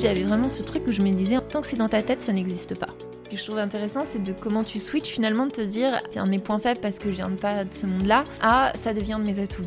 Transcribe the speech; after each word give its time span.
j'avais 0.00 0.22
vraiment 0.22 0.48
ce 0.48 0.62
truc 0.62 0.86
où 0.86 0.92
je 0.92 1.02
me 1.02 1.10
disais, 1.12 1.38
tant 1.50 1.60
que 1.60 1.66
c'est 1.66 1.76
dans 1.76 1.88
ta 1.88 2.02
tête, 2.02 2.22
ça 2.22 2.32
n'existe 2.32 2.74
pas. 2.74 2.88
Ce 3.24 3.30
que 3.30 3.36
je 3.36 3.44
trouve 3.44 3.58
intéressant, 3.58 4.04
c'est 4.04 4.22
de 4.22 4.32
comment 4.32 4.64
tu 4.64 4.80
switches 4.80 5.10
finalement 5.10 5.46
de 5.46 5.52
te 5.52 5.60
dire, 5.60 6.00
c'est 6.10 6.18
un 6.18 6.26
de 6.26 6.30
mes 6.30 6.38
points 6.38 6.58
faibles 6.58 6.80
parce 6.80 6.98
que 6.98 7.10
je 7.10 7.16
viens 7.16 7.30
pas 7.30 7.64
de 7.64 7.72
ce 7.72 7.86
monde-là, 7.86 8.24
à 8.40 8.72
ça 8.74 8.94
devient 8.94 9.18
de 9.18 9.24
mes 9.24 9.38
atouts. 9.38 9.66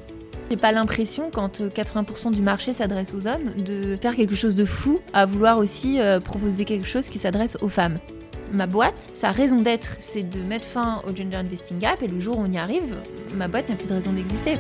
J'ai 0.49 0.57
pas 0.57 0.71
l'impression, 0.71 1.29
quand 1.31 1.61
80% 1.61 2.31
du 2.31 2.41
marché 2.41 2.73
s'adresse 2.73 3.13
aux 3.13 3.27
hommes, 3.27 3.63
de 3.63 3.95
faire 4.01 4.15
quelque 4.15 4.35
chose 4.35 4.55
de 4.55 4.65
fou 4.65 4.99
à 5.13 5.25
vouloir 5.25 5.57
aussi 5.57 5.99
euh, 5.99 6.19
proposer 6.19 6.65
quelque 6.65 6.87
chose 6.87 7.07
qui 7.09 7.19
s'adresse 7.19 7.57
aux 7.61 7.69
femmes. 7.69 7.99
Ma 8.51 8.67
boîte, 8.67 9.09
sa 9.13 9.31
raison 9.31 9.61
d'être, 9.61 9.95
c'est 9.99 10.23
de 10.23 10.41
mettre 10.41 10.67
fin 10.67 11.01
au 11.07 11.15
Gender 11.15 11.37
Investing 11.37 11.79
Gap 11.79 12.01
et 12.01 12.07
le 12.07 12.19
jour 12.19 12.37
où 12.37 12.41
on 12.41 12.51
y 12.51 12.57
arrive, 12.57 12.95
ma 13.33 13.47
boîte 13.47 13.69
n'a 13.69 13.75
plus 13.75 13.87
de 13.87 13.93
raison 13.93 14.11
d'exister. 14.11 14.57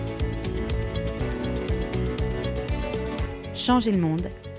Changer 3.53 3.91
le 3.91 3.99
monde, 3.99 4.27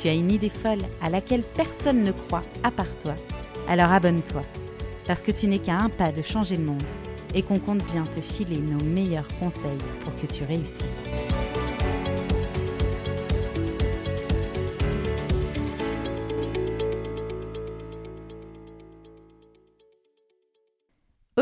tu 0.00 0.08
as 0.08 0.14
une 0.14 0.30
idée 0.30 0.48
folle 0.48 0.82
à 1.00 1.10
laquelle 1.10 1.42
personne 1.42 2.04
ne 2.04 2.12
croit 2.12 2.44
à 2.62 2.70
part 2.70 2.96
toi, 2.98 3.14
alors 3.68 3.92
abonne-toi, 3.92 4.42
parce 5.06 5.22
que 5.22 5.30
tu 5.30 5.46
n'es 5.46 5.58
qu'à 5.58 5.76
un 5.76 5.88
pas 5.88 6.12
de 6.12 6.22
changer 6.22 6.56
le 6.56 6.64
monde 6.64 6.82
et 7.34 7.42
qu'on 7.42 7.58
compte 7.58 7.84
bien 7.84 8.04
te 8.06 8.20
filer 8.20 8.58
nos 8.58 8.84
meilleurs 8.84 9.28
conseils 9.38 9.78
pour 10.00 10.14
que 10.16 10.26
tu 10.26 10.44
réussisses. 10.44 11.08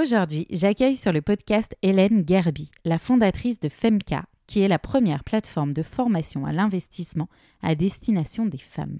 Aujourd'hui, 0.00 0.46
j'accueille 0.50 0.96
sur 0.96 1.12
le 1.12 1.20
podcast 1.20 1.76
Hélène 1.82 2.24
Gerby, 2.26 2.70
la 2.84 2.96
fondatrice 2.96 3.60
de 3.60 3.68
Femka, 3.68 4.24
qui 4.50 4.62
est 4.62 4.68
la 4.68 4.80
première 4.80 5.22
plateforme 5.22 5.72
de 5.72 5.84
formation 5.84 6.44
à 6.44 6.50
l'investissement 6.50 7.28
à 7.62 7.76
destination 7.76 8.46
des 8.46 8.58
femmes. 8.58 8.98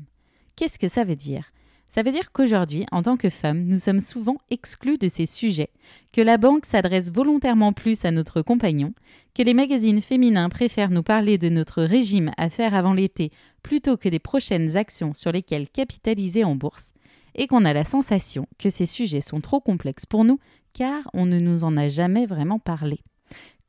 Qu'est-ce 0.55 0.79
que 0.79 0.87
ça 0.87 1.03
veut 1.03 1.17
dire? 1.17 1.51
Ça 1.89 2.05
veut 2.05 2.13
dire 2.13 2.31
qu'aujourd'hui, 2.31 2.87
en 2.93 3.03
tant 3.03 3.17
que 3.17 3.31
femme, 3.31 3.65
nous 3.65 3.79
sommes 3.79 3.99
souvent 3.99 4.37
exclus 4.53 4.97
de 4.97 5.09
ces 5.09 5.27
sujets, 5.27 5.73
que 6.13 6.21
la 6.21 6.39
banque 6.39 6.67
s'adresse 6.67 7.13
volontairement 7.13 7.73
plus 7.73 8.05
à 8.05 8.13
notre 8.13 8.43
compagnon, 8.43 8.95
que 9.35 9.43
les 9.43 9.53
magazines 9.53 10.01
féminins 10.01 10.51
préfèrent 10.51 10.93
nous 10.93 11.03
parler 11.03 11.37
de 11.37 11.49
notre 11.49 11.83
régime 11.83 12.31
à 12.37 12.49
faire 12.49 12.73
avant 12.73 12.93
l'été 12.93 13.33
plutôt 13.65 13.97
que 13.97 14.09
des 14.09 14.21
prochaines 14.21 14.77
actions 14.77 15.15
sur 15.15 15.33
lesquelles 15.33 15.69
capitaliser 15.69 16.45
en 16.45 16.55
bourse, 16.55 16.93
et 17.35 17.49
qu'on 17.49 17.65
a 17.65 17.73
la 17.73 17.85
sensation 17.85 18.47
que 18.57 18.71
ces 18.71 18.87
sujets 18.87 19.21
sont 19.21 19.41
trop 19.41 19.61
complexes 19.61 20.07
pour 20.07 20.25
nous 20.25 20.39
car 20.75 21.11
on 21.13 21.27
ne 21.27 21.41
nous 21.41 21.65
en 21.65 21.77
a 21.77 21.89
jamais 21.89 22.27
vraiment 22.27 22.61
parlé. 22.61 23.01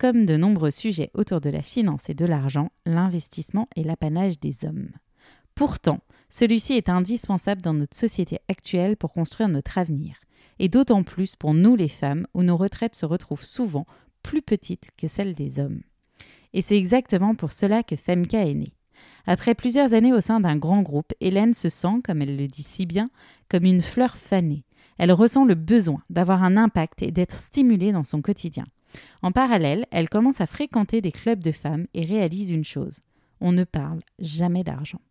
Comme 0.01 0.25
de 0.25 0.35
nombreux 0.35 0.71
sujets 0.71 1.11
autour 1.13 1.41
de 1.41 1.51
la 1.51 1.61
finance 1.61 2.09
et 2.09 2.15
de 2.15 2.25
l'argent, 2.25 2.71
l'investissement 2.87 3.67
est 3.75 3.83
l'apanage 3.83 4.39
des 4.39 4.65
hommes. 4.65 4.89
Pourtant, 5.53 5.99
celui-ci 6.27 6.73
est 6.73 6.89
indispensable 6.89 7.61
dans 7.61 7.75
notre 7.75 7.95
société 7.95 8.39
actuelle 8.49 8.97
pour 8.97 9.13
construire 9.13 9.47
notre 9.47 9.77
avenir, 9.77 10.15
et 10.57 10.69
d'autant 10.69 11.03
plus 11.03 11.35
pour 11.35 11.53
nous 11.53 11.75
les 11.75 11.87
femmes 11.87 12.25
où 12.33 12.41
nos 12.41 12.57
retraites 12.57 12.95
se 12.95 13.05
retrouvent 13.05 13.45
souvent 13.45 13.85
plus 14.23 14.41
petites 14.41 14.89
que 14.97 15.07
celles 15.07 15.35
des 15.35 15.59
hommes. 15.59 15.81
Et 16.53 16.61
c'est 16.61 16.77
exactement 16.77 17.35
pour 17.35 17.51
cela 17.51 17.83
que 17.83 17.95
Femka 17.95 18.43
est 18.47 18.55
née. 18.55 18.73
Après 19.27 19.53
plusieurs 19.53 19.93
années 19.93 20.13
au 20.13 20.19
sein 20.19 20.39
d'un 20.39 20.57
grand 20.57 20.81
groupe, 20.81 21.13
Hélène 21.21 21.53
se 21.53 21.69
sent, 21.69 22.01
comme 22.03 22.23
elle 22.23 22.37
le 22.37 22.47
dit 22.47 22.63
si 22.63 22.87
bien, 22.87 23.11
comme 23.49 23.65
une 23.65 23.83
fleur 23.83 24.17
fanée. 24.17 24.63
Elle 24.97 25.11
ressent 25.11 25.45
le 25.45 25.53
besoin 25.53 26.01
d'avoir 26.09 26.41
un 26.41 26.57
impact 26.57 27.03
et 27.03 27.11
d'être 27.11 27.35
stimulée 27.35 27.91
dans 27.91 28.03
son 28.03 28.23
quotidien. 28.23 28.65
En 29.21 29.31
parallèle, 29.31 29.85
elle 29.91 30.09
commence 30.09 30.41
à 30.41 30.47
fréquenter 30.47 31.01
des 31.01 31.11
clubs 31.11 31.43
de 31.43 31.51
femmes 31.51 31.87
et 31.93 32.05
réalise 32.05 32.51
une 32.51 32.65
chose. 32.65 33.01
On 33.39 33.51
ne 33.51 33.63
parle 33.63 33.99
jamais 34.19 34.63
d'argent. 34.63 35.01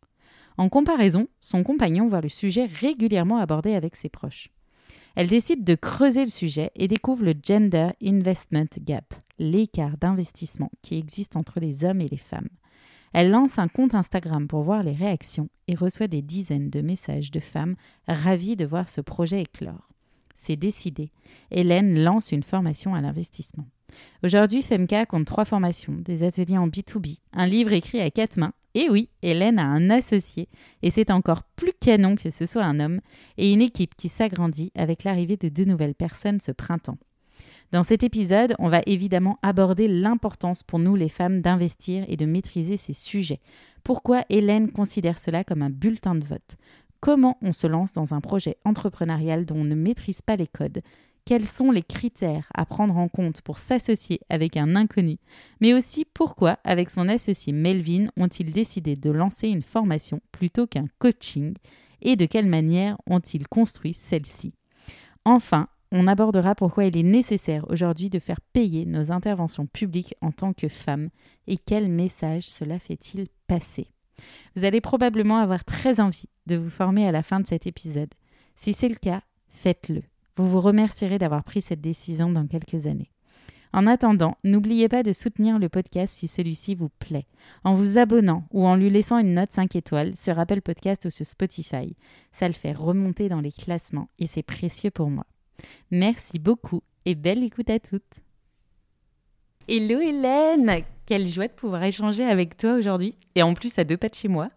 En 0.56 0.68
comparaison, 0.68 1.28
son 1.40 1.62
compagnon 1.62 2.06
voit 2.06 2.20
le 2.20 2.28
sujet 2.28 2.66
régulièrement 2.66 3.38
abordé 3.38 3.74
avec 3.74 3.96
ses 3.96 4.08
proches. 4.08 4.50
Elle 5.16 5.28
décide 5.28 5.64
de 5.64 5.74
creuser 5.74 6.24
le 6.24 6.30
sujet 6.30 6.70
et 6.76 6.86
découvre 6.86 7.24
le 7.24 7.34
Gender 7.42 7.90
Investment 8.02 8.68
Gap, 8.80 9.14
l'écart 9.38 9.96
d'investissement 9.96 10.70
qui 10.82 10.96
existe 10.96 11.36
entre 11.36 11.60
les 11.60 11.84
hommes 11.84 12.00
et 12.00 12.08
les 12.08 12.16
femmes. 12.16 12.48
Elle 13.12 13.30
lance 13.30 13.58
un 13.58 13.68
compte 13.68 13.94
Instagram 13.94 14.46
pour 14.46 14.62
voir 14.62 14.82
les 14.82 14.92
réactions 14.92 15.48
et 15.66 15.74
reçoit 15.74 16.06
des 16.06 16.22
dizaines 16.22 16.70
de 16.70 16.80
messages 16.80 17.30
de 17.30 17.40
femmes 17.40 17.74
ravies 18.06 18.56
de 18.56 18.64
voir 18.64 18.88
ce 18.88 19.00
projet 19.00 19.42
éclore. 19.42 19.88
C'est 20.34 20.56
décidé. 20.56 21.12
Hélène 21.50 22.02
lance 22.02 22.32
une 22.32 22.42
formation 22.42 22.94
à 22.94 23.00
l'investissement. 23.00 23.66
Aujourd'hui, 24.22 24.62
Femka 24.62 25.06
compte 25.06 25.26
trois 25.26 25.44
formations, 25.44 25.94
des 25.94 26.22
ateliers 26.22 26.58
en 26.58 26.68
B2B, 26.68 27.18
un 27.32 27.46
livre 27.46 27.72
écrit 27.72 28.00
à 28.00 28.10
quatre 28.10 28.36
mains 28.36 28.52
et 28.74 28.88
oui, 28.88 29.08
Hélène 29.22 29.58
a 29.58 29.64
un 29.64 29.90
associé, 29.90 30.48
et 30.82 30.90
c'est 30.90 31.10
encore 31.10 31.42
plus 31.56 31.72
canon 31.80 32.14
que 32.14 32.30
ce 32.30 32.46
soit 32.46 32.64
un 32.64 32.78
homme, 32.78 33.00
et 33.36 33.52
une 33.52 33.62
équipe 33.62 33.96
qui 33.96 34.08
s'agrandit 34.08 34.70
avec 34.76 35.02
l'arrivée 35.02 35.36
de 35.36 35.48
deux 35.48 35.64
nouvelles 35.64 35.94
personnes 35.94 36.40
ce 36.40 36.52
printemps. 36.52 36.98
Dans 37.72 37.82
cet 37.82 38.02
épisode, 38.02 38.54
on 38.58 38.68
va 38.68 38.80
évidemment 38.86 39.38
aborder 39.42 39.88
l'importance 39.88 40.62
pour 40.62 40.78
nous 40.78 40.96
les 40.96 41.08
femmes 41.08 41.40
d'investir 41.40 42.04
et 42.08 42.16
de 42.16 42.26
maîtriser 42.26 42.76
ces 42.76 42.92
sujets. 42.92 43.40
Pourquoi 43.84 44.24
Hélène 44.28 44.70
considère 44.70 45.18
cela 45.18 45.44
comme 45.44 45.62
un 45.62 45.70
bulletin 45.70 46.14
de 46.14 46.24
vote? 46.24 46.56
Comment 47.00 47.38
on 47.40 47.52
se 47.52 47.66
lance 47.66 47.94
dans 47.94 48.12
un 48.12 48.20
projet 48.20 48.58
entrepreneurial 48.66 49.46
dont 49.46 49.56
on 49.56 49.64
ne 49.64 49.74
maîtrise 49.74 50.20
pas 50.20 50.36
les 50.36 50.46
codes? 50.46 50.82
Quels 51.24 51.46
sont 51.46 51.70
les 51.70 51.82
critères 51.82 52.48
à 52.54 52.66
prendre 52.66 52.96
en 52.98 53.08
compte 53.08 53.40
pour 53.40 53.56
s'associer 53.56 54.20
avec 54.28 54.58
un 54.58 54.76
inconnu, 54.76 55.16
mais 55.60 55.72
aussi 55.72 56.04
pourquoi, 56.04 56.58
avec 56.64 56.90
son 56.90 57.08
associé 57.08 57.54
Melvin, 57.54 58.08
ont-ils 58.18 58.52
décidé 58.52 58.96
de 58.96 59.10
lancer 59.10 59.48
une 59.48 59.62
formation 59.62 60.20
plutôt 60.30 60.66
qu'un 60.66 60.86
coaching, 60.98 61.54
et 62.02 62.16
de 62.16 62.26
quelle 62.26 62.46
manière 62.46 62.98
ont-ils 63.06 63.48
construit 63.48 63.94
celle-ci? 63.94 64.52
Enfin, 65.24 65.68
on 65.92 66.06
abordera 66.06 66.54
pourquoi 66.54 66.84
il 66.84 66.96
est 66.96 67.02
nécessaire 67.02 67.64
aujourd'hui 67.70 68.10
de 68.10 68.18
faire 68.18 68.40
payer 68.52 68.84
nos 68.84 69.10
interventions 69.10 69.66
publiques 69.66 70.14
en 70.20 70.32
tant 70.32 70.52
que 70.52 70.68
femmes 70.68 71.08
et 71.46 71.56
quel 71.56 71.88
message 71.88 72.44
cela 72.44 72.78
fait-il 72.78 73.26
passer? 73.46 73.88
Vous 74.56 74.64
allez 74.64 74.80
probablement 74.80 75.38
avoir 75.38 75.64
très 75.64 76.00
envie 76.00 76.28
de 76.46 76.56
vous 76.56 76.70
former 76.70 77.06
à 77.06 77.12
la 77.12 77.22
fin 77.22 77.40
de 77.40 77.46
cet 77.46 77.66
épisode. 77.66 78.12
Si 78.56 78.72
c'est 78.72 78.88
le 78.88 78.96
cas, 78.96 79.22
faites-le. 79.48 80.02
Vous 80.36 80.48
vous 80.48 80.60
remercierez 80.60 81.18
d'avoir 81.18 81.44
pris 81.44 81.60
cette 81.60 81.80
décision 81.80 82.30
dans 82.30 82.46
quelques 82.46 82.86
années. 82.86 83.10
En 83.72 83.86
attendant, 83.86 84.36
n'oubliez 84.42 84.88
pas 84.88 85.04
de 85.04 85.12
soutenir 85.12 85.58
le 85.58 85.68
podcast 85.68 86.12
si 86.12 86.26
celui-ci 86.26 86.74
vous 86.74 86.88
plaît, 86.88 87.26
en 87.62 87.74
vous 87.74 87.98
abonnant 87.98 88.44
ou 88.50 88.66
en 88.66 88.74
lui 88.74 88.90
laissant 88.90 89.18
une 89.18 89.34
note 89.34 89.52
5 89.52 89.76
étoiles 89.76 90.16
sur 90.16 90.38
Apple 90.38 90.60
Podcast 90.60 91.04
ou 91.04 91.10
sur 91.10 91.24
Spotify. 91.24 91.96
Ça 92.32 92.48
le 92.48 92.54
fait 92.54 92.72
remonter 92.72 93.28
dans 93.28 93.40
les 93.40 93.52
classements 93.52 94.08
et 94.18 94.26
c'est 94.26 94.42
précieux 94.42 94.90
pour 94.90 95.08
moi. 95.08 95.26
Merci 95.92 96.38
beaucoup 96.38 96.82
et 97.04 97.14
belle 97.14 97.44
écoute 97.44 97.70
à 97.70 97.78
toutes. 97.78 98.22
Hello 99.68 100.00
Hélène 100.00 100.82
Quelle 101.06 101.28
joie 101.28 101.46
de 101.46 101.52
pouvoir 101.52 101.84
échanger 101.84 102.24
avec 102.24 102.56
toi 102.56 102.74
aujourd'hui 102.74 103.14
et 103.34 103.42
en 103.42 103.54
plus 103.54 103.78
à 103.78 103.84
deux 103.84 103.96
pas 103.96 104.08
de 104.08 104.14
chez 104.14 104.28
moi. 104.28 104.48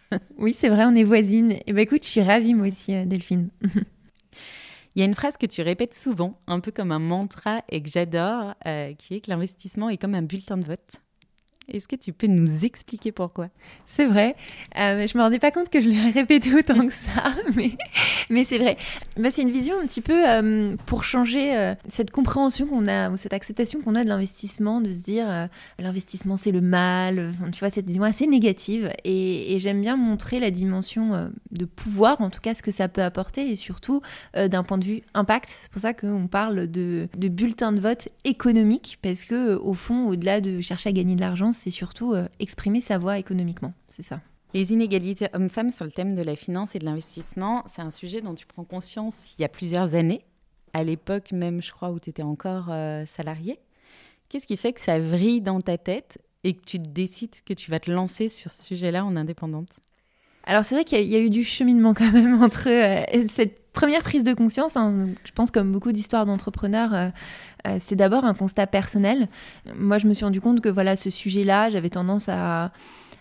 oui, 0.38 0.52
c'est 0.52 0.68
vrai, 0.68 0.84
on 0.86 0.94
est 0.94 1.04
voisines. 1.04 1.52
Et 1.52 1.62
eh 1.66 1.72
ben 1.72 1.82
écoute, 1.82 2.04
je 2.04 2.08
suis 2.08 2.22
ravie 2.22 2.54
moi 2.54 2.68
aussi, 2.68 2.94
euh, 2.94 3.04
Delphine. 3.04 3.50
Il 4.94 5.00
y 5.00 5.02
a 5.02 5.04
une 5.04 5.14
phrase 5.14 5.36
que 5.36 5.44
tu 5.44 5.60
répètes 5.60 5.92
souvent, 5.92 6.40
un 6.46 6.60
peu 6.60 6.70
comme 6.70 6.90
un 6.90 6.98
mantra 6.98 7.62
et 7.70 7.82
que 7.82 7.90
j'adore, 7.90 8.54
euh, 8.66 8.94
qui 8.94 9.14
est 9.14 9.20
que 9.20 9.30
l'investissement 9.30 9.90
est 9.90 9.98
comme 9.98 10.14
un 10.14 10.22
bulletin 10.22 10.56
de 10.56 10.64
vote. 10.64 10.96
Est-ce 11.68 11.88
que 11.88 11.96
tu 11.96 12.12
peux 12.12 12.28
nous 12.28 12.64
expliquer 12.64 13.10
pourquoi? 13.10 13.48
C'est 13.86 14.06
vrai. 14.06 14.36
Euh, 14.78 15.04
je 15.06 15.18
me 15.18 15.22
rendais 15.22 15.40
pas 15.40 15.50
compte 15.50 15.68
que 15.68 15.80
je 15.80 15.88
l'ai 15.88 16.10
répété 16.12 16.54
autant 16.54 16.86
que 16.86 16.92
ça, 16.92 17.24
mais, 17.56 17.72
mais 18.30 18.44
c'est 18.44 18.58
vrai. 18.58 18.76
Bah, 19.16 19.30
c'est 19.32 19.42
une 19.42 19.50
vision 19.50 19.74
un 19.80 19.84
petit 19.84 20.00
peu 20.00 20.28
euh, 20.28 20.76
pour 20.86 21.02
changer 21.02 21.56
euh, 21.56 21.74
cette 21.88 22.12
compréhension 22.12 22.66
qu'on 22.66 22.86
a, 22.86 23.10
ou 23.10 23.16
cette 23.16 23.32
acceptation 23.32 23.80
qu'on 23.80 23.96
a 23.96 24.04
de 24.04 24.08
l'investissement, 24.08 24.80
de 24.80 24.92
se 24.92 25.00
dire 25.00 25.28
euh, 25.28 25.46
l'investissement 25.80 26.36
c'est 26.36 26.52
le 26.52 26.60
mal, 26.60 27.32
tu 27.52 27.58
vois, 27.58 27.70
cette 27.70 27.86
vision 27.86 28.04
assez 28.04 28.28
négative. 28.28 28.90
Et, 29.04 29.56
j'aime 29.58 29.80
bien 29.80 29.96
montrer 29.96 30.38
la 30.38 30.50
dimension 30.50 31.30
de 31.50 31.64
pouvoir, 31.64 32.20
en 32.20 32.28
tout 32.28 32.40
cas 32.40 32.52
ce 32.52 32.62
que 32.62 32.70
ça 32.70 32.88
peut 32.88 33.02
apporter, 33.02 33.50
et 33.50 33.56
surtout 33.56 34.02
d'un 34.34 34.62
point 34.62 34.76
de 34.76 34.84
vue 34.84 35.02
impact. 35.14 35.48
C'est 35.62 35.70
pour 35.70 35.80
ça 35.80 35.94
qu'on 35.94 36.28
parle 36.28 36.70
de, 36.70 37.08
de 37.16 37.28
bulletin 37.28 37.72
de 37.72 37.80
vote 37.80 38.08
économique, 38.24 38.98
parce 39.00 39.24
que 39.24 39.56
au 39.56 39.72
fond, 39.72 40.08
au-delà 40.08 40.42
de 40.42 40.60
chercher 40.60 40.90
à 40.90 40.92
gagner 40.92 41.16
de 41.16 41.20
l'argent, 41.22 41.52
c'est 41.56 41.70
surtout 41.70 42.14
euh, 42.14 42.28
exprimer 42.38 42.80
sa 42.80 42.98
voix 42.98 43.18
économiquement. 43.18 43.72
C'est 43.88 44.02
ça. 44.02 44.20
Les 44.54 44.72
inégalités 44.72 45.28
hommes-femmes 45.32 45.70
sur 45.70 45.84
le 45.84 45.90
thème 45.90 46.14
de 46.14 46.22
la 46.22 46.36
finance 46.36 46.74
et 46.74 46.78
de 46.78 46.84
l'investissement, 46.84 47.64
c'est 47.66 47.82
un 47.82 47.90
sujet 47.90 48.20
dont 48.20 48.34
tu 48.34 48.46
prends 48.46 48.64
conscience 48.64 49.34
il 49.38 49.42
y 49.42 49.44
a 49.44 49.48
plusieurs 49.48 49.94
années, 49.94 50.24
à 50.72 50.84
l'époque 50.84 51.32
même, 51.32 51.60
je 51.60 51.72
crois, 51.72 51.90
où 51.90 51.98
tu 51.98 52.10
étais 52.10 52.22
encore 52.22 52.66
euh, 52.70 53.04
salarié. 53.06 53.58
Qu'est-ce 54.28 54.46
qui 54.46 54.56
fait 54.56 54.72
que 54.72 54.80
ça 54.80 54.98
vrille 54.98 55.40
dans 55.40 55.60
ta 55.60 55.78
tête 55.78 56.18
et 56.44 56.54
que 56.54 56.64
tu 56.64 56.78
décides 56.78 57.42
que 57.44 57.54
tu 57.54 57.70
vas 57.70 57.80
te 57.80 57.90
lancer 57.90 58.28
sur 58.28 58.50
ce 58.50 58.64
sujet-là 58.64 59.04
en 59.04 59.16
indépendante? 59.16 59.80
Alors 60.46 60.64
c'est 60.64 60.76
vrai 60.76 60.84
qu'il 60.84 61.00
y, 61.02 61.16
a 61.16 61.18
eu 61.18 61.28
du 61.28 61.42
cheminement 61.42 61.92
quand 61.92 62.12
même 62.12 62.42
entre 62.42 62.68
euh, 62.68 63.24
cette 63.26 63.72
première 63.72 64.02
prise 64.02 64.22
de 64.22 64.32
conscience. 64.32 64.76
Hein, 64.76 65.08
je 65.24 65.32
pense 65.32 65.50
comme 65.50 65.72
beaucoup 65.72 65.92
d'histoires 65.92 66.24
d'entrepreneurs, 66.24 66.94
euh, 66.94 67.08
euh, 67.66 67.76
c'est 67.78 67.96
d'abord 67.96 68.24
un 68.24 68.34
constat 68.34 68.66
personnel. 68.66 69.28
Moi, 69.76 69.98
je 69.98 70.06
me 70.06 70.14
suis 70.14 70.24
rendu 70.24 70.40
compte 70.40 70.60
que 70.60 70.68
voilà, 70.68 70.96
ce 70.96 71.10
sujet-là, 71.10 71.70
j'avais 71.70 71.90
tendance 71.90 72.28
à 72.28 72.70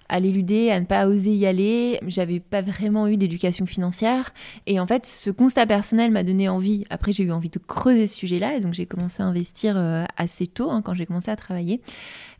à 0.10 0.20
l'éluder, 0.20 0.72
à 0.72 0.80
ne 0.80 0.86
pas 0.86 1.08
oser 1.08 1.34
y 1.34 1.46
aller. 1.46 2.00
J'avais 2.08 2.40
pas 2.40 2.62
vraiment 2.62 3.08
eu 3.08 3.18
d'éducation 3.18 3.66
financière. 3.66 4.34
Et 4.68 4.80
en 4.80 4.88
fait, 4.88 5.06
ce 5.06 5.30
constat 5.30 5.66
personnel 5.66 6.12
m'a 6.12 6.24
donné 6.24 6.48
envie. 6.50 6.86
Après, 6.90 7.12
j'ai 7.12 7.24
eu 7.24 7.32
envie 7.32 7.50
de 7.50 7.60
creuser 7.60 8.08
ce 8.08 8.16
sujet-là. 8.16 8.56
Et 8.56 8.60
donc, 8.60 8.74
j'ai 8.74 8.86
commencé 8.86 9.24
à 9.24 9.26
investir 9.26 9.76
euh, 9.78 10.06
assez 10.18 10.48
tôt, 10.48 10.70
hein, 10.72 10.82
quand 10.84 10.94
j'ai 10.94 11.06
commencé 11.06 11.32
à 11.32 11.36
travailler. 11.36 11.82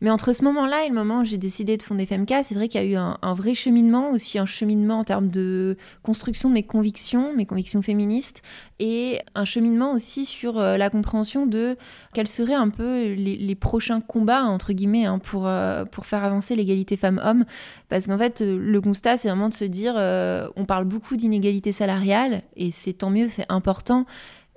Mais 0.00 0.10
entre 0.10 0.32
ce 0.32 0.44
moment-là 0.44 0.84
et 0.84 0.88
le 0.88 0.94
moment 0.94 1.20
où 1.20 1.24
j'ai 1.24 1.38
décidé 1.38 1.76
de 1.76 1.82
fonder 1.82 2.06
FMK, 2.06 2.32
c'est 2.44 2.54
vrai 2.54 2.68
qu'il 2.68 2.80
y 2.80 2.84
a 2.84 2.86
eu 2.86 2.96
un, 2.96 3.34
vrai 3.34 3.54
cheminement, 3.54 4.10
aussi 4.10 4.38
un 4.38 4.46
cheminement 4.46 4.98
en 4.98 5.04
termes 5.04 5.28
de 5.28 5.76
construction 6.02 6.48
de 6.48 6.54
mes 6.54 6.62
convictions, 6.62 7.34
mes 7.34 7.46
convictions 7.46 7.82
féministes, 7.82 8.42
et 8.78 9.20
un 9.34 9.44
cheminement 9.44 9.92
aussi 9.92 10.24
sur 10.26 10.58
euh, 10.58 10.76
la 10.76 10.90
compréhension 10.90 11.46
de 11.46 11.76
quels 12.12 12.28
seraient 12.28 12.54
un 12.54 12.68
peu 12.68 13.12
les, 13.14 13.54
prochains 13.54 14.00
combats, 14.00 14.44
entre 14.44 14.72
guillemets, 14.72 15.06
hein, 15.06 15.18
pour, 15.18 15.46
euh, 15.46 15.84
pour 15.86 16.06
faire 16.06 16.24
avancer 16.24 16.54
l'égalité 16.56 16.96
femmes-hommes. 16.96 17.44
Parce 17.88 18.06
qu'en 18.06 18.18
fait, 18.18 18.40
euh, 18.40 18.58
le 18.58 18.80
constat, 18.80 19.16
c'est 19.16 19.28
vraiment 19.28 19.48
de 19.48 19.54
se 19.54 19.64
dire, 19.64 19.94
euh, 19.96 20.48
on 20.56 20.64
parle 20.64 20.84
beaucoup 20.84 21.16
d'inégalité 21.16 21.72
salariale, 21.72 22.42
et 22.56 22.70
c'est 22.70 22.94
tant 22.94 23.10
mieux, 23.10 23.28
c'est 23.28 23.46
important. 23.48 24.06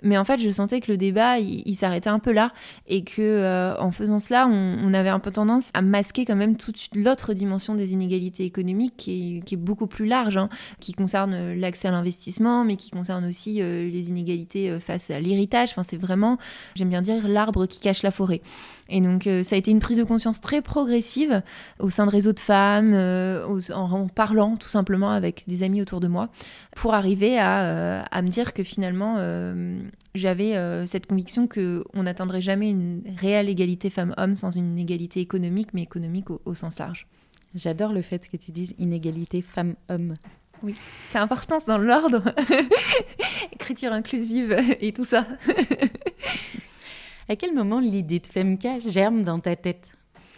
Mais 0.02 0.18
en 0.18 0.26
fait, 0.26 0.40
je 0.40 0.50
sentais 0.50 0.80
que 0.80 0.92
le 0.92 0.98
débat, 0.98 1.40
il, 1.40 1.76
s'arrêtait 1.76 2.10
un 2.10 2.20
peu 2.20 2.32
là 2.32 2.52
et 2.88 3.04
que 3.04 3.22
euh, 3.22 3.78
en 3.80 3.92
faisant 3.92 4.20
cela, 4.20 4.48
on, 4.48 4.94
avait 4.94 5.10
un 5.10 5.20
peu 5.20 5.32
tendance 5.32 5.70
à 5.74 5.82
masquer 5.82 6.26
quand 6.26 6.36
même 6.36 6.58
toute 6.58 6.90
l'autre 6.96 7.34
dimension 7.34 7.76
des 7.76 7.94
inégalités 7.94 8.44
économiques 8.44 8.96
qui 8.98 9.44
est, 9.52 9.56
beaucoup 9.56 9.88
plus 9.88 10.06
large, 10.06 10.38
hein, 10.38 10.50
qui 10.80 10.94
concerne 10.94 11.54
l'accès 11.54 11.90
à 11.90 11.92
l'investissement, 11.92 12.64
mais 12.64 12.76
qui 12.76 12.92
concerne 12.92 13.26
aussi 13.26 13.62
euh, 13.62 13.90
les 13.90 14.10
inégalités 14.10 14.70
euh, 14.70 14.80
face 14.80 15.12
à 15.12 15.20
l'héritage. 15.20 15.70
Enfin, 15.72 15.84
c'est 15.84 15.98
vraiment, 15.98 16.38
j'aime 16.76 16.90
bien 16.90 17.02
dire, 17.02 17.28
l'arbre 17.28 17.66
qui 17.66 17.80
cache 17.80 18.04
la 18.04 18.12
forêt. 18.12 18.42
Et 18.92 19.02
donc, 19.02 19.30
ça 19.44 19.56
a 19.56 19.58
été 19.58 19.70
une 19.70 19.78
prise 19.78 20.00
de 20.00 20.04
conscience 20.04 20.42
très 20.42 20.64
progressive 20.64 21.44
au 21.78 21.92
sein 21.92 22.08
de 22.08 22.12
réseaux 22.12 22.34
de 22.34 22.40
femmes, 22.40 22.96
en, 22.96 24.08
parlant 24.08 24.56
tout 24.56 24.68
simplement 24.68 25.12
avec 25.12 25.44
des 25.48 25.62
amis 25.62 25.80
autour 25.80 26.00
de 26.00 26.08
moi, 26.08 26.30
pour 26.76 26.96
arriver 26.96 27.38
à, 27.38 28.02
à 28.02 28.22
me 28.24 28.30
dire 28.30 28.52
que 28.52 28.64
finalement 28.64 29.18
j'avais 30.16 30.56
euh, 30.56 30.86
cette 30.86 31.06
conviction 31.06 31.48
qu'on 31.48 32.04
n'atteindrait 32.04 32.42
jamais 32.42 32.70
une 32.70 33.04
réelle 33.18 33.50
égalité 33.50 33.90
femmes-hommes 33.90 34.36
sans 34.36 34.52
une 34.52 34.78
égalité 34.78 35.20
économique, 35.20 35.70
mais 35.74 35.84
économique 35.84 36.30
au, 36.30 36.54
sens 36.54 36.80
large. 36.80 37.08
J'adore 37.56 37.94
le 37.94 38.02
fait 38.02 38.28
que 38.28 38.38
tu 38.38 38.52
dises 38.52 38.76
inégalité 38.78 39.42
femmes-hommes. 39.42 40.14
Oui, 40.62 40.76
c'est 41.08 41.20
important, 41.20 41.58
dans 41.68 41.78
l'ordre. 41.78 42.34
Écriture 43.54 43.94
inclusive 43.94 44.58
et 44.82 44.92
tout 44.92 45.06
ça. 45.06 45.26
à 47.30 47.36
quel 47.36 47.54
moment 47.54 47.80
l'idée 47.80 48.20
de 48.20 48.28
Femka 48.28 48.80
germe 48.80 49.24
dans 49.24 49.40
ta 49.40 49.56
tête? 49.56 49.88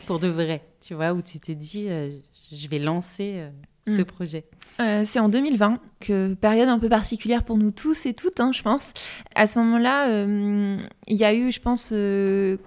Pour 0.06 0.20
de 0.20 0.28
vrai, 0.28 0.62
tu 0.80 0.94
vois, 0.94 1.14
où 1.14 1.22
tu 1.22 1.40
t'es 1.40 1.56
dit, 1.56 1.88
euh, 1.90 2.12
je 2.52 2.68
vais 2.68 2.80
lancer 2.80 3.42
euh, 3.44 3.50
ce 3.88 4.02
mm. 4.02 4.06
projet 4.06 4.46
euh, 4.82 5.04
c'est 5.06 5.20
en 5.20 5.30
2020, 5.30 5.80
que 6.00 6.34
période 6.34 6.70
un 6.70 6.80
peu 6.80 6.90
particulière 6.90 7.44
pour 7.44 7.58
nous 7.58 7.72
tous 7.72 8.06
et 8.06 8.14
toutes, 8.14 8.40
hein, 8.40 8.52
je 8.54 8.62
pense. 8.62 8.94
À 9.36 9.48
ce 9.48 9.60
moment-là, 9.60 10.10
euh, 10.10 10.78
il 11.08 11.18
y 11.18 11.24
a 11.24 11.34
eu, 11.34 11.52
je 11.52 11.60
pense, 11.60 11.92
euh, 11.94 12.58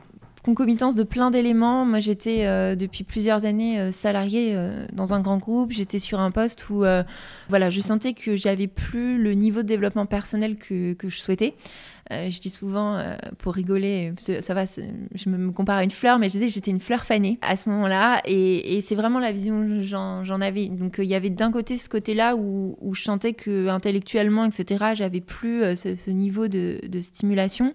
concomitance 0.45 0.95
de 0.95 1.03
plein 1.03 1.31
d'éléments. 1.31 1.85
Moi, 1.85 2.01
j'étais 2.01 2.45
depuis 2.77 3.03
plusieurs 3.03 3.47
années 3.47 3.91
salariée 3.93 4.55
dans 4.93 5.15
un 5.15 5.21
grand 5.21 5.39
groupe. 5.39 5.73
J'étais 5.73 5.99
sur 5.99 6.21
un 6.21 6.31
poste 6.31 6.69
où, 6.69 6.85
voilà, 7.49 7.71
je 7.71 7.81
sentais 7.81 8.13
que 8.13 8.37
j'avais 8.37 8.67
plus 8.67 9.17
le 9.17 9.33
niveau 9.33 9.63
de 9.63 9.67
développement 9.67 10.05
personnel 10.05 10.59
que 10.59 10.95
je 11.03 11.17
souhaitais. 11.17 11.55
Euh, 12.13 12.29
je 12.31 12.41
dis 12.41 12.51
souvent, 12.51 12.97
euh, 12.97 13.17
pour 13.39 13.55
rigoler, 13.55 14.13
ça 14.19 14.55
va, 14.55 14.65
je 14.67 15.29
me 15.31 15.51
compare 15.53 15.79
à 15.79 15.85
une 15.85 15.91
fleur, 15.91 16.19
mais 16.19 16.29
je 16.29 16.33
disais 16.33 16.47
que 16.47 16.53
j'étais 16.53 16.71
une 16.71 16.81
fleur 16.81 17.05
fanée 17.05 17.39
à 17.41 17.57
ce 17.57 17.69
moment-là. 17.71 18.21
Et, 18.27 18.81
c'est 18.83 18.95
vraiment 18.95 19.21
la 19.21 19.33
vision 19.33 19.67
que 19.67 19.81
j'en 19.81 20.41
avais. 20.41 20.67
Donc 20.67 20.97
il 20.99 21.05
y 21.05 21.15
avait 21.15 21.31
d'un 21.31 21.51
côté 21.51 21.79
ce 21.79 21.89
côté-là 21.89 22.37
où, 22.37 22.77
je 22.93 23.03
sentais 23.03 23.33
que 23.33 23.69
intellectuellement, 23.69 24.45
etc., 24.45 24.93
j'avais 24.95 25.21
plus 25.21 25.63
euh, 25.63 25.75
ce, 25.75 26.11
niveau 26.11 26.49
de, 26.49 26.81
stimulation. 27.01 27.73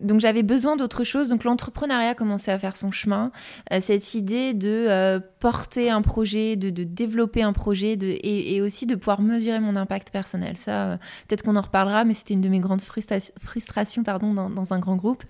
Donc 0.00 0.20
j'avais 0.20 0.42
besoin 0.42 0.76
d'autre 0.76 1.04
chose. 1.04 1.28
Donc 1.28 1.44
l'entrepreneuriat 1.44 2.14
commençait 2.14 2.52
à 2.52 2.58
faire 2.58 2.76
son 2.76 2.90
chemin. 2.90 3.32
cette 3.80 4.14
idée 4.14 4.52
de 4.54 5.20
porter 5.38 5.90
un 5.90 6.02
projet, 6.02 6.56
de, 6.56 6.70
développer 6.84 7.42
un 7.42 7.52
projet 7.52 7.96
de, 7.96 8.18
et, 8.22 8.60
aussi 8.60 8.86
de 8.86 8.94
pouvoir 8.94 9.22
mesurer 9.22 9.60
mon 9.60 9.76
impact 9.76 10.10
personnel. 10.10 10.56
Ça, 10.56 10.98
peut-être 11.26 11.42
qu'on 11.42 11.56
en 11.56 11.62
reparlera, 11.62 12.04
mais 12.04 12.14
c'était 12.14 12.34
une 12.34 12.40
de 12.42 12.48
mes 12.48 12.60
grandes 12.60 12.82
frustrations 12.82 13.69
dans, 13.72 14.72
un 14.72 14.78
grand 14.78 14.96
groupe. 14.96 15.24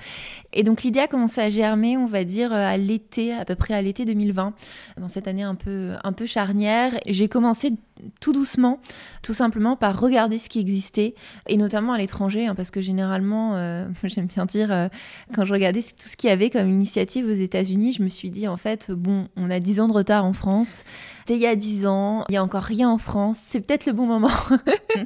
Et 0.52 0.62
donc 0.62 0.82
l'idée 0.82 1.00
a 1.00 1.08
commencé 1.08 1.40
à 1.40 1.50
germer, 1.50 1.96
on 1.96 2.06
va 2.06 2.24
dire, 2.24 2.52
à 2.52 2.76
l'été, 2.76 3.32
à 3.32 3.44
peu 3.44 3.54
près 3.54 3.74
à 3.74 3.82
l'été 3.82 4.04
2020, 4.04 4.54
dans 4.98 5.08
cette 5.08 5.28
année 5.28 5.42
un 5.42 5.54
peu, 5.54 5.92
un 6.02 6.12
peu 6.12 6.26
charnière. 6.26 6.98
J'ai 7.06 7.28
commencé 7.28 7.72
tout 8.20 8.32
doucement, 8.32 8.80
tout 9.22 9.34
simplement 9.34 9.76
par 9.76 9.98
regarder 9.98 10.38
ce 10.38 10.48
qui 10.48 10.60
existait, 10.60 11.14
et 11.46 11.56
notamment 11.56 11.92
à 11.92 11.98
l'étranger, 11.98 12.46
hein, 12.46 12.54
parce 12.54 12.70
que 12.70 12.80
généralement, 12.80 13.56
euh, 13.56 13.86
j'aime 14.04 14.26
bien 14.26 14.46
dire, 14.46 14.72
euh, 14.72 14.88
quand 15.34 15.44
je 15.44 15.52
regardais 15.52 15.82
tout 15.82 16.08
ce 16.08 16.16
qu'il 16.16 16.28
y 16.28 16.32
avait 16.32 16.50
comme 16.50 16.70
initiative 16.70 17.26
aux 17.26 17.32
États-Unis, 17.32 17.92
je 17.92 18.02
me 18.02 18.08
suis 18.08 18.30
dit, 18.30 18.48
en 18.48 18.56
fait, 18.56 18.90
bon, 18.90 19.28
on 19.36 19.50
a 19.50 19.60
10 19.60 19.80
ans 19.80 19.88
de 19.88 19.92
retard 19.92 20.24
en 20.24 20.32
France, 20.32 20.82
c'était 21.20 21.34
il 21.34 21.40
y 21.40 21.46
a 21.46 21.56
10 21.56 21.86
ans, 21.86 22.24
il 22.28 22.32
n'y 22.32 22.38
a 22.38 22.42
encore 22.42 22.62
rien 22.62 22.88
en 22.88 22.98
France, 22.98 23.38
c'est 23.40 23.60
peut-être 23.60 23.86
le 23.86 23.92
bon 23.92 24.06
moment 24.06 24.30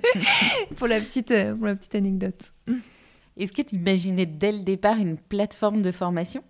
pour, 0.76 0.88
la 0.88 1.00
petite, 1.00 1.30
euh, 1.30 1.54
pour 1.54 1.66
la 1.66 1.76
petite 1.76 1.94
anecdote. 1.94 2.52
Est-ce 3.36 3.52
que 3.52 3.62
tu 3.62 3.76
imaginais 3.76 4.26
dès 4.26 4.52
le 4.52 4.60
départ 4.60 4.98
une 4.98 5.16
plateforme 5.16 5.82
de 5.82 5.90
formation? 5.90 6.42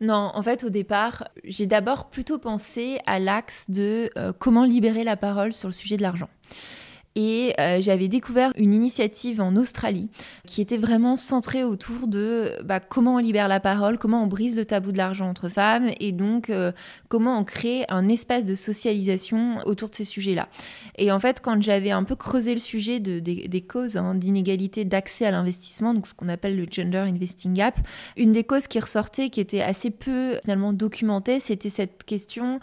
Non, 0.00 0.32
en 0.34 0.42
fait, 0.42 0.64
au 0.64 0.70
départ, 0.70 1.28
j'ai 1.44 1.66
d'abord 1.66 2.10
plutôt 2.10 2.38
pensé 2.38 2.98
à 3.06 3.18
l'axe 3.18 3.70
de 3.70 4.10
euh, 4.16 4.32
comment 4.36 4.64
libérer 4.64 5.04
la 5.04 5.16
parole 5.16 5.52
sur 5.52 5.68
le 5.68 5.72
sujet 5.72 5.96
de 5.96 6.02
l'argent. 6.02 6.28
Et 7.14 7.54
euh, 7.60 7.78
j'avais 7.80 8.08
découvert 8.08 8.52
une 8.56 8.72
initiative 8.72 9.40
en 9.40 9.56
Australie 9.56 10.08
qui 10.46 10.62
était 10.62 10.78
vraiment 10.78 11.16
centrée 11.16 11.62
autour 11.62 12.06
de 12.08 12.52
bah, 12.64 12.80
comment 12.80 13.16
on 13.16 13.18
libère 13.18 13.48
la 13.48 13.60
parole, 13.60 13.98
comment 13.98 14.22
on 14.22 14.26
brise 14.26 14.56
le 14.56 14.64
tabou 14.64 14.92
de 14.92 14.96
l'argent 14.96 15.28
entre 15.28 15.48
femmes 15.48 15.90
et 16.00 16.12
donc 16.12 16.48
euh, 16.48 16.72
comment 17.08 17.38
on 17.38 17.44
crée 17.44 17.84
un 17.90 18.08
espace 18.08 18.44
de 18.44 18.54
socialisation 18.54 19.58
autour 19.66 19.90
de 19.90 19.94
ces 19.94 20.04
sujets-là. 20.04 20.48
Et 20.96 21.12
en 21.12 21.20
fait, 21.20 21.40
quand 21.42 21.60
j'avais 21.62 21.90
un 21.90 22.04
peu 22.04 22.16
creusé 22.16 22.54
le 22.54 22.60
sujet 22.60 22.98
de, 22.98 23.18
des, 23.18 23.60
causes 23.60 23.96
hein, 23.96 24.14
d'inégalité 24.14 24.84
d'accès 24.84 25.26
à 25.26 25.30
l'investissement, 25.30 25.92
donc 25.92 26.06
ce 26.06 26.14
qu'on 26.14 26.28
appelle 26.28 26.56
le 26.56 26.66
gender 26.70 26.98
investing 26.98 27.52
gap, 27.52 27.78
une 28.16 28.32
des 28.32 28.44
causes 28.44 28.66
qui 28.66 28.80
ressortait, 28.80 29.28
qui 29.28 29.40
était 29.40 29.60
assez 29.60 29.90
peu 29.90 30.38
finalement 30.42 30.72
documentée, 30.72 31.40
c'était 31.40 31.68
cette 31.68 32.04
question 32.04 32.60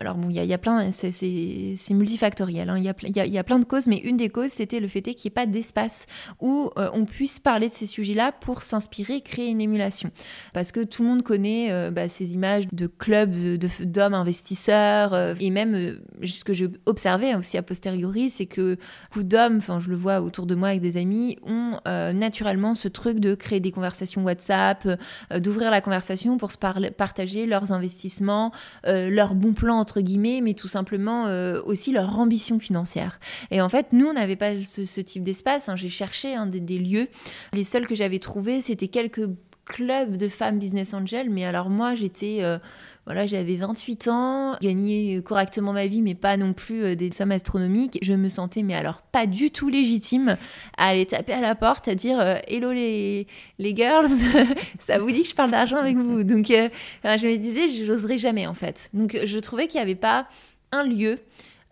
alors 0.00 0.14
bon, 0.14 0.30
il 0.30 0.42
y, 0.42 0.54
a 0.54 0.58
plein, 0.58 0.90
c'est 0.92 1.90
multifactoriel, 1.90 2.72
il 2.76 2.82
y, 2.82 3.38
a 3.38 3.44
plein 3.44 3.58
de 3.58 3.66
causes, 3.66 3.86
mais 3.86 3.98
une 3.98 4.16
des 4.16 4.30
causes, 4.30 4.50
c'était 4.50 4.80
le 4.80 4.88
fait 4.88 5.02
qu'il 5.02 5.28
n'y 5.28 5.32
ait 5.32 5.34
pas 5.34 5.44
d'espace 5.44 6.06
où 6.40 6.70
euh, 6.78 6.88
on 6.94 7.04
puisse 7.04 7.38
parler 7.38 7.68
de 7.68 7.74
ces 7.74 7.84
sujets-là 7.86 8.32
pour 8.32 8.62
s'inspirer, 8.62 9.20
créer 9.20 9.48
une 9.48 9.60
émulation. 9.60 10.10
Parce 10.54 10.72
que 10.72 10.80
tout 10.84 11.02
le 11.02 11.08
monde 11.10 11.22
connaît 11.22 11.70
euh, 11.70 11.90
bah, 11.90 12.08
ces 12.08 12.32
images 12.32 12.64
de 12.72 12.86
clubs 12.86 13.34
d'hommes 13.80 14.14
investisseurs, 14.14 15.34
et 15.38 15.50
même 15.50 15.98
ce 16.24 16.44
que 16.44 16.54
j'ai 16.54 16.68
observé 16.86 17.34
aussi 17.34 17.58
a 17.58 17.62
posteriori, 17.62 18.30
c'est 18.30 18.46
que 18.46 18.78
beaucoup 19.10 19.24
d'hommes, 19.24 19.58
enfin 19.58 19.80
je 19.80 19.90
le 19.90 19.96
vois 19.96 20.22
autour 20.22 20.46
de 20.46 20.54
moi 20.54 20.68
avec 20.68 20.80
des 20.80 20.96
amis, 20.96 21.36
ont 21.42 21.78
naturellement 21.84 22.74
ce 22.74 22.88
truc 22.88 23.20
de 23.20 23.34
créer 23.34 23.60
des 23.60 23.72
conversations 23.72 24.24
WhatsApp, 24.24 24.88
d'ouvrir 25.36 25.70
la 25.70 25.82
conversation 25.82 26.38
pour 26.38 26.52
se 26.52 26.58
partager 26.58 27.44
leurs 27.44 27.72
investissements, 27.72 28.50
leurs 28.84 29.34
bons 29.34 29.52
plans 29.52 29.73
entre 29.78 30.00
guillemets, 30.00 30.40
mais 30.42 30.54
tout 30.54 30.68
simplement 30.68 31.26
euh, 31.26 31.60
aussi 31.64 31.92
leur 31.92 32.18
ambition 32.18 32.58
financière. 32.58 33.20
Et 33.50 33.60
en 33.60 33.68
fait, 33.68 33.88
nous, 33.92 34.06
on 34.06 34.12
n'avait 34.12 34.36
pas 34.36 34.52
ce, 34.56 35.00
type 35.00 35.22
d'espace. 35.22 35.68
Hein. 35.68 35.76
J'ai 35.76 35.88
cherché 35.88 36.34
hein, 36.34 36.46
des, 36.46 36.78
lieux. 36.78 37.08
Les 37.52 37.64
seuls 37.64 37.86
que 37.86 37.94
j'avais 37.94 38.18
trouvés, 38.18 38.60
c'était 38.60 38.88
quelques 38.88 39.28
clubs 39.64 40.16
de 40.16 40.28
femmes 40.28 40.58
business 40.58 40.94
angel. 40.94 41.30
Mais 41.30 41.44
alors 41.44 41.70
moi, 41.70 41.94
j'étais... 41.94 42.38
Euh, 42.42 42.58
voilà, 43.06 43.26
j'avais 43.26 43.56
28 43.56 44.08
ans, 44.08 44.56
gagnais 44.62 45.20
correctement 45.22 45.74
ma 45.74 45.86
vie, 45.86 46.00
mais 46.00 46.14
pas 46.14 46.38
non 46.38 46.54
plus 46.54 46.82
euh, 46.82 46.96
des 46.96 47.10
sommes 47.10 47.32
astronomiques. 47.32 47.98
Je 48.00 48.14
me 48.14 48.30
sentais, 48.30 48.62
mais 48.62 48.74
alors 48.74 49.02
pas 49.02 49.26
du 49.26 49.50
tout 49.50 49.68
légitime 49.68 50.38
à 50.78 50.88
aller 50.88 51.04
taper 51.04 51.34
à 51.34 51.42
la 51.42 51.54
porte, 51.54 51.86
à 51.86 51.94
dire 51.94 52.18
Hello 52.48 52.72
les, 52.72 53.26
les 53.58 53.76
girls, 53.76 54.08
ça 54.78 54.98
vous 54.98 55.10
dit 55.10 55.22
que 55.22 55.28
je 55.28 55.34
parle 55.34 55.50
d'argent 55.50 55.76
avec 55.76 55.98
vous? 55.98 56.24
Donc 56.24 56.46
je 56.46 57.26
me 57.26 57.36
disais, 57.36 57.68
je 57.68 57.92
n'oserais 57.92 58.16
jamais 58.16 58.46
en 58.46 58.54
fait. 58.54 58.88
Donc 58.94 59.18
je 59.22 59.38
trouvais 59.38 59.68
qu'il 59.68 59.80
n'y 59.80 59.82
avait 59.82 59.94
pas 59.94 60.26
un 60.72 60.82
lieu 60.82 61.16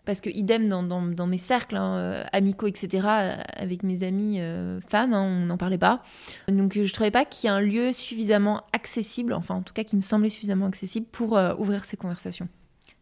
parce 0.05 0.21
que 0.21 0.29
idem 0.29 0.67
dans, 0.67 0.83
dans, 0.83 1.27
mes 1.27 1.37
cercles 1.37 1.77
hein, 1.77 1.95
euh, 1.97 2.23
amicaux, 2.31 2.67
etc., 2.67 3.07
avec 3.55 3.83
mes 3.83 4.03
amis 4.03 4.39
femmes, 4.87 5.13
hein, 5.13 5.21
on 5.21 5.45
n'en 5.45 5.57
parlait 5.57 5.77
pas. 5.77 6.01
Donc 6.47 6.73
je 6.81 6.93
trouvais 6.93 7.11
pas 7.11 7.25
qu'il 7.25 7.49
y 7.49 7.53
ait 7.53 7.55
un 7.55 7.61
lieu 7.61 7.93
suffisamment 7.93 8.63
accessible, 8.73 9.33
enfin 9.33 9.55
en 9.55 9.61
tout 9.61 9.73
cas 9.73 9.83
qui 9.83 9.95
me 9.95 10.01
semblait 10.01 10.29
suffisamment 10.29 10.65
accessible 10.65 11.05
pour 11.11 11.39
ouvrir 11.57 11.85
ces 11.85 11.97
conversations. 11.97 12.47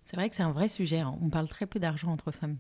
C'est 0.06 0.18
vrai 0.18 0.30
que 0.30 0.36
c'est 0.36 0.44
un 0.44 0.52
vrai 0.52 0.68
sujet. 0.68 1.00
Hein. 1.00 1.16
On 1.22 1.30
parle 1.30 1.48
très 1.48 1.66
peu 1.66 1.80
d'argent 1.80 2.12
entre 2.12 2.32
femmes. 2.32 2.58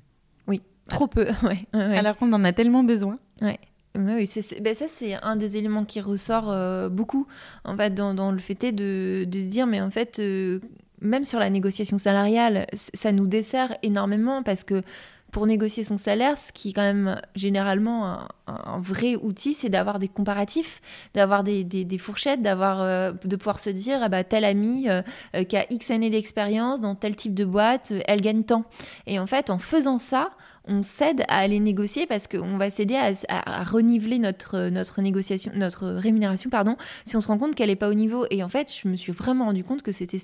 Oui, 0.47 0.61
trop 0.89 1.07
peu. 1.07 1.27
ouais, 1.43 1.67
Alors 1.73 2.17
qu'on 2.17 2.31
en 2.33 2.43
a 2.43 2.53
tellement 2.53 2.83
besoin. 2.83 3.17
Ouais. 3.41 3.59
Oui, 3.93 4.29
ben 4.61 4.73
ça 4.73 4.87
c'est 4.87 5.15
un 5.15 5.35
des 5.35 5.57
éléments 5.57 5.83
qui 5.83 5.99
ressort 5.99 6.49
euh, 6.49 6.87
beaucoup 6.87 7.27
en 7.65 7.75
fait 7.75 7.93
dans, 7.93 8.13
dans 8.13 8.31
le 8.31 8.37
fait 8.37 8.71
de, 8.71 9.25
de, 9.27 9.41
se 9.41 9.47
dire 9.47 9.67
mais 9.67 9.81
en 9.81 9.91
fait 9.91 10.19
euh, 10.19 10.61
même 11.01 11.23
sur 11.23 11.39
la 11.39 11.49
négociation 11.49 11.97
salariale 11.97 12.67
ça 12.73 13.11
nous 13.11 13.27
dessert 13.27 13.75
énormément 13.83 14.43
parce 14.43 14.63
que 14.63 14.83
pour 15.31 15.47
négocier 15.47 15.83
son 15.83 15.97
salaire, 15.97 16.37
ce 16.37 16.51
qui 16.51 16.69
est 16.69 16.73
quand 16.73 16.81
même 16.81 17.19
généralement 17.35 18.27
un, 18.47 18.79
vrai 18.79 19.15
outil, 19.15 19.53
c'est 19.53 19.69
d'avoir 19.69 19.97
des 19.97 20.09
comparatifs, 20.09 20.81
d'avoir 21.13 21.43
des, 21.43 21.97
fourchettes, 21.97 22.41
d'avoir, 22.41 22.81
euh, 22.81 23.13
de 23.23 23.35
pouvoir 23.37 23.59
se 23.59 23.69
dire, 23.69 23.99
ah 24.01 24.09
bah, 24.09 24.23
telle 24.23 24.43
amie 24.43 24.89
euh, 24.89 25.01
euh, 25.35 25.43
qui 25.43 25.55
a 25.55 25.65
X 25.71 25.89
années 25.91 26.09
d'expérience 26.09 26.81
dans 26.81 26.95
tel 26.95 27.15
type 27.15 27.33
de 27.33 27.45
boîte, 27.45 27.93
elle 28.07 28.21
gagne 28.21 28.43
tant. 28.43 28.65
Et 29.07 29.19
en 29.19 29.27
fait, 29.27 29.49
en 29.49 29.57
faisant 29.57 29.99
ça, 29.99 30.31
on 30.67 30.81
cède 30.81 31.23
à 31.27 31.37
aller 31.37 31.59
négocier 31.59 32.05
parce 32.05 32.27
qu'on 32.27 32.57
va 32.57 32.65
à, 32.65 33.11
à, 33.29 33.63
reniveler 33.63 34.19
notre, 34.19 34.69
notre 34.69 35.01
négociation, 35.01 35.51
notre 35.55 35.87
rémunération, 35.87 36.49
pardon, 36.49 36.75
si 37.05 37.15
on 37.15 37.21
se 37.21 37.27
rend 37.27 37.37
compte 37.37 37.55
qu'elle 37.55 37.69
n'est 37.69 37.75
pas 37.75 37.89
au 37.89 37.93
niveau. 37.93 38.25
Et 38.29 38.43
en 38.43 38.49
fait, 38.49 38.71
je 38.71 38.87
me 38.87 38.95
suis 38.95 39.11
vraiment 39.11 39.45
rendu 39.45 39.63
compte 39.63 39.81
que 39.81 39.91
c'était 39.91 40.19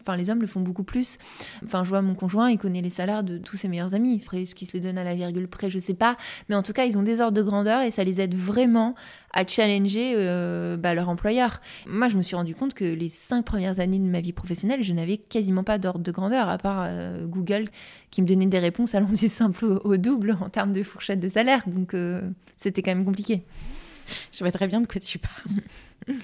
enfin 0.00 0.16
les 0.16 0.30
hommes 0.30 0.40
le 0.40 0.46
font 0.46 0.60
beaucoup 0.60 0.84
plus. 0.84 1.18
Enfin, 1.64 1.84
je 1.84 1.88
vois 1.88 2.02
mon 2.02 2.14
conjoint, 2.14 2.50
il 2.50 2.58
connaît 2.58 2.82
les 2.82 2.90
salaires 2.90 3.22
de 3.22 3.38
tous 3.38 3.56
ses 3.56 3.68
meilleurs 3.68 3.94
amis. 3.94 4.20
Ferait 4.20 4.46
ce 4.46 4.54
qui 4.54 4.66
se 4.66 4.72
les 4.72 4.80
donne 4.80 4.98
à 4.98 5.04
la 5.04 5.14
virgule 5.14 5.48
près, 5.48 5.70
je 5.70 5.78
sais 5.78 5.94
pas. 5.94 6.16
Mais 6.48 6.54
en 6.54 6.62
tout 6.62 6.72
cas, 6.72 6.84
ils 6.84 6.98
ont 6.98 7.02
des 7.02 7.20
ordres 7.20 7.36
de 7.36 7.42
grandeur 7.42 7.82
et 7.82 7.90
ça 7.90 8.04
les 8.04 8.20
aide 8.20 8.34
vraiment 8.34 8.94
à 9.32 9.46
challenger 9.46 10.14
euh, 10.16 10.76
bah, 10.76 10.94
leur 10.94 11.08
employeur. 11.08 11.60
Moi, 11.86 12.08
je 12.08 12.16
me 12.16 12.22
suis 12.22 12.36
rendu 12.36 12.54
compte 12.54 12.74
que 12.74 12.84
les 12.84 13.08
cinq 13.08 13.44
premières 13.44 13.80
années 13.80 13.98
de 13.98 14.04
ma 14.04 14.20
vie 14.20 14.32
professionnelle, 14.32 14.82
je 14.82 14.92
n'avais 14.92 15.16
quasiment 15.16 15.64
pas 15.64 15.78
d'ordre 15.78 16.00
de 16.00 16.12
grandeur, 16.12 16.48
à 16.48 16.58
part 16.58 16.84
euh, 16.86 17.26
Google 17.26 17.68
qui 18.10 18.22
me 18.22 18.26
donnait 18.26 18.46
des 18.46 18.58
réponses 18.58 18.94
allant 18.94 19.08
du 19.08 19.28
simple 19.28 19.64
au, 19.64 19.96
double 19.96 20.36
en 20.40 20.48
termes 20.48 20.72
de 20.72 20.82
fourchette 20.82 21.20
de 21.20 21.28
salaire. 21.28 21.62
Donc, 21.66 21.94
euh, 21.94 22.20
c'était 22.56 22.82
quand 22.82 22.94
même 22.94 23.04
compliqué. 23.04 23.42
Je 24.32 24.40
vois 24.40 24.52
très 24.52 24.66
bien 24.66 24.80
de 24.80 24.86
quoi 24.86 25.00
tu 25.00 25.18
parles. 25.18 25.60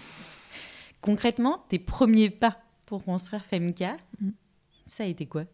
Concrètement, 1.01 1.65
tes 1.69 1.79
premiers 1.79 2.31
pas 2.31 2.59
pour 2.88 3.04
construire 3.04 3.45
Femka. 3.45 3.97
Mm. 4.21 4.30
Ça 4.87 5.04
a 5.04 5.07
été 5.07 5.26
quoi? 5.26 5.45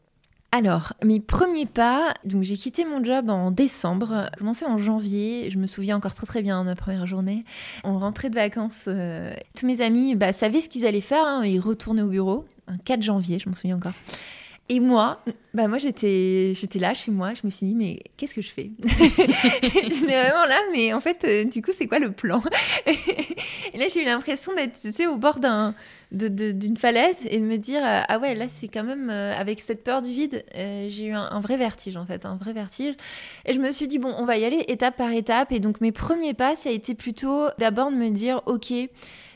Alors, 0.53 0.93
mes 1.03 1.19
premiers 1.19 1.67
pas, 1.67 2.15
donc 2.25 2.45
j'ai 2.45 2.57
quitté 2.57 2.85
mon 2.85 3.03
job 3.03 3.29
en 3.29 3.51
décembre, 3.51 4.31
commencé 4.39 4.65
en 4.65 4.79
janvier, 4.79 5.51
je 5.51 5.59
me 5.59 5.67
souviens 5.67 5.97
encore 5.97 6.15
très 6.15 6.27
très 6.27 6.43
bien 6.43 6.63
de 6.63 6.69
ma 6.69 6.77
première 6.77 7.09
journée. 7.09 7.45
On 7.83 7.99
rentrait 7.99 8.31
de 8.31 8.37
vacances, 8.37 8.85
euh, 8.87 9.35
tous 9.59 9.67
mes 9.67 9.81
amis 9.81 10.15
bah, 10.15 10.33
savaient 10.33 10.61
ce 10.61 10.69
qu'ils 10.69 10.87
allaient 10.87 11.01
faire, 11.01 11.27
hein, 11.27 11.45
ils 11.45 11.59
retournaient 11.59 12.03
au 12.03 12.09
bureau, 12.09 12.45
un 12.69 12.79
4 12.79 13.03
janvier, 13.03 13.41
je 13.41 13.49
m'en 13.49 13.57
souviens 13.57 13.77
encore. 13.77 13.95
Et 14.71 14.81
moi, 14.81 15.23
bah 15.53 15.69
moi 15.69 15.77
j'étais 15.77 16.55
j'étais 16.55 16.79
là 16.79 16.95
chez 16.95 17.11
moi, 17.11 17.35
je 17.35 17.43
me 17.45 17.51
suis 17.51 17.67
dit 17.67 17.75
mais 17.75 18.01
qu'est-ce 18.17 18.35
que 18.35 18.41
je 18.41 18.51
fais? 18.51 18.71
J'étais 18.83 20.07
vraiment 20.07 20.47
là 20.47 20.59
mais 20.73 20.95
en 20.95 21.01
fait 21.01 21.23
euh, 21.25 21.45
du 21.45 21.61
coup 21.61 21.73
c'est 21.75 21.87
quoi 21.87 21.99
le 21.99 22.13
plan? 22.13 22.43
Et 22.87 23.79
là 23.79 23.85
j'ai 23.93 24.03
eu 24.03 24.07
l'impression 24.07 24.55
d'être 24.55 24.81
tu 24.81 24.91
sais 24.91 25.07
au 25.07 25.17
bord 25.17 25.39
d'un 25.39 25.75
d'une 26.13 26.77
falaise 26.77 27.19
et 27.29 27.41
de 27.41 27.45
me 27.45 27.57
dire 27.57 27.85
euh, 27.85 28.01
ah 28.09 28.19
ouais 28.19 28.35
là 28.35 28.47
c'est 28.49 28.69
quand 28.69 28.85
même 28.85 29.11
euh, 29.11 29.35
avec 29.37 29.61
cette 29.61 29.85
peur 29.85 30.01
du 30.01 30.11
vide 30.11 30.45
j'ai 30.55 31.07
eu 31.07 31.13
un, 31.13 31.29
un, 31.29 31.41
vrai 31.41 31.57
vertige 31.57 31.97
en 31.97 32.07
fait 32.07 32.25
un 32.25 32.37
vrai 32.37 32.55
vertige. 32.55 32.95
Et 33.45 33.53
je 33.53 33.61
me 33.61 33.71
suis 33.71 33.87
dit 33.87 33.99
bon 33.99 34.15
on 34.17 34.25
va 34.25 34.39
y 34.39 34.47
aller 34.47 34.65
étape 34.69 34.97
par 34.97 35.13
étape. 35.13 35.53
Et 35.53 35.61
donc 35.61 35.83
mes 35.83 35.93
premiers 35.93 36.33
pas 36.33 36.57
ça 36.57 36.71
a 36.71 36.73
été 36.73 36.95
plutôt 36.95 37.49
d'abord 37.59 37.91
de 37.91 37.97
me 37.97 38.09
dire 38.09 38.41
ok 38.47 38.73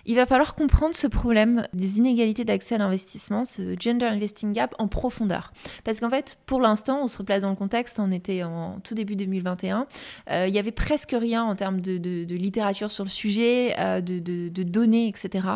il 0.09 0.17
va 0.17 0.25
falloir 0.25 0.55
comprendre 0.55 0.95
ce 0.95 1.07
problème 1.07 1.69
des 1.75 1.99
inégalités 1.99 2.43
d'accès 2.43 2.77
à 2.77 2.79
l'investissement, 2.79 3.45
ce 3.45 3.77
gender 3.79 4.07
investing 4.07 4.55
gap 4.55 4.75
en 4.79 4.89
profondeur. 4.89 5.53
Parce 5.85 6.01
qu'en 6.01 6.09
fait, 6.09 6.39
pour 6.47 6.63
l'instant, 6.63 7.01
on 7.03 7.09
se 7.09 7.19
replace 7.19 7.43
dans 7.43 7.51
le 7.51 7.57
contexte, 7.57 8.01
on 8.01 8.11
était 8.11 8.43
en 8.43 8.81
tout 8.81 8.95
début 8.95 9.17
2021, 9.17 9.87
euh, 10.31 10.47
il 10.49 10.55
y 10.55 10.59
avait 10.59 10.73
presque 10.73 11.15
rien 11.19 11.45
en 11.45 11.55
termes 11.55 11.83
de, 11.83 12.25
littérature 12.35 12.91
sur 12.91 13.05
le 13.05 13.11
sujet, 13.11 13.75
euh, 13.79 14.01
de, 14.01 14.63
données, 14.63 15.09
etc. 15.09 15.47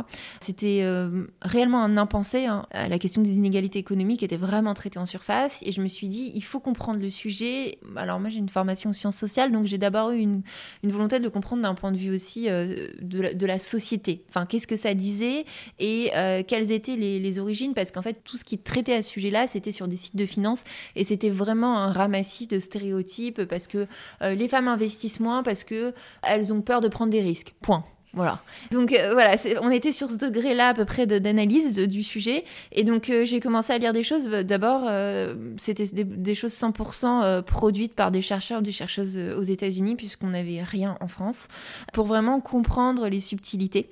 C'était 0.41 0.81
euh, 0.83 1.25
réellement 1.41 1.83
un 1.83 1.97
impensé. 1.97 2.45
Hein. 2.45 2.67
La 2.75 2.99
question 2.99 3.23
des 3.23 3.39
inégalités 3.39 3.79
économiques 3.79 4.23
était 4.23 4.37
vraiment 4.37 4.75
traitée 4.75 4.99
en 4.99 5.07
surface 5.07 5.63
et 5.65 5.73
je 5.73 5.81
me 5.81 5.89
suis 5.89 6.09
dit, 6.09 6.31
il 6.35 6.45
faut 6.45 6.61
comprendre 6.61 7.01
le 7.01 7.09
sujet. 7.09 7.79
Alors 7.97 8.21
moi, 8.21 8.29
j'ai 8.29 8.39
une 8.39 8.51
formation 8.51 8.91
en 8.91 8.93
sciences 8.93 9.17
sociales, 9.17 9.51
donc 9.51 9.65
j'ai 9.65 9.79
d'abord 9.79 10.11
eu 10.11 10.19
une, 10.19 10.43
volonté 10.83 11.21
de 11.21 11.29
comprendre 11.31 11.63
d'un 11.63 11.75
point 11.75 11.91
de 11.91 11.97
vue 11.97 12.13
aussi 12.13 12.49
de 12.49 13.47
la, 13.47 13.59
société. 13.59 14.25
Qu'est-ce 14.47 14.67
que 14.67 14.77
ça 14.77 14.95
disait 14.95 15.45
et 15.79 16.11
euh, 16.15 16.43
quelles 16.47 16.71
étaient 16.71 16.97
les, 16.97 17.39
origines, 17.39 17.73
parce 17.73 17.91
qu'en 17.91 18.03
fait, 18.03 18.21
tout 18.25 18.37
ce 18.37 18.45
qui 18.45 18.59
traitait 18.59 18.95
à 18.95 19.03
ce 19.03 19.11
sujet-là, 19.11 19.47
c'était 19.47 19.73
sur 19.73 19.89
des 19.89 19.97
sites 19.97 20.17
de 20.17 20.27
finance 20.27 20.65
et 20.97 21.05
c'était 21.05 21.31
vraiment 21.31 21.79
un 21.79 21.93
ramassis 21.93 22.47
de 22.47 22.59
stéréotypes 22.59 23.45
parce 23.45 23.67
que 23.67 23.87
euh, 24.23 24.35
les 24.35 24.49
femmes 24.49 24.69
investissent 24.69 25.21
moins 25.21 25.43
parce 25.43 25.65
que 25.65 25.95
elles 26.23 26.53
ont 26.53 26.61
peur 26.61 26.81
de 26.81 26.89
prendre 26.89 27.11
des 27.11 27.23
risques. 27.23 27.55
Point. 27.63 27.85
Voilà. 28.15 28.41
Donc 28.71 28.93
euh, 28.93 29.13
voilà, 29.15 29.37
on 29.63 29.71
était 29.71 29.91
sur 29.91 30.11
ce 30.11 30.17
degré-là 30.17 30.69
à 30.69 30.75
peu 30.75 30.85
près 30.85 31.07
d'analyse 31.07 31.75
du 31.79 32.03
sujet. 32.03 32.45
Et 32.71 32.85
donc 32.85 33.09
euh, 33.09 33.25
j'ai 33.25 33.41
commencé 33.41 33.73
à 33.73 33.79
lire 33.79 33.95
des 33.95 34.03
choses. 34.03 34.25
D'abord, 34.25 34.83
euh, 34.87 35.35
c'était 35.57 35.87
des, 35.87 36.35
choses 36.35 36.53
100% 36.53 37.43
produites 37.43 37.95
par 37.95 38.11
des 38.11 38.21
chercheurs 38.21 38.61
ou 38.61 38.63
des 38.63 38.73
chercheuses 38.73 39.17
aux 39.17 39.43
États-Unis, 39.43 39.97
puisqu'on 39.97 40.29
n'avait 40.29 40.63
rien 40.63 40.97
en 41.01 41.09
France, 41.09 41.49
pour 41.95 42.05
vraiment 42.05 42.41
comprendre 42.41 43.09
les 43.09 43.21
subtilités. 43.21 43.89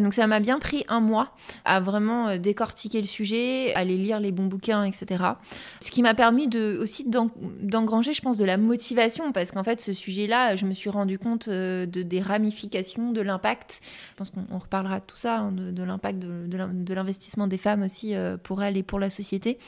donc 0.00 0.14
ça 0.14 0.26
m'a 0.26 0.40
bien 0.40 0.58
pris 0.58 0.84
un 0.88 1.00
mois 1.00 1.32
à 1.64 1.80
vraiment 1.80 2.36
décortiquer 2.36 3.00
le 3.00 3.06
sujet, 3.06 3.74
aller 3.74 3.96
lire 3.96 4.20
les 4.20 4.30
bons 4.30 4.46
bouquins, 4.46 4.84
etc. 4.84 5.24
Ce 5.80 5.90
qui 5.90 6.02
m'a 6.02 6.14
permis 6.14 6.48
aussi 6.56 7.06
d'engranger, 7.06 8.12
je 8.12 8.22
pense, 8.22 8.36
de 8.36 8.44
la 8.44 8.56
motivation, 8.56 9.32
parce 9.32 9.50
qu'en 9.50 9.64
fait, 9.64 9.80
ce 9.80 9.92
sujet-là, 9.92 10.56
je 10.56 10.66
me 10.66 10.74
suis 10.74 10.90
rendu 10.90 11.18
compte 11.18 11.48
de, 11.48 11.86
des 11.86 12.20
ramifications, 12.20 13.12
de 13.12 13.20
l'impact 13.20 13.63
je 13.70 14.14
pense 14.16 14.30
qu'on 14.30 14.58
reparlera 14.58 15.00
de 15.00 15.04
tout 15.04 15.16
ça, 15.16 15.38
hein, 15.38 15.52
de, 15.52 15.82
l'impact 15.82 16.18
de, 16.18 16.94
l'investissement 16.94 17.46
des 17.46 17.58
femmes 17.58 17.82
aussi 17.82 18.14
euh, 18.14 18.36
pour 18.36 18.62
elles 18.62 18.76
et 18.76 18.82
pour 18.82 18.98
la 18.98 19.10
société. 19.10 19.58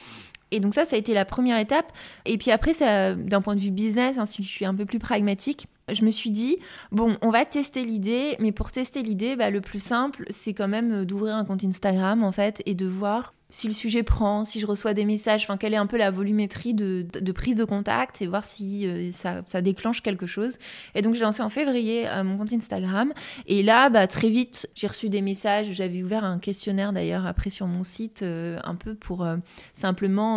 Et 0.52 0.60
donc 0.60 0.74
ça, 0.74 0.84
ça 0.84 0.96
a 0.96 0.98
été 0.98 1.12
la 1.12 1.24
première 1.24 1.58
étape. 1.58 1.92
Et 2.24 2.38
puis 2.38 2.50
après, 2.50 2.72
d'un 3.16 3.40
point 3.40 3.56
de 3.56 3.60
vue 3.60 3.70
business, 3.70 4.16
hein, 4.18 4.26
si 4.26 4.42
je 4.42 4.48
suis 4.48 4.64
un 4.64 4.74
peu 4.74 4.84
plus 4.84 4.98
pragmatique, 4.98 5.66
je 5.92 6.04
me 6.04 6.10
suis 6.10 6.30
dit, 6.30 6.58
bon, 6.90 7.16
on 7.22 7.30
va 7.30 7.44
tester 7.44 7.84
l'idée, 7.84 8.36
mais 8.40 8.52
pour 8.52 8.72
tester 8.72 9.02
l'idée, 9.02 9.36
bah, 9.36 9.50
le 9.50 9.60
plus 9.60 9.82
simple, 9.82 10.24
c'est 10.30 10.52
quand 10.52 10.68
même 10.68 11.04
d'ouvrir 11.04 11.36
un 11.36 11.44
compte 11.44 11.64
Instagram, 11.64 12.24
en 12.24 12.32
fait, 12.32 12.62
et 12.66 12.74
de 12.74 12.86
voir 12.86 13.34
si 13.48 13.68
le 13.68 13.72
sujet 13.72 14.02
prend, 14.02 14.44
si 14.44 14.58
je 14.58 14.66
reçois 14.66 14.92
des 14.92 15.04
messages, 15.04 15.44
enfin 15.44 15.56
quelle 15.56 15.72
est 15.72 15.78
un 15.78 15.86
peu 15.86 15.96
la 15.96 16.10
volumétrie 16.10 16.74
de, 16.74 17.06
prise 17.32 17.56
de 17.56 17.64
contact 17.64 18.20
et 18.20 18.26
voir 18.26 18.44
si 18.44 18.86
euh, 18.86 19.10
ça, 19.12 19.42
déclenche 19.62 20.02
quelque 20.02 20.26
chose. 20.26 20.58
Et 20.94 21.02
donc 21.02 21.14
j'ai 21.14 21.22
lancé 21.22 21.42
en 21.42 21.48
février 21.48 22.08
euh, 22.08 22.24
mon 22.24 22.38
compte 22.38 22.52
Instagram 22.52 23.12
et 23.46 23.62
là 23.62 23.88
bah, 23.88 24.06
très 24.08 24.30
vite 24.30 24.68
j'ai 24.74 24.88
reçu 24.88 25.08
des 25.08 25.22
messages, 25.22 25.72
j'avais 25.72 26.02
ouvert 26.02 26.24
un 26.24 26.38
questionnaire 26.38 26.92
d'ailleurs 26.92 27.24
après 27.24 27.50
sur 27.50 27.68
mon 27.68 27.84
site 27.84 28.22
euh, 28.22 28.58
un 28.64 28.74
peu 28.74 28.94
pour 28.94 29.26
simplement 29.74 30.36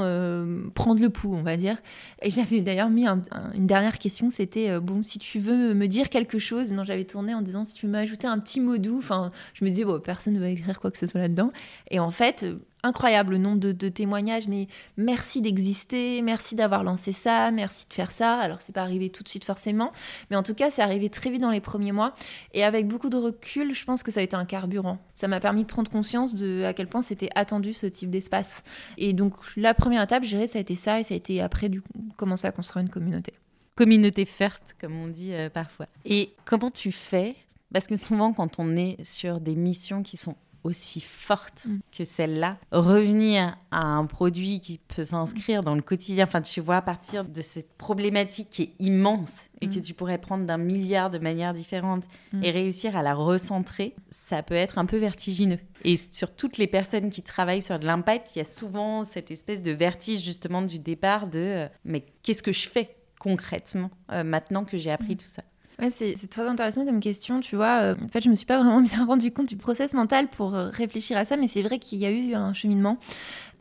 prendre 0.75 1.01
le 1.01 1.09
pouls 1.09 1.33
on 1.33 1.41
va 1.41 1.57
dire. 1.57 1.77
Et 2.21 2.29
j'avais 2.29 2.61
d'ailleurs 2.61 2.89
mis 2.89 3.07
une 3.07 3.67
dernière 3.67 3.97
question, 3.97 4.29
c'était 4.29 4.79
bon 4.79 5.01
si 5.01 5.17
tu 5.17 5.39
veux 5.39 5.73
me 5.73 5.87
dire 5.87 6.09
quelque 6.09 6.37
chose, 6.37 6.71
non 6.71 6.83
j'avais 6.83 7.05
tourné 7.05 7.33
en 7.33 7.41
disant 7.41 7.63
si 7.63 7.73
tu 7.73 7.87
veux 7.87 7.91
m'ajouter 7.91 8.27
un 8.27 8.37
petit 8.37 8.59
mot 8.59 8.77
doux, 8.77 8.99
enfin 8.99 9.31
je 9.53 9.65
me 9.65 9.69
disais 9.69 9.83
bon 9.83 9.99
personne 9.99 10.33
ne 10.33 10.39
va 10.39 10.49
écrire 10.49 10.79
quoi 10.79 10.91
que 10.91 10.97
ce 10.97 11.07
soit 11.07 11.21
là-dedans. 11.21 11.51
Et 11.89 11.99
en 11.99 12.11
fait 12.11 12.45
incroyable 12.83 13.33
le 13.33 13.37
nombre 13.37 13.59
de, 13.59 13.89
témoignages, 13.89 14.47
mais 14.47 14.67
merci 14.97 15.41
d'exister, 15.41 16.21
merci 16.21 16.55
d'avoir 16.55 16.83
lancé 16.83 17.11
ça, 17.11 17.51
merci 17.51 17.87
de 17.87 17.93
faire 17.93 18.11
ça. 18.11 18.37
Alors 18.37 18.61
c'est 18.61 18.73
pas 18.73 18.81
arrivé 18.81 19.09
tout 19.09 19.23
de 19.23 19.29
suite 19.29 19.45
forcément, 19.45 19.91
mais 20.29 20.37
en 20.37 20.43
tout 20.43 20.53
cas 20.53 20.69
c'est 20.71 20.81
arrivé 20.81 21.09
très 21.09 21.29
vite 21.29 21.41
dans 21.41 21.51
les 21.51 21.61
premiers 21.61 21.91
mois 21.91 22.13
et 22.53 22.63
avec 22.63 22.87
beaucoup 22.87 23.09
de 23.09 23.17
recul, 23.17 23.73
je 23.73 23.85
pense 23.85 24.03
que 24.03 24.11
ça 24.11 24.19
a 24.19 24.23
été 24.23 24.35
un 24.35 24.45
carburant. 24.45 24.99
Ça 25.13 25.27
m'a 25.27 25.39
permis 25.39 25.63
de 25.63 25.67
prendre 25.67 25.91
conscience 25.91 26.35
de 26.35 26.63
à 26.63 26.73
quel 26.73 26.87
point 26.87 27.01
c'était 27.01 27.29
attendu 27.35 27.73
ce 27.73 27.87
type 27.87 28.09
d'espace. 28.09 28.63
Et 28.97 29.13
donc 29.13 29.33
la 29.55 29.73
première 29.73 30.03
étape, 30.03 30.23
je 30.23 30.29
dirais, 30.29 30.47
ça 30.47 30.59
a 30.59 30.61
été 30.61 30.75
ça 30.75 30.99
et 30.99 31.03
ça 31.03 31.13
a 31.13 31.17
été 31.17 31.41
après 31.41 31.69
du 31.69 31.81
coup, 31.81 31.89
commencer 32.15 32.47
à 32.47 32.51
construire 32.51 32.83
une 32.83 32.91
communauté. 32.91 33.33
Communauté 33.75 34.25
first, 34.25 34.75
comme 34.79 34.97
on 34.99 35.07
dit 35.07 35.33
euh, 35.33 35.49
parfois. 35.49 35.85
Et 36.05 36.33
comment 36.45 36.71
tu 36.71 36.91
fais? 36.91 37.35
Parce 37.73 37.87
que 37.87 37.95
souvent 37.95 38.33
quand 38.33 38.59
on 38.59 38.75
est 38.75 39.01
sur 39.03 39.39
des 39.39 39.55
missions 39.55 40.03
qui 40.03 40.17
sont 40.17 40.35
aussi 40.63 41.01
fortes 41.01 41.65
Mm. 41.65 41.79
que 41.95 42.03
celle-là. 42.05 42.57
Revenir 42.71 43.55
à 43.71 43.81
un 43.85 44.05
produit 44.05 44.59
qui 44.61 44.77
peut 44.79 45.03
s'inscrire 45.05 45.61
dans 45.63 45.75
le 45.75 45.81
quotidien, 45.81 46.23
enfin 46.25 46.41
tu 46.41 46.61
vois, 46.61 46.77
à 46.77 46.81
partir 46.81 47.23
de 47.25 47.41
cette 47.41 47.73
problématique 47.77 48.49
qui 48.49 48.61
est 48.63 48.73
immense 48.79 49.49
et 49.61 49.67
Mm. 49.67 49.69
que 49.71 49.79
tu 49.79 49.93
pourrais 49.93 50.17
prendre 50.17 50.45
d'un 50.45 50.57
milliard 50.57 51.09
de 51.09 51.19
manières 51.19 51.53
différentes 51.53 52.05
Mm. 52.33 52.43
et 52.43 52.51
réussir 52.51 52.95
à 52.97 53.03
la 53.03 53.13
recentrer, 53.13 53.95
ça 54.09 54.43
peut 54.43 54.53
être 54.55 54.77
un 54.77 54.85
peu 54.85 54.97
vertigineux. 54.97 55.59
Et 55.83 55.97
sur 55.97 56.35
toutes 56.35 56.57
les 56.57 56.67
personnes 56.67 57.09
qui 57.09 57.21
travaillent 57.23 57.61
sur 57.61 57.79
de 57.79 57.85
l'impact, 57.85 58.35
il 58.35 58.39
y 58.39 58.41
a 58.41 58.45
souvent 58.45 59.03
cette 59.03 59.31
espèce 59.31 59.61
de 59.61 59.71
vertige 59.71 60.21
justement 60.23 60.61
du 60.61 60.79
départ 60.79 61.27
de 61.27 61.39
euh, 61.39 61.67
mais 61.85 62.05
qu'est-ce 62.23 62.43
que 62.43 62.51
je 62.51 62.67
fais 62.69 62.95
concrètement 63.19 63.91
euh, 64.11 64.23
maintenant 64.23 64.63
que 64.65 64.77
j'ai 64.77 64.91
appris 64.91 65.17
tout 65.17 65.25
ça? 65.27 65.43
Ouais, 65.79 65.89
c'est 65.91 66.27
très 66.29 66.45
intéressant 66.45 66.85
comme 66.85 66.99
question, 66.99 67.39
tu 67.39 67.55
vois. 67.55 67.81
Euh, 67.81 67.95
en 68.03 68.09
fait, 68.09 68.21
je 68.21 68.29
me 68.29 68.35
suis 68.35 68.45
pas 68.45 68.57
vraiment 68.57 68.81
bien 68.81 69.05
rendu 69.05 69.31
compte 69.31 69.47
du 69.47 69.57
process 69.57 69.93
mental 69.93 70.27
pour 70.27 70.55
euh, 70.55 70.69
réfléchir 70.69 71.17
à 71.17 71.25
ça, 71.25 71.37
mais 71.37 71.47
c'est 71.47 71.61
vrai 71.61 71.79
qu'il 71.79 71.99
y 71.99 72.05
a 72.05 72.11
eu 72.11 72.35
un 72.35 72.53
cheminement. 72.53 72.97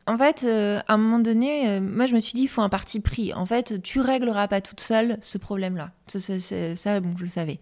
En 0.07 0.17
fait, 0.17 0.43
euh, 0.45 0.81
à 0.89 0.95
un 0.95 0.97
moment 0.97 1.19
donné, 1.19 1.81
moi, 1.81 2.07
je 2.07 2.15
me 2.15 2.21
suis 2.21 2.33
dit, 2.33 2.43
il 2.43 2.49
faut 2.49 2.63
un 2.63 2.71
parti 2.71 2.99
pris. 2.99 3.35
En 3.35 3.45
fait, 3.45 3.83
tu 3.83 4.01
régleras 4.01 4.49
pas 4.49 4.63
toute 4.63 4.81
seule 4.81 5.19
ce 5.21 5.37
problème-là. 5.37 5.91
Ça, 6.07 7.01
bon, 7.01 7.15
je 7.17 7.25
le 7.25 7.29
savais. 7.29 7.61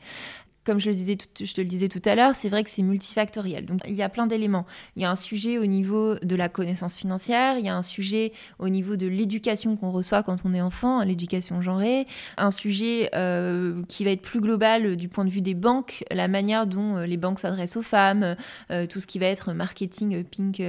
Comme 0.67 0.81
je 0.81 0.91
le 0.91 0.97
disais, 0.97 1.15
tout- 1.15 1.29
je 1.45 1.55
te 1.55 1.61
le 1.61 1.67
disais 1.69 1.89
tout 1.89 2.03
à 2.05 2.17
l'heure, 2.17 2.35
c'est 2.35 2.49
vrai 2.49 2.65
que 2.65 2.71
c'est 2.71 2.83
multifactoriel. 2.83 3.65
Donc, 3.67 3.81
il 3.87 3.95
y 3.95 4.03
a 4.03 4.09
plein 4.09 4.27
d'éléments. 4.27 4.67
Il 4.97 5.03
y 5.03 5.05
a 5.05 5.11
un 5.11 5.15
sujet 5.17 5.59
au 5.59 5.67
niveau 5.67 6.17
de 6.17 6.35
la 6.35 6.49
connaissance 6.49 6.97
financière, 6.99 7.57
il 7.57 7.65
y 7.65 7.69
a 7.69 7.77
un 7.77 7.83
sujet 7.85 8.33
au 8.59 8.69
niveau 8.69 8.97
de 8.97 9.07
l'éducation 9.07 9.77
qu'on 9.77 9.93
reçoit 9.93 10.25
quand 10.25 10.39
on 10.45 10.53
est 10.53 10.61
enfant, 10.61 11.05
l'éducation 11.05 11.63
genrée, 11.63 12.07
un 12.37 12.51
sujet 12.51 13.11
euh, 13.15 13.81
qui 13.87 14.05
va 14.05 14.11
être 14.11 14.23
plus 14.23 14.41
global 14.41 14.87
euh, 14.87 14.97
du 14.97 15.09
point 15.09 15.25
de 15.25 15.31
vue 15.31 15.41
des 15.41 15.55
banques, 15.55 16.03
la 16.11 16.27
manière 16.27 16.67
dont 16.67 16.97
euh, 16.97 17.07
les 17.07 17.17
banques 17.17 17.39
s'adressent 17.39 17.77
aux 17.77 17.83
femmes, 17.83 18.35
tout 18.91 18.99
ce 18.99 19.07
qui 19.07 19.21
va 19.21 19.27
être 19.27 19.53
marketing 19.53 20.25
pink, 20.25 20.61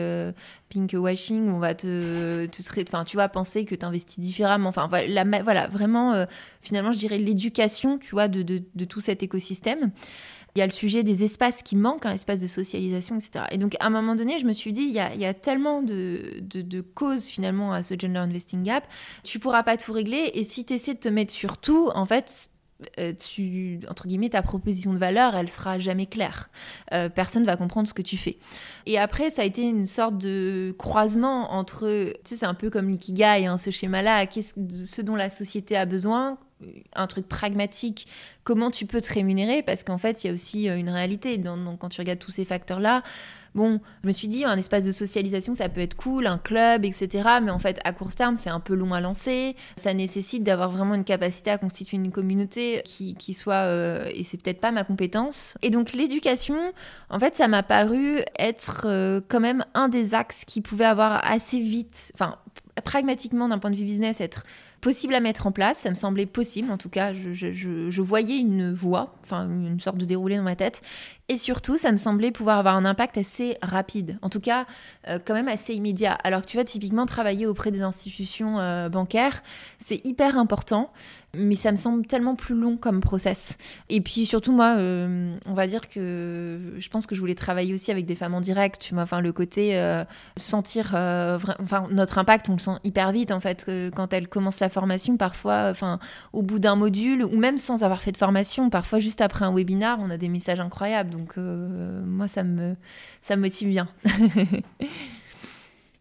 pink 0.70 0.94
washing, 0.94 1.50
on 1.50 1.60
va 1.60 1.76
te, 1.76 2.46
te 2.46 2.62
trai- 2.62 2.86
enfin, 2.88 3.04
tu 3.06 3.18
vois, 3.18 3.30
penser 3.30 3.66
que 3.66 3.76
tu 3.76 3.86
investis 3.86 4.20
différemment. 4.20 4.70
Enfin, 4.70 4.88
voilà, 4.88 5.68
vraiment, 5.68 6.14
euh, 6.14 6.26
finalement, 6.62 6.92
je 6.92 6.98
dirais 6.98 7.18
l'éducation, 7.18 7.98
tu 7.98 8.12
vois, 8.12 8.28
de, 8.28 8.42
de, 8.42 8.86
tout 8.86 9.02
cet 9.02 9.24
écosystème. 9.24 9.92
Il 10.56 10.60
y 10.60 10.62
a 10.62 10.66
le 10.66 10.72
sujet 10.72 11.04
des 11.04 11.24
espaces 11.24 11.62
qui 11.62 11.76
manquent, 11.76 12.06
un 12.06 12.14
espace 12.14 12.42
de 12.42 12.48
socialisation, 12.48 13.16
etc. 13.18 13.46
Et 13.52 13.58
donc, 13.58 13.76
à 13.80 13.86
un 13.86 13.90
moment 13.90 14.16
donné, 14.16 14.40
je 14.40 14.46
me 14.46 14.54
suis 14.54 14.74
dit, 14.74 14.82
il 14.82 14.92
y 14.92 15.00
a, 15.00 15.14
il 15.14 15.20
y 15.20 15.26
a 15.26 15.34
tellement 15.34 15.82
de, 15.84 16.40
de, 16.42 16.62
de 16.62 16.82
causes 16.82 17.28
finalement 17.28 17.74
à 17.74 17.84
ce 17.84 17.94
gender 17.98 18.20
investing 18.20 18.64
gap, 18.64 18.84
tu 19.24 19.40
pourras 19.40 19.64
pas 19.64 19.78
tout 19.78 19.94
régler. 19.94 20.32
Et 20.34 20.44
si 20.44 20.66
tu 20.66 20.74
essaies 20.74 20.96
de 20.96 21.00
te 21.00 21.10
mettre 21.10 21.32
sur 21.32 21.58
tout, 21.58 21.90
en 21.94 22.06
fait, 22.06 22.50
euh, 23.00 23.14
tu, 23.14 23.80
entre 23.90 24.08
guillemets, 24.08 24.30
ta 24.30 24.42
proposition 24.42 24.94
de 24.94 25.00
valeur, 25.00 25.36
elle 25.36 25.50
sera 25.50 25.80
jamais 25.80 26.06
claire. 26.06 26.50
Euh, 26.94 27.10
personne 27.10 27.44
va 27.44 27.58
comprendre 27.58 27.88
ce 27.88 27.94
que 27.94 28.02
tu 28.02 28.18
fais. 28.18 28.38
Et 28.86 28.98
après, 29.00 29.30
ça 29.30 29.42
a 29.42 29.46
été 29.46 29.64
une 29.64 29.86
sorte 29.86 30.18
de 30.18 30.76
croisement 30.78 31.54
entre, 31.54 32.14
tu 32.24 32.30
sais, 32.30 32.36
c'est 32.38 32.46
un 32.46 32.54
peu 32.54 32.70
comme 32.70 32.90
l'ikigai, 32.90 33.46
hein, 33.48 33.58
ce 33.58 33.72
schéma-là, 33.72 34.26
qu'est-ce, 34.28 34.54
ce 34.86 35.02
dont 35.02 35.16
la 35.16 35.30
société 35.30 35.76
a 35.76 35.86
besoin, 35.86 36.38
un 36.96 37.06
truc 37.08 37.28
pragmatique, 37.28 38.08
comment 38.44 38.72
tu 38.72 38.86
peux 38.88 39.00
te 39.02 39.14
rémunérer, 39.14 39.62
parce 39.62 39.84
qu'en 39.84 40.00
fait, 40.00 40.24
il 40.24 40.28
y 40.28 40.30
a 40.32 40.34
aussi 40.34 40.68
euh, 40.70 40.78
une 40.78 40.90
réalité. 40.90 41.38
Dans- 41.38 41.58
dans- 41.58 41.78
quand 41.78 41.90
tu 41.90 42.02
regardes 42.02 42.20
tous 42.20 42.32
ces 42.32 42.46
facteurs-là, 42.46 43.04
bon, 43.58 43.82
je 44.04 44.08
me 44.08 44.14
suis 44.14 44.28
dit, 44.30 44.46
un 44.46 44.58
espace 44.58 44.86
de 44.86 44.92
socialisation, 44.92 45.54
ça 45.54 45.68
peut 45.68 45.82
être 45.82 45.96
cool, 45.96 46.28
un 46.28 46.38
club, 46.38 46.86
etc. 46.86 47.28
Mais 47.44 47.52
en 47.52 47.60
fait, 47.60 47.80
à 47.84 47.92
court 47.92 48.16
terme, 48.16 48.36
c'est 48.38 48.50
un 48.50 48.60
peu 48.62 48.74
long 48.76 48.94
à 48.94 49.02
lancer. 49.02 49.56
Ça 49.76 49.94
nécessite 49.94 50.44
d'avoir 50.44 50.70
vraiment 50.72 50.94
une 50.94 51.04
capacité 51.04 51.52
à 51.52 51.58
constituer 51.58 51.98
une 51.98 52.12
communauté 52.12 52.82
qui, 52.86 53.16
qui 53.16 53.34
soit, 53.34 53.66
euh, 53.66 54.10
et 54.14 54.24
c'est 54.24 54.38
peut-être 54.42 54.62
pas 54.62 54.72
ma 54.72 54.84
compétence. 54.86 55.56
Et 55.62 55.70
donc, 55.72 55.92
l'éducation, 55.94 56.58
en 57.10 57.20
fait, 57.20 57.36
ça 57.36 57.48
m'a 57.50 57.64
paru 57.64 58.20
être 58.40 58.84
euh, 58.86 59.20
quand 59.28 59.40
même 59.42 59.66
un 59.74 59.90
des 59.90 60.14
axes 60.14 60.46
qui 60.46 60.62
pouvait 60.62 60.86
avoir 60.86 61.20
assez 61.30 61.60
vite, 61.60 62.12
enfin, 62.14 62.38
pragmatiquement 62.84 63.48
d'un 63.48 63.58
point 63.60 63.72
de 63.72 63.76
vue 63.76 63.84
business, 63.86 64.22
être 64.22 64.44
possible 64.82 65.16
à 65.16 65.20
mettre 65.20 65.48
en 65.48 65.52
place. 65.52 65.80
Ça 65.80 65.90
me 65.90 65.96
semblait 65.96 66.28
possible, 66.28 66.72
en 66.72 66.78
tout 66.78 66.90
cas, 66.90 67.12
je, 67.12 67.34
je- 67.34 67.52
je- 67.52 67.90
je 67.90 68.02
voyais 68.04 68.38
une 68.38 68.72
voie, 68.72 69.16
enfin 69.24 69.50
une 69.50 69.80
sorte 69.80 69.98
de 69.98 70.06
déroulé 70.06 70.38
dans 70.38 70.44
ma 70.44 70.56
tête. 70.56 70.82
Et 71.30 71.38
surtout, 71.38 71.78
ça 71.78 71.92
me 71.92 71.98
semblait 71.98 72.32
pouvoir 72.32 72.58
avoir 72.58 72.78
un 72.78 72.86
impact 72.86 73.18
assez 73.18 73.58
rapide, 73.62 74.18
en 74.22 74.30
tout 74.30 74.40
cas, 74.40 74.66
euh, 75.10 75.20
quand 75.24 75.34
même 75.34 75.50
assez 75.50 75.74
immédiat. 75.74 76.14
Alors 76.24 76.42
que 76.42 76.48
tu 76.48 76.56
vois, 76.56 76.64
typiquement, 76.64 77.06
travailler 77.06 77.46
auprès 77.46 77.70
des 77.70 77.82
institutions 77.82 78.60
euh, 78.60 78.88
bancaires, 78.88 79.44
c'est 79.78 80.00
hyper 80.06 80.38
important, 80.38 80.90
mais 81.34 81.56
ça 81.56 81.72
me 81.72 81.76
semble 81.76 82.06
tellement 82.08 82.36
plus 82.36 82.56
long 82.56 82.78
comme 82.78 83.02
process. 83.02 83.58
Et 83.90 84.00
puis 84.00 84.26
surtout, 84.26 84.54
moi, 84.54 84.78
euh, 84.78 85.36
on 85.46 85.54
va 85.54 85.68
dire 85.68 85.90
que 85.90 86.76
je 86.78 86.90
pense 86.90 87.06
que 87.06 87.14
je 87.14 87.20
voulais 87.20 87.36
travailler 87.36 87.74
aussi 87.74 87.92
avec 87.92 88.06
des 88.06 88.16
femmes 88.16 88.34
en 88.34 88.40
direct, 88.40 88.82
tu 88.82 88.94
vois, 88.94 89.04
enfin 89.04 89.20
le 89.20 89.34
côté 89.34 89.78
sentir, 90.38 90.92
enfin 90.96 91.88
notre 91.92 92.18
impact, 92.18 92.48
on 92.48 92.54
le 92.54 92.60
sent 92.60 92.80
hyper 92.86 93.12
vite 93.12 93.32
en 93.32 93.42
fait 93.42 93.70
quand 93.94 94.14
elles 94.14 94.30
commencent 94.30 94.62
la 94.62 94.70
formation, 94.70 95.18
parfois, 95.18 95.68
enfin 95.70 96.00
au 96.32 96.42
bout 96.42 96.60
d'un 96.60 96.76
module 96.76 97.24
ou 97.24 97.38
même 97.38 97.58
sans 97.58 97.84
avoir 97.84 98.02
fait 98.02 98.14
de 98.14 98.18
formation, 98.18 98.70
parfois 98.70 99.00
juste 99.00 99.20
après 99.20 99.44
un 99.44 99.54
webinar, 99.54 100.00
on 100.02 100.10
a 100.10 100.18
des 100.18 100.30
messages 100.30 100.62
incroyables. 100.62 101.17
Euh, 101.38 102.04
moi, 102.06 102.28
ça 102.28 102.44
me 102.44 102.76
ça 103.22 103.36
me 103.36 103.42
motive 103.42 103.70
bien. 103.70 103.88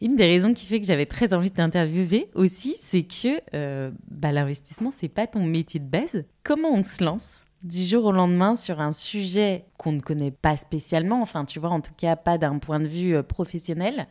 Une 0.02 0.14
des 0.14 0.26
raisons 0.26 0.52
qui 0.52 0.66
fait 0.66 0.78
que 0.78 0.86
j'avais 0.86 1.06
très 1.06 1.32
envie 1.32 1.50
de 1.50 1.54
t'interviewer 1.54 2.28
aussi, 2.34 2.74
c'est 2.78 3.04
que 3.04 3.40
euh, 3.54 3.90
bah, 4.10 4.30
l'investissement, 4.30 4.90
c'est 4.90 5.08
pas 5.08 5.26
ton 5.26 5.42
métier 5.42 5.80
de 5.80 5.86
base. 5.86 6.24
Comment 6.42 6.72
on 6.74 6.82
se 6.82 7.02
lance 7.02 7.44
du 7.62 7.84
jour 7.84 8.04
au 8.04 8.12
lendemain 8.12 8.54
sur 8.54 8.80
un 8.80 8.92
sujet 8.92 9.64
qu'on 9.78 9.92
ne 9.92 10.00
connaît 10.00 10.30
pas 10.30 10.56
spécialement, 10.56 11.20
enfin 11.22 11.44
tu 11.44 11.58
vois, 11.58 11.70
en 11.70 11.80
tout 11.80 11.94
cas 11.96 12.14
pas 12.14 12.36
d'un 12.36 12.58
point 12.58 12.78
de 12.78 12.86
vue 12.86 13.16
euh, 13.16 13.22
professionnel, 13.22 14.06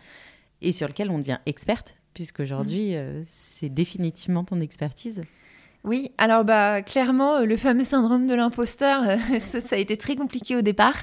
et 0.62 0.72
sur 0.72 0.88
lequel 0.88 1.12
on 1.12 1.20
devient 1.20 1.38
experte, 1.46 1.96
puisqu'aujourd'hui, 2.13 2.96
euh, 2.96 3.24
c'est 3.28 3.70
définitivement 3.70 4.44
ton 4.44 4.62
expertise? 4.62 5.22
Oui, 5.86 6.10
alors 6.17 6.43
bah 6.45 6.82
clairement 6.82 7.36
euh, 7.36 7.45
le 7.45 7.56
fameux 7.58 7.84
syndrome 7.84 8.26
de 8.26 8.34
l'imposteur, 8.34 9.04
euh, 9.08 9.17
ça, 9.39 9.60
a 9.76 9.78
été 9.78 9.98
très 9.98 10.15
compliqué 10.15 10.56
au 10.56 10.63
départ. 10.63 10.95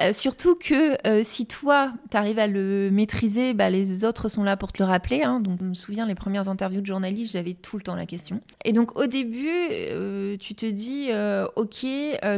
Euh, 0.00 0.14
surtout 0.14 0.54
que 0.54 0.96
si 1.22 1.46
toi 1.46 1.92
tu 2.10 2.16
arrives 2.16 2.38
à 2.38 2.46
le 2.46 2.88
maîtriser, 2.90 3.52
bah, 3.52 3.68
les 3.68 4.04
autres 4.06 4.30
sont 4.30 4.42
là 4.42 4.56
pour 4.56 4.72
te 4.72 4.82
le 4.82 4.88
rappeler. 4.88 5.22
hein. 5.22 5.38
Donc 5.40 5.58
je 5.60 5.66
me 5.66 5.74
souviens 5.74 6.06
les 6.06 6.14
premières 6.14 6.48
interviews 6.48 6.80
de 6.80 6.86
journalistes, 6.86 7.34
j'avais 7.34 7.52
tout 7.52 7.76
le 7.76 7.82
temps 7.82 7.94
la 7.94 8.06
question. 8.06 8.40
Et 8.64 8.72
donc 8.72 8.98
au 8.98 9.06
début, 9.06 9.68
tu 10.40 10.54
te 10.54 10.64
dis 10.64 11.10
ok, 11.56 11.84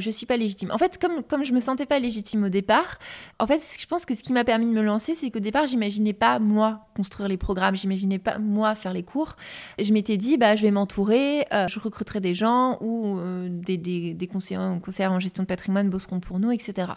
je 0.00 0.10
suis 0.10 0.26
pas 0.26 0.36
légitime. 0.36 0.72
En 0.72 0.78
fait, 0.78 0.98
comme 0.98 1.22
comme 1.22 1.44
je 1.44 1.52
me 1.52 1.60
sentais 1.60 1.86
pas 1.86 2.00
légitime 2.00 2.42
au 2.42 2.48
départ, 2.48 2.98
en 3.38 3.46
fait 3.46 3.62
je 3.78 3.86
pense 3.86 4.04
que 4.04 4.14
ce 4.14 4.24
qui 4.24 4.32
m'a 4.32 4.42
permis 4.42 4.66
de 4.66 4.72
me 4.72 4.82
lancer, 4.82 5.14
c'est 5.14 5.30
qu'au 5.30 5.38
départ 5.38 5.68
j'imaginais 5.68 6.12
pas 6.12 6.40
moi 6.40 6.88
construire 6.96 7.28
les 7.28 7.36
programmes, 7.36 7.76
j'imaginais 7.76 8.18
pas 8.18 8.38
moi 8.38 8.74
faire 8.74 8.92
les 8.92 9.04
cours. 9.04 9.36
Je 9.78 9.92
m'étais 9.92 10.16
dit 10.16 10.38
bah 10.38 10.56
je 10.56 10.62
vais 10.62 10.72
m'entourer, 10.72 11.44
recruterai 11.84 12.20
des 12.20 12.34
gens 12.34 12.78
ou 12.80 13.18
euh, 13.18 13.48
des, 13.48 14.28
conseillers, 14.30 14.58
en 14.58 15.20
gestion 15.20 15.42
de 15.42 15.48
patrimoine 15.48 15.88
bosseront 15.90 16.20
pour 16.20 16.38
nous, 16.38 16.50
etc. 16.50 16.88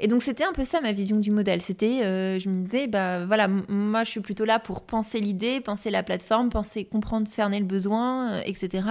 Et 0.00 0.06
donc 0.06 0.22
c'était 0.22 0.44
un 0.44 0.52
peu 0.52 0.64
ça 0.64 0.80
ma 0.80 0.92
vision 0.92 1.18
du 1.18 1.30
modèle. 1.30 1.60
C'était, 1.60 2.04
euh, 2.04 2.38
je 2.38 2.48
me 2.48 2.64
disais, 2.64 2.86
bah 2.86 3.24
voilà, 3.24 3.48
moi 3.48 4.04
je 4.04 4.10
suis 4.10 4.20
plutôt 4.20 4.44
là 4.44 4.58
pour 4.58 4.82
penser 4.82 5.20
l'idée, 5.20 5.60
penser 5.60 5.90
la 5.90 6.02
plateforme, 6.02 6.50
penser, 6.50 6.84
comprendre, 6.84 7.26
cerner 7.26 7.58
le 7.58 7.64
besoin, 7.64 8.32
euh, 8.32 8.42
etc. 8.44 8.86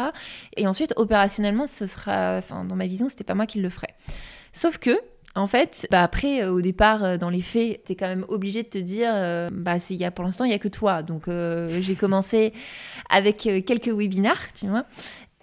Et 0.58 0.68
ensuite 0.68 0.94
opérationnellement, 0.98 1.68
ce 1.68 1.88
sera, 1.88 2.38
enfin 2.38 2.66
dans 2.66 2.76
ma 2.76 2.88
vision, 2.88 3.08
c'était 3.08 3.24
pas 3.24 3.36
moi 3.36 3.46
qui 3.46 3.60
le 3.60 3.70
ferais. 3.70 3.96
Sauf 4.52 4.78
que 4.80 5.00
en 5.38 5.48
fait, 5.48 5.88
bah 5.92 6.04
après, 6.04 6.42
euh, 6.42 6.52
au 6.52 6.62
départ, 6.62 7.04
euh, 7.04 7.18
dans 7.18 7.30
les 7.30 7.42
faits, 7.42 7.84
t'es 7.86 7.96
quand 7.96 8.08
même 8.08 8.26
obligé 8.28 8.64
de 8.64 8.68
te 8.68 8.78
dire, 8.78 9.12
euh, 9.14 9.50
bah 9.52 9.76
y 9.90 10.12
pour 10.12 10.26
l'instant, 10.26 10.46
il 10.46 10.52
y 10.52 10.56
a 10.56 10.60
que 10.60 10.68
toi. 10.68 11.04
Donc 11.04 11.26
j'ai 11.28 11.96
commencé 11.96 12.54
avec 13.10 13.38
quelques 13.38 13.88
webinars, 13.88 14.54
tu 14.54 14.68
vois. 14.68 14.86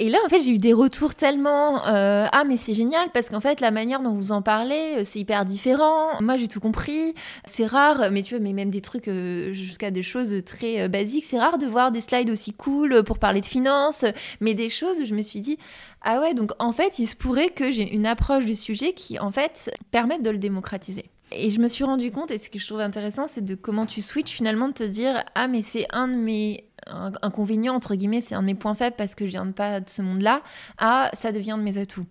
Et 0.00 0.08
là, 0.08 0.18
en 0.26 0.28
fait, 0.28 0.40
j'ai 0.40 0.50
eu 0.50 0.58
des 0.58 0.72
retours 0.72 1.14
tellement 1.14 1.86
euh, 1.86 2.26
ah 2.32 2.42
mais 2.44 2.56
c'est 2.56 2.74
génial 2.74 3.10
parce 3.12 3.30
qu'en 3.30 3.38
fait 3.40 3.60
la 3.60 3.70
manière 3.70 4.00
dont 4.02 4.12
vous 4.12 4.32
en 4.32 4.42
parlez, 4.42 4.96
euh, 4.98 5.02
c'est 5.04 5.20
hyper 5.20 5.44
différent. 5.44 6.20
Moi, 6.20 6.36
j'ai 6.36 6.48
tout 6.48 6.58
compris. 6.58 7.14
C'est 7.44 7.64
rare, 7.64 8.10
mais 8.10 8.22
tu 8.22 8.34
vois, 8.34 8.42
mais 8.42 8.52
même 8.52 8.70
des 8.70 8.80
trucs 8.80 9.06
euh, 9.06 9.52
jusqu'à 9.52 9.92
des 9.92 10.02
choses 10.02 10.34
très 10.44 10.88
basiques. 10.88 11.24
C'est 11.24 11.38
rare 11.38 11.58
de 11.58 11.66
voir 11.66 11.92
des 11.92 12.00
slides 12.00 12.30
aussi 12.30 12.52
cool 12.52 13.04
pour 13.04 13.20
parler 13.20 13.40
de 13.40 13.46
finances, 13.46 14.04
mais 14.40 14.54
des 14.54 14.68
choses. 14.68 15.04
Je 15.04 15.14
me 15.14 15.22
suis 15.22 15.38
dit 15.38 15.58
ah 16.02 16.20
ouais, 16.20 16.34
donc 16.34 16.50
en 16.58 16.72
fait, 16.72 16.98
il 16.98 17.06
se 17.06 17.14
pourrait 17.14 17.50
que 17.50 17.70
j'ai 17.70 17.88
une 17.94 18.06
approche 18.06 18.46
du 18.46 18.56
sujet 18.56 18.94
qui 18.94 19.20
en 19.20 19.30
fait 19.30 19.70
permette 19.92 20.22
de 20.22 20.30
le 20.30 20.38
démocratiser. 20.38 21.04
Et 21.30 21.50
je 21.50 21.60
me 21.60 21.68
suis 21.68 21.84
rendu 21.84 22.10
compte, 22.10 22.30
et 22.30 22.38
ce 22.38 22.50
que 22.50 22.58
je 22.58 22.66
trouve 22.66 22.80
intéressant, 22.80 23.26
c'est 23.26 23.44
de 23.44 23.54
comment 23.54 23.86
tu 23.86 24.02
switches 24.02 24.32
finalement 24.32 24.68
de 24.68 24.74
te 24.74 24.84
dire 24.84 25.22
ah 25.34 25.48
mais 25.48 25.62
c'est 25.62 25.86
un 25.90 26.08
de 26.08 26.14
mes 26.14 26.64
inconvénient, 26.86 27.74
entre 27.74 27.94
guillemets, 27.94 28.20
c'est 28.20 28.34
un 28.34 28.42
de 28.42 28.46
mes 28.46 28.54
points 28.54 28.74
faibles 28.74 28.96
parce 28.96 29.14
que 29.14 29.26
je 29.26 29.30
viens 29.30 29.46
de 29.46 29.52
pas 29.52 29.80
de 29.80 29.88
ce 29.88 30.02
monde-là, 30.02 30.42
à 30.78 31.10
ça 31.14 31.32
devient 31.32 31.56
de 31.58 31.62
mes 31.62 31.78
atouts. 31.78 32.06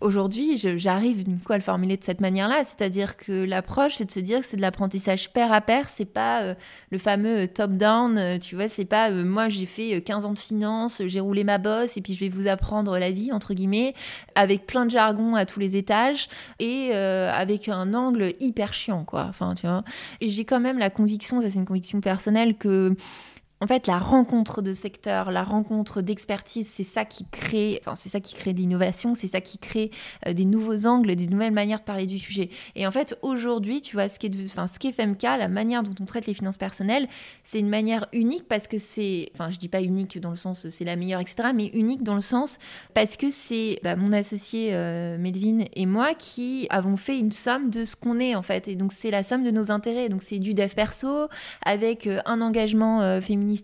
Aujourd'hui, 0.00 0.58
j'arrive 0.58 1.24
d'une 1.24 1.38
fois 1.38 1.54
à 1.54 1.58
le 1.58 1.64
formuler 1.64 1.96
de 1.96 2.02
cette 2.02 2.20
manière-là, 2.20 2.64
c'est-à-dire 2.64 3.16
que 3.16 3.32
l'approche, 3.32 3.96
c'est 3.96 4.04
de 4.04 4.10
se 4.10 4.20
dire 4.20 4.40
que 4.40 4.46
c'est 4.46 4.56
de 4.56 4.62
l'apprentissage 4.62 5.32
pair 5.32 5.52
à 5.52 5.60
pair, 5.60 5.88
c'est 5.88 6.04
pas 6.04 6.42
euh, 6.42 6.54
le 6.90 6.98
fameux 6.98 7.44
euh, 7.44 7.46
top-down, 7.46 8.18
euh, 8.18 8.38
tu 8.38 8.54
vois, 8.54 8.68
c'est 8.68 8.84
pas 8.84 9.10
moi 9.10 9.48
j'ai 9.48 9.66
fait 9.66 10.00
15 10.02 10.24
ans 10.24 10.32
de 10.32 10.38
finance, 10.38 11.02
j'ai 11.06 11.20
roulé 11.20 11.44
ma 11.44 11.58
bosse 11.58 11.96
et 11.96 12.00
puis 12.00 12.14
je 12.14 12.20
vais 12.20 12.28
vous 12.28 12.48
apprendre 12.48 12.98
la 12.98 13.10
vie, 13.10 13.32
entre 13.32 13.54
guillemets, 13.54 13.94
avec 14.34 14.66
plein 14.66 14.86
de 14.86 14.90
jargon 14.90 15.34
à 15.34 15.46
tous 15.46 15.60
les 15.60 15.76
étages 15.76 16.28
et 16.58 16.92
avec 16.92 17.68
un 17.68 17.94
angle 17.94 18.34
hyper 18.40 18.72
chiant, 18.72 19.04
quoi. 19.04 19.26
Enfin, 19.28 19.54
tu 19.54 19.66
vois. 19.66 19.84
Et 20.20 20.28
j'ai 20.28 20.44
quand 20.44 20.60
même 20.60 20.78
la 20.78 20.90
conviction, 20.90 21.40
ça 21.40 21.50
c'est 21.50 21.58
une 21.58 21.64
conviction 21.64 22.00
personnelle, 22.00 22.56
que 22.56 22.96
en 23.64 23.66
fait, 23.66 23.86
la 23.86 23.98
rencontre 23.98 24.60
de 24.60 24.74
secteurs, 24.74 25.30
la 25.30 25.42
rencontre 25.42 26.02
d'expertise, 26.02 26.68
c'est 26.70 26.84
ça 26.84 27.06
qui 27.06 27.24
crée, 27.30 27.80
enfin, 27.80 27.94
c'est 27.94 28.10
ça 28.10 28.20
qui 28.20 28.34
crée 28.34 28.52
de 28.52 28.58
l'innovation, 28.58 29.14
c'est 29.14 29.26
ça 29.26 29.40
qui 29.40 29.56
crée 29.56 29.90
euh, 30.26 30.34
des 30.34 30.44
nouveaux 30.44 30.84
angles, 30.84 31.16
des 31.16 31.26
nouvelles 31.26 31.52
manières 31.52 31.78
de 31.78 31.84
parler 31.84 32.06
du 32.06 32.18
sujet. 32.18 32.50
Et 32.74 32.86
en 32.86 32.90
fait, 32.90 33.18
aujourd'hui, 33.22 33.80
tu 33.80 33.96
vois, 33.96 34.10
ce 34.10 34.18
qui 34.18 34.26
est, 34.26 34.32
enfin, 34.44 34.66
est 34.66 34.92
FMK, 34.92 35.22
la 35.22 35.48
manière 35.48 35.82
dont 35.82 35.94
on 35.98 36.04
traite 36.04 36.26
les 36.26 36.34
finances 36.34 36.58
personnelles, 36.58 37.08
c'est 37.42 37.58
une 37.58 37.70
manière 37.70 38.06
unique 38.12 38.46
parce 38.48 38.66
que 38.66 38.76
c'est, 38.76 39.30
enfin, 39.32 39.50
je 39.50 39.56
dis 39.56 39.70
pas 39.70 39.80
unique 39.80 40.20
dans 40.20 40.30
le 40.30 40.36
sens 40.36 40.68
c'est 40.68 40.84
la 40.84 40.96
meilleure, 40.96 41.20
etc., 41.20 41.48
mais 41.54 41.66
unique 41.68 42.02
dans 42.02 42.14
le 42.14 42.20
sens 42.20 42.58
parce 42.92 43.16
que 43.16 43.30
c'est 43.30 43.80
bah, 43.82 43.96
mon 43.96 44.12
associé 44.12 44.70
euh, 44.72 45.16
et 45.74 45.86
moi 45.86 46.14
qui 46.14 46.66
avons 46.68 46.98
fait 46.98 47.18
une 47.18 47.32
somme 47.32 47.70
de 47.70 47.86
ce 47.86 47.96
qu'on 47.96 48.18
est 48.18 48.34
en 48.34 48.42
fait. 48.42 48.68
Et 48.68 48.76
donc, 48.76 48.92
c'est 48.92 49.10
la 49.10 49.22
somme 49.22 49.42
de 49.42 49.50
nos 49.50 49.70
intérêts. 49.70 50.10
Donc, 50.10 50.22
c'est 50.22 50.38
du 50.38 50.52
dev 50.52 50.74
perso 50.74 51.28
avec 51.64 52.06
euh, 52.06 52.20
un 52.26 52.42
engagement 52.42 53.00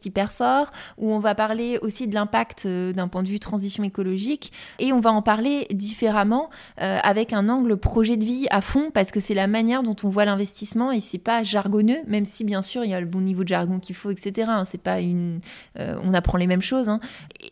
hyper 0.05 0.33
fort, 0.33 0.70
où 0.98 1.12
on 1.12 1.18
va 1.18 1.35
parler 1.35 1.79
aussi 1.83 2.07
de 2.07 2.14
l'impact 2.14 2.64
euh, 2.66 2.92
d'un 2.92 3.09
point 3.09 3.22
de 3.22 3.29
vue 3.29 3.40
transition 3.40 3.85
écologique, 3.85 4.53
et 4.79 4.92
on 4.92 5.00
va 5.00 5.12
en 5.12 5.22
parler 5.22 5.66
différemment 5.72 6.50
euh, 6.81 6.98
avec 7.03 7.33
un 7.33 7.48
angle 7.48 7.76
projet 7.76 8.16
de 8.16 8.24
vie 8.24 8.46
à 8.50 8.61
fond, 8.61 8.90
parce 8.92 9.11
que 9.11 9.20
c'est 9.20 9.35
la 9.35 9.46
manière 9.46 9.83
dont 9.83 9.96
on 10.03 10.09
voit 10.09 10.24
l'investissement, 10.24 10.92
et 10.92 11.00
c'est 11.00 11.18
pas 11.18 11.42
jargonneux, 11.42 12.00
même 12.07 12.24
si 12.24 12.44
bien 12.44 12.62
sûr 12.62 12.85
il 12.85 12.90
y 12.90 12.94
a 12.94 13.00
le 13.00 13.07
bon 13.07 13.20
niveau 13.20 13.42
de 13.42 13.48
jargon 13.48 13.79
qu'il 13.79 13.94
faut, 13.94 14.11
etc. 14.11 14.48
Hein. 14.50 14.64
c'est 14.64 14.83
pas 14.83 15.00
une, 15.00 15.40
euh, 15.79 15.98
on 16.03 16.14
apprend 16.14 16.38
les 16.38 16.46
mêmes 16.46 16.62
choses, 16.62 16.88
hein. 16.88 17.00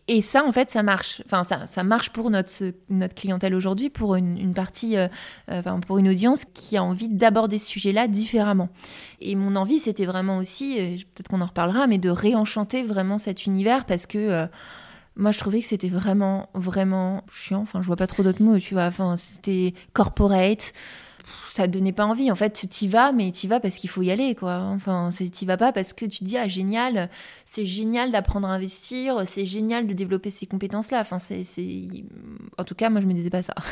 et, 0.07 0.21
ça 0.21 0.45
en 0.45 0.53
fait 0.53 0.71
ça 0.71 0.83
marche. 0.83 1.23
Enfin 1.25 1.45
ça, 1.45 1.67
ça 1.67 1.85
marche 1.85 2.11
pour 2.11 2.31
notre 2.31 2.73
notre 2.91 3.15
clientèle 3.15 3.55
aujourd'hui, 3.55 3.89
pour 3.89 4.17
une, 4.17 4.53
partie, 4.53 4.97
enfin 5.49 5.81
pour 5.81 5.99
une 5.99 6.09
audience 6.09 6.45
qui 6.45 6.77
a 6.77 6.83
envie 6.83 7.09
d'aborder 7.09 7.59
ce 7.59 7.69
sujet-là 7.69 8.09
différemment. 8.09 8.69
Et 9.21 9.35
mon 9.35 9.57
envie, 9.57 9.79
c'était 9.79 10.05
vraiment 10.05 10.39
aussi, 10.39 10.77
peut-être 11.15 11.29
qu'on 11.29 11.41
en 11.41 11.47
reparlera, 11.47 11.87
mais 11.87 11.99
de 11.99 12.11
réenchanter 12.29 12.83
vraiment 12.83 13.19
cet 13.19 13.47
univers 13.47 13.85
parce 13.85 14.07
que 14.07 14.19
euh, 14.19 14.47
moi, 15.17 15.33
je 15.33 15.39
trouvais 15.39 15.61
que 15.61 15.67
c'était 15.67 15.89
vraiment, 15.89 16.49
vraiment 16.55 17.25
chiant. 17.33 17.61
Enfin, 17.61 17.83
je 17.83 17.87
vois 17.87 17.97
pas 17.97 18.07
trop 18.07 18.23
d'autres 18.23 18.43
mots, 18.43 18.59
tu 18.59 18.75
vois. 18.75 18.85
Enfin, 18.85 19.17
c'était 19.17 19.75
corporate. 19.93 20.73
Ça 21.49 21.67
donnait 21.67 21.93
pas 21.93 22.07
envie. 22.07 22.31
En 22.31 22.37
fait, 22.37 22.69
t'y 22.69 22.87
vas, 22.87 23.11
mais 23.11 23.33
t'y 23.33 23.49
vas 23.49 23.59
parce 23.59 23.77
qu'il 23.77 23.91
faut 23.91 24.03
y 24.03 24.13
aller, 24.13 24.37
quoi. 24.37 24.61
Enfin, 24.61 25.11
t'y 25.11 25.45
vas 25.45 25.57
pas 25.57 25.73
parce 25.73 25.93
que 25.93 26.07
tu 26.07 26.21
te 26.21 26.25
dis, 26.25 26.39
ah, 26.39 26.47
génial, 26.47 27.11
c'est 27.45 27.67
génial 27.67 28.13
d'apprendre 28.13 28.49
à 28.49 28.53
investir, 28.53 29.25
c'est 29.27 29.45
génial 29.45 29.89
de 29.89 29.93
développer 29.93 30.31
ces 30.31 30.47
compétences-là. 30.47 31.01
Enfin, 31.01 31.19
c'est, 31.19 31.43
En 32.57 32.65
tout 32.65 32.77
cas, 32.77 32.89
moi, 32.89 33.01
je 33.01 33.07
me 33.07 33.13
disais 33.13 33.31
pas 33.31 33.43
ça. 33.43 33.55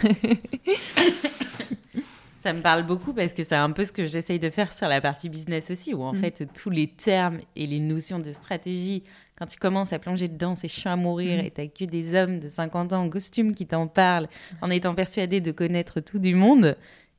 Ça 2.46 2.52
me 2.52 2.62
parle 2.62 2.86
beaucoup 2.86 3.12
parce 3.12 3.32
que 3.32 3.42
c'est 3.42 3.56
un 3.56 3.72
peu 3.72 3.82
ce 3.82 3.90
que 3.90 4.06
j'essaye 4.06 4.38
de 4.38 4.50
faire 4.50 4.72
sur 4.72 4.86
la 4.86 5.00
partie 5.00 5.28
business 5.28 5.68
aussi, 5.72 5.94
où 5.94 6.04
en 6.04 6.12
mm. 6.12 6.16
fait 6.18 6.48
tous 6.54 6.70
les 6.70 6.86
termes 6.86 7.40
et 7.56 7.66
les 7.66 7.80
notions 7.80 8.20
de 8.20 8.30
stratégie, 8.30 9.02
quand 9.36 9.46
tu 9.46 9.58
commences 9.58 9.92
à 9.92 9.98
plonger 9.98 10.28
dedans, 10.28 10.54
c'est 10.54 10.68
chiant 10.68 10.92
à 10.92 10.96
mourir 10.96 11.42
mm. 11.42 11.46
et 11.46 11.50
t'as 11.50 11.66
que 11.66 11.84
des 11.84 12.14
hommes 12.14 12.38
de 12.38 12.46
50 12.46 12.92
ans 12.92 13.02
en 13.02 13.10
costume 13.10 13.52
qui 13.52 13.66
t'en 13.66 13.88
parlent 13.88 14.28
en 14.62 14.70
étant 14.70 14.94
persuadés 14.94 15.40
de 15.40 15.50
connaître 15.50 15.98
tout 15.98 16.20
du 16.20 16.36
monde 16.36 16.76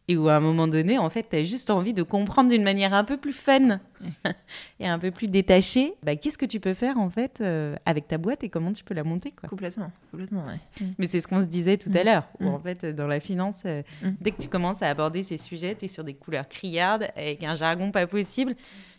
et 0.09 0.15
où 0.15 0.29
à 0.29 0.35
un 0.35 0.39
moment 0.39 0.67
donné, 0.67 0.97
en 0.97 1.09
fait, 1.09 1.27
tu 1.29 1.35
as 1.35 1.43
juste 1.43 1.69
envie 1.69 1.93
de 1.93 2.01
comprendre 2.01 2.49
d'une 2.49 2.63
manière 2.63 2.93
un 2.93 3.03
peu 3.03 3.17
plus 3.17 3.33
fun 3.33 3.79
et 4.79 4.87
un 4.87 4.97
peu 4.99 5.11
plus 5.11 5.27
détachée, 5.27 5.95
bah, 6.01 6.15
qu'est-ce 6.15 6.37
que 6.37 6.45
tu 6.45 6.61
peux 6.61 6.73
faire 6.73 6.97
en 6.97 7.09
fait 7.09 7.39
euh, 7.41 7.75
avec 7.85 8.07
ta 8.07 8.17
boîte 8.17 8.43
et 8.43 8.49
comment 8.49 8.71
tu 8.71 8.85
peux 8.85 8.93
la 8.93 9.03
monter. 9.03 9.31
Quoi. 9.31 9.49
Complètement, 9.49 9.91
complètement, 10.11 10.45
ouais. 10.45 10.59
Mm. 10.79 10.93
Mais 10.97 11.07
c'est 11.07 11.19
ce 11.19 11.27
qu'on 11.27 11.41
se 11.41 11.45
disait 11.45 11.77
tout 11.77 11.91
à 11.93 12.03
mm. 12.03 12.05
l'heure, 12.05 12.29
où 12.39 12.45
mm. 12.45 12.53
en 12.53 12.59
fait, 12.59 12.85
dans 12.85 13.07
la 13.07 13.19
finance, 13.19 13.63
euh, 13.65 13.83
dès 14.21 14.31
que 14.31 14.41
tu 14.41 14.47
commences 14.47 14.81
à 14.81 14.89
aborder 14.89 15.23
ces 15.23 15.37
sujets, 15.37 15.75
tu 15.75 15.85
es 15.85 15.87
sur 15.89 16.05
des 16.05 16.13
couleurs 16.13 16.47
criardes, 16.47 17.09
avec 17.15 17.43
un 17.43 17.55
jargon 17.55 17.91
pas 17.91 18.07
possible, 18.07 18.55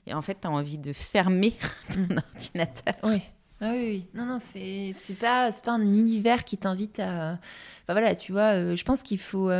et 0.06 0.12
en 0.12 0.20
fait, 0.20 0.36
tu 0.40 0.46
as 0.46 0.50
envie 0.50 0.78
de 0.78 0.92
fermer 0.92 1.54
ton 1.94 2.16
ordinateur. 2.16 2.94
Oui. 3.02 3.22
Ah 3.60 3.72
oui, 3.72 3.80
oui, 3.82 4.06
non, 4.14 4.24
non, 4.24 4.38
c'est 4.38 4.94
pas, 5.18 5.50
pas 5.50 5.72
un 5.72 5.80
univers 5.80 6.44
qui 6.44 6.58
t'invite 6.58 7.00
à. 7.00 7.32
Enfin 7.32 7.92
voilà, 7.92 8.14
tu 8.14 8.30
vois, 8.30 8.54
euh, 8.54 8.76
je 8.76 8.84
pense 8.84 9.02
qu'il 9.02 9.18
faut 9.18 9.50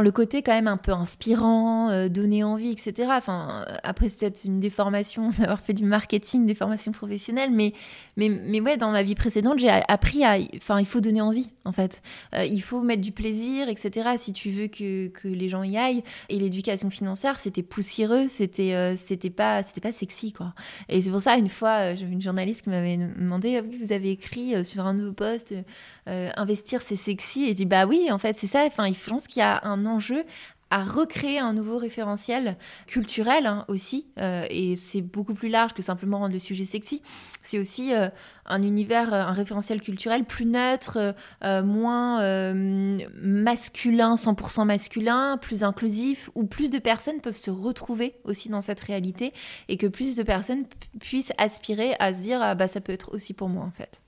le 0.00 0.10
côté 0.10 0.42
quand 0.42 0.52
même 0.52 0.68
un 0.68 0.76
peu 0.76 0.92
inspirant, 0.92 1.90
euh, 1.90 2.08
donner 2.08 2.42
envie, 2.42 2.70
etc. 2.70 3.08
Euh, 3.28 3.64
après, 3.82 4.08
c'est 4.08 4.20
peut-être 4.20 4.44
une 4.44 4.60
déformation 4.60 5.30
d'avoir 5.38 5.60
fait 5.60 5.72
du 5.72 5.84
marketing, 5.84 6.46
des 6.46 6.54
formations 6.54 6.92
professionnelles, 6.92 7.50
mais, 7.50 7.72
mais, 8.16 8.28
mais 8.28 8.60
ouais, 8.60 8.76
dans 8.76 8.90
ma 8.90 9.02
vie 9.02 9.14
précédente, 9.14 9.58
j'ai 9.58 9.68
appris 9.68 10.24
à. 10.24 10.38
Enfin, 10.56 10.80
il 10.80 10.86
faut 10.86 11.00
donner 11.00 11.20
envie, 11.20 11.48
en 11.64 11.72
fait. 11.72 12.02
Euh, 12.34 12.44
il 12.44 12.60
faut 12.62 12.82
mettre 12.82 13.02
du 13.02 13.12
plaisir, 13.12 13.68
etc. 13.68 14.10
Si 14.16 14.32
tu 14.32 14.50
veux 14.50 14.68
que, 14.68 15.08
que 15.08 15.28
les 15.28 15.48
gens 15.48 15.62
y 15.62 15.76
aillent. 15.76 16.02
Et 16.28 16.38
l'éducation 16.38 16.90
financière, 16.90 17.38
c'était 17.38 17.62
poussiéreux, 17.62 18.26
c'était 18.28 18.94
c'était 18.96 19.30
pas, 19.30 19.62
c'était 19.62 19.80
pas 19.80 19.92
sexy, 19.92 20.32
quoi. 20.32 20.54
Et 20.88 21.00
c'est 21.00 21.10
pour 21.10 21.20
ça, 21.20 21.36
une 21.36 21.48
fois, 21.48 21.94
j'avais 21.94 22.12
une 22.12 22.20
journaliste 22.20 22.62
qui 22.62 22.70
m'avait 22.70 22.96
demandé 22.96 23.60
vous 23.60 23.92
avez 23.92 24.10
écrit 24.10 24.64
sur 24.64 24.86
un 24.86 24.94
nouveau 24.94 25.12
poste 26.04 26.34
investir, 26.36 26.82
c'est 26.82 26.96
sexy. 26.96 27.44
Et 27.44 27.54
dit 27.54 27.64
bah 27.64 27.86
oui, 27.86 28.08
en 28.10 28.18
fait, 28.18 28.36
c'est 28.36 28.46
ça. 28.46 28.64
Enfin, 28.66 28.90
je 28.92 29.10
pense 29.10 29.26
qu'il 29.26 29.40
y 29.40 29.42
a 29.42 29.60
un 29.64 29.86
enjeu 29.86 30.24
à 30.74 30.82
recréer 30.82 31.38
un 31.38 31.52
nouveau 31.52 31.78
référentiel 31.78 32.56
culturel 32.88 33.46
hein, 33.46 33.64
aussi, 33.68 34.06
euh, 34.18 34.44
et 34.50 34.74
c'est 34.74 35.02
beaucoup 35.02 35.34
plus 35.34 35.48
large 35.48 35.72
que 35.72 35.82
simplement 35.82 36.18
rendre 36.18 36.32
le 36.32 36.40
sujet 36.40 36.64
sexy. 36.64 37.00
C'est 37.42 37.60
aussi 37.60 37.94
euh, 37.94 38.08
un 38.44 38.60
univers, 38.60 39.14
euh, 39.14 39.22
un 39.22 39.30
référentiel 39.30 39.80
culturel 39.80 40.24
plus 40.24 40.46
neutre, 40.46 41.14
moins 41.42 42.54
masculin, 43.22 44.16
100% 44.16 44.64
masculin, 44.64 45.38
plus 45.40 45.62
inclusif, 45.62 46.30
où 46.34 46.44
plus 46.44 46.72
de 46.72 46.78
personnes 46.80 47.20
peuvent 47.20 47.36
se 47.36 47.52
retrouver 47.52 48.16
aussi 48.24 48.48
dans 48.48 48.60
cette 48.60 48.80
réalité, 48.80 49.32
et 49.68 49.76
que 49.76 49.86
plus 49.86 50.16
de 50.16 50.24
personnes 50.24 50.64
puissent 50.98 51.32
aspirer 51.38 51.94
à 52.00 52.12
se 52.12 52.22
dire 52.22 52.40
ah, 52.42 52.56
bah 52.56 52.66
ça 52.66 52.80
peut 52.80 52.92
être 52.92 53.14
aussi 53.14 53.32
pour 53.32 53.48
moi 53.48 53.64
en 53.64 53.70
fait. 53.70 54.00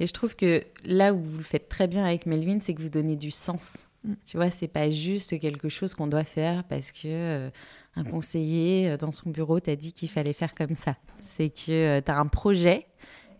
Et 0.00 0.06
je 0.06 0.12
trouve 0.12 0.34
que 0.34 0.64
là 0.84 1.14
où 1.14 1.22
vous 1.22 1.38
le 1.38 1.44
faites 1.44 1.68
très 1.68 1.86
bien 1.86 2.04
avec 2.04 2.26
Melvin, 2.26 2.58
c'est 2.60 2.74
que 2.74 2.82
vous 2.82 2.88
donnez 2.88 3.16
du 3.16 3.30
sens 3.30 3.86
Mm. 4.04 4.14
Tu 4.26 4.36
vois, 4.36 4.50
c'est 4.50 4.68
pas 4.68 4.90
juste 4.90 5.38
quelque 5.38 5.68
chose 5.68 5.94
qu'on 5.94 6.06
doit 6.06 6.24
faire 6.24 6.64
parce 6.64 6.92
que 6.92 7.06
euh, 7.06 7.50
un 7.96 8.04
conseiller 8.04 8.90
euh, 8.90 8.96
dans 8.96 9.12
son 9.12 9.30
bureau 9.30 9.60
t'a 9.60 9.76
dit 9.76 9.92
qu'il 9.92 10.08
fallait 10.08 10.32
faire 10.32 10.54
comme 10.54 10.74
ça. 10.74 10.96
C'est 11.20 11.50
que 11.50 11.70
euh, 11.70 12.00
tu 12.04 12.10
as 12.10 12.18
un 12.18 12.26
projet 12.26 12.86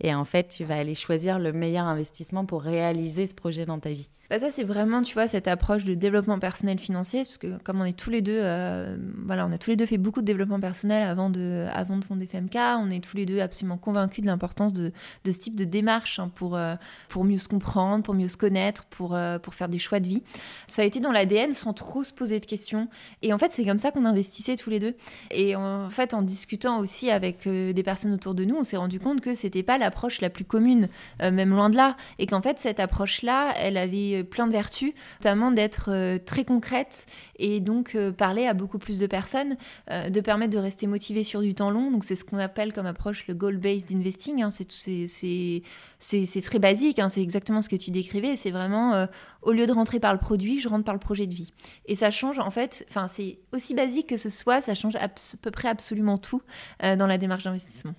et 0.01 0.15
en 0.15 0.25
fait, 0.25 0.49
tu 0.49 0.65
vas 0.65 0.77
aller 0.77 0.95
choisir 0.95 1.39
le 1.39 1.53
meilleur 1.53 1.87
investissement 1.87 2.47
pour 2.47 2.63
réaliser 2.63 3.27
ce 3.27 3.35
projet 3.35 3.67
dans 3.67 3.79
ta 3.79 3.91
vie. 3.91 4.09
Bah 4.31 4.39
ça, 4.39 4.49
c'est 4.49 4.63
vraiment, 4.63 5.03
tu 5.03 5.15
vois, 5.15 5.27
cette 5.27 5.49
approche 5.49 5.85
de 5.85 5.95
développement 5.95 6.39
personnel 6.39 6.79
financier, 6.79 7.25
parce 7.25 7.37
que 7.37 7.59
comme 7.65 7.81
on 7.81 7.85
est 7.85 7.99
tous 7.99 8.11
les 8.11 8.23
deux, 8.23 8.39
euh, 8.41 8.97
voilà, 9.27 9.45
on 9.45 9.51
a 9.51 9.59
tous 9.59 9.71
les 9.71 9.77
deux 9.77 9.87
fait 9.87 9.99
beaucoup 9.99 10.21
de 10.21 10.27
développement 10.27 10.61
personnel 10.61 11.03
avant 11.03 11.31
de, 11.31 11.67
avant 11.73 11.97
de 11.97 12.05
fonder 12.05 12.27
FMK, 12.27 12.55
on 12.79 12.91
est 12.91 13.03
tous 13.03 13.17
les 13.17 13.27
deux 13.27 13.41
absolument 13.41 13.77
convaincus 13.77 14.23
de 14.23 14.29
l'importance 14.29 14.73
de, 14.73 14.93
ce 15.27 15.37
type 15.37 15.57
de 15.57 15.65
démarche 15.65 16.21
hein, 16.21 16.31
pour, 16.33 16.57
euh, 16.57 16.77
pour 17.09 17.25
mieux 17.25 17.39
se 17.39 17.49
comprendre, 17.49 18.05
pour 18.05 18.15
mieux 18.15 18.29
se 18.29 18.37
connaître, 18.37 18.85
pour, 18.85 19.17
euh, 19.17 19.41
pour 19.41 19.55
faire 19.55 19.69
des 19.69 19.81
choix 19.81 19.99
de 19.99 20.07
vie. 20.07 20.23
Ça 20.69 20.83
a 20.83 20.85
été 20.85 21.01
dans 21.01 21.11
l'ADN 21.11 21.53
sans 21.53 21.73
trop 21.73 22.05
se 22.05 22.13
poser 22.13 22.39
de 22.39 22.47
questions. 22.47 22.87
Et 23.23 23.33
en 23.33 23.39
fait, 23.39 23.51
c'est 23.51 23.65
comme 23.65 23.79
ça 23.79 23.91
qu'on 23.91 24.05
investissait 24.05 24.55
tous 24.55 24.71
les 24.71 24.79
deux. 24.79 24.95
Et 25.33 25.57
en 25.57 25.91
fait, 25.91 26.15
en 26.15 26.23
discutant 26.23 26.79
aussi 26.79 27.11
avec 27.11 27.49
des 27.49 27.83
personnes 27.83 28.13
autour 28.13 28.37
de 28.37 28.45
nous, 28.45 28.55
on 28.55 28.63
s'est 28.63 28.77
rendu 28.77 29.01
compte 29.01 29.23
que 29.23 29.35
c'était 29.35 29.65
pas 29.65 29.77
l'approche 29.77 30.21
la 30.21 30.31
plus 30.31 30.45
commune, 30.45 30.89
même 31.21 31.51
loin 31.51 31.69
de 31.69 31.77
là. 31.77 31.97
Et 32.21 32.27
qu'en 32.27 32.43
fait, 32.43 32.61
cette 32.61 32.79
approche-là, 32.79 33.55
elle 33.57 33.77
avait 33.77 34.20
plein 34.23 34.47
de 34.47 34.53
vertus, 34.53 34.93
notamment 35.21 35.51
d'être 35.51 35.91
euh, 35.91 36.19
très 36.19 36.45
concrète 36.45 37.07
et 37.37 37.61
donc 37.61 37.95
euh, 37.95 38.13
parler 38.13 38.47
à 38.47 38.55
beaucoup 38.55 38.79
plus 38.79 38.99
de 38.99 39.07
personnes, 39.07 39.57
euh, 39.91 40.11
de 40.11 40.21
permettre 40.21 40.53
de 40.53 40.59
rester 40.59 40.87
motivé 40.87 41.23
sur 41.23 41.41
du 41.41 41.55
temps 41.55 41.71
long. 41.71 41.91
Donc 41.91 42.05
c'est 42.05 42.15
ce 42.15 42.25
qu'on 42.25 42.39
appelle 42.39 42.73
comme 42.73 42.87
approche 42.87 43.27
le 43.27 43.35
goal-based 43.35 43.93
investing. 43.93 44.43
Hein. 44.43 44.51
C'est 44.51 46.43
très 46.43 46.59
basique, 46.59 46.99
hein. 46.99 47.09
c'est 47.09 47.23
exactement 47.23 47.63
ce 47.63 47.69
que 47.69 47.77
tu 47.77 47.91
décrivais. 47.91 48.37
C'est 48.37 48.51
vraiment 48.51 49.07
au 49.43 49.53
lieu 49.53 49.67
de 49.67 49.73
rentrer 49.73 50.01
par 50.01 50.13
le 50.13 50.19
produit, 50.19 50.61
je 50.61 50.69
rentre 50.69 50.85
par 50.85 50.95
le 50.95 51.01
projet 51.01 51.27
de 51.27 51.35
vie. 51.35 51.53
Et 51.87 51.95
ça 51.95 52.11
change 52.11 52.39
en 52.39 52.51
fait, 52.51 52.85
enfin 52.89 53.09
c'est 53.09 53.39
aussi 53.53 53.75
basique 53.75 54.09
que 54.09 54.17
ce 54.17 54.29
soit, 54.29 54.61
ça 54.61 54.75
change 54.75 54.97
à 54.97 55.09
peu 55.09 55.51
près 55.51 55.69
absolument 55.69 56.19
tout 56.19 56.43
dans 56.81 57.07
la 57.07 57.19
démarche 57.19 57.45
d'investissement. 57.45 57.95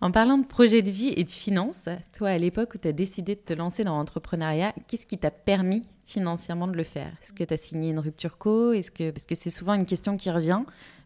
En 0.00 0.10
parlant 0.10 0.36
de 0.36 0.44
projet 0.44 0.82
de 0.82 0.90
vie 0.90 1.12
et 1.16 1.24
de 1.24 1.30
finances, 1.30 1.88
toi, 2.16 2.28
à 2.28 2.38
l'époque 2.38 2.74
où 2.74 2.78
tu 2.78 2.88
as 2.88 2.92
décidé 2.92 3.34
de 3.34 3.40
te 3.40 3.54
lancer 3.54 3.82
dans 3.82 3.96
l'entrepreneuriat, 3.96 4.74
qu'est-ce 4.88 5.06
qui 5.06 5.16
t'a 5.16 5.30
permis 5.30 5.82
financièrement 6.04 6.68
de 6.68 6.76
le 6.76 6.84
faire? 6.84 7.12
Est-ce 7.22 7.32
que 7.32 7.44
tu 7.44 7.54
as 7.54 7.56
signé 7.56 7.90
une 7.90 7.98
rupture 7.98 8.36
co? 8.36 8.72
Est-ce 8.72 8.90
que 8.90 9.10
parce 9.10 9.24
que 9.24 9.34
c'est 9.34 9.50
souvent 9.50 9.74
une 9.74 9.86
question 9.86 10.16
qui 10.16 10.30
revient 10.30 10.60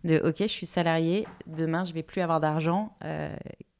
de 0.05 0.21
OK, 0.25 0.37
je 0.41 0.47
suis 0.47 0.67
salarié, 0.67 1.27
demain 1.47 1.85
je 1.85 1.93
vais 1.93 2.03
plus 2.03 2.21
avoir 2.21 2.41
d'argent. 2.41 2.97
Euh, 3.05 3.35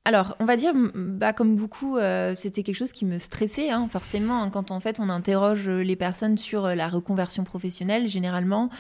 alors, 0.07 0.35
on 0.41 0.47
va 0.47 0.57
dire, 0.57 0.73
bah, 0.95 1.35
comme 1.35 1.57
beaucoup, 1.57 1.99
euh, 1.99 2.35
c'était 2.35 2.63
quelque 2.63 2.77
chose 2.77 2.93
qui 2.93 3.05
me 3.05 3.19
stressait, 3.19 3.69
hein, 3.69 3.87
forcément. 3.89 4.43
Hein, 4.43 4.49
quand 4.49 4.71
en 4.71 4.81
fait 4.81 4.99
on 4.99 5.11
interroge 5.11 5.69
les 5.69 5.97
personnes 5.97 6.39
sur 6.39 6.67
la 6.69 6.89
reconversion 6.89 7.45
professionnelle, 7.45 8.09
généralement, 8.09 8.71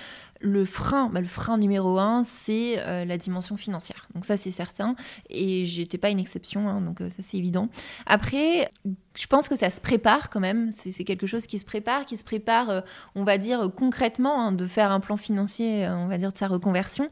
le 0.40 0.64
frein, 0.64 1.10
bah, 1.10 1.20
le 1.20 1.26
frein 1.26 1.58
numéro 1.58 1.98
un, 1.98 2.24
c'est 2.24 2.78
euh, 2.78 3.04
la 3.04 3.18
dimension 3.18 3.56
financière. 3.56 4.08
Donc 4.14 4.24
ça, 4.24 4.36
c'est 4.36 4.50
certain. 4.50 4.96
Et 5.28 5.64
j'étais 5.66 5.98
pas 5.98 6.10
une 6.10 6.18
exception, 6.18 6.68
hein, 6.68 6.80
donc 6.80 7.00
euh, 7.00 7.10
ça, 7.10 7.22
c'est 7.22 7.36
évident. 7.36 7.68
Après, 8.06 8.70
je 9.14 9.26
pense 9.26 9.48
que 9.48 9.56
ça 9.56 9.70
se 9.70 9.80
prépare 9.80 10.30
quand 10.30 10.40
même. 10.40 10.70
C'est 10.72 11.04
quelque 11.04 11.26
chose 11.26 11.46
qui 11.46 11.58
se 11.58 11.64
prépare, 11.64 12.04
qui 12.04 12.16
se 12.16 12.24
prépare, 12.24 12.70
euh, 12.70 12.80
on 13.14 13.24
va 13.24 13.38
dire 13.38 13.70
concrètement, 13.76 14.46
hein, 14.46 14.52
de 14.52 14.66
faire 14.66 14.92
un 14.92 15.00
plan 15.00 15.16
financier, 15.16 15.88
on 15.88 16.06
va 16.08 16.18
dire 16.18 16.32
de 16.32 16.38
sa 16.38 16.48
reconversion, 16.48 17.08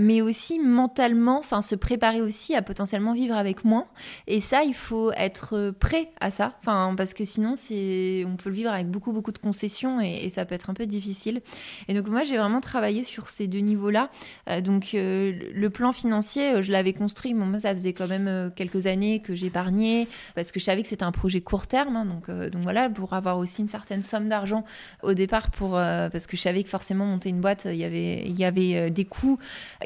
mais 0.00 0.20
aussi 0.20 0.58
mentalement, 0.58 1.38
enfin 1.38 1.62
se 1.62 1.74
préparer 1.74 2.20
aussi 2.20 2.54
à 2.54 2.62
potentiellement 2.62 3.12
vivre 3.12 3.34
avec 3.34 3.64
moins. 3.64 3.86
Et 4.26 4.40
ça, 4.40 4.62
il 4.62 4.74
faut 4.74 5.12
être 5.12 5.72
prêt 5.78 6.10
à 6.20 6.30
ça, 6.30 6.56
enfin 6.60 6.94
parce 6.96 7.14
que 7.14 7.24
sinon, 7.24 7.54
on 7.54 8.36
peut 8.36 8.50
le 8.50 8.54
vivre 8.54 8.70
avec 8.70 8.88
beaucoup 8.88 9.12
beaucoup 9.12 9.32
de 9.32 9.38
concessions 9.38 10.00
et, 10.00 10.30
ça 10.30 10.44
peut 10.44 10.54
être 10.54 10.70
un 10.70 10.74
peu 10.74 10.86
difficile. 10.86 11.40
Et 11.88 11.94
donc 11.94 12.06
moi, 12.06 12.22
j'ai 12.22 12.36
vraiment 12.36 12.60
travailler 12.60 13.04
sur 13.04 13.28
ces 13.28 13.46
deux 13.46 13.58
niveaux-là. 13.58 14.10
Euh, 14.48 14.60
donc 14.60 14.94
euh, 14.94 15.32
le 15.52 15.70
plan 15.70 15.92
financier, 15.92 16.54
euh, 16.54 16.62
je 16.62 16.70
l'avais 16.72 16.92
construit, 16.92 17.34
bon, 17.34 17.46
moi 17.46 17.58
ça 17.58 17.74
faisait 17.74 17.92
quand 17.92 18.08
même 18.08 18.52
quelques 18.54 18.86
années 18.86 19.20
que 19.20 19.34
j'épargnais 19.34 20.06
parce 20.34 20.52
que 20.52 20.60
je 20.60 20.64
savais 20.64 20.82
que 20.82 20.88
c'était 20.88 21.04
un 21.04 21.12
projet 21.12 21.39
court 21.40 21.66
terme. 21.66 21.96
Hein, 21.96 22.04
donc, 22.04 22.30
donc 22.30 22.62
voilà, 22.62 22.90
pour 22.90 23.12
avoir 23.12 23.38
aussi 23.38 23.62
une 23.62 23.68
certaine 23.68 24.02
somme 24.02 24.28
d'argent 24.28 24.64
au 25.02 25.14
départ, 25.14 25.50
pour, 25.50 25.72
parce 25.72 26.26
que 26.26 26.36
je 26.36 26.42
savais 26.42 26.62
que 26.62 26.68
forcément 26.68 27.06
monter 27.06 27.28
une 27.28 27.40
boîte, 27.40 27.66
il 27.66 27.76
y 27.76 27.84
avait, 27.84 28.22
il 28.26 28.38
y 28.38 28.44
avait 28.44 28.90
des 28.90 29.04
coûts 29.04 29.38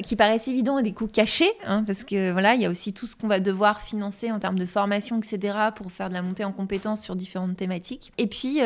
qui 0.03 0.15
paraissent 0.15 0.47
évidents 0.47 0.77
et 0.79 0.83
des 0.83 0.93
coûts 0.93 1.07
cachés, 1.07 1.51
hein, 1.65 1.83
parce 1.85 2.03
que 2.03 2.31
voilà, 2.31 2.55
il 2.55 2.61
y 2.61 2.65
a 2.65 2.69
aussi 2.69 2.93
tout 2.93 3.07
ce 3.07 3.15
qu'on 3.15 3.27
va 3.27 3.39
devoir 3.39 3.81
financer 3.81 4.31
en 4.31 4.39
termes 4.39 4.59
de 4.59 4.65
formation, 4.65 5.19
etc., 5.19 5.57
pour 5.75 5.91
faire 5.91 6.09
de 6.09 6.13
la 6.13 6.21
montée 6.21 6.43
en 6.43 6.51
compétences 6.51 7.01
sur 7.01 7.15
différentes 7.15 7.55
thématiques. 7.55 8.11
Et 8.17 8.27
puis, 8.27 8.61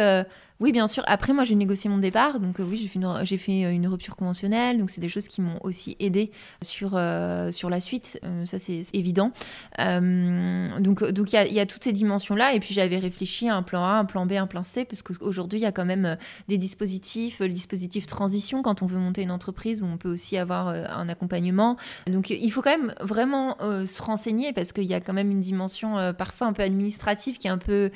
oui, 0.60 0.74
bien 0.74 0.89
sûr. 0.89 1.04
Après, 1.08 1.32
moi, 1.32 1.45
j'ai 1.45 1.56
négocié 1.56 1.89
mon 1.89 2.00
départ. 2.00 2.41
Donc, 2.41 2.60
euh, 2.60 2.63
oui, 2.63 2.76
j'ai 2.76 2.89
fait, 2.89 3.38
fait 3.38 3.74
une 3.74 3.88
rupture 3.88 4.17
conventionnelle. 4.17 4.78
Donc, 4.78 4.89
c'est 4.89 5.00
des 5.00 5.08
choses 5.08 5.30
qui 5.30 5.39
m'ont 5.39 5.58
aussi 5.63 5.95
aidé 6.02 6.32
sur, 6.62 6.91
euh, 6.95 7.50
sur 7.52 7.69
la 7.69 7.80
suite. 7.80 8.19
Euh, 8.26 8.45
ça, 8.45 8.60
c'est, 8.60 8.82
évident. 8.93 9.32
donc, 9.78 11.04
donc 11.04 11.32
il 11.32 11.54
y, 11.54 11.60
a 11.60 11.65
toutes 11.65 11.84
ces 11.84 11.93
dimensions-là. 11.93 12.54
Et 12.56 12.60
puis, 12.60 12.74
j'avais 12.74 12.98
réfléchi 12.98 13.48
à 13.48 13.56
un 13.56 13.63
plan 13.63 13.86
A, 13.86 13.91
un 13.91 14.06
plan 14.06 14.26
B, 14.26 14.34
un 14.34 14.48
plan 14.48 14.65
C, 14.65 14.84
parce 14.84 15.02
qu'aujourd'hui, 15.02 15.60
il 15.60 15.62
y 15.62 15.65
a 15.65 15.72
quand 15.72 15.86
même 15.86 16.17
des 16.50 16.58
dispositifs, 16.58 17.39
le 17.39 17.48
dispositif 17.48 18.06
transition 18.06 18.62
quand 18.62 18.82
on 18.82 18.86
veut 18.86 19.00
monter 19.00 19.22
une 19.22 19.32
entreprise 19.32 19.82
où 19.82 19.86
on 19.86 19.98
peut 19.98 20.12
aussi 20.12 20.38
avoir 20.38 20.67
un 20.67 21.08
accompagnement. 21.08 21.78
Donc, 22.08 22.30
il 22.30 22.52
faut 22.52 22.62
quand 22.62 22.78
même 22.78 22.93
vraiment 23.00 23.56
se 23.60 24.02
renseigner 24.02 24.52
parce 24.52 24.74
qu'il 24.74 24.86
y 24.86 24.93
a 24.93 25.00
quand 25.00 25.13
même 25.13 25.32
une 25.32 25.39
dimension 25.39 26.13
parfois 26.17 26.48
un 26.48 26.54
peu 26.54 26.63
administrative 26.63 27.38
qui 27.38 27.48
est 27.48 27.52
un 27.52 27.58
peu 27.58 27.91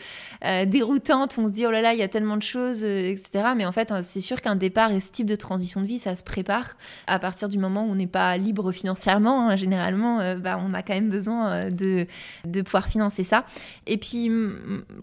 déroutante. 0.65 1.36
On 1.38 1.47
se 1.47 1.52
dit, 1.52 1.65
oh 1.65 1.71
là 1.71 1.82
là, 1.82 1.93
il 1.93 1.99
y 1.99 2.04
a 2.04 2.08
tellement 2.08 2.38
de 2.38 2.43
choses 2.43 2.52
euh, 2.59 3.11
etc. 3.11 3.53
Mais 3.55 3.65
en 3.65 3.71
fait, 3.71 3.91
hein, 3.91 4.01
c'est 4.01 4.21
sûr 4.21 4.41
qu'un 4.41 4.55
départ 4.55 4.91
et 4.91 4.99
ce 4.99 5.11
type 5.11 5.25
de 5.25 5.35
transition 5.35 5.81
de 5.81 5.85
vie, 5.85 5.99
ça 5.99 6.15
se 6.15 6.23
prépare 6.23 6.75
à 7.07 7.19
partir 7.19 7.49
du 7.49 7.57
moment 7.57 7.85
où 7.85 7.91
on 7.91 7.95
n'est 7.95 8.07
pas 8.07 8.37
libre 8.37 8.71
financièrement. 8.71 9.49
Hein. 9.49 9.55
généralement, 9.55 10.19
euh, 10.19 10.35
bah, 10.35 10.59
on 10.63 10.73
a 10.73 10.81
quand 10.81 10.93
même 10.93 11.09
besoin 11.09 11.51
euh, 11.51 11.69
de, 11.69 12.61
pouvoir 12.61 12.87
financer 12.87 13.23
ça. 13.23 13.45
Et 13.87 13.97
puis, 13.97 14.29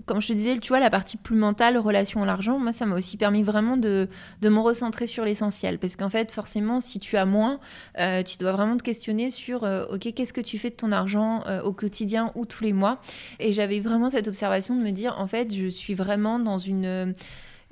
comme 0.07 0.21
je 0.21 0.29
te 0.29 0.33
disais, 0.33 0.59
tu 0.59 0.69
vois, 0.69 0.81
la 0.81 0.91
partie 0.91 1.17
plus 1.17 1.37
mentale, 1.37 1.77
relation 1.79 2.23
à 2.23 2.27
l'argent, 2.27 2.59
moi, 2.59 2.73
ça 2.73 2.87
m'a 2.87 2.97
aussi 2.97 3.17
permis 3.17 3.43
vraiment 3.43 3.77
de, 3.77 4.09
de 4.41 4.49
me 4.49 4.59
recentrer 4.59 5.07
sur 5.07 5.25
l'essentiel. 5.25 5.79
Parce 5.79 5.97
qu'en 5.97 6.09
fait, 6.09 6.31
forcément, 6.33 6.81
si 6.81 7.01
tu 7.01 7.17
as 7.17 7.27
moins, 7.27 7.61
tu 7.97 8.39
dois 8.39 8.53
vraiment 8.53 8.77
te 8.77 8.83
questionner 8.83 9.31
sur, 9.31 9.63
OK, 9.63 10.13
qu'est-ce 10.15 10.33
que 10.33 10.41
tu 10.41 10.59
fais 10.59 10.71
de 10.71 10.75
ton 10.75 10.93
argent 10.93 11.43
au 11.65 11.73
quotidien 11.73 12.33
ou 12.35 12.47
tous 12.47 12.65
les 12.65 12.73
mois? 12.73 13.01
Et 13.39 13.53
j'avais 13.53 13.81
vraiment 13.81 14.11
cette 14.11 14.29
observation 14.29 14.77
de 14.77 14.83
me 14.83 14.91
dire, 14.91 15.17
en 15.19 15.27
fait, 15.27 15.55
je 15.55 15.67
suis 15.67 15.95
vraiment 15.95 16.39
dans 16.39 16.59
une 16.59 17.15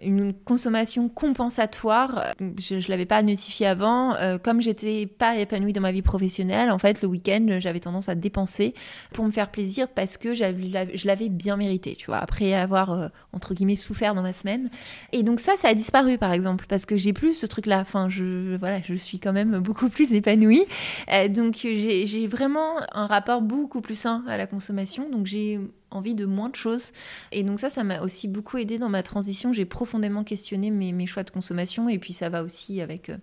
une 0.03 0.33
consommation 0.33 1.09
compensatoire. 1.09 2.35
Je 2.59 2.77
ne 2.77 2.89
l'avais 2.89 3.07
pas 3.07 3.23
notifié 3.23 3.67
avant. 3.67 4.15
Euh, 4.15 4.39
comme 4.39 4.61
j'étais 4.61 5.07
pas 5.07 5.37
épanouie 5.37 5.73
dans 5.73 5.81
ma 5.81 5.93
vie 5.93 6.03
professionnelle, 6.03 6.71
en 6.71 6.79
fait, 6.79 7.03
le 7.03 7.09
week-end, 7.09 7.59
j'avais 7.59 7.81
tendance 7.81 8.09
à 8.09 8.15
dépenser 8.15 8.75
pour 9.13 9.25
me 9.25 9.31
faire 9.31 9.51
plaisir 9.51 9.89
parce 9.89 10.17
que 10.17 10.35
je 10.35 11.07
l'avais 11.07 11.29
bien 11.29 11.57
mérité, 11.57 11.97
tu 11.97 12.07
vois, 12.07 12.19
après 12.19 12.55
avoir, 12.55 12.93
euh, 12.93 13.09
entre 13.33 13.55
guillemets, 13.55 13.77
souffert 13.77 14.15
dans 14.15 14.23
ma 14.23 14.33
semaine. 14.33 14.71
Et 15.13 15.23
donc 15.23 15.41
ça, 15.41 15.57
ça 15.57 15.69
a 15.69 15.75
disparu, 15.75 16.19
par 16.19 16.33
exemple, 16.33 16.67
parce 16.69 16.87
que 16.87 16.97
j'ai 16.97 17.13
plus 17.13 17.35
ce 17.35 17.47
truc-là. 17.47 17.81
Enfin, 17.81 18.09
je, 18.09 18.57
voilà, 18.57 18.81
je 18.83 18.95
suis 18.95 19.19
quand 19.19 19.33
même 19.33 19.59
beaucoup 19.59 19.89
plus 19.89 20.13
épanouie. 20.13 20.65
Euh, 21.13 21.29
donc 21.29 21.55
j'ai 21.55 22.27
vraiment 22.27 22.77
un 22.93 23.07
rapport 23.07 23.43
beaucoup 23.43 23.81
plus 23.81 23.99
sain 23.99 24.25
à 24.29 24.37
la 24.37 24.47
consommation. 24.47 25.11
Donc 25.11 25.27
j'ai 25.27 25.59
envie 25.91 26.15
de 26.15 26.25
moins 26.25 26.49
de 26.49 26.57
choses. 26.57 26.93
Et 27.33 27.43
donc 27.43 27.61
ça, 27.61 27.71
ça 27.71 27.85
m'a 27.85 28.01
aussi 28.01 28.29
beaucoup 28.29 28.59
aidé 28.59 28.79
dans 28.79 28.89
ma 28.89 29.03
transition. 29.03 29.53
J'ai 29.53 29.65
profondément 29.65 30.25
questionné 30.25 30.71
mes, 30.71 31.07
choix 31.07 31.23
de 31.23 31.31
consommation 31.31 31.89
et 31.89 31.99
puis 31.99 32.13
ça 32.13 32.29
va 32.29 32.43
aussi 32.43 32.81
avec... 32.81 33.11
Euh, 33.11 33.17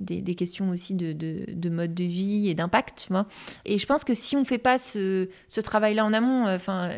des, 0.00 0.34
questions 0.34 0.70
aussi 0.70 0.94
de, 0.94 1.12
de, 1.12 1.70
mode 1.70 1.94
de 1.94 2.04
vie 2.04 2.48
et 2.48 2.54
d'impact. 2.54 3.08
Et 3.64 3.78
je 3.78 3.86
pense 3.86 4.04
que 4.04 4.12
si 4.12 4.36
on 4.36 4.40
ne 4.40 4.44
fait 4.44 4.58
pas 4.58 4.76
ce, 4.76 5.28
travail-là 5.62 6.04
en 6.04 6.12
amont, 6.12 6.46
euh, 6.46 6.56
enfin, 6.56 6.90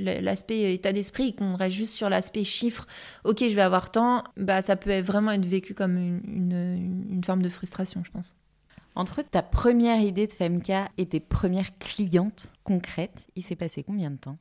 l'aspect 0.00 0.74
état 0.74 0.92
d'esprit, 0.92 1.34
qu'on 1.34 1.54
reste 1.54 1.76
juste 1.76 1.94
sur 1.94 2.10
l'aspect 2.10 2.44
chiffre, 2.44 2.86
ok, 3.24 3.38
je 3.40 3.54
vais 3.54 3.62
avoir 3.62 3.90
tant, 3.90 4.24
bah, 4.36 4.62
ça 4.62 4.76
peut 4.76 5.00
vraiment 5.00 5.30
être 5.30 5.46
vécu 5.46 5.74
comme 5.74 5.96
une 5.96 7.22
forme 7.24 7.42
de 7.42 7.48
frustration, 7.48 8.02
je 8.04 8.10
pense. 8.10 8.34
Entre 8.96 9.22
ta 9.22 9.42
première 9.42 10.00
idée 10.00 10.28
de 10.28 10.32
Femka 10.32 10.88
et 10.98 11.08
tes 11.08 11.20
premières 11.20 11.76
clientes 11.78 12.52
concrètes, 12.62 13.26
il 13.34 13.42
s'est 13.42 13.56
passé 13.56 13.82
combien 13.82 14.10
de 14.10 14.16
temps? 14.16 14.38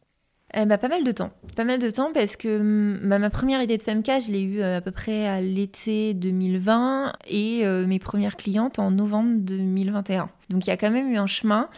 Eh 0.55 0.65
ben, 0.65 0.77
pas 0.77 0.87
mal 0.87 1.03
de 1.03 1.11
temps. 1.11 1.31
Pas 1.57 1.63
mal 1.63 1.79
de 1.79 1.89
temps 1.89 2.11
parce 2.13 2.35
que 2.35 2.59
mm, 2.59 3.09
bah, 3.09 3.17
ma 3.17 3.31
première 3.31 3.61
idée 3.61 3.77
de 3.77 3.83
Femka, 3.83 4.19
je 4.19 4.31
l'ai 4.31 4.41
eue 4.41 4.61
euh, 4.61 4.77
à 4.77 4.81
peu 4.81 4.91
près 4.91 5.25
à 5.25 5.41
l'été 5.41 6.13
2020 6.13 7.13
et 7.27 7.65
euh, 7.65 7.87
mes 7.87 7.97
premières 7.97 8.37
clientes 8.37 8.77
en 8.77 8.91
novembre 8.91 9.39
2021. 9.39 10.29
Donc 10.49 10.67
il 10.67 10.69
y 10.69 10.73
a 10.73 10.77
quand 10.77 10.91
même 10.91 11.11
eu 11.11 11.17
un 11.17 11.25
chemin. 11.25 11.69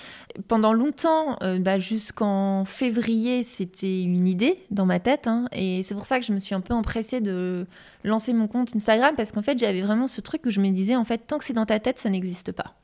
Pendant 0.50 0.74
longtemps, 0.74 1.38
euh, 1.42 1.58
bah, 1.58 1.80
jusqu'en 1.80 2.66
février, 2.66 3.44
c'était 3.44 4.02
une 4.02 4.28
idée 4.28 4.60
dans 4.72 4.86
ma 4.86 5.00
tête. 5.00 5.28
Hein, 5.28 5.46
et 5.54 5.82
c'est 5.84 5.96
pour 5.96 6.06
ça 6.06 6.20
que 6.20 6.26
je 6.26 6.34
me 6.34 6.40
suis 6.40 6.54
un 6.54 6.62
peu 6.62 6.74
empressée 6.74 7.22
de 7.22 7.66
lancer 8.04 8.34
mon 8.34 8.48
compte 8.48 8.76
Instagram 8.76 9.16
parce 9.16 9.32
qu'en 9.32 9.42
fait, 9.42 9.58
j'avais 9.58 9.82
vraiment 9.82 10.08
ce 10.08 10.20
truc 10.20 10.46
où 10.46 10.50
je 10.50 10.60
me 10.60 10.70
disais, 10.72 10.98
en 10.98 11.06
fait, 11.06 11.20
tant 11.28 11.38
que 11.38 11.46
c'est 11.46 11.54
dans 11.54 11.66
ta 11.66 11.80
tête, 11.80 11.98
ça 11.98 12.10
n'existe 12.10 12.52
pas. 12.52 12.76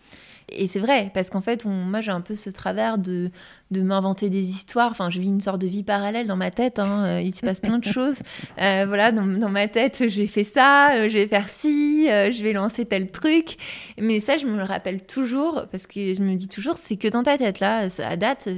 Et 0.50 0.68
c'est 0.68 0.80
vrai, 0.80 1.12
parce 1.14 1.30
qu'en 1.30 1.42
fait, 1.42 1.66
moi 1.66 2.02
j'ai 2.02 2.12
un 2.12 2.22
peu 2.22 2.36
ce 2.36 2.50
travers 2.50 2.98
de 2.98 3.32
de 3.72 3.82
m'inventer 3.82 4.30
des 4.30 4.50
histoires. 4.50 4.92
Enfin, 4.92 5.10
je 5.10 5.20
vis 5.20 5.28
une 5.28 5.42
sorte 5.42 5.62
de 5.62 5.68
vie 5.68 5.84
parallèle 5.84 6.28
dans 6.28 6.36
ma 6.36 6.52
tête. 6.52 6.78
Hein. 6.78 7.06
Euh, 7.06 7.22
il 7.22 7.34
se 7.34 7.42
passe 7.42 7.62
plein 7.62 7.80
de 7.80 7.86
choses. 7.92 8.20
Euh, 8.60 8.86
voilà, 8.86 9.12
dans, 9.12 9.50
ma 9.50 9.68
tête, 9.68 10.08
j'ai 10.08 10.28
fait 10.28 10.44
ça, 10.44 10.96
euh, 10.96 11.10
je 11.10 11.18
vais 11.18 11.28
faire 11.28 11.50
ci, 11.50 12.08
je 12.08 12.44
vais 12.44 12.54
lancer 12.54 12.86
tel 12.86 13.10
truc. 13.10 13.58
Mais 13.98 14.20
ça, 14.20 14.38
je 14.38 14.46
me 14.46 14.58
le 14.58 14.64
rappelle 14.64 15.02
toujours 15.02 15.66
parce 15.72 15.88
que 15.88 16.14
je 16.14 16.22
me 16.22 16.36
dis 16.36 16.48
toujours, 16.48 16.76
c'est 16.76 16.98
que 16.98 17.08
dans 17.08 17.24
ta 17.24 17.38
tête 17.38 17.60
là, 17.60 17.88
à 18.00 18.18
date, 18.18 18.50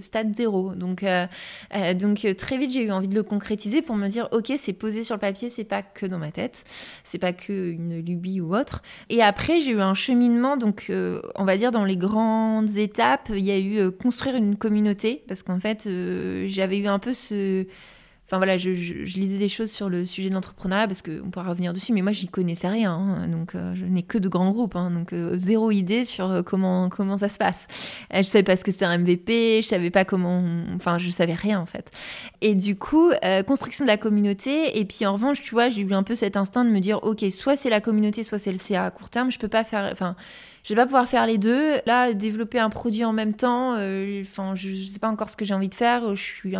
stade 0.00 0.34
zéro. 0.34 0.74
Donc, 0.74 1.04
donc 1.94 2.26
très 2.36 2.58
vite, 2.58 2.72
j'ai 2.72 2.84
eu 2.84 2.90
envie 2.90 3.08
de 3.08 3.14
le 3.14 3.22
concrétiser 3.22 3.82
pour 3.82 3.96
me 3.96 4.08
dire, 4.08 4.28
ok, 4.32 4.52
c'est 4.58 4.72
posé 4.72 5.04
sur 5.04 5.14
le 5.14 5.20
papier, 5.20 5.50
c'est 5.50 5.64
pas 5.64 5.82
que 5.82 6.06
dans 6.06 6.18
ma 6.18 6.30
tête, 6.30 6.64
c'est 7.04 7.18
pas 7.18 7.32
que 7.32 7.70
une 7.70 8.00
lubie 8.00 8.40
ou 8.40 8.56
autre. 8.56 8.82
Et 9.08 9.22
après, 9.22 9.60
j'ai 9.60 9.70
eu 9.70 9.80
un 9.80 9.94
cheminement. 9.94 10.56
Donc, 10.56 10.90
on 10.90 11.44
va 11.44 11.56
dire 11.56 11.70
dans 11.70 11.84
les 11.84 11.96
grandes 11.96 12.76
étapes, 12.76 13.30
il 13.30 13.44
y 13.44 13.52
a 13.52 13.58
eu 13.58 13.90
construire 13.92 14.36
une 14.36 14.47
communauté 14.56 15.22
parce 15.28 15.42
qu'en 15.42 15.60
fait, 15.60 15.86
euh, 15.86 16.46
j'avais 16.48 16.78
eu 16.78 16.86
un 16.86 16.98
peu 16.98 17.12
ce. 17.12 17.66
Enfin 18.26 18.36
voilà, 18.36 18.58
je, 18.58 18.68
lisais 18.68 19.38
des 19.38 19.48
choses 19.48 19.70
sur 19.70 19.88
le 19.88 20.04
sujet 20.04 20.28
de 20.28 20.34
l'entrepreneuriat 20.34 20.86
parce 20.86 21.00
qu'on 21.00 21.30
pourra 21.30 21.48
revenir 21.48 21.72
dessus, 21.72 21.94
mais 21.94 22.02
moi 22.02 22.12
j'y 22.12 22.28
connaissais 22.28 22.68
rien, 22.68 22.92
hein. 22.92 23.26
donc 23.26 23.54
euh, 23.54 23.74
je 23.74 23.86
n'ai 23.86 24.02
que 24.02 24.18
de 24.18 24.28
grands 24.28 24.50
groupes, 24.50 24.76
hein. 24.76 24.90
donc 24.90 25.14
euh, 25.14 25.38
zéro 25.38 25.70
idée 25.70 26.04
sur 26.04 26.44
comment 26.44 26.90
comment 26.90 27.16
ça 27.16 27.30
se 27.30 27.38
passe. 27.38 27.66
je 28.12 28.20
savais 28.20 28.42
pas 28.42 28.56
ce 28.56 28.64
que 28.64 28.70
c'était 28.70 28.84
un 28.84 28.98
MVP, 28.98 29.62
je 29.62 29.68
savais 29.68 29.88
pas 29.88 30.04
comment, 30.04 30.44
enfin 30.76 30.98
je 30.98 31.08
savais 31.08 31.32
rien 31.32 31.58
en 31.58 31.64
fait. 31.64 31.90
Et 32.42 32.54
du 32.54 32.76
coup, 32.76 33.10
construction 33.46 33.86
de 33.86 33.88
la 33.88 33.96
communauté, 33.96 34.78
et 34.78 34.84
puis 34.84 35.06
en 35.06 35.14
revanche, 35.14 35.40
tu 35.40 35.52
vois, 35.52 35.70
j'ai 35.70 35.80
eu 35.80 35.94
un 35.94 36.02
peu 36.02 36.14
cet 36.14 36.36
instinct 36.36 36.66
de 36.66 36.70
me 36.70 36.80
dire, 36.80 37.02
ok, 37.04 37.24
soit 37.30 37.56
c'est 37.56 37.70
la 37.70 37.80
communauté, 37.80 38.24
soit 38.24 38.38
c'est 38.38 38.52
le 38.52 38.58
CA 38.58 38.84
à 38.84 38.90
court 38.90 39.08
terme, 39.08 39.30
je 39.30 39.38
peux 39.38 39.48
pas 39.48 39.64
faire, 39.64 39.88
enfin 39.90 40.16
je 40.64 40.74
vais 40.74 40.76
pas 40.76 40.86
pouvoir 40.86 41.08
faire 41.08 41.26
les 41.26 41.38
deux. 41.38 41.76
Là, 41.86 42.12
développer 42.12 42.58
un 42.58 42.70
produit 42.70 43.04
en 43.04 43.12
même 43.12 43.34
temps, 43.34 43.74
euh, 43.76 44.22
enfin, 44.22 44.54
je, 44.54 44.68
ne 44.68 44.84
sais 44.84 44.98
pas 44.98 45.08
encore 45.08 45.30
ce 45.30 45.36
que 45.36 45.44
j'ai 45.44 45.54
envie 45.54 45.68
de 45.68 45.74
faire. 45.74 46.14
Je 46.14 46.22
suis 46.22 46.54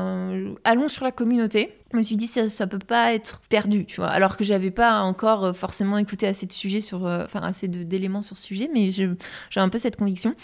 allons 0.64 0.88
sur 0.88 1.04
la 1.04 1.12
communauté. 1.12 1.74
Je 1.92 1.96
me 1.96 2.02
suis 2.02 2.16
dit 2.16 2.26
ça, 2.26 2.48
ça 2.50 2.66
peut 2.66 2.78
pas 2.78 3.14
être 3.14 3.40
perdu, 3.48 3.86
tu 3.86 3.96
vois. 3.96 4.08
Alors 4.08 4.36
que 4.36 4.44
j'avais 4.44 4.70
pas 4.70 5.00
encore 5.00 5.46
euh, 5.46 5.52
forcément 5.52 5.96
écouté 5.96 6.26
assez 6.26 6.46
de 6.46 6.52
sujets 6.52 6.80
sur, 6.80 7.06
euh, 7.06 7.24
enfin 7.24 7.40
assez 7.40 7.66
d'éléments 7.66 8.20
sur 8.20 8.36
ce 8.36 8.44
sujet, 8.44 8.70
mais 8.72 8.90
j'ai 8.90 9.08
un 9.56 9.68
peu 9.68 9.78
cette 9.78 9.96
conviction. 9.96 10.34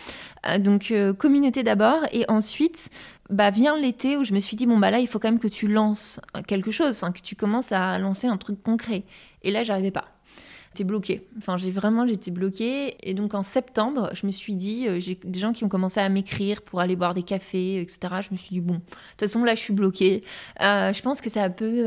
donc 0.60 0.92
communauté 1.18 1.62
d'abord, 1.62 2.00
et 2.12 2.24
ensuite 2.28 2.88
bah, 3.30 3.50
vient 3.50 3.76
l'été 3.76 4.16
où 4.16 4.24
je 4.24 4.32
me 4.32 4.40
suis 4.40 4.56
dit, 4.56 4.66
bon, 4.66 4.78
bah 4.78 4.90
là, 4.90 5.00
il 5.00 5.06
faut 5.06 5.18
quand 5.18 5.28
même 5.28 5.38
que 5.38 5.48
tu 5.48 5.66
lances 5.66 6.20
quelque 6.46 6.70
chose, 6.70 7.00
que 7.00 7.20
tu 7.20 7.36
commences 7.36 7.72
à 7.72 7.98
lancer 7.98 8.26
un 8.26 8.36
truc 8.36 8.62
concret. 8.62 9.04
Et 9.42 9.50
là, 9.50 9.62
j'arrivais 9.62 9.90
pas. 9.90 10.13
J'étais 10.74 10.82
bloquée. 10.82 11.22
Enfin, 11.38 11.56
j'ai 11.56 11.70
vraiment, 11.70 12.04
j'étais 12.04 12.32
bloquée. 12.32 12.96
Et 13.08 13.14
donc, 13.14 13.34
en 13.34 13.44
septembre, 13.44 14.10
je 14.12 14.26
me 14.26 14.32
suis 14.32 14.56
dit, 14.56 14.88
euh, 14.88 14.98
j'ai 14.98 15.16
des 15.22 15.38
gens 15.38 15.52
qui 15.52 15.62
ont 15.62 15.68
commencé 15.68 16.00
à 16.00 16.08
m'écrire 16.08 16.62
pour 16.62 16.80
aller 16.80 16.96
boire 16.96 17.14
des 17.14 17.22
cafés, 17.22 17.80
etc. 17.80 18.00
Je 18.22 18.32
me 18.32 18.36
suis 18.36 18.48
dit, 18.50 18.60
bon, 18.60 18.74
de 18.74 18.78
toute 18.80 19.20
façon, 19.20 19.44
là, 19.44 19.54
je 19.54 19.60
suis 19.60 19.72
bloquée. 19.72 20.24
Euh, 20.60 20.92
je 20.92 21.00
pense 21.00 21.20
que 21.20 21.30
ça 21.30 21.48
peut 21.48 21.86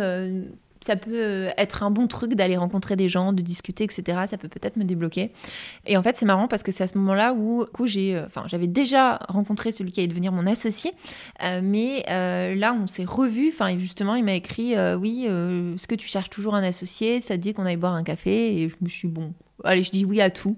ça 0.87 0.95
peut 0.95 1.11
euh, 1.13 1.49
être 1.57 1.83
un 1.83 1.91
bon 1.91 2.07
truc 2.07 2.33
d'aller 2.33 2.55
rencontrer 2.55 2.95
des 2.95 3.09
gens, 3.09 3.33
de 3.33 3.41
discuter, 3.41 3.83
etc. 3.83 4.19
Ça 4.25 4.37
peut 4.37 4.47
peut-être 4.47 4.77
me 4.77 4.85
débloquer. 4.85 5.31
Et 5.85 5.97
en 5.97 6.03
fait, 6.03 6.15
c'est 6.15 6.25
marrant 6.25 6.47
parce 6.47 6.63
que 6.63 6.71
c'est 6.71 6.83
à 6.83 6.87
ce 6.87 6.97
moment-là 6.97 7.33
où, 7.33 7.63
euh, 7.63 8.25
j'avais 8.45 8.67
déjà 8.67 9.19
rencontré 9.27 9.73
celui 9.73 9.91
qui 9.91 9.99
allait 9.99 10.07
devenir 10.07 10.31
mon 10.31 10.47
associé, 10.47 10.93
euh, 11.43 11.59
mais 11.61 12.05
là, 12.07 12.73
on 12.73 12.87
s'est 12.87 13.03
revus. 13.03 13.49
Enfin, 13.49 13.77
justement, 13.77 14.15
il 14.15 14.23
m'a 14.23 14.33
écrit, 14.33 14.75
oui, 14.95 15.25
est-ce 15.25 15.87
que 15.87 15.95
tu 15.95 16.07
cherches 16.07 16.29
toujours 16.29 16.55
un 16.55 16.63
associé? 16.63 17.19
Ça 17.19 17.35
te 17.35 17.41
dit 17.41 17.53
qu'on 17.53 17.65
aille 17.65 17.77
boire 17.77 17.93
un 17.93 18.03
café? 18.03 18.61
Et 18.61 18.69
je 18.69 18.75
me 18.81 18.87
suis 18.87 19.07
bon, 19.07 19.33
allez, 19.63 19.83
je 19.83 19.91
dis 19.91 20.05
oui 20.05 20.21
à 20.21 20.29
tout. 20.29 20.57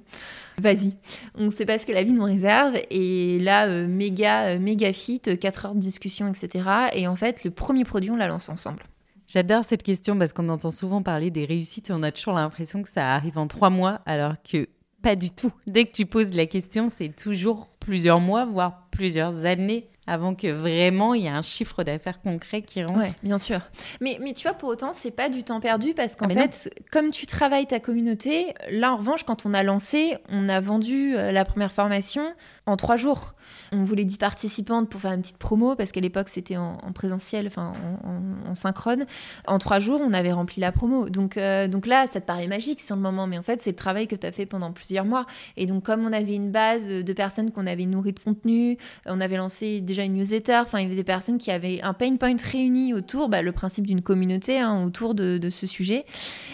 Vas-y. 0.60 0.94
On 1.36 1.46
ne 1.46 1.52
sait 1.52 1.66
pas 1.66 1.80
ce 1.80 1.86
que 1.86 1.92
la 1.92 2.04
vie 2.04 2.12
nous 2.12 2.24
réserve. 2.24 2.78
Et 2.92 3.40
là, 3.40 3.68
méga, 3.88 4.60
méga 4.60 4.94
fit, 4.94 5.22
4 5.22 5.66
heures 5.66 5.76
de 5.76 5.80
discussion, 5.80 6.28
etc. 6.28 6.70
Et 6.94 7.08
en 7.08 7.16
fait, 7.16 7.44
le 7.44 7.50
premier 7.50 7.84
produit, 7.84 8.12
on 8.12 8.18
l'a 8.18 8.28
lancé 8.28 8.52
ensemble. 8.52 8.84
J'adore 9.30 9.64
cette 9.64 9.84
question 9.84 10.18
parce 10.18 10.34
qu'on 10.34 10.50
entend 10.50 10.72
souvent 10.72 11.04
parler 11.04 11.30
des 11.30 11.46
réussites 11.46 11.92
et 11.92 11.94
on 11.94 12.02
a 12.02 12.12
toujours 12.12 12.34
l'impression 12.34 12.82
que 12.82 12.90
ça 12.90 13.14
arrive 13.14 13.38
en 13.38 13.46
trois 13.46 13.70
mois 13.70 14.02
alors 14.08 14.34
que 14.42 14.68
pas 15.04 15.16
du 15.16 15.30
tout. 15.30 15.52
Dès 15.68 15.86
que 15.86 15.92
tu 15.92 16.08
poses 16.08 16.34
la 16.34 16.48
question, 16.48 16.90
c'est 16.90 17.16
toujours 17.16 17.70
plusieurs 17.80 18.20
mois, 18.20 18.46
voire 18.46 18.88
plusieurs 18.90 19.46
années 19.46 19.88
avant 20.08 20.34
que 20.34 20.48
vraiment 20.48 21.14
il 21.14 21.22
y 21.22 21.26
ait 21.28 21.30
un 21.30 21.44
chiffre 21.44 21.84
d'affaires 21.84 22.20
concret 22.22 22.64
qui 22.64 22.84
rentre. 22.84 23.02
Oui, 23.02 23.14
bien 23.22 23.38
sûr. 23.38 23.62
Mais, 24.02 24.18
mais 24.20 24.34
tu 24.34 24.48
vois, 24.48 24.58
pour 24.58 24.70
autant, 24.70 24.94
c'est 24.94 25.12
pas 25.12 25.30
du 25.30 25.44
temps 25.44 25.60
perdu 25.60 25.94
parce 25.94 26.16
qu'en 26.16 26.26
ah, 26.32 26.34
fait, 26.34 26.74
comme 26.92 27.12
tu 27.12 27.28
travailles 27.28 27.68
ta 27.68 27.80
communauté, 27.80 28.56
là 28.72 28.94
en 28.94 28.98
revanche, 28.98 29.24
quand 29.24 29.46
on 29.46 29.54
a 29.54 29.62
lancé, 29.62 30.18
on 30.30 30.50
a 30.50 30.60
vendu 30.60 31.16
euh, 31.16 31.32
la 31.32 31.46
première 31.46 31.72
formation 31.72 32.34
en 32.66 32.78
trois 32.78 32.98
jours. 32.98 33.36
On 33.72 33.84
voulait 33.84 34.06
10 34.06 34.18
participantes 34.18 34.90
pour 34.90 35.02
faire 35.02 35.12
une 35.12 35.22
petite 35.22 35.38
promo 35.38 35.76
parce 35.76 35.92
qu'à 35.92 36.02
l'époque 36.02 36.30
c'était 36.30 36.58
en, 36.58 36.78
présentiel, 36.94 37.48
enfin 37.48 37.74
en, 38.48 38.56
synchrone. 38.56 39.06
En 39.48 39.60
trois 39.60 39.80
jours, 39.80 40.02
on 40.04 40.14
avait 40.14 40.32
rempli 40.32 40.60
la 40.60 40.72
promo. 40.72 41.10
Donc, 41.10 41.38
euh, 41.38 41.68
donc 41.68 41.86
là, 41.86 42.08
ça 42.08 42.20
te 42.20 42.26
paraît 42.26 42.48
magique 42.48 42.82
sur 42.82 42.96
le 42.96 43.02
moment, 43.02 43.28
mais 43.28 43.38
en 43.38 43.44
fait, 43.44 43.62
c'est 43.62 43.72
le 43.72 43.76
travail 43.76 44.08
que 44.08 44.16
tu 44.16 44.26
as 44.26 44.32
fait 44.32 44.46
pendant 44.46 44.72
plusieurs 44.72 45.06
mois. 45.06 45.26
Et 45.56 45.66
donc, 45.66 45.84
comme 45.84 46.06
on 46.06 46.12
avait 46.12 46.36
une 46.36 46.52
base 46.52 46.88
de 46.88 47.14
personnes 47.14 47.52
qu'on 47.52 47.68
avait 47.68 47.86
nourries 47.86 48.14
de 48.14 48.20
contenu, 48.20 48.78
on 49.06 49.22
avait 49.22 49.38
lancé 49.38 49.82
déjà 49.82 50.04
une 50.04 50.14
newsletter, 50.14 50.62
enfin, 50.64 50.80
il 50.80 50.84
y 50.84 50.86
avait 50.88 50.96
des 50.96 51.04
personnes 51.04 51.38
qui 51.38 51.52
avaient 51.52 51.82
un 51.82 51.94
pain 51.94 52.16
point 52.18 52.36
réuni 52.42 52.94
autour, 52.94 53.30
bah, 53.30 53.42
le 53.42 53.52
principe 53.52 53.88
d'une 53.88 54.02
communauté, 54.02 54.60
hein, 54.60 54.84
autour 54.84 55.16
de, 55.16 55.50
ce 55.50 55.68
sujet. 55.68 56.06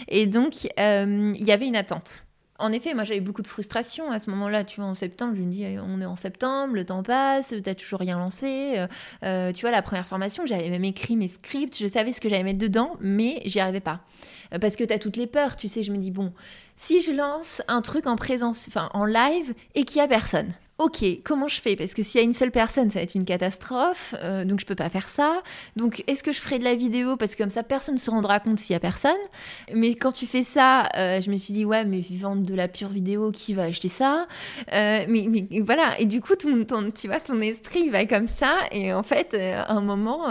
Et 0.08 0.26
donc, 0.26 0.68
euh, 0.78 1.32
il 1.34 1.44
y 1.44 1.52
avait 1.52 1.66
une 1.66 1.76
attente. 1.76 2.25
En 2.58 2.72
effet, 2.72 2.94
moi 2.94 3.04
j'avais 3.04 3.20
beaucoup 3.20 3.42
de 3.42 3.48
frustration 3.48 4.10
à 4.10 4.18
ce 4.18 4.30
moment-là. 4.30 4.64
Tu 4.64 4.80
vois, 4.80 4.88
en 4.88 4.94
septembre, 4.94 5.34
je 5.36 5.42
me 5.42 5.50
dis, 5.50 5.66
on 5.86 6.00
est 6.00 6.06
en 6.06 6.16
septembre, 6.16 6.74
le 6.74 6.84
temps 6.84 7.02
passe, 7.02 7.54
t'as 7.62 7.74
toujours 7.74 8.00
rien 8.00 8.18
lancé. 8.18 8.74
Euh, 8.76 8.86
euh, 9.24 9.52
tu 9.52 9.62
vois, 9.62 9.70
la 9.70 9.82
première 9.82 10.06
formation, 10.06 10.46
j'avais 10.46 10.70
même 10.70 10.84
écrit 10.84 11.16
mes 11.16 11.28
scripts, 11.28 11.78
je 11.78 11.86
savais 11.86 12.12
ce 12.12 12.20
que 12.20 12.28
j'allais 12.28 12.44
mettre 12.44 12.58
dedans, 12.58 12.96
mais 13.00 13.42
j'y 13.44 13.60
arrivais 13.60 13.80
pas. 13.80 14.00
Euh, 14.54 14.58
parce 14.58 14.76
que 14.76 14.84
t'as 14.84 14.98
toutes 14.98 15.16
les 15.16 15.26
peurs, 15.26 15.56
tu 15.56 15.68
sais. 15.68 15.82
Je 15.82 15.92
me 15.92 15.98
dis, 15.98 16.10
bon, 16.10 16.32
si 16.74 17.00
je 17.00 17.12
lance 17.12 17.62
un 17.68 17.82
truc 17.82 18.06
en 18.06 18.16
présence, 18.16 18.66
enfin 18.68 18.90
en 18.94 19.04
live, 19.04 19.54
et 19.74 19.84
qu'il 19.84 19.98
y 19.98 20.00
a 20.00 20.08
personne, 20.08 20.48
ok, 20.78 21.04
comment 21.24 21.48
je 21.48 21.60
fais? 21.60 21.74
Parce 21.74 21.94
que 21.94 22.02
s'il 22.02 22.20
y 22.20 22.22
a 22.22 22.24
une 22.24 22.34
seule 22.34 22.50
personne, 22.50 22.90
ça 22.90 22.98
va 22.98 23.02
être 23.02 23.14
une 23.14 23.24
catastrophe, 23.24 24.14
euh, 24.22 24.44
donc 24.44 24.60
je 24.60 24.66
peux 24.66 24.74
pas 24.74 24.90
faire 24.90 25.08
ça. 25.08 25.42
Donc 25.74 26.04
est-ce 26.06 26.22
que 26.22 26.32
je 26.32 26.40
ferai 26.40 26.58
de 26.58 26.64
la 26.64 26.74
vidéo? 26.74 27.16
Parce 27.16 27.34
que 27.34 27.42
comme 27.42 27.50
ça, 27.50 27.62
personne 27.62 27.94
ne 27.94 28.00
se 28.00 28.10
rendra 28.10 28.40
compte 28.40 28.58
s'il 28.58 28.74
y 28.74 28.76
a 28.76 28.80
personne. 28.80 29.16
Mais 29.74 29.94
quand 29.94 30.12
tu 30.12 30.26
fais 30.26 30.42
ça, 30.42 30.88
euh, 30.96 31.20
je 31.20 31.30
me 31.30 31.36
suis 31.38 31.54
dit, 31.54 31.64
ouais, 31.64 31.84
mais 31.86 32.00
vivante 32.00 32.42
de 32.42 32.54
la 32.54 32.68
pure 32.68 32.90
vidéo, 32.90 33.30
qui 33.32 33.54
va 33.54 33.64
acheter 33.64 33.88
ça? 33.88 34.26
Euh, 34.72 35.06
mais, 35.08 35.48
voilà, 35.62 35.98
et 35.98 36.04
du 36.04 36.20
coup, 36.20 36.36
ton, 36.36 36.64
ton, 36.64 37.40
esprit 37.40 37.88
va 37.88 38.04
comme 38.04 38.26
ça. 38.26 38.56
Et 38.70 38.92
en 38.92 39.02
fait, 39.02 39.34
à 39.34 39.72
un 39.72 39.80
moment, 39.80 40.28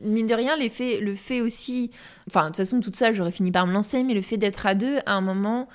mine 0.00 0.26
de 0.26 0.34
rien, 0.34 0.56
le 0.56 1.14
fait 1.14 1.40
aussi, 1.40 1.90
enfin, 2.28 2.42
de 2.42 2.46
toute 2.48 2.56
façon, 2.56 2.80
toute 2.80 2.96
seule, 2.96 3.14
j'aurais 3.14 3.32
fini 3.32 3.50
par 3.50 3.66
me 3.66 3.72
lancer, 3.72 4.04
mais 4.04 4.14
le 4.14 4.22
fait 4.22 4.36
d'être 4.36 4.66
à 4.66 4.74
deux, 4.74 4.98
à 5.06 5.14
un 5.14 5.20
moment, 5.20 5.68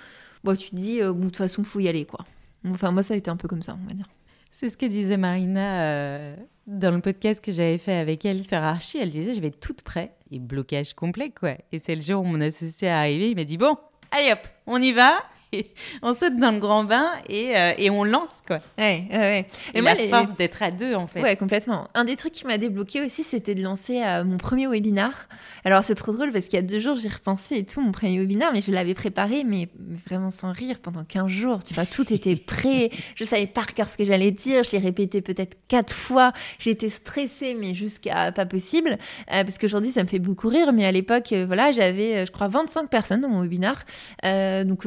bon, 0.43 0.55
tu 0.55 0.69
te 0.69 0.75
dis, 0.75 0.99
de 0.99 1.11
toute 1.11 1.35
façon, 1.35 1.63
faut 1.63 1.79
y 1.79 1.87
aller, 1.87 2.05
quoi. 2.05 2.25
Enfin, 2.67 2.91
moi, 2.91 3.03
ça 3.03 3.13
a 3.13 3.17
été 3.17 3.29
un 3.29 3.37
peu 3.37 3.47
comme 3.47 3.61
ça, 3.61 3.77
on 3.81 3.87
va 3.87 3.93
dire. 3.93 4.07
C'est 4.51 4.69
ce 4.69 4.77
que 4.77 4.85
disait 4.85 5.17
Marina 5.17 5.81
euh, 5.81 6.25
dans 6.65 6.93
le 6.93 7.01
podcast 7.01 7.43
que 7.43 7.51
j'avais 7.51 7.77
fait 7.77 7.95
avec 7.95 8.25
elle 8.25 8.43
sur 8.43 8.57
Archie. 8.57 8.97
Elle 8.97 9.11
disait 9.11 9.33
Je 9.35 9.41
vais 9.41 9.47
être 9.47 9.59
toute 9.59 9.83
prête 9.83 10.13
et 10.31 10.39
blocage 10.39 10.93
complet, 10.93 11.31
quoi. 11.31 11.53
Et 11.71 11.79
c'est 11.79 11.95
le 11.95 12.01
jour 12.01 12.21
où 12.21 12.25
mon 12.25 12.41
associé 12.41 12.87
est 12.87 12.91
arrivé. 12.91 13.29
Il 13.29 13.35
m'a 13.35 13.43
dit 13.43 13.57
Bon, 13.57 13.77
allez 14.11 14.31
hop, 14.31 14.47
on 14.65 14.81
y 14.81 14.91
va. 14.91 15.19
on 16.03 16.13
saute 16.13 16.35
dans 16.37 16.51
le 16.51 16.59
grand 16.59 16.83
bain 16.83 17.07
et, 17.27 17.57
euh, 17.57 17.73
et 17.77 17.89
on 17.89 18.03
lance, 18.03 18.41
quoi. 18.45 18.59
Ouais, 18.77 19.05
ouais, 19.11 19.47
Et, 19.73 19.81
la 19.81 19.95
force 19.95 20.35
d'être 20.35 20.61
à 20.61 20.69
deux, 20.69 20.93
en 20.93 21.07
fait. 21.07 21.21
Ouais, 21.21 21.35
complètement. 21.35 21.87
Un 21.95 22.05
des 22.05 22.15
trucs 22.15 22.33
qui 22.33 22.45
m'a 22.45 22.57
débloqué 22.57 23.03
aussi, 23.03 23.23
c'était 23.23 23.55
de 23.55 23.63
lancer 23.63 24.03
euh, 24.03 24.23
mon 24.23 24.37
premier 24.37 24.67
webinar. 24.67 25.27
Alors, 25.65 25.83
c'est 25.83 25.95
trop 25.95 26.11
drôle 26.11 26.31
parce 26.31 26.45
qu'il 26.45 26.55
y 26.55 26.59
a 26.59 26.65
deux 26.65 26.79
jours, 26.79 26.95
j'ai 26.95 27.09
repensé 27.09 27.57
et 27.57 27.65
tout, 27.65 27.81
mon 27.81 27.91
premier 27.91 28.19
webinar, 28.19 28.53
mais 28.53 28.61
je 28.61 28.71
l'avais 28.71 28.93
préparé, 28.93 29.43
mais 29.43 29.69
vraiment 30.07 30.31
sans 30.31 30.51
rire, 30.51 30.79
pendant 30.81 31.03
15 31.03 31.27
jours. 31.27 31.63
Tu 31.63 31.73
vois, 31.73 31.85
tout 31.85 32.13
était 32.13 32.35
prêt. 32.35 32.91
je 33.15 33.23
savais 33.23 33.47
par 33.47 33.73
cœur 33.73 33.89
ce 33.89 33.97
que 33.97 34.05
j'allais 34.05 34.31
dire. 34.31 34.63
Je 34.63 34.71
l'ai 34.71 34.79
répété 34.79 35.21
peut-être 35.21 35.57
quatre 35.67 35.93
fois. 35.93 36.31
J'étais 36.59 36.89
stressée, 36.89 37.55
mais 37.59 37.73
jusqu'à 37.73 38.31
pas 38.31 38.45
possible. 38.45 38.97
Euh, 39.33 39.43
parce 39.43 39.57
qu'aujourd'hui, 39.57 39.91
ça 39.91 40.03
me 40.03 40.07
fait 40.07 40.19
beaucoup 40.19 40.47
rire. 40.47 40.73
Mais 40.73 40.85
à 40.85 40.91
l'époque, 40.91 41.33
voilà, 41.47 41.71
j'avais, 41.71 42.25
je 42.25 42.31
crois, 42.31 42.47
25 42.47 42.87
personnes 42.89 43.21
dans 43.21 43.29
mon 43.29 43.41
webinar. 43.41 43.83
donc, 44.23 44.85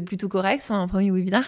plutôt 0.00 0.28
correct, 0.28 0.62
enfin, 0.62 0.80
un 0.80 0.88
premier 0.88 1.10
webinar. 1.10 1.44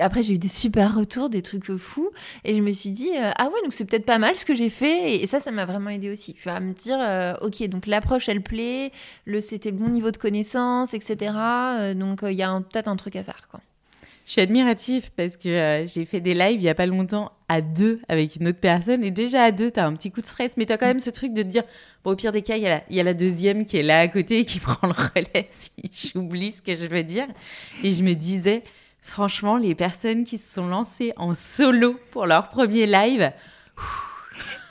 Après, 0.00 0.22
j'ai 0.22 0.34
eu 0.34 0.38
des 0.38 0.48
super 0.48 0.94
retours, 0.94 1.30
des 1.30 1.42
trucs 1.42 1.76
fous. 1.76 2.10
Et 2.44 2.54
je 2.54 2.62
me 2.62 2.72
suis 2.72 2.90
dit, 2.90 3.10
euh, 3.16 3.30
ah 3.36 3.46
ouais, 3.46 3.62
donc 3.62 3.72
c'est 3.72 3.84
peut-être 3.84 4.06
pas 4.06 4.18
mal 4.18 4.36
ce 4.36 4.44
que 4.44 4.54
j'ai 4.54 4.68
fait. 4.68 5.16
Et, 5.16 5.26
ça, 5.26 5.40
ça 5.40 5.50
m'a 5.50 5.64
vraiment 5.64 5.90
aidé 5.90 6.10
aussi. 6.10 6.34
Tu 6.34 6.48
vas 6.48 6.60
me 6.60 6.72
dire, 6.72 6.98
euh, 7.00 7.34
ok, 7.40 7.62
donc 7.68 7.86
l'approche, 7.86 8.28
elle 8.28 8.42
plaît, 8.42 8.92
le 9.24 9.40
c'était 9.40 9.70
le 9.70 9.76
bon 9.76 9.88
niveau 9.88 10.10
de 10.10 10.16
connaissance, 10.16 10.94
etc. 10.94 11.34
Euh, 11.36 11.94
donc 11.94 12.20
il 12.22 12.32
y 12.32 12.42
a 12.42 12.60
peut-être 12.60 12.88
un 12.88 12.96
truc 12.96 13.16
à 13.16 13.22
faire, 13.22 13.48
quoi. 13.50 13.60
Je 14.26 14.32
suis 14.32 14.40
admiratif 14.40 15.10
parce 15.10 15.36
que 15.36 15.84
j'ai 15.86 16.04
fait 16.04 16.20
des 16.20 16.34
lives 16.34 16.60
il 16.60 16.64
y 16.64 16.68
a 16.68 16.74
pas 16.74 16.86
longtemps 16.86 17.30
à 17.48 17.60
deux 17.60 18.00
avec 18.08 18.34
une 18.34 18.48
autre 18.48 18.58
personne. 18.58 19.04
Et 19.04 19.12
déjà 19.12 19.44
à 19.44 19.52
deux, 19.52 19.70
tu 19.70 19.78
as 19.78 19.86
un 19.86 19.94
petit 19.94 20.10
coup 20.10 20.20
de 20.20 20.26
stress, 20.26 20.56
mais 20.56 20.66
tu 20.66 20.72
as 20.72 20.78
quand 20.78 20.86
même 20.86 20.98
ce 20.98 21.10
truc 21.10 21.32
de 21.32 21.42
te 21.42 21.46
dire, 21.46 21.62
au 22.02 22.16
pire 22.16 22.32
des 22.32 22.42
cas, 22.42 22.56
il 22.56 22.96
y, 22.96 23.00
a 23.00 23.02
la 23.04 23.14
deuxième 23.14 23.64
qui 23.64 23.76
est 23.76 23.84
là 23.84 24.00
à 24.00 24.08
côté 24.08 24.40
et 24.40 24.44
qui 24.44 24.58
prend 24.60 24.88
le 24.88 24.94
relais 24.94 25.46
si 25.48 25.70
j'oublie 26.12 26.50
ce 26.50 26.60
que 26.60 26.74
je 26.74 26.86
veux 26.86 27.04
dire. 27.04 27.28
Et 27.84 27.92
je 27.92 28.02
me 28.02 28.14
disais, 28.14 28.64
franchement, 29.00 29.58
les 29.58 29.76
personnes 29.76 30.24
qui 30.24 30.38
se 30.38 30.54
sont 30.54 30.66
lancées 30.66 31.12
en 31.16 31.34
solo 31.34 31.96
pour 32.10 32.26
leur 32.26 32.48
premier 32.48 32.86
live, 32.86 33.32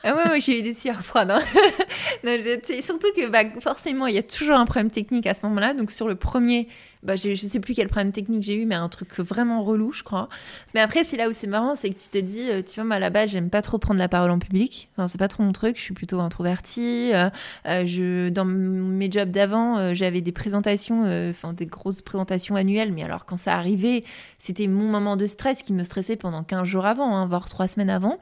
ah 0.08 0.15
ouais, 0.15 0.39
j'ai 0.39 0.60
eu 0.60 0.62
des 0.62 0.76
sueurs 0.76 1.02
froides. 1.02 1.32
Hein. 1.32 1.39
surtout 2.82 3.08
que 3.15 3.28
bah, 3.28 3.39
forcément, 3.60 4.06
il 4.06 4.13
y 4.13 4.20
a 4.20 4.24
toujours 4.24 4.56
un 4.56 4.65
problème 4.65 4.91
technique 4.91 5.26
à 5.26 5.34
ce 5.34 5.44
moment-là. 5.48 5.74
Donc 5.74 5.89
sur 5.89 6.08
le 6.08 6.13
premier, 6.13 6.68
bah, 7.06 7.15
je 7.15 7.36
sais 7.36 7.60
plus 7.60 7.74
quel 7.74 7.88
problème 7.88 8.12
technique 8.12 8.44
j'ai 8.44 8.56
eu, 8.56 8.65
mais 8.65 8.76
un 8.76 8.89
truc 8.89 9.20
vraiment 9.20 9.63
relou, 9.63 9.91
je 9.91 10.04
crois. 10.04 10.28
Mais 10.74 10.80
après, 10.80 11.04
c'est 11.04 11.18
là 11.18 11.30
où 11.30 11.34
c'est 11.34 11.48
marrant, 11.48 11.76
c'est 11.76 11.91
que 11.91 12.00
tu 12.00 12.10
te 12.10 12.18
dis, 12.18 12.50
euh, 12.50 12.62
tu 12.62 12.76
vois, 12.76 12.84
moi, 12.84 12.96
à 12.96 13.00
la 13.00 13.12
base, 13.12 13.30
j'aime 13.30 13.50
pas 13.50 13.62
trop 13.62 13.78
prendre 13.78 14.00
la 14.00 14.10
parole 14.10 14.32
en 14.32 14.39
public. 14.39 14.89
Enfin, 14.94 15.08
c'est 15.08 15.18
pas 15.18 15.28
trop 15.28 15.44
mon 15.44 15.52
truc, 15.52 15.78
je 15.78 15.82
suis 15.82 15.94
plutôt 15.94 16.20
introvertie. 16.20 17.13
Euh, 17.13 17.30
euh, 17.68 17.86
je, 17.86 18.30
dans 18.30 18.46
mes 18.46 19.12
jobs 19.12 19.30
d'avant, 19.30 19.94
j'avais 19.94 20.22
des 20.22 20.32
présentations, 20.32 21.02
enfin, 21.30 21.54
des 21.54 21.68
grosses 21.68 22.02
présentations 22.02 22.56
annuelles, 22.56 22.91
mais 22.91 23.04
alors 23.04 23.26
quand 23.26 23.38
ça 23.38 23.54
arrivait, 23.54 24.04
c'était 24.38 24.68
mon 24.68 24.89
moment 24.89 25.15
de 25.15 25.26
stress 25.26 25.62
qui 25.62 25.74
me 25.74 25.84
stressait 25.84 26.15
pendant 26.15 26.44
15 26.44 26.68
jours 26.68 26.86
avant, 26.86 27.15
hein, 27.15 27.28
voire 27.28 27.50
3 27.50 27.68
semaines 27.68 27.89
avant. 27.89 28.18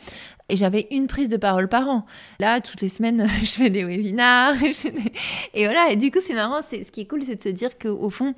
Et 0.49 0.57
j'avais 0.57 0.87
une 0.91 1.07
prise 1.07 1.29
de 1.29 1.37
parole 1.37 1.69
par 1.69 1.87
an. 1.87 2.05
Là, 2.39 2.59
toutes 2.59 2.81
les 2.81 2.89
semaines, 2.89 3.27
je 3.41 3.51
fais 3.51 3.69
des 3.69 3.83
webinars. 3.85 4.55
Et 5.53 5.65
voilà, 5.65 5.91
et 5.91 5.95
du 5.95 6.11
coup, 6.11 6.19
c'est 6.21 6.33
marrant. 6.33 6.61
Ce 6.61 6.91
qui 6.91 7.01
est 7.01 7.05
cool, 7.05 7.23
c'est 7.23 7.35
de 7.35 7.41
se 7.41 7.49
dire 7.49 7.77
qu'au 7.77 8.09
fond, 8.09 8.33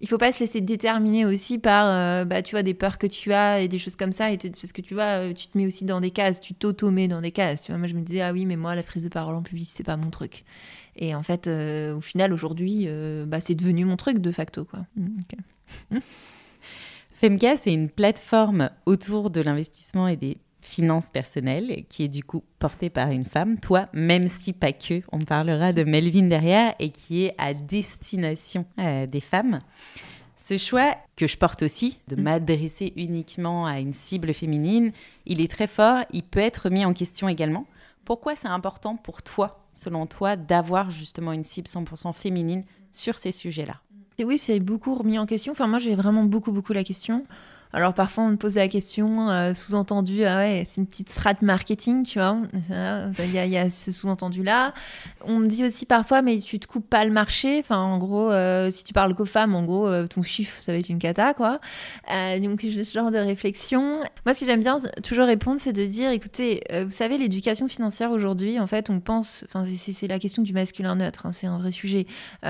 il 0.00 0.08
faut 0.08 0.18
pas 0.18 0.30
se 0.30 0.40
laisser 0.40 0.60
déterminer 0.60 1.24
aussi 1.24 1.58
par 1.58 1.88
euh, 1.88 2.24
bah, 2.24 2.42
tu 2.42 2.54
vois 2.54 2.62
des 2.62 2.74
peurs 2.74 2.98
que 2.98 3.06
tu 3.06 3.32
as 3.32 3.60
et 3.60 3.68
des 3.68 3.78
choses 3.78 3.96
comme 3.96 4.12
ça. 4.12 4.30
Et 4.30 4.36
parce 4.36 4.72
que 4.72 4.82
tu 4.82 4.94
vois 4.94 5.20
euh, 5.20 5.32
tu 5.32 5.48
te 5.48 5.56
mets 5.56 5.66
aussi 5.66 5.84
dans 5.84 6.00
des 6.00 6.10
cases 6.10 6.40
tu 6.40 6.54
t'auto-mets 6.54 7.08
dans 7.08 7.20
des 7.20 7.30
cases. 7.30 7.62
Tu 7.62 7.72
vois 7.72 7.78
moi 7.78 7.86
je 7.86 7.94
me 7.94 8.02
disais 8.02 8.20
ah 8.20 8.32
oui 8.32 8.44
mais 8.44 8.56
moi 8.56 8.74
la 8.74 8.82
prise 8.82 9.04
de 9.04 9.08
parole 9.08 9.34
en 9.34 9.42
public 9.42 9.68
c'est 9.70 9.84
pas 9.84 9.96
mon 9.96 10.10
truc. 10.10 10.44
Et 10.96 11.14
en 11.14 11.22
fait 11.22 11.46
euh, 11.46 11.94
au 11.94 12.00
final 12.00 12.32
aujourd'hui 12.32 12.88
bah, 13.26 13.40
c'est 13.40 13.54
devenu 13.54 13.84
mon 13.84 13.96
truc 13.96 14.18
de 14.18 14.32
facto 14.32 14.64
quoi. 14.64 14.80
Mmh, 14.96 15.98
Femka 17.12 17.56
c'est 17.56 17.72
une 17.72 17.88
plateforme 17.88 18.68
autour 18.84 19.30
de 19.30 19.40
l'investissement 19.40 20.08
et 20.08 20.16
des 20.16 20.36
finance 20.66 21.10
personnelle, 21.10 21.84
qui 21.88 22.04
est 22.04 22.08
du 22.08 22.24
coup 22.24 22.42
portée 22.58 22.90
par 22.90 23.10
une 23.10 23.24
femme, 23.24 23.58
toi, 23.58 23.88
même 23.92 24.26
si 24.26 24.52
pas 24.52 24.72
que, 24.72 25.02
on 25.12 25.20
parlera 25.20 25.72
de 25.72 25.84
Melvin 25.84 26.26
derrière, 26.26 26.74
et 26.78 26.90
qui 26.90 27.24
est 27.24 27.34
à 27.38 27.54
destination 27.54 28.66
euh, 28.78 29.06
des 29.06 29.20
femmes. 29.20 29.60
Ce 30.36 30.58
choix 30.58 30.96
que 31.16 31.26
je 31.26 31.36
porte 31.38 31.62
aussi, 31.62 31.98
de 32.08 32.16
mm. 32.16 32.20
m'adresser 32.20 32.92
uniquement 32.96 33.66
à 33.66 33.78
une 33.78 33.94
cible 33.94 34.34
féminine, 34.34 34.92
il 35.24 35.40
est 35.40 35.50
très 35.50 35.68
fort, 35.68 36.00
il 36.12 36.24
peut 36.24 36.40
être 36.40 36.68
mis 36.68 36.84
en 36.84 36.92
question 36.92 37.28
également. 37.28 37.66
Pourquoi 38.04 38.36
c'est 38.36 38.48
important 38.48 38.96
pour 38.96 39.22
toi, 39.22 39.64
selon 39.72 40.06
toi, 40.06 40.36
d'avoir 40.36 40.90
justement 40.90 41.32
une 41.32 41.44
cible 41.44 41.68
100% 41.68 42.12
féminine 42.12 42.62
sur 42.92 43.18
ces 43.18 43.32
sujets-là? 43.32 43.80
Et 44.18 44.24
oui, 44.24 44.38
c'est 44.38 44.60
beaucoup 44.60 44.94
remis 44.94 45.18
en 45.18 45.26
question. 45.26 45.52
Enfin, 45.52 45.66
moi, 45.66 45.78
j'ai 45.78 45.94
vraiment 45.94 46.24
beaucoup, 46.24 46.52
beaucoup 46.52 46.72
la 46.72 46.84
question. 46.84 47.24
Alors 47.72 47.94
parfois 47.94 48.24
on 48.24 48.28
me 48.28 48.36
pose 48.36 48.54
la 48.54 48.68
question, 48.68 49.30
euh, 49.30 49.52
sous-entendu, 49.52 50.24
ah 50.24 50.38
ouais, 50.38 50.64
c'est 50.66 50.80
une 50.80 50.86
petite 50.86 51.08
strat 51.08 51.34
marketing, 51.42 52.04
tu 52.04 52.18
vois. 52.18 52.38
Il 53.18 53.32
y, 53.32 53.58
a, 53.58 53.70
ce 53.70 53.90
sous-entendu-là. 53.90 54.72
On 55.24 55.38
me 55.38 55.46
dit 55.46 55.64
aussi 55.64 55.86
parfois, 55.86 56.22
mais 56.22 56.38
tu 56.38 56.58
te 56.58 56.66
coupes 56.66 56.88
pas 56.88 57.04
le 57.04 57.10
marché. 57.10 57.58
Enfin, 57.58 57.78
en 57.78 57.98
gros, 57.98 58.30
euh, 58.30 58.70
si 58.70 58.84
tu 58.84 58.92
parles 58.92 59.14
qu'aux 59.14 59.26
femmes, 59.26 59.54
en 59.54 59.62
gros, 59.62 59.86
euh, 59.88 60.06
ton 60.06 60.22
chiffre, 60.22 60.60
ça 60.60 60.72
va 60.72 60.78
être 60.78 60.88
une 60.88 60.98
cata, 60.98 61.34
quoi. 61.34 61.60
donc 62.40 62.60
ce 62.60 62.92
genre 62.92 63.10
de 63.10 63.18
réflexion. 63.18 64.00
Moi, 64.24 64.34
ce 64.34 64.40
que 64.40 64.46
j'aime 64.46 64.60
bien 64.60 64.78
toujours 65.02 65.26
répondre, 65.26 65.58
c'est 65.60 65.72
de 65.72 65.84
dire, 65.84 66.10
écoutez, 66.10 66.62
vous 66.84 66.90
savez, 66.90 67.18
l'éducation 67.18 67.68
financière 67.68 68.10
aujourd'hui, 68.10 68.60
en 68.60 68.66
fait, 68.66 68.90
on 68.90 69.00
pense, 69.00 69.44
enfin, 69.46 69.64
c'est 69.76 70.06
la 70.06 70.18
question 70.18 70.42
du 70.42 70.52
masculin 70.52 70.96
neutre, 70.96 71.26
hein, 71.26 71.32
c'est 71.32 71.46
un 71.46 71.58
vrai 71.58 71.70
sujet. 71.72 72.06
tout 72.42 72.48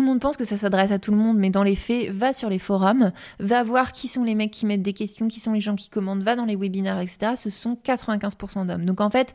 le 0.00 0.04
monde 0.04 0.20
pense 0.20 0.36
que 0.36 0.44
ça 0.44 0.56
s'adresse 0.56 0.90
à 0.90 0.98
tout 0.98 1.10
le 1.10 1.16
monde, 1.16 1.38
mais 1.38 1.50
dans 1.50 1.62
les 1.62 1.76
faits, 1.76 2.10
va 2.10 2.32
sur 2.32 2.48
les 2.48 2.58
forums, 2.58 3.12
va 3.40 3.62
voir 3.62 3.92
qui 3.92 4.08
sont 4.08 4.24
les 4.24 4.34
mecs 4.34 4.57
mettent 4.66 4.82
des 4.82 4.92
questions, 4.92 5.28
qui 5.28 5.40
sont 5.40 5.52
les 5.52 5.60
gens 5.60 5.76
qui 5.76 5.88
commandent, 5.88 6.22
va 6.22 6.36
dans 6.36 6.44
les 6.44 6.56
webinaires, 6.56 7.00
etc., 7.00 7.32
ce 7.36 7.50
sont 7.50 7.78
95% 7.84 8.66
d'hommes. 8.66 8.84
Donc 8.84 9.00
en 9.00 9.10
fait, 9.10 9.34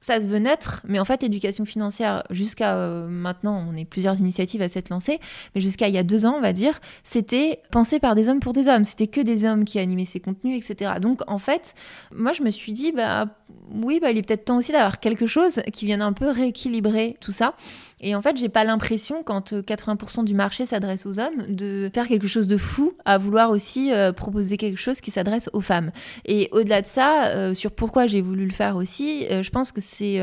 ça 0.00 0.20
se 0.20 0.28
veut 0.28 0.38
neutre, 0.38 0.82
mais 0.86 1.00
en 1.00 1.04
fait, 1.04 1.22
l'éducation 1.22 1.64
financière, 1.64 2.22
jusqu'à 2.30 2.76
euh, 2.76 3.08
maintenant, 3.08 3.64
on 3.68 3.74
est 3.74 3.84
plusieurs 3.84 4.18
initiatives 4.20 4.62
à 4.62 4.68
s'être 4.68 4.90
lancées, 4.90 5.18
mais 5.54 5.60
jusqu'à 5.60 5.88
il 5.88 5.94
y 5.94 5.98
a 5.98 6.04
deux 6.04 6.24
ans, 6.24 6.34
on 6.36 6.40
va 6.40 6.52
dire, 6.52 6.78
c'était 7.02 7.60
pensé 7.70 7.98
par 7.98 8.14
des 8.14 8.28
hommes 8.28 8.40
pour 8.40 8.52
des 8.52 8.68
hommes. 8.68 8.84
C'était 8.84 9.08
que 9.08 9.20
des 9.20 9.44
hommes 9.44 9.64
qui 9.64 9.78
animaient 9.78 10.04
ces 10.04 10.20
contenus, 10.20 10.56
etc. 10.56 10.92
Donc, 11.00 11.22
en 11.26 11.38
fait, 11.38 11.74
moi, 12.14 12.32
je 12.32 12.42
me 12.42 12.50
suis 12.50 12.72
dit, 12.72 12.92
bah 12.92 13.26
oui, 13.70 13.98
bah, 14.00 14.10
il 14.10 14.18
est 14.18 14.22
peut-être 14.22 14.44
temps 14.44 14.58
aussi 14.58 14.72
d'avoir 14.72 15.00
quelque 15.00 15.26
chose 15.26 15.60
qui 15.72 15.86
vienne 15.86 16.02
un 16.02 16.12
peu 16.12 16.30
rééquilibrer 16.30 17.16
tout 17.20 17.32
ça. 17.32 17.54
Et 18.00 18.14
en 18.14 18.22
fait, 18.22 18.36
j'ai 18.36 18.48
pas 18.48 18.64
l'impression, 18.64 19.22
quand 19.22 19.52
80% 19.52 20.20
euh, 20.20 20.22
du 20.24 20.34
marché 20.34 20.66
s'adresse 20.66 21.06
aux 21.06 21.18
hommes, 21.18 21.46
de 21.48 21.90
faire 21.92 22.08
quelque 22.08 22.26
chose 22.26 22.46
de 22.46 22.56
fou 22.56 22.94
à 23.04 23.18
vouloir 23.18 23.50
aussi 23.50 23.92
euh, 23.92 24.12
proposer 24.12 24.56
quelque 24.56 24.78
chose 24.78 25.00
qui 25.00 25.10
s'adresse 25.10 25.50
aux 25.52 25.60
femmes. 25.60 25.90
Et 26.24 26.48
au-delà 26.52 26.82
de 26.82 26.86
ça, 26.86 27.28
euh, 27.28 27.54
sur 27.54 27.72
pourquoi 27.72 28.06
j'ai 28.06 28.20
voulu 28.20 28.46
le 28.46 28.52
faire 28.52 28.76
aussi, 28.76 29.26
je 29.28 29.50
pense 29.50 29.72
que 29.72 29.80
c'est 29.80 30.20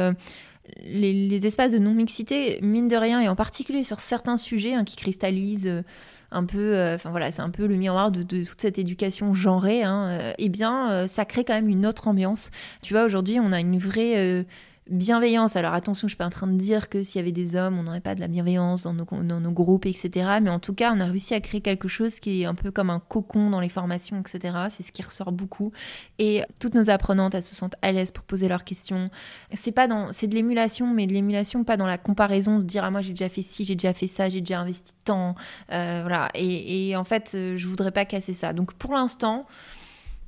les, 0.83 1.45
espaces 1.45 1.71
de 1.71 1.77
non-mixité, 1.77 2.59
mine 2.61 2.87
de 2.87 2.95
rien, 2.95 3.21
et 3.21 3.29
en 3.29 3.35
particulier 3.35 3.83
sur 3.83 3.99
certains 3.99 4.37
sujets 4.37 4.73
hein, 4.73 4.83
qui 4.83 4.95
cristallisent 4.95 5.83
un 6.31 6.45
peu, 6.45 6.93
enfin 6.93 7.11
voilà, 7.11 7.31
c'est 7.31 7.41
un 7.41 7.49
peu 7.49 7.65
le 7.65 7.75
miroir 7.75 8.11
de, 8.11 8.23
toute 8.23 8.61
cette 8.61 8.77
éducation 8.77 9.33
genrée, 9.33 9.83
hein, 9.83 10.33
eh 10.37 10.49
bien, 10.49 11.07
ça 11.07 11.25
crée 11.25 11.43
quand 11.43 11.53
même 11.53 11.69
une 11.69 11.85
autre 11.85 12.07
ambiance. 12.07 12.51
Tu 12.81 12.93
vois, 12.93 13.03
aujourd'hui, 13.03 13.39
on 13.39 13.51
a 13.51 13.59
une 13.59 13.77
vraie 13.77 14.45
bienveillance. 14.89 15.55
Alors 15.55 15.73
attention, 15.73 16.07
je 16.07 16.11
suis 16.11 16.17
pas 16.17 16.25
en 16.25 16.29
train 16.29 16.47
de 16.47 16.57
dire 16.57 16.89
que 16.89 17.01
s'il 17.01 17.19
y 17.19 17.21
avait 17.21 17.31
des 17.31 17.55
hommes, 17.55 17.79
on 17.79 17.83
n'aurait 17.83 18.01
pas 18.01 18.13
de 18.13 18.19
la 18.19 18.27
bienveillance 18.27 18.83
dans 18.83 18.93
nos, 18.93 19.51
groupes, 19.51 19.85
etc. 19.85 20.09
Mais 20.41 20.49
en 20.49 20.59
tout 20.59 20.73
cas, 20.73 20.93
on 20.95 20.99
a 20.99 21.05
réussi 21.05 21.33
à 21.33 21.41
créer 21.41 21.61
quelque 21.61 21.87
chose 21.87 22.19
qui 22.19 22.41
est 22.41 22.45
un 22.45 22.53
peu 22.55 22.71
comme 22.71 22.89
un 22.89 22.99
cocon 22.99 23.49
dans 23.49 23.59
les 23.59 23.69
formations, 23.69 24.19
etc. 24.19 24.55
C'est 24.69 24.83
ce 24.83 24.91
qui 24.91 25.01
ressort 25.01 25.31
beaucoup. 25.31 25.71
Et 26.19 26.43
toutes 26.59 26.75
nos 26.75 26.89
apprenantes, 26.89 27.33
elles 27.33 27.43
se 27.43 27.55
sentent 27.55 27.75
à 27.81 27.91
l'aise 27.91 28.11
pour 28.11 28.23
poser 28.23 28.47
leurs 28.47 28.63
questions. 28.63 29.05
C'est 29.53 29.71
pas 29.71 29.87
dans, 29.87 30.11
c'est 30.11 30.27
de 30.27 30.35
l'émulation, 30.35 30.93
mais 30.93 31.07
de 31.07 31.13
l'émulation 31.13 31.63
pas 31.63 31.77
dans 31.77 31.87
la 31.87 31.97
comparaison 31.97 32.59
de 32.59 32.63
dire 32.63 32.83
ah 32.83 32.91
moi 32.91 33.01
j'ai 33.01 33.11
déjà 33.11 33.29
fait 33.29 33.41
ci, 33.41 33.65
j'ai 33.65 33.75
déjà 33.75 33.93
fait 33.93 34.07
ça, 34.07 34.29
j'ai 34.29 34.41
déjà 34.41 34.59
investi 34.59 34.93
tant, 35.03 35.35
euh, 35.71 36.01
voilà. 36.01 36.29
Et, 36.35 36.89
et 36.89 36.95
en 36.95 37.03
fait, 37.03 37.31
euh, 37.33 37.57
je 37.57 37.67
voudrais 37.67 37.91
pas 37.91 38.05
casser 38.05 38.33
ça. 38.33 38.53
Donc 38.53 38.73
pour 38.73 38.93
l'instant 38.93 39.47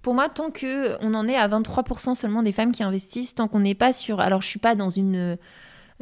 pour 0.08 0.14
moi, 0.14 0.30
tant 0.30 0.52
qu'on 0.52 1.14
en 1.16 1.28
est 1.28 1.36
à 1.36 1.50
23% 1.50 2.16
seulement 2.16 2.42
des 2.42 2.54
femmes 2.54 2.72
qui 2.72 2.82
investissent, 2.82 3.36
tant 3.36 3.50
qu'on 3.50 3.60
n'est 3.60 3.76
pas 3.76 3.92
sur. 3.92 4.22
Alors, 4.22 4.42
je 4.42 4.48
suis 4.48 4.58
pas 4.58 4.74
dans 4.74 4.90
une 4.90 5.38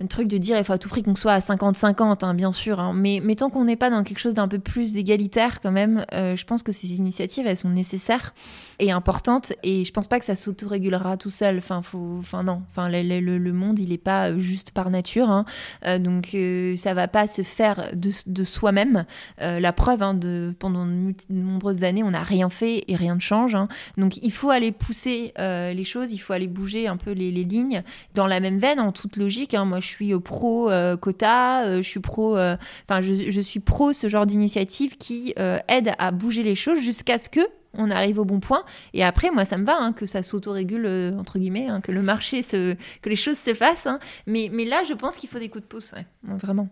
un 0.01 0.07
truc 0.07 0.27
de 0.27 0.37
dire 0.37 0.57
il 0.57 0.63
faut 0.65 0.73
à 0.73 0.77
tout 0.77 0.89
prix 0.89 1.03
qu'on 1.03 1.15
soit 1.15 1.31
à 1.31 1.39
50-50, 1.39 2.25
hein, 2.25 2.33
bien 2.33 2.51
sûr, 2.51 2.79
hein. 2.79 2.93
mais, 2.93 3.21
mais 3.23 3.35
tant 3.35 3.49
qu'on 3.49 3.63
n'est 3.63 3.77
pas 3.77 3.89
dans 3.89 4.03
quelque 4.03 4.19
chose 4.19 4.33
d'un 4.33 4.49
peu 4.49 4.59
plus 4.59 4.97
égalitaire 4.97 5.61
quand 5.61 5.71
même, 5.71 6.05
euh, 6.13 6.35
je 6.35 6.45
pense 6.45 6.63
que 6.63 6.73
ces 6.73 6.95
initiatives, 6.95 7.47
elles 7.47 7.55
sont 7.55 7.69
nécessaires 7.69 8.33
et 8.79 8.91
importantes 8.91 9.53
et 9.63 9.85
je 9.85 9.93
pense 9.93 10.07
pas 10.07 10.19
que 10.19 10.25
ça 10.25 10.35
s'autorégulera 10.35 11.15
tout 11.15 11.29
seul. 11.29 11.57
Enfin, 11.57 11.81
faut, 11.81 12.17
enfin 12.19 12.43
non, 12.43 12.63
enfin, 12.71 12.89
le, 12.89 13.51
monde, 13.53 13.79
il 13.79 13.93
est 13.93 13.97
pas 13.97 14.37
juste 14.37 14.71
par 14.71 14.89
nature, 14.89 15.29
hein. 15.29 15.45
euh, 15.85 15.97
donc 15.97 16.31
euh, 16.33 16.75
ça 16.75 16.93
va 16.93 17.07
pas 17.07 17.27
se 17.27 17.41
faire 17.41 17.91
de, 17.93 18.11
de 18.27 18.43
soi-même. 18.43 19.05
la 19.39 19.71
preuve, 19.71 20.01
de, 20.19 20.53
pendant 20.59 20.85
de 20.85 21.13
nombreuses 21.29 21.83
années, 21.85 22.03
on 22.03 22.11
n'a 22.11 22.23
rien 22.23 22.49
fait 22.49 22.83
et 22.89 22.95
rien 22.97 23.15
ne 23.15 23.21
change. 23.21 23.55
Donc 23.97 24.17
il 24.17 24.31
faut 24.31 24.49
aller 24.49 24.73
pousser 24.73 25.33
les 25.37 25.83
choses, 25.85 26.11
il 26.11 26.17
faut 26.17 26.33
aller 26.33 26.47
bouger 26.47 26.87
un 26.87 26.97
peu 26.97 27.11
les, 27.11 27.31
les 27.31 27.45
lignes 27.45 27.83
dans 28.13 28.27
la 28.27 28.41
même 28.41 28.59
veine, 28.59 28.79
en 28.81 28.91
toute 28.91 29.15
logique. 29.15 29.55
moi, 29.55 29.79
je 29.85 29.91
suis 29.91 30.19
pro 30.19 30.69
euh, 30.69 30.97
quota, 30.97 31.65
euh, 31.65 31.77
je 31.77 31.87
suis 31.87 31.99
pro, 31.99 32.35
euh, 32.35 32.57
enfin, 32.89 33.01
je, 33.01 33.41
suis 33.41 33.59
pro 33.59 33.93
ce 33.93 34.09
genre 34.09 34.25
d'initiative 34.25 34.97
qui 34.97 35.33
aide 35.67 35.93
à 35.97 36.11
bouger 36.11 36.43
les 36.43 36.55
choses 36.55 36.79
jusqu'à 36.79 37.17
ce 37.17 37.29
que 37.29 37.41
on 37.77 37.91
arrive 37.91 38.19
au 38.19 38.25
bon 38.25 38.39
point. 38.39 38.63
Et 38.93 39.03
après, 39.03 39.31
moi, 39.31 39.43
ça 39.43 39.57
me 39.57 39.65
va 39.65 39.75
hein, 39.77 39.91
que 39.91 40.05
ça 40.05 40.23
s'autorégule, 40.23 41.13
entre 41.19 41.39
guillemets, 41.39 41.67
hein, 41.67 41.81
que 41.81 41.91
le 41.91 42.01
marché, 42.01 42.41
se, 42.41 42.75
que 43.01 43.09
les 43.09 43.17
choses 43.17 43.37
se 43.37 43.53
fassent. 43.53 43.85
Hein. 43.85 43.99
Mais, 44.27 44.49
mais 44.51 44.63
là, 44.63 44.83
je 44.87 44.93
pense 44.93 45.17
qu'il 45.17 45.27
faut 45.27 45.39
des 45.39 45.49
coups 45.49 45.63
de 45.63 45.67
pouce, 45.67 45.93
vraiment. 46.23 46.69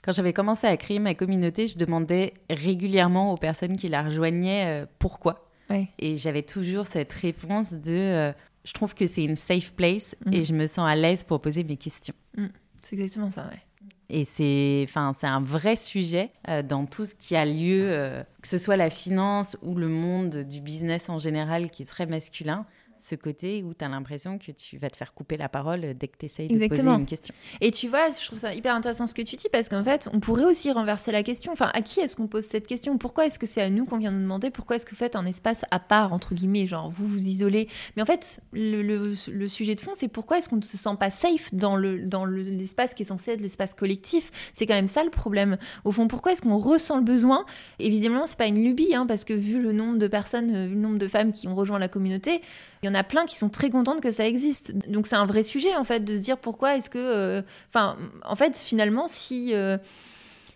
Quand 0.00 0.12
j'avais 0.12 0.32
commencé 0.32 0.66
à 0.66 0.74
créer 0.78 0.98
ma 0.98 1.14
communauté, 1.14 1.66
je 1.66 1.76
demandais 1.76 2.32
régulièrement 2.48 3.34
aux 3.34 3.36
personnes 3.36 3.76
qui 3.76 3.88
la 3.88 4.02
rejoignaient 4.02 4.86
pourquoi. 4.98 5.50
Et 5.98 6.16
j'avais 6.16 6.42
toujours 6.42 6.86
cette 6.86 7.12
réponse 7.12 7.74
de 7.74 8.32
je 8.68 8.74
trouve 8.74 8.94
que 8.94 9.06
c'est 9.06 9.24
une 9.24 9.36
safe 9.36 9.72
place 9.72 10.14
mm. 10.26 10.34
et 10.34 10.42
je 10.42 10.52
me 10.52 10.66
sens 10.66 10.86
à 10.86 10.94
l'aise 10.94 11.24
pour 11.24 11.40
poser 11.40 11.64
mes 11.64 11.78
questions. 11.78 12.14
Mm. 12.36 12.46
C'est 12.80 12.96
exactement 12.96 13.30
ça, 13.30 13.44
ouais. 13.44 13.62
Et 14.10 14.24
c'est, 14.24 14.84
enfin, 14.84 15.12
c'est 15.18 15.26
un 15.26 15.40
vrai 15.40 15.76
sujet 15.76 16.30
euh, 16.48 16.62
dans 16.62 16.86
tout 16.86 17.04
ce 17.04 17.14
qui 17.14 17.34
a 17.36 17.44
lieu, 17.44 17.88
euh, 17.90 18.22
que 18.42 18.48
ce 18.48 18.58
soit 18.58 18.76
la 18.76 18.90
finance 18.90 19.56
ou 19.62 19.74
le 19.74 19.88
monde 19.88 20.36
du 20.36 20.60
business 20.60 21.08
en 21.08 21.18
général, 21.18 21.70
qui 21.70 21.82
est 21.82 21.86
très 21.86 22.06
masculin 22.06 22.66
ce 23.02 23.14
côté 23.14 23.62
où 23.62 23.74
tu 23.74 23.84
as 23.84 23.88
l'impression 23.88 24.38
que 24.38 24.52
tu 24.52 24.76
vas 24.76 24.90
te 24.90 24.96
faire 24.96 25.14
couper 25.14 25.36
la 25.36 25.48
parole 25.48 25.94
dès 25.94 26.08
que 26.08 26.16
tu 26.18 26.26
essayes 26.26 26.48
de 26.48 26.68
poser 26.68 26.82
une 26.82 27.06
question. 27.06 27.34
Et 27.60 27.70
tu 27.70 27.88
vois, 27.88 28.10
je 28.10 28.26
trouve 28.26 28.38
ça 28.38 28.54
hyper 28.54 28.74
intéressant 28.74 29.06
ce 29.06 29.14
que 29.14 29.22
tu 29.22 29.36
dis 29.36 29.48
parce 29.50 29.68
qu'en 29.68 29.84
fait, 29.84 30.08
on 30.12 30.20
pourrait 30.20 30.44
aussi 30.44 30.70
renverser 30.70 31.12
la 31.12 31.22
question. 31.22 31.52
Enfin, 31.52 31.70
à 31.74 31.82
qui 31.82 32.00
est-ce 32.00 32.16
qu'on 32.16 32.26
pose 32.26 32.44
cette 32.44 32.66
question? 32.66 32.98
Pourquoi 32.98 33.26
est-ce 33.26 33.38
que 33.38 33.46
c'est 33.46 33.62
à 33.62 33.70
nous 33.70 33.84
qu'on 33.84 33.98
vient 33.98 34.10
nous 34.10 34.20
demander? 34.20 34.50
Pourquoi 34.50 34.76
est-ce 34.76 34.86
que 34.86 34.90
vous 34.90 34.96
faites 34.96 35.16
un 35.16 35.26
espace 35.26 35.64
à 35.70 35.80
part, 35.80 36.12
entre 36.12 36.34
guillemets, 36.34 36.66
genre 36.66 36.90
vous 36.90 37.06
vous 37.06 37.26
isolez? 37.26 37.68
Mais 37.96 38.02
en 38.02 38.06
fait, 38.06 38.40
le, 38.52 38.82
le, 38.82 39.48
sujet 39.48 39.74
de 39.74 39.80
fond, 39.80 39.92
c'est 39.94 40.08
pourquoi 40.08 40.38
est-ce 40.38 40.48
qu'on 40.48 40.56
ne 40.56 40.62
se 40.62 40.76
sent 40.76 40.96
pas 40.98 41.10
safe 41.10 41.54
dans 41.54 41.76
l'espace 41.76 42.02
le, 42.02 42.06
dans 42.06 42.24
l'espace 42.24 42.94
qui 42.94 43.02
est 43.02 43.06
censé 43.06 43.32
être 43.32 43.40
l'espace 43.40 43.74
collectif? 43.74 44.30
C'est 44.52 44.66
quand 44.66 44.74
même 44.74 44.86
ça 44.86 45.04
le 45.04 45.10
problème. 45.10 45.58
Au 45.84 45.92
fond, 45.92 46.08
pourquoi 46.08 46.32
est-ce 46.32 46.42
qu'on 46.42 46.58
ressent 46.58 46.96
le 46.96 47.04
besoin? 47.04 47.44
Et 47.78 47.88
visiblement, 47.88 48.26
c'est 48.26 48.38
pas 48.38 48.46
une 48.46 48.62
lubie, 48.62 48.94
hein, 48.94 49.06
parce 49.06 49.24
que 49.24 49.34
vu 49.34 49.60
le 49.60 49.72
nombre 49.72 49.98
de 49.98 50.06
personnes, 50.06 50.66
vu 50.66 50.74
le 50.74 50.80
nombre 50.80 50.98
de 50.98 51.08
femmes 51.08 51.32
qui 51.32 51.48
ont 51.48 51.54
rejoint 51.54 51.78
la 51.78 51.88
communauté, 51.88 52.40
il 52.82 52.86
y 52.86 52.88
en 52.88 52.94
a 52.94 53.04
plein 53.04 53.24
qui 53.24 53.36
sont 53.36 53.48
très 53.48 53.70
contentes 53.70 54.00
que 54.00 54.10
ça 54.10 54.26
existe. 54.26 54.72
Donc 54.88 55.06
c'est 55.06 55.16
un 55.16 55.26
vrai 55.26 55.42
sujet 55.42 55.74
en 55.76 55.84
fait 55.84 56.04
de 56.04 56.14
se 56.14 56.20
dire 56.20 56.38
pourquoi 56.38 56.76
est-ce 56.76 56.90
que, 56.90 56.98
euh, 56.98 57.42
enfin, 57.68 57.96
en 58.24 58.36
fait 58.36 58.56
finalement 58.56 59.06
si 59.06 59.54
euh, 59.54 59.78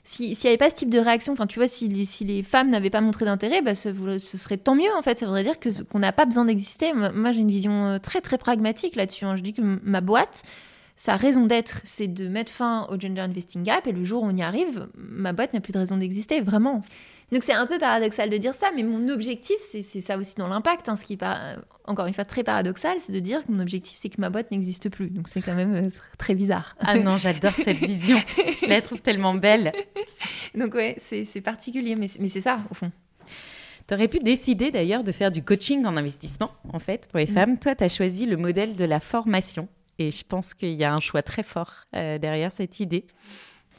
s'il 0.05 0.31
n'y 0.31 0.47
avait 0.47 0.57
pas 0.57 0.69
ce 0.69 0.75
type 0.75 0.91
de 0.91 0.99
réaction, 0.99 1.33
enfin 1.33 1.47
tu 1.47 1.59
vois, 1.59 1.69
si 1.69 1.87
les, 1.87 2.05
si 2.05 2.25
les 2.25 2.43
femmes 2.43 2.71
n'avaient 2.71 2.91
pas 2.91 3.01
montré 3.01 3.25
d'intérêt, 3.25 3.63
bah, 3.63 3.75
ce, 3.75 3.93
serait 4.19 4.57
tant 4.57 4.75
mieux 4.75 4.93
en 4.97 5.03
fait. 5.03 5.19
Ça 5.19 5.27
voudrait 5.27 5.45
dire 5.45 5.61
que 5.61 5.83
qu'on 5.85 6.01
n'a 6.01 6.13
pas 6.13 6.25
besoin 6.25 6.45
d'exister. 6.45 6.93
Moi, 6.93 7.33
j'ai 7.33 7.41
une 7.41 7.51
vision 7.51 7.87
euh, 7.87 7.99
très 7.99 8.21
très 8.21 8.39
pragmatique 8.39 8.97
là-dessus. 8.97 9.25
Hein. 9.25 9.37
Je 9.37 9.43
dis 9.43 9.53
que 9.53 9.63
ma 9.63 10.01
boîte, 10.01 10.43
sa 10.97 11.17
raison 11.17 11.47
d'être, 11.47 11.81
c'est 11.85 12.09
de 12.09 12.29
mettre 12.29 12.51
fin 12.51 12.87
au 12.91 12.99
gender 12.99 13.21
investing 13.21 13.63
gap. 13.63 13.87
Et 13.87 13.93
le 13.93 14.05
jour 14.05 14.25
où 14.25 14.27
on 14.27 14.37
y 14.37 14.43
arrive, 14.43 14.89
ma 14.97 15.33
boîte 15.33 15.55
n'a 15.55 15.61
plus 15.61 15.73
de 15.73 15.79
raison 15.79 15.97
d'exister, 15.97 16.41
vraiment. 16.41 16.83
Donc 17.33 17.43
c'est 17.43 17.55
un 17.55 17.67
peu 17.67 17.79
paradoxal 17.79 18.29
de 18.29 18.37
dire 18.37 18.55
ça, 18.55 18.71
mais 18.77 18.83
mon 18.83 19.09
objectif, 19.09 19.57
c'est 19.59 19.83
ça 19.83 20.19
aussi 20.19 20.35
dans 20.37 20.49
l'impact. 20.49 20.91
Hein, 20.91 20.97
ce 20.97 21.05
qui 21.05 21.15
est 21.15 21.17
pas, 21.17 21.57
encore 21.87 22.07
une 22.07 22.13
fois 22.13 22.27
très 22.27 22.45
paradoxal, 22.45 22.99
c'est 23.01 23.13
de 23.13 23.21
dire 23.21 23.45
que 23.47 23.51
mon 23.51 23.61
objectif, 23.61 23.99
c'est 23.99 24.11
que 24.11 24.21
ma 24.21 24.29
boîte 24.29 24.51
n'existe 24.51 24.91
plus. 24.91 25.09
Donc 25.09 25.29
c'est 25.29 25.41
quand 25.41 25.55
même 25.55 25.75
euh, 25.75 25.89
très 26.19 26.35
bizarre. 26.35 26.77
Ah 26.81 26.99
non, 26.99 27.17
j'adore 27.17 27.55
cette 27.55 27.77
vision. 27.79 28.19
Je 28.61 28.67
la 28.67 28.83
trouve 28.83 29.01
tellement 29.01 29.35
belle. 29.35 29.73
Donc 30.55 30.75
ouais, 30.75 30.97
c'est 30.99 31.41
particulier, 31.41 31.97
mais, 31.97 32.09
mais 32.21 32.29
c'est 32.29 32.43
ça, 32.43 32.61
au 32.71 32.75
fond. 32.75 32.93
Tu 33.89 33.95
aurais 33.95 34.09
pu 34.09 34.19
décider 34.19 34.71
d'ailleurs 34.71 35.03
de 35.03 35.11
faire 35.11 35.31
du 35.31 35.43
coaching 35.43 35.87
en 35.87 35.97
investissement, 35.97 36.51
en 36.71 36.79
fait, 36.79 37.09
pour 37.09 37.19
les 37.19 37.25
mm. 37.25 37.35
femmes. 37.35 37.59
Toi, 37.59 37.75
tu 37.75 37.85
as 37.85 37.89
choisi 37.89 38.27
le 38.27 38.37
modèle 38.37 38.77
de 38.77 38.85
la 38.85 39.01
formation. 39.01 39.69
Et 39.99 40.11
je 40.11 40.25
pense 40.25 40.53
qu'il 40.53 40.73
y 40.73 40.85
a 40.85 40.93
un 40.93 41.01
choix 41.01 41.23
très 41.23 41.43
fort 41.43 41.85
euh, 41.97 42.19
derrière 42.19 42.53
cette 42.53 42.79
idée. 42.81 43.07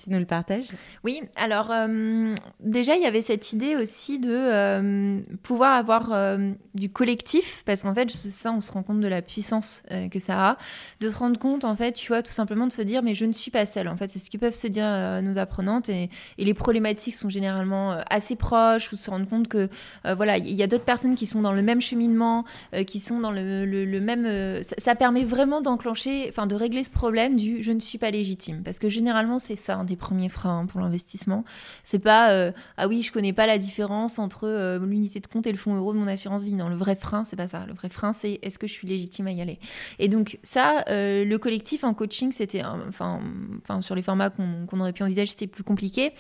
Tu 0.02 0.10
nous 0.10 0.18
le 0.18 0.26
partages? 0.26 0.68
Oui, 1.04 1.22
alors 1.36 1.70
euh, 1.72 2.36
déjà, 2.60 2.96
il 2.96 3.04
y 3.04 3.06
avait 3.06 3.22
cette 3.22 3.54
idée 3.54 3.76
aussi 3.76 4.20
de 4.20 4.34
euh, 4.34 5.22
pouvoir 5.44 5.76
avoir 5.76 6.12
euh, 6.12 6.52
du 6.74 6.90
collectif, 6.90 7.64
parce 7.66 7.84
qu'en 7.84 7.94
fait, 7.94 8.10
ça, 8.10 8.52
on 8.52 8.60
se 8.60 8.72
rend 8.72 8.82
compte 8.82 9.02
de 9.02 9.08
la 9.08 9.22
puissance 9.22 9.84
que 10.12 10.20
ça 10.20 10.50
a, 10.50 10.58
de 11.00 11.10
se 11.10 11.18
rendre 11.18 11.40
compte, 11.40 11.64
en 11.64 11.76
fait, 11.76 11.94
tu 11.94 12.08
vois, 12.08 12.24
tout 12.24 12.32
simplement 12.32 12.66
de 12.66 12.72
se 12.72 12.82
dire, 12.82 13.04
mais 13.04 13.14
je 13.14 13.26
ne 13.26 13.32
suis 13.32 13.52
pas 13.52 13.66
seule. 13.66 13.88
En 13.88 13.96
fait, 13.96 14.10
c'est 14.10 14.20
ce 14.20 14.30
que 14.30 14.38
peuvent 14.38 14.56
se 14.56 14.68
dire 14.68 15.22
nos 15.22 15.38
apprenantes, 15.38 15.90
et, 15.90 16.10
les 16.38 16.54
problématiques 16.54 17.14
sont 17.14 17.30
généralement 17.30 17.92
assez 18.10 18.36
proches, 18.36 18.92
ou 18.92 18.96
de 18.96 19.02
se 19.02 19.10
rendre 19.10 19.28
compte 19.28 19.48
que, 19.48 19.70
voilà, 20.04 20.38
il 20.38 20.54
y 20.54 20.64
a 20.64 20.68
d'autres 20.68 20.84
personnes 20.84 21.16
qui 21.16 21.26
sont 21.26 21.42
dans 21.42 21.54
le 21.54 21.62
même 21.62 21.82
cheminement, 21.82 22.46
qui 22.88 23.00
sont 23.00 23.20
dans 23.20 23.32
le, 23.32 23.66
le 23.66 24.02
même... 24.02 24.64
Ça, 24.64 24.76
ça, 24.78 24.96
permet 24.96 25.24
vraiment 25.24 25.62
d'enclencher, 25.62 26.28
enfin, 26.30 26.48
de 26.48 26.56
régler 26.56 26.84
ce 26.84 26.92
problème 26.92 27.36
du 27.36 27.62
je 27.62 27.72
ne 27.72 27.80
suis 27.80 27.98
pas 27.98 28.12
légitime, 28.12 28.64
parce 28.64 28.80
que 28.80 28.90
généralement, 28.90 29.40
c'est 29.40 29.56
ça 29.56 29.83
des 29.84 29.96
premiers 29.96 30.30
freins 30.30 30.66
pour 30.66 30.82
l'investissement. 30.82 31.44
C'est 31.84 32.00
pas 32.00 32.32
euh, 32.32 32.52
ah 32.78 32.88
oui, 32.88 33.02
je 33.02 33.12
connais 33.12 33.34
pas 33.34 33.48
la 33.48 33.58
différence 33.58 34.20
entre 34.20 34.48
euh, 34.48 34.80
l'unité 34.86 35.20
de 35.20 35.28
compte 35.28 35.48
et 35.48 35.52
le 35.52 35.58
fonds 35.58 35.76
euro 35.76 35.94
de 35.94 36.00
mon 36.00 36.08
assurance 36.08 36.44
vie. 36.44 36.54
Non, 36.54 36.70
le 36.70 36.76
vrai 36.76 36.96
frein, 36.96 37.26
c'est 37.26 37.36
pas 37.36 37.48
ça. 37.48 37.66
Le 37.68 37.74
vrai 37.74 37.90
frein, 37.90 38.14
c'est 38.14 38.40
est-ce 38.42 38.60
que 38.60 38.68
je 38.68 38.74
suis 38.74 38.88
légitime 38.88 39.28
à 39.28 39.32
y 39.32 39.42
aller. 39.42 39.60
Et 40.00 40.08
donc 40.08 40.40
ça, 40.44 40.84
le 40.88 41.38
collectif 41.38 41.84
en 41.84 41.94
coaching, 41.94 42.32
c'était 42.32 42.64
enfin, 42.64 43.20
enfin 43.62 43.82
sur 43.82 43.96
les 43.96 44.02
formats 44.02 44.30
qu'on 44.30 44.80
aurait 44.80 44.94
pu 44.94 45.04
envisager, 45.04 45.32
c'était 45.32 45.48
plus 45.48 45.64
compliqué. 45.64 46.14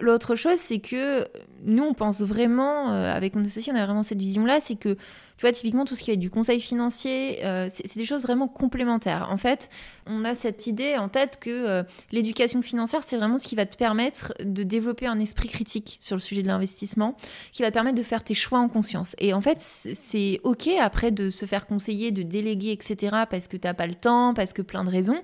L'autre 0.00 0.36
chose, 0.36 0.58
c'est 0.58 0.78
que 0.78 1.26
nous, 1.64 1.82
on 1.82 1.94
pense 1.94 2.20
vraiment, 2.20 2.88
avec 2.88 3.34
mon 3.34 3.44
associé, 3.44 3.72
on 3.72 3.76
a 3.76 3.84
vraiment 3.84 4.02
cette 4.02 4.18
vision-là, 4.18 4.60
c'est 4.60 4.76
que 4.76 4.96
tu 5.36 5.42
vois, 5.42 5.52
typiquement, 5.52 5.84
tout 5.84 5.96
ce 5.96 6.02
qui 6.02 6.10
est 6.10 6.16
du 6.16 6.30
conseil 6.30 6.60
financier, 6.60 7.44
euh, 7.44 7.66
c'est 7.68 7.96
des 7.96 8.06
choses 8.06 8.22
vraiment 8.22 8.48
complémentaires. 8.48 9.28
En 9.30 9.36
fait, 9.36 9.68
on 10.06 10.24
a 10.24 10.34
cette 10.34 10.66
idée 10.66 10.96
en 10.96 11.08
tête 11.08 11.38
que 11.38 11.50
euh, 11.50 11.82
l'éducation 12.10 12.62
financière, 12.62 13.02
c'est 13.02 13.18
vraiment 13.18 13.36
ce 13.36 13.46
qui 13.46 13.54
va 13.54 13.66
te 13.66 13.76
permettre 13.76 14.32
de 14.42 14.62
développer 14.62 15.06
un 15.06 15.20
esprit 15.20 15.48
critique 15.48 15.98
sur 16.00 16.16
le 16.16 16.20
sujet 16.20 16.42
de 16.42 16.46
l'investissement, 16.46 17.16
qui 17.52 17.62
va 17.62 17.68
te 17.68 17.74
permettre 17.74 17.98
de 17.98 18.02
faire 18.02 18.24
tes 18.24 18.34
choix 18.34 18.60
en 18.60 18.68
conscience. 18.68 19.14
Et 19.18 19.34
en 19.34 19.42
fait, 19.42 19.60
c'est 19.60 20.40
OK 20.42 20.68
après 20.80 21.10
de 21.10 21.28
se 21.28 21.44
faire 21.44 21.66
conseiller, 21.66 22.12
de 22.12 22.22
déléguer, 22.22 22.72
etc., 22.72 22.96
parce 23.28 23.46
que 23.46 23.58
tu 23.58 23.66
n'as 23.66 23.74
pas 23.74 23.86
le 23.86 23.94
temps, 23.94 24.32
parce 24.32 24.54
que 24.54 24.62
plein 24.62 24.84
de 24.84 24.90
raisons. 24.90 25.22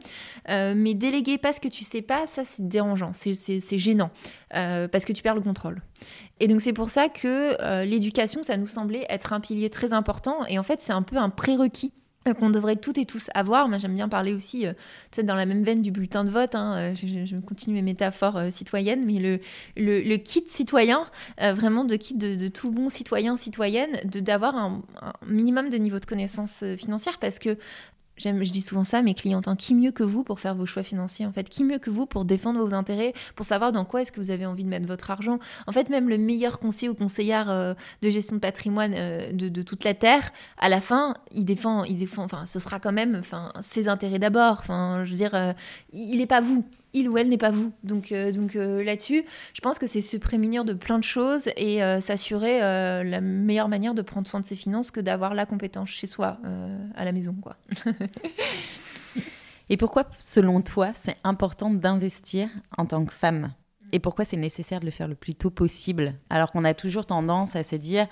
Euh, 0.50 0.74
mais 0.76 0.92
déléguer 0.92 1.38
parce 1.38 1.58
que 1.58 1.68
tu 1.68 1.84
sais 1.84 2.02
pas, 2.02 2.26
ça, 2.26 2.44
c'est 2.44 2.68
dérangeant, 2.68 3.12
c'est 3.14 3.78
gênant, 3.78 4.10
parce 4.50 5.06
que 5.06 5.12
tu 5.14 5.22
perds 5.22 5.36
le 5.36 5.40
contrôle. 5.40 5.80
Et 6.40 6.48
donc 6.48 6.60
c'est 6.60 6.72
pour 6.72 6.90
ça 6.90 7.08
que 7.08 7.56
euh, 7.60 7.84
l'éducation, 7.84 8.42
ça 8.42 8.56
nous 8.56 8.66
semblait 8.66 9.06
être 9.08 9.32
un 9.32 9.40
pilier 9.40 9.70
très 9.70 9.92
important. 9.92 10.44
Et 10.46 10.58
en 10.58 10.62
fait, 10.62 10.80
c'est 10.80 10.92
un 10.92 11.02
peu 11.02 11.16
un 11.16 11.30
prérequis 11.30 11.92
euh, 12.28 12.34
qu'on 12.34 12.50
devrait 12.50 12.76
toutes 12.76 12.98
et 12.98 13.04
tous 13.04 13.28
avoir. 13.34 13.68
Moi, 13.68 13.78
j'aime 13.78 13.94
bien 13.94 14.08
parler 14.08 14.32
aussi, 14.32 14.66
euh, 14.66 14.72
dans 15.22 15.34
la 15.34 15.46
même 15.46 15.62
veine 15.62 15.82
du 15.82 15.90
bulletin 15.90 16.24
de 16.24 16.30
vote. 16.30 16.54
Hein, 16.54 16.94
je, 16.94 17.36
continue 17.40 17.76
mes 17.76 17.82
métaphores 17.82 18.40
citoyennes, 18.50 19.04
mais 19.04 19.40
le, 19.76 20.16
kit 20.16 20.44
citoyen, 20.46 21.06
vraiment 21.38 21.84
de 21.84 21.96
kit 21.96 22.14
de, 22.14 22.48
tout 22.48 22.70
bon 22.70 22.88
citoyen, 22.88 23.36
citoyenne, 23.36 24.00
d'avoir 24.04 24.56
un, 24.56 24.82
un, 25.00 25.12
minimum 25.26 25.68
de 25.68 25.76
niveau 25.76 25.98
de 25.98 26.06
connaissance 26.06 26.64
financière, 26.76 27.18
parce 27.18 27.38
que 27.38 27.56
je 28.16 28.50
dis 28.50 28.60
souvent 28.60 28.84
ça 28.84 28.98
à 28.98 29.02
mes 29.02 29.14
clients, 29.14 29.40
qui 29.56 29.74
mieux 29.74 29.90
que 29.90 30.02
vous 30.02 30.22
pour 30.22 30.40
faire 30.40 30.54
vos 30.54 30.66
choix 30.66 30.82
financiers 30.82 31.26
en 31.26 31.32
fait? 31.32 31.48
Qui 31.48 31.64
mieux 31.64 31.78
que 31.78 31.90
vous 31.90 32.06
pour 32.06 32.24
défendre 32.24 32.64
vos 32.64 32.74
intérêts, 32.74 33.14
pour 33.36 33.46
savoir 33.46 33.72
dans 33.72 33.84
quoi 33.84 34.02
est-ce 34.02 34.12
que 34.12 34.20
vous 34.20 34.30
avez 34.30 34.46
envie 34.46 34.64
de 34.64 34.68
mettre 34.68 34.86
votre 34.86 35.10
argent? 35.10 35.38
En 35.66 35.72
fait, 35.72 35.88
même 35.88 36.08
le 36.08 36.18
meilleur 36.18 36.58
conseiller 36.58 36.88
ou 36.88 36.94
conseillère 36.94 37.50
euh, 37.50 37.74
de 38.02 38.10
gestion 38.10 38.36
de 38.36 38.40
patrimoine 38.40 38.94
euh, 38.96 39.32
de, 39.32 39.62
toute 39.62 39.84
la 39.84 39.94
terre, 39.94 40.30
à 40.58 40.68
la 40.68 40.80
fin, 40.80 41.14
il 41.32 41.44
défend, 41.44 41.84
il 41.84 41.96
défend. 41.96 42.24
Enfin, 42.24 42.46
ce 42.46 42.58
sera 42.58 42.80
quand 42.80 42.92
même, 42.92 43.16
enfin, 43.18 43.52
ses 43.60 43.88
intérêts 43.88 44.18
d'abord. 44.18 44.58
Enfin, 44.60 45.04
je 45.04 45.10
veux 45.10 45.16
dire, 45.16 45.34
euh, 45.34 45.52
il 45.92 46.18
n'est 46.18 46.26
pas 46.26 46.40
vous 46.40 46.64
il 46.94 47.08
ou 47.08 47.18
elle 47.18 47.28
n'est 47.28 47.38
pas 47.38 47.50
vous. 47.50 47.72
Donc, 47.84 48.12
euh, 48.12 48.32
donc 48.32 48.56
euh, 48.56 48.84
là-dessus, 48.84 49.24
je 49.54 49.60
pense 49.60 49.78
que 49.78 49.86
c'est 49.86 50.00
se 50.00 50.16
prémunir 50.16 50.64
de 50.64 50.74
plein 50.74 50.98
de 50.98 51.04
choses 51.04 51.48
et 51.56 51.82
euh, 51.82 52.00
s'assurer 52.00 52.60
la 52.60 53.20
meilleure 53.20 53.68
manière 53.68 53.94
de 53.94 54.02
prendre 54.02 54.28
soin 54.28 54.40
de 54.40 54.44
ses 54.44 54.56
finances 54.56 54.90
que 54.90 55.00
d'avoir 55.00 55.34
la 55.34 55.46
compétence 55.46 55.88
chez 55.88 56.06
soi, 56.06 56.38
à 56.94 57.04
la 57.04 57.12
maison. 57.12 57.34
quoi. 57.40 57.56
et 59.68 59.76
pourquoi, 59.76 60.04
selon 60.18 60.60
toi, 60.60 60.92
c'est 60.94 61.16
important 61.24 61.70
d'investir 61.70 62.48
en 62.76 62.86
tant 62.86 63.04
que 63.04 63.12
femme? 63.12 63.52
Et 63.92 63.98
pourquoi 63.98 64.24
c'est 64.24 64.36
nécessaire 64.36 64.80
de 64.80 64.86
le 64.86 64.90
faire 64.90 65.08
le 65.08 65.14
plus 65.14 65.34
tôt 65.34 65.50
possible? 65.50 66.14
Alors 66.30 66.50
qu'on 66.50 66.64
a 66.64 66.74
toujours 66.74 67.06
tendance 67.06 67.56
à 67.56 67.62
se 67.62 67.76
dire 67.76 68.06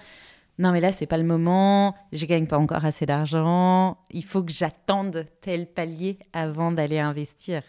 non 0.59 0.73
mais 0.73 0.81
là 0.81 0.93
c'est 0.93 1.07
pas 1.07 1.17
le 1.17 1.25
moment, 1.25 1.95
je 2.13 2.27
gagne 2.27 2.47
pas 2.47 2.59
encore 2.59 2.85
assez 2.85 3.07
d'argent, 3.07 3.97
il 4.11 4.25
faut 4.25 4.43
que 4.43 4.53
j'attende 4.53 5.25
tel 5.41 5.67
palier 5.67 6.19
avant 6.35 6.71
d'aller 6.71 6.99
investir. 6.99 7.63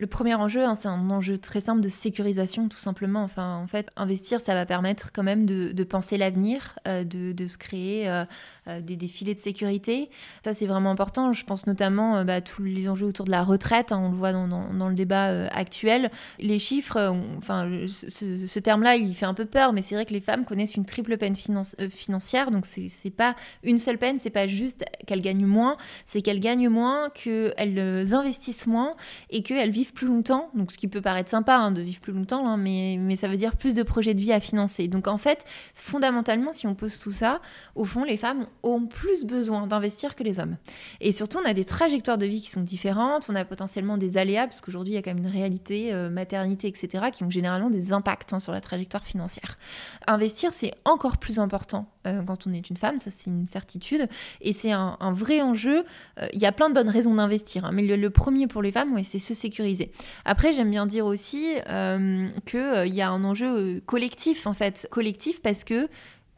Le 0.00 0.06
premier 0.06 0.34
enjeu, 0.34 0.64
hein, 0.64 0.76
c'est 0.76 0.88
un 0.88 1.10
enjeu 1.10 1.36
très 1.36 1.60
simple 1.60 1.82
de 1.82 1.90
sécurisation, 1.90 2.70
tout 2.70 2.78
simplement. 2.78 3.22
Enfin, 3.22 3.56
en 3.62 3.66
fait, 3.66 3.90
investir, 3.96 4.40
ça 4.40 4.54
va 4.54 4.64
permettre 4.64 5.12
quand 5.12 5.22
même 5.22 5.44
de, 5.44 5.84
penser 5.84 6.16
l'avenir, 6.16 6.78
euh, 6.88 7.04
de, 7.04 7.46
se 7.46 7.58
créer 7.58 8.08
euh, 8.08 8.24
euh, 8.66 8.80
des, 8.80 8.96
défilés 8.96 9.34
de 9.34 9.38
sécurité. 9.38 10.08
Ça, 10.42 10.54
c'est 10.54 10.66
vraiment 10.66 10.90
important. 10.90 11.34
Je 11.34 11.44
pense 11.44 11.66
notamment 11.66 12.16
à 12.16 12.24
bah, 12.24 12.40
tous 12.40 12.62
les 12.62 12.88
enjeux 12.88 13.04
autour 13.04 13.26
de 13.26 13.30
la 13.30 13.42
retraite. 13.42 13.92
Hein, 13.92 14.00
on 14.02 14.10
le 14.10 14.16
voit 14.16 14.32
dans, 14.32 14.88
le 14.88 14.94
débat 14.94 15.48
actuel. 15.48 16.10
Les 16.38 16.58
chiffres, 16.58 17.14
enfin, 17.36 17.70
ce, 17.86 18.58
terme-là, 18.58 18.96
il 18.96 19.14
fait 19.14 19.26
un 19.26 19.34
peu 19.34 19.44
peur, 19.44 19.74
mais 19.74 19.82
c'est 19.82 19.96
vrai 19.96 20.06
que 20.06 20.14
les 20.14 20.22
femmes 20.22 20.46
connaissent 20.46 20.76
une 20.76 20.86
triple 20.86 21.18
peine 21.18 21.36
financière. 21.36 22.50
Donc, 22.50 22.64
c'est 22.64 23.10
pas 23.10 23.36
une 23.62 23.76
seule 23.76 23.98
peine, 23.98 24.18
c'est 24.18 24.30
pas 24.30 24.46
juste 24.46 24.82
qu'elles 25.06 25.20
gagnent 25.20 25.44
moins, 25.44 25.76
c'est 26.06 26.22
qu'elles 26.22 26.40
gagnent 26.40 26.70
moins, 26.70 27.10
qu'elles 27.10 28.14
investissent 28.14 28.66
moins 28.66 28.96
et 29.28 29.42
qu'elles 29.42 29.70
vivent 29.70 29.89
plus 29.92 30.06
longtemps, 30.06 30.50
donc 30.54 30.72
ce 30.72 30.78
qui 30.78 30.88
peut 30.88 31.00
paraître 31.00 31.30
sympa 31.30 31.56
hein, 31.56 31.72
de 31.72 31.82
vivre 31.82 32.00
plus 32.00 32.12
longtemps, 32.12 32.46
hein, 32.46 32.56
mais, 32.56 32.96
mais 32.98 33.16
ça 33.16 33.28
veut 33.28 33.36
dire 33.36 33.56
plus 33.56 33.74
de 33.74 33.82
projets 33.82 34.14
de 34.14 34.20
vie 34.20 34.32
à 34.32 34.40
financer. 34.40 34.88
Donc 34.88 35.06
en 35.06 35.18
fait, 35.18 35.44
fondamentalement, 35.74 36.52
si 36.52 36.66
on 36.66 36.74
pose 36.74 36.98
tout 36.98 37.12
ça, 37.12 37.40
au 37.74 37.84
fond, 37.84 38.04
les 38.04 38.16
femmes 38.16 38.46
ont 38.62 38.86
plus 38.86 39.24
besoin 39.24 39.66
d'investir 39.66 40.16
que 40.16 40.22
les 40.22 40.38
hommes. 40.38 40.56
Et 41.00 41.12
surtout, 41.12 41.38
on 41.42 41.48
a 41.48 41.54
des 41.54 41.64
trajectoires 41.64 42.18
de 42.18 42.26
vie 42.26 42.40
qui 42.40 42.50
sont 42.50 42.62
différentes, 42.62 43.28
on 43.28 43.34
a 43.34 43.44
potentiellement 43.44 43.96
des 43.96 44.16
aléas, 44.16 44.46
parce 44.46 44.60
qu'aujourd'hui, 44.60 44.94
il 44.94 44.96
y 44.96 44.98
a 44.98 45.02
quand 45.02 45.14
même 45.14 45.24
une 45.24 45.30
réalité, 45.30 45.92
euh, 45.92 46.10
maternité, 46.10 46.68
etc., 46.68 47.04
qui 47.12 47.24
ont 47.24 47.30
généralement 47.30 47.70
des 47.70 47.92
impacts 47.92 48.32
hein, 48.32 48.40
sur 48.40 48.52
la 48.52 48.60
trajectoire 48.60 49.04
financière. 49.04 49.58
Investir, 50.06 50.52
c'est 50.52 50.72
encore 50.84 51.18
plus 51.18 51.38
important 51.38 51.86
euh, 52.06 52.22
quand 52.22 52.46
on 52.46 52.52
est 52.52 52.70
une 52.70 52.76
femme, 52.76 52.98
ça 52.98 53.10
c'est 53.10 53.30
une 53.30 53.46
certitude, 53.46 54.08
et 54.40 54.52
c'est 54.52 54.72
un, 54.72 54.96
vrai 55.12 55.42
enjeu. 55.42 55.84
Euh, 56.18 56.26
il 56.32 56.40
y 56.40 56.46
a 56.46 56.52
plein 56.52 56.68
de 56.68 56.74
bonnes 56.74 56.88
raisons 56.88 57.14
d'investir, 57.14 57.70
mais 57.72 57.82
le, 57.82 58.10
premier 58.10 58.46
pour 58.46 58.62
les 58.62 58.72
femmes, 58.72 59.02
c'est 59.04 59.18
se 59.18 59.34
sécuriser 59.34 59.90
après, 60.24 60.52
j'aime 60.52 60.70
bien 60.70 60.86
dire 60.86 61.06
aussi 61.06 61.56
euh, 61.68 62.28
qu'il 62.46 62.94
y 62.94 63.02
a 63.02 63.10
un 63.10 63.24
enjeu 63.24 63.80
collectif, 63.86 64.46
en 64.46 64.54
fait. 64.54 64.88
Collectif 64.90 65.40
parce 65.42 65.64
que 65.64 65.88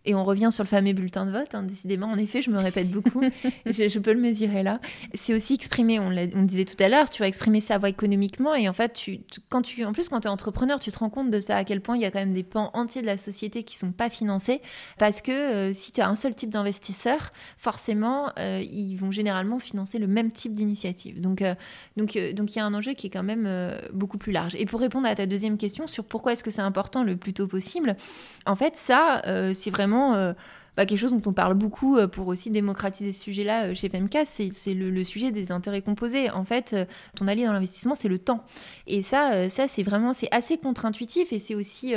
et 0.04 0.14
on 0.14 0.24
revient 0.24 0.48
sur 0.50 0.64
le 0.64 0.68
fameux 0.68 0.92
bulletin 0.92 1.26
de 1.26 1.30
vote, 1.30 1.54
hein, 1.54 1.62
décidément, 1.62 2.06
en 2.06 2.18
effet, 2.18 2.42
je 2.42 2.50
me 2.50 2.58
répète 2.58 2.90
beaucoup, 2.90 3.20
je, 3.66 3.98
peux 3.98 4.12
le 4.12 4.20
mesurer 4.20 4.62
là. 4.62 4.80
C'est 5.14 5.34
aussi 5.34 5.54
exprimer, 5.54 6.00
on, 6.00 6.10
on, 6.10 6.42
disait 6.42 6.64
tout 6.64 6.82
à 6.82 6.88
l'heure, 6.88 7.08
tu 7.08 7.22
vas 7.22 7.28
exprimer 7.28 7.60
sa 7.60 7.78
voix 7.78 7.88
économiquement, 7.88 8.54
et 8.54 8.68
en 8.68 8.72
fait, 8.72 8.92
tu, 8.92 9.20
quand 9.48 9.62
tu, 9.62 9.84
en 9.84 9.92
plus, 9.92 10.08
quand 10.08 10.20
tu 10.20 10.28
es 10.28 10.30
entrepreneur, 10.30 10.80
tu 10.80 10.90
te 10.90 10.98
rends 10.98 11.10
compte 11.10 11.30
de 11.30 11.40
ça, 11.40 11.56
à 11.56 11.64
quel 11.64 11.80
point 11.80 11.96
il 11.96 12.02
y 12.02 12.04
a 12.04 12.10
quand 12.10 12.18
même 12.18 12.34
des 12.34 12.42
pans 12.42 12.70
entiers 12.74 13.02
de 13.02 13.06
la 13.06 13.16
société 13.16 13.62
qui 13.62 13.78
sont 13.78 13.92
pas 13.92 14.10
financés, 14.10 14.60
parce 14.98 15.22
que 15.22 15.30
euh, 15.30 15.72
si 15.72 15.92
tu 15.92 16.00
as 16.00 16.08
un 16.08 16.16
seul 16.16 16.34
type 16.34 16.50
d'investisseur, 16.50 17.30
forcément, 17.56 18.30
euh, 18.38 18.60
ils 18.62 18.96
vont 18.96 19.10
généralement 19.12 19.58
financer 19.58 19.98
le 19.98 20.06
même 20.06 20.32
type 20.32 20.52
d'initiative. 20.52 21.20
Donc, 21.20 21.42
euh, 21.42 21.54
donc, 21.96 22.18
donc, 22.34 22.54
il 22.54 22.58
y 22.58 22.60
a 22.60 22.66
un 22.66 22.74
enjeu 22.74 22.94
qui 22.94 23.06
est 23.06 23.10
quand 23.10 23.22
même 23.22 23.48
beaucoup 23.92 24.18
plus 24.18 24.32
large. 24.32 24.56
Et 24.56 24.66
pour 24.66 24.80
répondre 24.80 25.06
à 25.06 25.14
ta 25.14 25.26
deuxième 25.26 25.56
question 25.56 25.86
sur 25.86 26.04
pourquoi 26.04 26.32
est-ce 26.32 26.42
que 26.42 26.50
c'est 26.50 26.62
important 26.62 27.04
le 27.04 27.16
plus 27.16 27.32
tôt 27.32 27.46
possible, 27.46 27.96
en 28.46 28.56
fait, 28.56 28.76
ça, 28.76 29.22
c'est 29.52 29.70
vraiment 29.70 29.91
euh, 29.92 30.32
bah, 30.76 30.86
quelque 30.86 30.98
chose 30.98 31.12
dont 31.12 31.22
on 31.26 31.32
parle 31.32 31.54
beaucoup 31.54 31.96
euh, 31.96 32.06
pour 32.06 32.28
aussi 32.28 32.50
démocratiser 32.50 33.12
ce 33.12 33.22
sujet-là 33.22 33.66
euh, 33.66 33.74
chez 33.74 33.88
FMK, 33.88 34.18
c'est 34.24 34.74
le, 34.74 35.04
sujet 35.04 35.30
des 35.30 35.52
intérêts 35.52 35.82
composés. 35.82 36.30
En 36.30 36.44
fait, 36.44 36.74
ton 37.16 37.28
allié 37.28 37.44
dans 37.44 37.52
l'investissement, 37.52 37.94
c'est 37.94 38.08
le 38.08 38.18
temps. 38.18 38.44
Et 38.86 39.02
ça, 39.02 39.48
ça 39.48 39.68
c'est 39.68 39.82
vraiment, 39.82 40.12
c'est 40.12 40.28
assez 40.30 40.58
contre-intuitif 40.58 41.32
et 41.32 41.38
c'est 41.38 41.54
aussi 41.54 41.94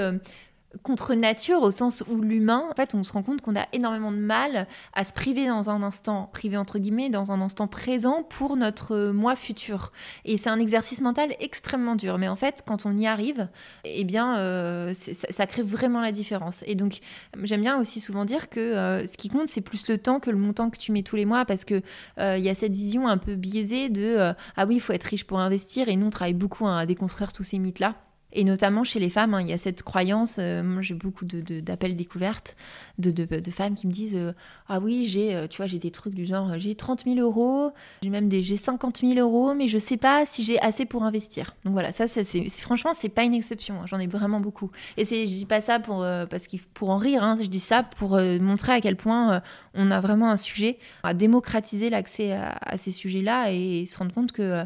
contre 0.84 1.14
nature 1.14 1.62
au 1.62 1.72
sens 1.72 2.04
où 2.10 2.22
l'humain, 2.22 2.64
en 2.70 2.74
fait, 2.76 2.96
on 2.96 3.04
se 3.04 3.14
rend 3.14 3.24
compte 3.24 3.42
qu'on 3.42 3.56
a 3.56 3.68
énormément 3.74 4.12
de 4.12 4.18
mal 4.18 4.68
à 4.94 5.04
se 5.04 5.14
priver 5.14 5.48
dans 5.48 5.70
un 5.70 5.84
instant, 5.84 6.30
privé 6.34 6.58
entre 6.58 6.80
guillemets, 6.80 7.10
dans 7.10 7.32
un 7.32 7.42
instant 7.42 7.68
présent 7.68 8.24
pour 8.24 8.58
notre 8.58 9.12
moi 9.12 9.36
futur. 9.36 9.92
Et 10.26 10.38
c'est 10.38 10.50
un 10.50 10.60
exercice 10.60 11.02
mental 11.02 11.36
extrêmement 11.40 11.96
dur. 11.96 12.18
Mais 12.18 12.28
en 12.28 12.36
fait, 12.36 12.64
quand 12.66 12.86
on 12.86 12.98
y 12.98 13.08
arrive, 13.08 13.48
eh 13.84 14.04
bien, 14.04 14.38
euh, 14.38 14.94
ça, 14.94 15.48
crée 15.48 15.62
vraiment 15.62 16.02
la 16.02 16.12
différence. 16.12 16.64
Et 16.68 16.76
donc, 16.76 17.00
j'aime 17.44 17.62
bien 17.62 17.80
aussi 17.80 18.00
souvent 18.00 18.26
dire 18.26 18.50
que 18.50 18.60
euh, 18.60 19.06
ce 19.08 19.18
qui 19.18 19.30
compte, 19.30 19.48
c'est 19.48 19.62
plus 19.62 19.88
le 19.88 19.98
temps 19.98 20.20
que 20.20 20.30
le 20.30 20.38
montant 20.38 20.70
que 20.70 20.78
tu 20.78 20.92
mets 20.92 21.04
tous 21.04 21.16
les 21.16 21.26
mois, 21.26 21.46
parce 21.46 21.66
que 21.66 21.82
euh, 22.20 22.38
y 22.38 22.50
a 22.50 22.56
cette 22.56 22.74
vision 22.74 23.08
un 23.08 23.18
peu 23.18 23.36
biaisée 23.36 23.90
de 23.90 24.34
ah 24.56 24.66
oui, 24.66 24.76
il 24.76 24.80
faut 24.80 24.94
être 24.94 25.04
riche 25.04 25.26
pour 25.26 25.40
investir. 25.40 25.90
Et 25.90 25.96
nous, 25.96 26.08
on 26.08 26.10
travaille 26.10 26.34
beaucoup 26.34 26.68
à 26.68 26.86
déconstruire 26.86 27.34
tous 27.34 27.44
ces 27.44 27.60
mythes-là. 27.60 27.96
Et 28.36 28.44
notamment 28.44 28.84
chez 28.84 29.00
les 29.00 29.10
femmes, 29.10 29.34
hein, 29.34 29.42
il 29.42 29.48
y 29.48 29.54
a 29.54 29.58
cette 29.58 29.82
croyance, 29.82 30.36
euh, 30.40 30.62
moi 30.62 30.82
j'ai 30.82 30.94
beaucoup 30.94 31.24
d'appels 31.24 31.94
de, 31.94 31.98
découvertes 31.98 32.58
de, 33.00 33.10
de, 33.12 33.52
femmes 33.52 33.76
qui 33.76 33.88
me 33.88 33.94
disent 33.94 34.18
euh, 34.18 34.34
Ah 34.68 34.82
oui, 34.82 35.06
j'ai 35.08 35.34
euh, 35.34 35.48
tu 35.48 35.58
vois, 35.58 35.68
j'ai 35.68 35.80
des 35.80 35.90
trucs 35.90 36.14
du 36.14 36.26
genre 36.26 36.58
j'ai 36.58 36.76
30 36.76 37.06
000 37.06 37.16
euros, 37.18 37.72
j'ai 38.02 38.10
même 38.10 38.28
des 38.28 38.44
j'ai 38.44 38.58
50 38.58 39.00
000 39.00 39.14
euros, 39.14 39.56
mais 39.56 39.70
je 39.70 39.78
sais 39.78 39.96
pas 39.96 40.26
si 40.26 40.44
j'ai 40.44 40.60
assez 40.60 40.86
pour 40.86 41.04
investir. 41.04 41.56
Donc 41.64 41.72
voilà, 41.72 41.94
ça, 41.94 42.08
c'est 42.08 42.50
franchement, 42.50 42.92
c'est 42.94 43.08
pas 43.08 43.24
une 43.24 43.34
exception, 43.34 43.82
hein, 43.82 43.86
j'en 43.86 44.00
ai 44.00 44.08
vraiment 44.08 44.42
beaucoup. 44.42 44.70
Et 44.98 45.06
je 45.06 45.24
dis 45.24 45.46
pas 45.46 45.62
ça 45.62 45.80
pour, 45.80 46.06
parce 46.30 46.48
pour 46.74 46.90
en 46.90 46.98
rire, 46.98 47.24
hein, 47.24 47.38
je 47.42 47.48
dis 47.48 47.60
ça 47.62 47.84
pour 47.84 48.20
montrer 48.20 48.74
à 48.74 48.82
quel 48.82 48.98
point 48.98 49.42
on 49.74 49.92
a 49.92 50.02
vraiment 50.02 50.30
un 50.30 50.38
sujet 50.38 50.78
à 51.04 51.14
démocratiser 51.14 51.90
l'accès 51.90 52.34
à, 52.34 52.76
ces 52.76 52.92
sujets-là 52.92 53.54
et 53.54 53.86
se 53.86 53.98
rendre 53.98 54.14
compte 54.14 54.34
que 54.34 54.66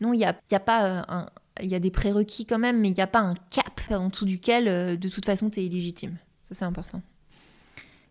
non, 0.00 0.14
il 0.14 0.18
n'y 0.18 0.24
a, 0.24 0.34
a 0.50 0.60
pas 0.60 1.04
un, 1.06 1.26
il 1.62 1.68
y 1.68 1.74
a 1.74 1.80
des 1.80 1.90
prérequis 1.90 2.46
quand 2.46 2.58
même, 2.58 2.80
mais 2.80 2.88
il 2.88 2.94
n'y 2.94 3.02
a 3.02 3.06
pas 3.06 3.20
un 3.20 3.34
cap 3.50 3.80
en 3.90 4.08
dessous 4.08 4.24
duquel, 4.24 4.68
euh, 4.68 4.96
de 4.96 5.08
toute 5.08 5.24
façon, 5.24 5.50
tu 5.50 5.60
es 5.60 5.64
illégitime. 5.64 6.16
Ça, 6.48 6.54
c'est 6.54 6.64
important. 6.64 7.02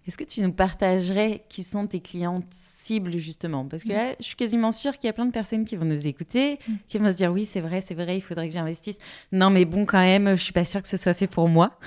Est-ce 0.07 0.17
que 0.17 0.23
tu 0.23 0.41
nous 0.41 0.51
partagerais 0.51 1.43
qui 1.49 1.61
sont 1.61 1.85
tes 1.85 1.99
clientes 1.99 2.47
cibles 2.49 3.17
justement? 3.17 3.65
Parce 3.65 3.83
que 3.83 3.89
là, 3.89 4.15
je 4.19 4.25
suis 4.25 4.35
quasiment 4.35 4.71
sûre 4.71 4.97
qu'il 4.97 5.05
y 5.05 5.09
a 5.09 5.13
plein 5.13 5.27
de 5.27 5.31
personnes 5.31 5.65
qui 5.65 5.75
vont 5.75 5.85
nous 5.85 6.07
écouter, 6.07 6.57
mm. 6.67 6.73
qui 6.87 6.97
vont 6.97 7.11
se 7.11 7.15
dire 7.15 7.31
oui, 7.31 7.45
c'est 7.45 7.61
vrai, 7.61 7.81
c'est 7.81 7.93
vrai, 7.93 8.17
il 8.17 8.21
faudrait 8.21 8.47
que 8.47 8.53
j'investisse. 8.53 8.97
Non, 9.31 9.51
mais 9.51 9.65
bon, 9.65 9.85
quand 9.85 9.99
même, 9.99 10.35
je 10.35 10.41
suis 10.41 10.53
pas 10.53 10.65
sûre 10.65 10.81
que 10.81 10.87
ce 10.87 10.97
soit 10.97 11.13
fait 11.13 11.27
pour 11.27 11.47
moi. 11.47 11.77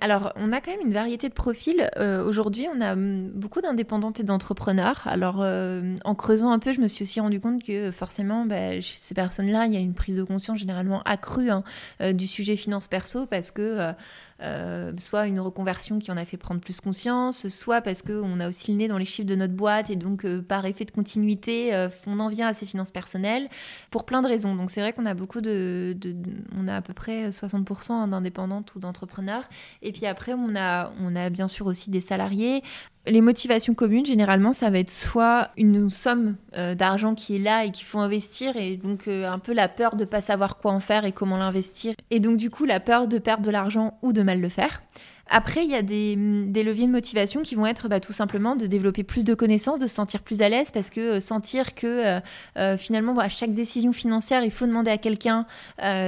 Alors, 0.00 0.32
on 0.36 0.52
a 0.52 0.60
quand 0.60 0.70
même 0.70 0.86
une 0.86 0.92
variété 0.92 1.28
de 1.28 1.34
profils. 1.34 1.88
Euh, 1.96 2.22
aujourd'hui, 2.24 2.66
on 2.74 2.80
a 2.80 2.92
hum, 2.92 3.30
beaucoup 3.30 3.60
d'indépendantes 3.60 4.20
et 4.20 4.22
d'entrepreneurs. 4.22 5.02
Alors, 5.06 5.40
euh, 5.40 5.96
en 6.04 6.14
creusant 6.14 6.50
un 6.50 6.58
peu, 6.58 6.72
je 6.72 6.80
me 6.80 6.88
suis 6.88 7.04
aussi 7.04 7.20
rendu 7.20 7.40
compte 7.40 7.62
que 7.62 7.90
forcément, 7.90 8.44
bah, 8.44 8.80
chez 8.80 8.98
ces 8.98 9.14
personnes-là, 9.14 9.66
il 9.66 9.72
y 9.72 9.76
a 9.76 9.80
une 9.80 9.94
prise 9.94 10.16
de 10.16 10.24
conscience 10.24 10.58
généralement 10.58 11.02
accrue 11.04 11.50
hein, 11.50 11.64
euh, 12.02 12.12
du 12.12 12.26
sujet 12.26 12.56
finance 12.56 12.88
perso 12.88 13.26
parce 13.26 13.50
que 13.50 13.94
euh, 14.40 14.92
soit 14.98 15.26
une 15.26 15.38
reconversion 15.38 15.98
qui 15.98 16.10
en 16.10 16.16
a 16.16 16.24
fait 16.24 16.36
prendre 16.36 16.60
plus 16.60 16.80
conscience, 16.80 17.48
soit 17.48 17.80
parce 17.80 18.02
qu'on 18.02 18.40
a 18.40 18.48
aussi 18.48 18.72
le 18.72 18.78
nez 18.78 18.88
dans 18.88 18.98
les 18.98 19.04
chiffres 19.04 19.28
de 19.28 19.34
notre 19.34 19.54
boîte 19.54 19.90
et 19.90 19.96
donc 19.96 20.24
euh, 20.24 20.42
par 20.42 20.66
effet 20.66 20.84
de 20.84 20.90
continuité, 20.90 21.74
euh, 21.74 21.88
on 22.06 22.18
en 22.18 22.28
vient 22.28 22.48
à 22.48 22.52
ses 22.52 22.66
finances 22.66 22.90
personnelles 22.90 23.48
pour 23.90 24.04
plein 24.04 24.22
de 24.22 24.26
raisons. 24.26 24.54
Donc 24.54 24.70
c'est 24.70 24.80
vrai 24.80 24.92
qu'on 24.92 25.06
a 25.06 25.14
beaucoup 25.14 25.40
de, 25.40 25.96
On 26.56 26.68
a 26.68 26.76
à 26.76 26.82
peu 26.82 26.94
près 26.94 27.30
60% 27.30 28.10
d'indépendantes 28.10 28.74
ou 28.74 28.80
d'entrepreneurs. 28.80 29.44
Et 29.82 29.92
puis 29.92 30.06
après, 30.06 30.34
on 30.34 30.56
a, 30.56 30.92
on 31.00 31.14
a 31.14 31.30
bien 31.30 31.48
sûr 31.48 31.66
aussi 31.66 31.90
des 31.90 32.00
salariés 32.00 32.62
les 33.06 33.20
motivations 33.20 33.74
communes, 33.74 34.06
généralement, 34.06 34.52
ça 34.52 34.70
va 34.70 34.78
être 34.78 34.90
soit 34.90 35.50
une 35.56 35.90
somme 35.90 36.36
euh, 36.56 36.74
d'argent 36.74 37.14
qui 37.14 37.36
est 37.36 37.38
là 37.38 37.64
et 37.64 37.70
qu'il 37.70 37.84
faut 37.84 37.98
investir, 37.98 38.56
et 38.56 38.76
donc 38.76 39.08
euh, 39.08 39.28
un 39.30 39.38
peu 39.38 39.52
la 39.52 39.68
peur 39.68 39.96
de 39.96 40.04
ne 40.04 40.08
pas 40.08 40.20
savoir 40.20 40.56
quoi 40.56 40.72
en 40.72 40.80
faire 40.80 41.04
et 41.04 41.12
comment 41.12 41.36
l'investir, 41.36 41.94
et 42.10 42.20
donc 42.20 42.36
du 42.36 42.50
coup 42.50 42.64
la 42.64 42.80
peur 42.80 43.06
de 43.06 43.18
perdre 43.18 43.42
de 43.42 43.50
l'argent 43.50 43.98
ou 44.02 44.12
de 44.12 44.22
mal 44.22 44.40
le 44.40 44.48
faire. 44.48 44.82
Après, 45.28 45.64
il 45.64 45.70
y 45.70 45.74
a 45.74 45.82
des, 45.82 46.14
leviers 46.16 46.86
de 46.86 46.92
motivation 46.92 47.42
qui 47.42 47.54
vont 47.54 47.66
être 47.66 47.88
bah, 47.88 48.00
tout 48.00 48.12
simplement 48.12 48.56
de 48.56 48.66
développer 48.66 49.02
plus 49.02 49.24
de 49.24 49.34
connaissances, 49.34 49.78
de 49.78 49.86
se 49.86 49.94
sentir 49.94 50.22
plus 50.22 50.42
à 50.42 50.48
l'aise, 50.48 50.70
parce 50.72 50.90
que 50.90 51.16
euh, 51.16 51.20
sentir 51.20 51.74
que 51.74 51.86
euh, 51.86 52.20
euh, 52.58 52.76
finalement, 52.76 53.18
à 53.18 53.28
chaque 53.28 53.54
décision 53.54 53.92
financière, 53.92 54.44
il 54.44 54.50
faut 54.50 54.66
demander 54.66 54.90
à 54.90 54.98
quelqu'un, 54.98 55.46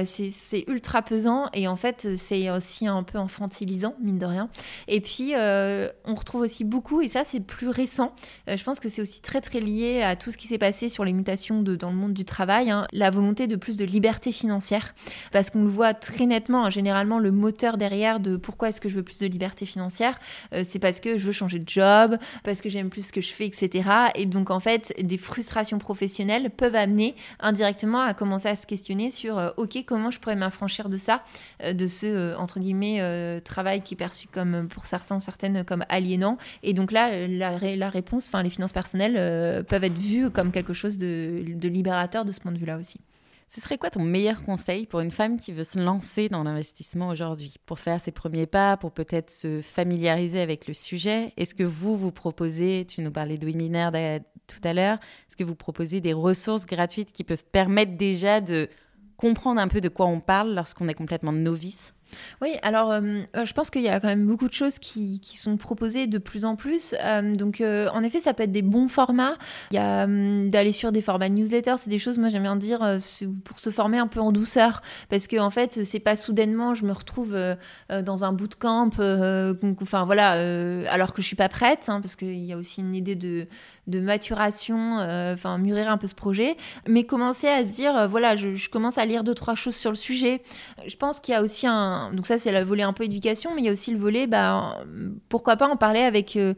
c'est 0.05 0.63
ultra 0.67 1.01
pesant 1.01 1.47
et 1.53 1.67
en 1.67 1.75
fait, 1.75 2.15
c'est 2.15 2.49
aussi 2.51 2.87
un 2.87 3.03
peu 3.03 3.17
infantilisant, 3.17 3.95
mine 4.01 4.17
de 4.17 4.25
rien. 4.25 4.49
Et 4.87 5.01
puis, 5.01 5.33
on 5.35 6.15
retrouve 6.15 6.41
aussi 6.41 6.63
beaucoup, 6.63 7.01
et 7.01 7.07
ça, 7.07 7.23
c'est 7.23 7.39
plus 7.39 7.69
récent. 7.69 8.13
je 8.47 8.63
pense 8.63 8.79
que 8.79 8.89
c'est 8.89 9.01
aussi 9.01 9.21
très, 9.21 9.41
très 9.41 9.59
lié 9.59 10.01
à 10.01 10.15
tout 10.15 10.31
ce 10.31 10.37
qui 10.37 10.47
s'est 10.47 10.57
passé 10.57 10.89
sur 10.89 11.05
les 11.05 11.13
mutations 11.13 11.61
dans 11.61 11.89
le 11.89 11.95
monde 11.95 12.13
du 12.13 12.25
travail, 12.25 12.69
hein, 12.69 12.85
la 12.93 13.09
volonté 13.09 13.47
de 13.47 13.55
plus 13.55 13.77
de 13.77 13.85
liberté 13.85 14.31
financière, 14.31 14.93
parce 15.31 15.49
qu'on 15.49 15.63
le 15.63 15.69
voit 15.69 15.93
très 15.93 16.25
nettement, 16.25 16.65
hein, 16.65 16.69
généralement, 16.69 17.19
le 17.19 17.31
moteur 17.31 17.77
derrière 17.77 18.19
de 18.19 18.37
pourquoi 18.37 18.69
est-ce 18.69 18.81
que 18.81 18.89
je 18.89 18.95
veux 18.95 19.06
plus 19.07 19.19
de 19.19 19.27
liberté 19.27 19.65
financière, 19.65 20.19
euh, 20.53 20.61
c'est 20.63 20.79
parce 20.79 20.99
que 20.99 21.17
je 21.17 21.25
veux 21.25 21.31
changer 21.31 21.59
de 21.59 21.67
job, 21.67 22.17
parce 22.43 22.61
que 22.61 22.69
j'aime 22.69 22.89
plus 22.89 23.07
ce 23.07 23.13
que 23.13 23.21
je 23.21 23.31
fais, 23.31 23.45
etc. 23.45 23.89
Et 24.15 24.25
donc, 24.25 24.51
en 24.51 24.59
fait, 24.59 24.93
des 25.01 25.17
frustrations 25.17 25.79
professionnelles 25.79 26.49
peuvent 26.49 26.75
amener 26.75 27.15
indirectement 27.39 28.01
à 28.01 28.13
commencer 28.13 28.49
à 28.49 28.55
se 28.55 28.67
questionner 28.67 29.09
sur, 29.09 29.37
euh, 29.37 29.51
OK, 29.57 29.77
comment 29.85 30.11
je 30.11 30.19
pourrais 30.19 30.35
m'affranchir 30.35 30.89
de 30.89 30.97
ça, 30.97 31.23
euh, 31.63 31.73
de 31.73 31.87
ce, 31.87 32.35
entre 32.35 32.59
guillemets, 32.59 32.97
travail 33.41 33.81
qui 33.81 33.93
est 33.93 33.97
perçu 33.97 34.27
comme, 34.27 34.67
pour 34.67 34.85
certains 34.85 35.17
ou 35.17 35.21
certaines, 35.21 35.63
comme 35.63 35.85
aliénant. 35.89 36.37
Et 36.63 36.73
donc 36.73 36.91
là, 36.91 37.27
la, 37.27 37.89
réponse, 37.89 38.27
enfin, 38.27 38.43
les 38.43 38.49
finances 38.49 38.73
personnelles 38.73 39.63
peuvent 39.65 39.83
être 39.83 39.97
vues 39.97 40.29
comme 40.29 40.51
quelque 40.51 40.73
chose 40.73 40.97
de 40.97 41.67
libérateur 41.67 42.25
de 42.25 42.31
ce 42.31 42.39
point 42.39 42.51
de 42.51 42.57
vue-là 42.57 42.77
aussi. 42.77 42.99
Ce 43.49 43.61
serait 43.61 43.77
quoi 43.77 43.89
ton 43.89 44.03
meilleur 44.03 44.43
conseil 44.43 44.85
pour 44.85 44.99
une 44.99 45.11
femme 45.11 45.39
qui 45.39 45.53
veut 45.53 45.63
se 45.63 45.79
lancer 45.79 46.27
dans 46.27 46.43
l'investissement 46.43 47.07
aujourd'hui? 47.07 47.55
Pour 47.65 47.79
faire 47.79 48.01
ses 48.01 48.11
premiers 48.11 48.45
pas, 48.45 48.75
pour 48.75 48.91
peut-être 48.91 49.31
se 49.31 49.61
familiariser 49.61 50.41
avec 50.41 50.67
le 50.67 50.73
sujet? 50.73 51.31
Est-ce 51.37 51.55
que 51.55 51.63
vous, 51.63 51.95
vous 51.95 52.11
proposez, 52.11 52.85
tu 52.85 53.01
nous 53.01 53.11
parlais 53.11 53.37
de 53.37 53.45
webinaire 53.45 53.91
tout 54.47 54.59
à 54.63 54.73
l'heure, 54.73 54.97
est-ce 55.27 55.37
que 55.37 55.43
vous 55.43 55.55
proposez 55.55 56.01
des 56.01 56.13
ressources 56.13 56.65
gratuites 56.65 57.11
qui 57.11 57.23
peuvent 57.23 57.45
permettre 57.45 57.95
déjà 57.97 58.41
de 58.41 58.69
comprendre 59.15 59.61
un 59.61 59.67
peu 59.67 59.81
de 59.81 59.89
quoi 59.89 60.07
on 60.07 60.19
parle 60.19 60.53
lorsqu'on 60.53 60.87
est 60.87 60.93
complètement 60.93 61.33
novice? 61.33 61.93
Oui, 62.41 62.55
alors 62.61 62.91
euh, 62.91 63.21
euh, 63.35 63.45
je 63.45 63.53
pense 63.53 63.69
qu'il 63.69 63.81
y 63.81 63.89
a 63.89 63.99
quand 63.99 64.07
même 64.07 64.25
beaucoup 64.25 64.47
de 64.47 64.53
choses 64.53 64.79
qui, 64.79 65.19
sont 65.23 65.57
proposées 65.57 66.07
de 66.07 66.17
plus 66.17 66.45
en 66.45 66.55
plus. 66.55 66.95
Euh, 67.03 67.35
donc 67.35 67.61
en 67.61 68.03
effet, 68.03 68.19
ça 68.19 68.33
peut 68.33 68.43
être 68.43 68.51
des 68.51 68.61
bons 68.61 68.87
formats. 68.87 69.35
Il 69.71 69.75
y 69.75 69.77
a 69.77 70.07
d'aller 70.07 70.71
sur 70.71 70.91
des 70.91 71.01
formats 71.01 71.29
newsletter, 71.29 71.75
c'est 71.77 71.89
des 71.89 71.99
choses, 71.99 72.17
moi 72.17 72.29
j'aime 72.29 72.43
bien 72.43 72.55
dire, 72.55 72.79
pour 73.43 73.59
se 73.59 73.69
former 73.69 73.97
un 73.97 74.07
peu 74.07 74.19
en 74.19 74.31
douceur. 74.31 74.81
Parce 75.09 75.27
que 75.27 75.37
en 75.39 75.49
fait, 75.49 75.83
c'est 75.83 75.99
pas 75.99 76.15
soudainement, 76.15 76.73
je 76.73 76.85
me 76.85 76.91
retrouve 76.91 77.37
dans 77.89 78.23
un 78.23 78.33
bootcamp, 78.33 78.89
enfin 79.81 80.05
voilà, 80.05 80.31
alors 80.91 81.13
que 81.13 81.21
je 81.21 81.27
suis 81.27 81.35
pas 81.35 81.49
prête, 81.49 81.85
hein, 81.87 82.01
parce 82.01 82.15
qu'il 82.15 82.45
y 82.45 82.53
a 82.53 82.57
aussi 82.57 82.81
une 82.81 82.95
idée 82.95 83.15
de, 83.15 83.47
de 83.87 83.99
maturation, 83.99 84.97
enfin 85.33 85.57
mûrir 85.57 85.89
un 85.89 85.97
peu 85.97 86.07
ce 86.07 86.15
projet. 86.15 86.57
Mais 86.87 87.03
commencer 87.03 87.47
à 87.47 87.63
se 87.63 87.71
dire, 87.71 88.07
voilà, 88.07 88.35
je, 88.35 88.69
commence 88.69 88.97
à 88.97 89.05
lire 89.05 89.23
deux, 89.23 89.33
trois 89.33 89.55
choses 89.55 89.75
sur 89.75 89.91
le 89.91 89.95
sujet. 89.95 90.41
Je 90.85 90.95
pense 90.95 91.19
qu'il 91.19 91.33
y 91.33 91.35
a 91.35 91.41
aussi 91.41 91.67
un 91.67 92.11
donc 92.13 92.27
ça 92.27 92.37
c'est 92.37 92.51
le 92.51 92.63
volet 92.63 92.83
un 92.83 92.93
peu 92.93 93.03
éducation, 93.03 93.51
mais 93.55 93.61
il 93.61 93.65
y 93.65 93.69
a 93.69 93.71
aussi 93.71 93.91
le 93.91 93.97
volet, 93.97 94.27
bah, 94.27 94.83
pourquoi 95.29 95.55
pas 95.55 95.67
en 95.67 95.77
parler 95.77 96.01
avec, 96.01 96.35
euh, 96.35 96.53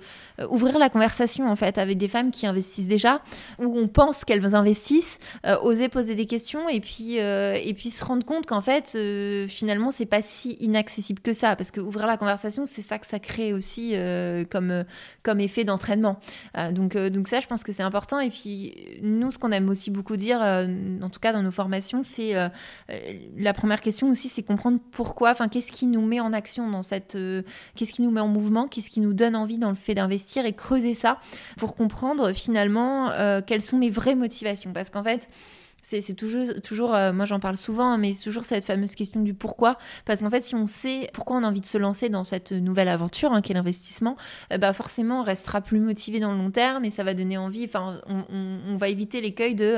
ouvrir 0.49 0.77
la 0.79 0.89
conversation 0.89 1.47
en 1.47 1.55
fait 1.55 1.77
avec 1.77 1.97
des 1.97 2.07
femmes 2.07 2.31
qui 2.31 2.47
investissent 2.47 2.87
déjà, 2.87 3.21
où 3.59 3.77
on 3.77 3.87
pense 3.87 4.25
qu'elles 4.25 4.55
investissent, 4.55 5.19
euh, 5.45 5.57
oser 5.61 5.89
poser 5.89 6.15
des 6.15 6.25
questions 6.25 6.69
et 6.69 6.79
puis, 6.79 7.19
euh, 7.19 7.57
et 7.61 7.73
puis 7.73 7.89
se 7.89 8.03
rendre 8.03 8.25
compte 8.25 8.45
qu'en 8.45 8.61
fait 8.61 8.97
finalement 9.47 9.91
c'est 9.91 10.05
pas 10.05 10.21
si 10.21 10.53
inaccessible 10.59 11.21
que 11.21 11.33
ça, 11.33 11.55
parce 11.55 11.71
que 11.71 11.81
ouvrir 11.81 12.07
la 12.07 12.17
conversation 12.17 12.65
c'est 12.65 12.81
ça 12.81 12.97
que 12.99 13.05
ça 13.05 13.19
crée 13.19 13.53
aussi 13.53 13.93
comme, 14.49 14.85
comme 15.23 15.39
effet 15.39 15.63
d'entraînement. 15.63 16.19
donc 16.71 16.97
ça 17.27 17.39
je 17.39 17.47
pense 17.47 17.63
que 17.63 17.71
c'est 17.71 17.83
important 17.83 18.19
et 18.19 18.29
puis 18.29 18.99
nous 19.01 19.31
ce 19.31 19.37
qu'on 19.37 19.51
aime 19.51 19.69
aussi 19.69 19.91
beaucoup 19.91 20.17
dire, 20.17 20.39
en 20.41 21.09
tout 21.09 21.19
cas 21.19 21.33
dans 21.33 21.43
nos 21.43 21.51
formations, 21.51 22.03
c'est 22.03 22.33
la 23.37 23.53
première 23.53 23.81
question 23.81 24.09
aussi 24.09 24.29
c'est 24.29 24.43
comprendre 24.43 24.79
pourquoi 24.91 25.29
Enfin, 25.31 25.47
qu'est-ce 25.47 25.71
qui 25.71 25.85
nous 25.85 26.01
met 26.01 26.19
en 26.19 26.33
action 26.33 26.69
dans 26.69 26.81
cette. 26.81 27.15
Euh, 27.15 27.43
qu'est-ce 27.75 27.93
qui 27.93 28.01
nous 28.01 28.11
met 28.11 28.21
en 28.21 28.27
mouvement 28.27 28.67
Qu'est-ce 28.67 28.89
qui 28.89 28.99
nous 28.99 29.13
donne 29.13 29.35
envie 29.35 29.57
dans 29.57 29.69
le 29.69 29.75
fait 29.75 29.95
d'investir 29.95 30.45
et 30.45 30.53
creuser 30.53 30.93
ça 30.93 31.19
pour 31.57 31.75
comprendre 31.75 32.33
finalement 32.33 33.09
euh, 33.11 33.41
quelles 33.45 33.61
sont 33.61 33.79
les 33.79 33.89
vraies 33.89 34.15
motivations 34.15 34.73
Parce 34.73 34.89
qu'en 34.89 35.03
fait, 35.03 35.29
c'est 35.81 36.13
toujours, 36.13 36.45
toujours 36.63 36.93
euh, 36.93 37.13
moi 37.13 37.25
j'en 37.25 37.39
parle 37.39 37.57
souvent, 37.57 37.97
mais 37.97 38.13
c'est 38.13 38.23
toujours 38.23 38.45
cette 38.45 38.65
fameuse 38.65 38.95
question 38.95 39.21
du 39.21 39.33
pourquoi. 39.33 39.77
Parce 40.05 40.21
qu'en 40.21 40.29
fait, 40.29 40.41
si 40.41 40.55
on 40.55 40.67
sait 40.67 41.09
pourquoi 41.13 41.37
on 41.37 41.43
a 41.43 41.47
envie 41.47 41.61
de 41.61 41.65
se 41.65 41.77
lancer 41.77 42.09
dans 42.09 42.23
cette 42.23 42.51
nouvelle 42.51 42.89
aventure, 42.89 43.33
hein, 43.33 43.41
qui 43.41 43.51
est 43.51 43.55
l'investissement, 43.55 44.15
bah 44.59 44.73
forcément 44.73 45.21
on 45.21 45.23
restera 45.23 45.61
plus 45.61 45.79
motivé 45.79 46.19
dans 46.19 46.31
le 46.31 46.37
long 46.37 46.51
terme 46.51 46.85
et 46.85 46.91
ça 46.91 47.03
va 47.03 47.13
donner 47.13 47.37
envie. 47.37 47.65
Enfin, 47.65 48.01
on, 48.07 48.77
va 48.77 48.87
éviter 48.87 49.19
l'écueil 49.19 49.55
de 49.55 49.77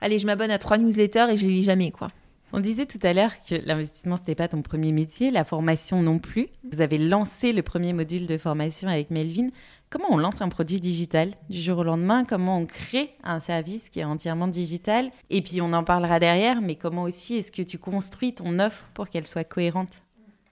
allez, 0.00 0.18
je 0.18 0.26
m'abonne 0.26 0.50
à 0.50 0.58
trois 0.58 0.78
newsletters 0.78 1.26
et 1.30 1.36
je 1.36 1.46
lis 1.46 1.62
jamais, 1.62 1.90
quoi. 1.90 2.08
On 2.54 2.60
disait 2.60 2.84
tout 2.84 2.98
à 3.02 3.14
l'heure 3.14 3.32
que 3.48 3.54
l'investissement, 3.64 4.16
ce 4.16 4.22
n'était 4.22 4.34
pas 4.34 4.46
ton 4.46 4.60
premier 4.60 4.92
métier, 4.92 5.30
la 5.30 5.42
formation 5.42 6.02
non 6.02 6.18
plus. 6.18 6.48
Vous 6.70 6.82
avez 6.82 6.98
lancé 6.98 7.54
le 7.54 7.62
premier 7.62 7.94
module 7.94 8.26
de 8.26 8.36
formation 8.36 8.88
avec 8.88 9.10
Melvin. 9.10 9.48
Comment 9.88 10.08
on 10.10 10.18
lance 10.18 10.42
un 10.42 10.50
produit 10.50 10.78
digital 10.78 11.30
du 11.48 11.58
jour 11.58 11.78
au 11.78 11.82
lendemain? 11.82 12.26
Comment 12.26 12.58
on 12.58 12.66
crée 12.66 13.14
un 13.24 13.40
service 13.40 13.88
qui 13.88 14.00
est 14.00 14.04
entièrement 14.04 14.48
digital? 14.48 15.10
Et 15.30 15.40
puis 15.40 15.62
on 15.62 15.72
en 15.72 15.82
parlera 15.82 16.18
derrière, 16.18 16.60
mais 16.60 16.74
comment 16.74 17.04
aussi 17.04 17.36
est-ce 17.36 17.52
que 17.52 17.62
tu 17.62 17.78
construis 17.78 18.34
ton 18.34 18.58
offre 18.58 18.86
pour 18.92 19.08
qu'elle 19.08 19.26
soit 19.26 19.44
cohérente 19.44 20.02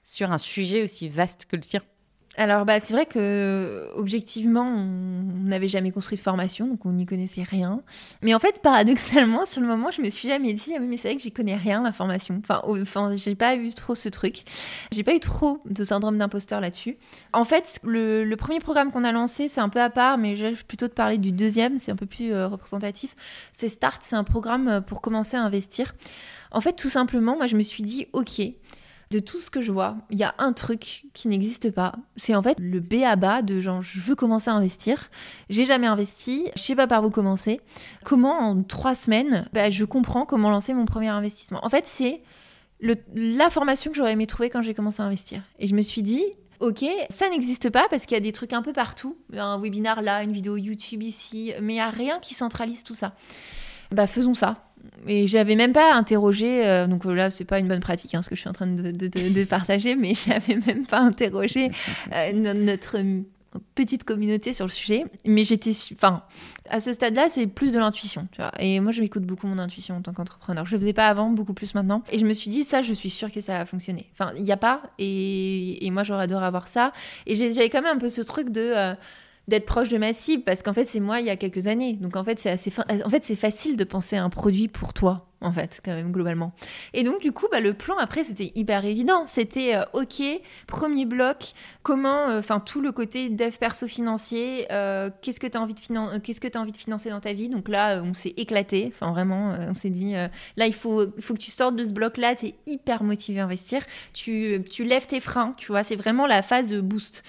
sur 0.02 0.32
un 0.32 0.38
sujet 0.38 0.82
aussi 0.82 1.06
vaste 1.10 1.44
que 1.44 1.56
le 1.56 1.62
sien? 1.62 1.82
Alors, 2.36 2.64
bah, 2.64 2.78
c'est 2.78 2.94
vrai 2.94 3.06
que 3.06 3.90
objectivement, 3.96 4.62
on 4.62 5.22
n'avait 5.48 5.66
jamais 5.66 5.90
construit 5.90 6.16
de 6.16 6.22
formation, 6.22 6.68
donc 6.68 6.86
on 6.86 6.92
n'y 6.92 7.04
connaissait 7.04 7.42
rien. 7.42 7.82
Mais 8.22 8.34
en 8.34 8.38
fait, 8.38 8.62
paradoxalement, 8.62 9.44
sur 9.44 9.60
le 9.60 9.66
moment, 9.66 9.90
je 9.90 10.00
me 10.00 10.10
suis 10.10 10.28
jamais 10.28 10.54
dit, 10.54 10.74
ah, 10.76 10.78
mais 10.78 10.96
c'est 10.96 11.08
vrai 11.08 11.16
que 11.16 11.22
j'y 11.22 11.32
connais 11.32 11.56
rien 11.56 11.82
la 11.82 11.90
formation. 11.90 12.40
Enfin, 12.48 13.12
j'ai 13.16 13.34
pas 13.34 13.56
eu 13.56 13.72
trop 13.74 13.96
ce 13.96 14.08
truc. 14.08 14.44
J'ai 14.92 15.02
pas 15.02 15.14
eu 15.14 15.20
trop 15.20 15.60
de 15.64 15.82
syndrome 15.82 16.18
d'imposteur 16.18 16.60
là-dessus. 16.60 16.98
En 17.32 17.44
fait, 17.44 17.80
le, 17.82 18.32
premier 18.36 18.60
programme 18.60 18.92
qu'on 18.92 19.04
a 19.04 19.12
lancé, 19.12 19.48
c'est 19.48 19.60
un 19.60 19.68
peu 19.68 19.80
à 19.80 19.90
part, 19.90 20.16
mais 20.16 20.36
je 20.36 20.46
vais 20.46 20.52
plutôt 20.52 20.86
te 20.86 20.94
parler 20.94 21.18
du 21.18 21.32
deuxième, 21.32 21.80
c'est 21.80 21.90
un 21.90 21.96
peu 21.96 22.06
plus 22.06 22.32
euh, 22.32 22.46
représentatif. 22.46 23.16
C'est 23.52 23.68
Start, 23.68 24.02
c'est 24.04 24.16
un 24.16 24.24
programme 24.24 24.68
euh, 24.68 24.80
pour 24.80 25.00
commencer 25.00 25.36
à 25.36 25.42
investir. 25.42 25.94
En 26.52 26.60
fait, 26.60 26.72
tout 26.74 26.88
simplement, 26.88 27.36
moi, 27.36 27.46
je 27.46 27.56
me 27.56 27.62
suis 27.62 27.82
dit, 27.82 28.06
ok 28.12 28.40
de 29.10 29.18
tout 29.18 29.40
ce 29.40 29.50
que 29.50 29.60
je 29.60 29.72
vois, 29.72 29.96
il 30.10 30.18
y 30.18 30.22
a 30.22 30.34
un 30.38 30.52
truc 30.52 31.06
qui 31.14 31.26
n'existe 31.26 31.72
pas. 31.72 31.94
C'est 32.16 32.34
en 32.36 32.42
fait 32.42 32.56
le 32.60 32.78
B 32.78 33.02
à 33.04 33.16
bas 33.16 33.42
de 33.42 33.60
genre 33.60 33.82
je 33.82 33.98
veux 33.98 34.14
commencer 34.14 34.50
à 34.50 34.54
investir. 34.54 35.10
J'ai 35.48 35.64
jamais 35.64 35.88
investi, 35.88 36.48
je 36.54 36.62
sais 36.62 36.76
pas 36.76 36.86
par 36.86 37.04
où 37.04 37.10
commencer. 37.10 37.60
Comment 38.04 38.38
en 38.38 38.62
trois 38.62 38.94
semaines, 38.94 39.48
bah, 39.52 39.68
je 39.68 39.84
comprends 39.84 40.26
comment 40.26 40.48
lancer 40.48 40.74
mon 40.74 40.84
premier 40.84 41.08
investissement. 41.08 41.58
En 41.64 41.68
fait, 41.68 41.86
c'est 41.86 42.22
la 42.80 43.50
formation 43.50 43.90
que 43.90 43.96
j'aurais 43.96 44.12
aimé 44.12 44.28
trouver 44.28 44.48
quand 44.48 44.62
j'ai 44.62 44.74
commencé 44.74 45.02
à 45.02 45.06
investir. 45.06 45.42
Et 45.58 45.66
je 45.66 45.74
me 45.74 45.82
suis 45.82 46.02
dit, 46.02 46.24
ok, 46.60 46.84
ça 47.10 47.28
n'existe 47.28 47.68
pas 47.68 47.88
parce 47.90 48.06
qu'il 48.06 48.14
y 48.14 48.20
a 48.20 48.22
des 48.22 48.32
trucs 48.32 48.52
un 48.52 48.62
peu 48.62 48.72
partout. 48.72 49.18
Un 49.36 49.60
webinar 49.60 50.02
là, 50.02 50.22
une 50.22 50.32
vidéo 50.32 50.56
YouTube 50.56 51.02
ici, 51.02 51.52
mais 51.60 51.72
il 51.72 51.76
n'y 51.76 51.80
a 51.80 51.90
rien 51.90 52.20
qui 52.20 52.34
centralise 52.34 52.84
tout 52.84 52.94
ça. 52.94 53.14
Bah 53.90 54.06
faisons 54.06 54.34
ça 54.34 54.69
et 55.06 55.26
j'avais 55.26 55.56
même 55.56 55.72
pas 55.72 55.94
interrogé, 55.94 56.66
euh, 56.66 56.86
donc 56.86 57.04
là 57.04 57.30
c'est 57.30 57.44
pas 57.44 57.58
une 57.58 57.68
bonne 57.68 57.80
pratique 57.80 58.14
hein, 58.14 58.22
ce 58.22 58.28
que 58.28 58.34
je 58.34 58.40
suis 58.40 58.50
en 58.50 58.52
train 58.52 58.66
de, 58.66 59.44
partager, 59.44 59.96
mais 59.96 60.14
j'avais 60.26 60.56
même 60.66 60.86
pas 60.86 61.00
interrogé 61.00 61.70
euh, 62.12 62.32
notre 62.32 62.98
petite 63.74 64.04
communauté 64.04 64.52
sur 64.52 64.66
le 64.66 64.70
sujet, 64.70 65.04
mais 65.24 65.44
j'étais, 65.44 65.72
enfin, 65.94 66.22
à 66.68 66.80
ce 66.80 66.92
stade-là, 66.92 67.28
c'est 67.28 67.46
plus 67.46 67.72
de 67.72 67.78
l'intuition. 67.78 68.28
Et 68.58 68.78
moi, 68.80 68.92
je 68.92 69.00
m'écoute 69.00 69.24
beaucoup 69.24 69.46
mon 69.46 69.58
intuition 69.58 69.96
en 69.96 70.02
tant 70.02 70.12
qu'entrepreneur. 70.12 70.66
Je 70.66 70.76
le 70.76 70.80
faisais 70.80 70.92
pas 70.92 71.08
avant, 71.08 71.30
beaucoup 71.30 71.54
plus 71.54 71.74
maintenant. 71.74 72.02
Et 72.12 72.18
je 72.18 72.26
me 72.26 72.32
suis 72.32 72.50
dit, 72.50 72.62
ça, 72.62 72.82
je 72.82 72.92
suis 72.94 73.10
sûre 73.10 73.32
que 73.32 73.40
ça 73.40 73.58
va 73.58 73.64
fonctionner. 73.64 74.08
Enfin, 74.12 74.32
il 74.36 74.44
n'y 74.44 74.52
a 74.52 74.56
pas, 74.56 74.82
et, 74.98 75.88
moi, 75.90 76.04
j'aurais 76.04 76.24
adoré 76.24 76.46
avoir 76.46 76.68
ça. 76.68 76.92
Et 77.26 77.34
j'avais 77.34 77.70
quand 77.70 77.82
même 77.82 77.96
un 77.96 77.98
peu 77.98 78.08
ce 78.08 78.22
truc 78.22 78.50
de 78.50 78.72
euh, 78.76 78.94
d'être 79.50 79.66
proche 79.66 79.90
de 79.90 79.98
ma 79.98 80.14
cible 80.14 80.44
parce 80.44 80.62
qu'en 80.62 80.72
fait 80.72 80.84
c'est 80.84 81.00
moi 81.00 81.20
il 81.20 81.26
y 81.26 81.30
a 81.30 81.36
quelques 81.36 81.66
années. 81.66 81.94
Donc 81.94 82.16
en 82.16 82.24
fait 82.24 82.38
c'est 82.38 82.50
assez 82.50 82.72
en 83.04 83.10
fait 83.10 83.22
c'est 83.22 83.34
facile 83.34 83.76
de 83.76 83.84
penser 83.84 84.16
à 84.16 84.24
un 84.24 84.30
produit 84.30 84.68
pour 84.68 84.94
toi 84.94 85.29
en 85.42 85.52
fait, 85.52 85.80
quand 85.84 85.94
même, 85.94 86.12
globalement. 86.12 86.52
Et 86.92 87.02
donc, 87.02 87.20
du 87.20 87.32
coup, 87.32 87.46
bah, 87.50 87.60
le 87.60 87.72
plan, 87.72 87.96
après, 87.98 88.24
c'était 88.24 88.52
hyper 88.54 88.84
évident. 88.84 89.24
C'était, 89.26 89.74
euh, 89.74 89.84
OK, 89.94 90.22
premier 90.66 91.06
bloc, 91.06 91.52
comment, 91.82 92.28
euh, 92.28 92.40
enfin, 92.40 92.60
tout 92.60 92.82
le 92.82 92.92
côté 92.92 93.30
dev 93.30 93.56
perso 93.58 93.86
financier, 93.86 94.66
euh, 94.70 95.10
qu'est-ce 95.22 95.40
que 95.40 95.46
tu 95.46 95.56
as, 95.56 95.60
envie 95.60 95.74
de 95.74 96.18
qu'est-ce 96.18 96.40
que 96.40 96.58
envie 96.58 96.72
de 96.72 96.76
financer 96.76 97.08
dans 97.08 97.20
ta 97.20 97.32
vie? 97.32 97.48
Donc 97.48 97.68
là, 97.68 98.02
on 98.02 98.12
s'est 98.12 98.34
éclaté. 98.36 98.92
Enfin, 98.94 99.12
vraiment, 99.12 99.56
on 99.68 99.74
s'est 99.74 99.88
dit, 99.88 100.12
là, 100.12 100.66
il 100.66 100.74
faut, 100.74 101.06
faut 101.20 101.34
que 101.34 101.38
tu 101.38 101.50
sortes 101.50 101.76
de 101.76 101.84
ce 101.84 101.92
bloc-là, 101.92 102.34
tu 102.34 102.46
es 102.46 102.54
hyper 102.66 103.02
motivé 103.02 103.40
à 103.40 103.44
investir. 103.44 103.82
Tu, 104.12 104.62
tu 104.70 104.84
lèves 104.84 105.06
tes 105.06 105.20
freins, 105.20 105.52
tu 105.56 105.68
vois, 105.68 105.84
c'est 105.84 105.96
vraiment 105.96 106.26
la 106.26 106.42
phase 106.42 106.68
de 106.68 106.80
boost. 106.80 107.22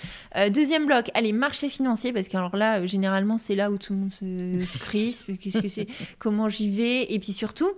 deuxième 0.52 0.86
bloc, 0.86 1.10
allez, 1.14 1.32
marché 1.32 1.70
financier, 1.70 2.12
parce 2.12 2.28
que 2.28 2.36
alors 2.36 2.56
là, 2.56 2.86
généralement, 2.86 3.38
c'est 3.38 3.56
là 3.56 3.72
où 3.72 3.78
tout 3.78 3.94
le 3.94 4.00
monde 4.00 4.14
se 4.14 4.80
crispe. 4.80 5.32
Qu'est-ce 5.40 5.62
que 5.62 5.68
c'est? 5.68 5.88
Comment 6.20 6.50
j'y 6.50 6.70
vais? 6.70 7.14
Et 7.14 7.20
puis 7.20 7.34
surtout, 7.34 7.72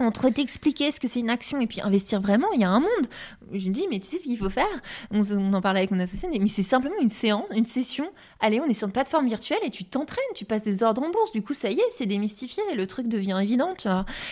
entre 0.00 0.30
t'expliquer 0.30 0.90
ce 0.90 1.00
que 1.00 1.08
c'est 1.08 1.20
une 1.20 1.30
action 1.30 1.60
et 1.60 1.66
puis 1.66 1.80
investir 1.80 2.20
vraiment, 2.20 2.48
il 2.54 2.60
y 2.60 2.64
a 2.64 2.70
un 2.70 2.80
monde. 2.80 3.06
Je 3.52 3.68
me 3.68 3.74
dis, 3.74 3.86
mais 3.90 3.98
tu 3.98 4.06
sais 4.06 4.18
ce 4.18 4.24
qu'il 4.24 4.38
faut 4.38 4.50
faire? 4.50 4.66
On, 5.10 5.52
en 5.52 5.60
parlait 5.60 5.80
avec 5.80 5.90
mon 5.90 6.00
associé, 6.00 6.28
mais 6.38 6.46
c'est 6.46 6.62
simplement 6.62 6.94
une 7.00 7.10
séance, 7.10 7.48
une 7.54 7.64
session. 7.64 8.10
Allez, 8.40 8.60
on 8.60 8.66
est 8.66 8.74
sur 8.74 8.86
une 8.86 8.92
plateforme 8.92 9.26
virtuelle 9.26 9.58
et 9.64 9.70
tu 9.70 9.84
t'entraînes, 9.84 10.22
tu 10.34 10.44
passes 10.44 10.62
des 10.62 10.82
ordres 10.82 11.02
en 11.02 11.10
bourse. 11.10 11.32
Du 11.32 11.42
coup, 11.42 11.54
ça 11.54 11.70
y 11.70 11.78
est, 11.78 11.90
c'est 11.90 12.06
démystifié, 12.06 12.62
le 12.74 12.86
truc 12.86 13.08
devient 13.08 13.38
évident. 13.42 13.74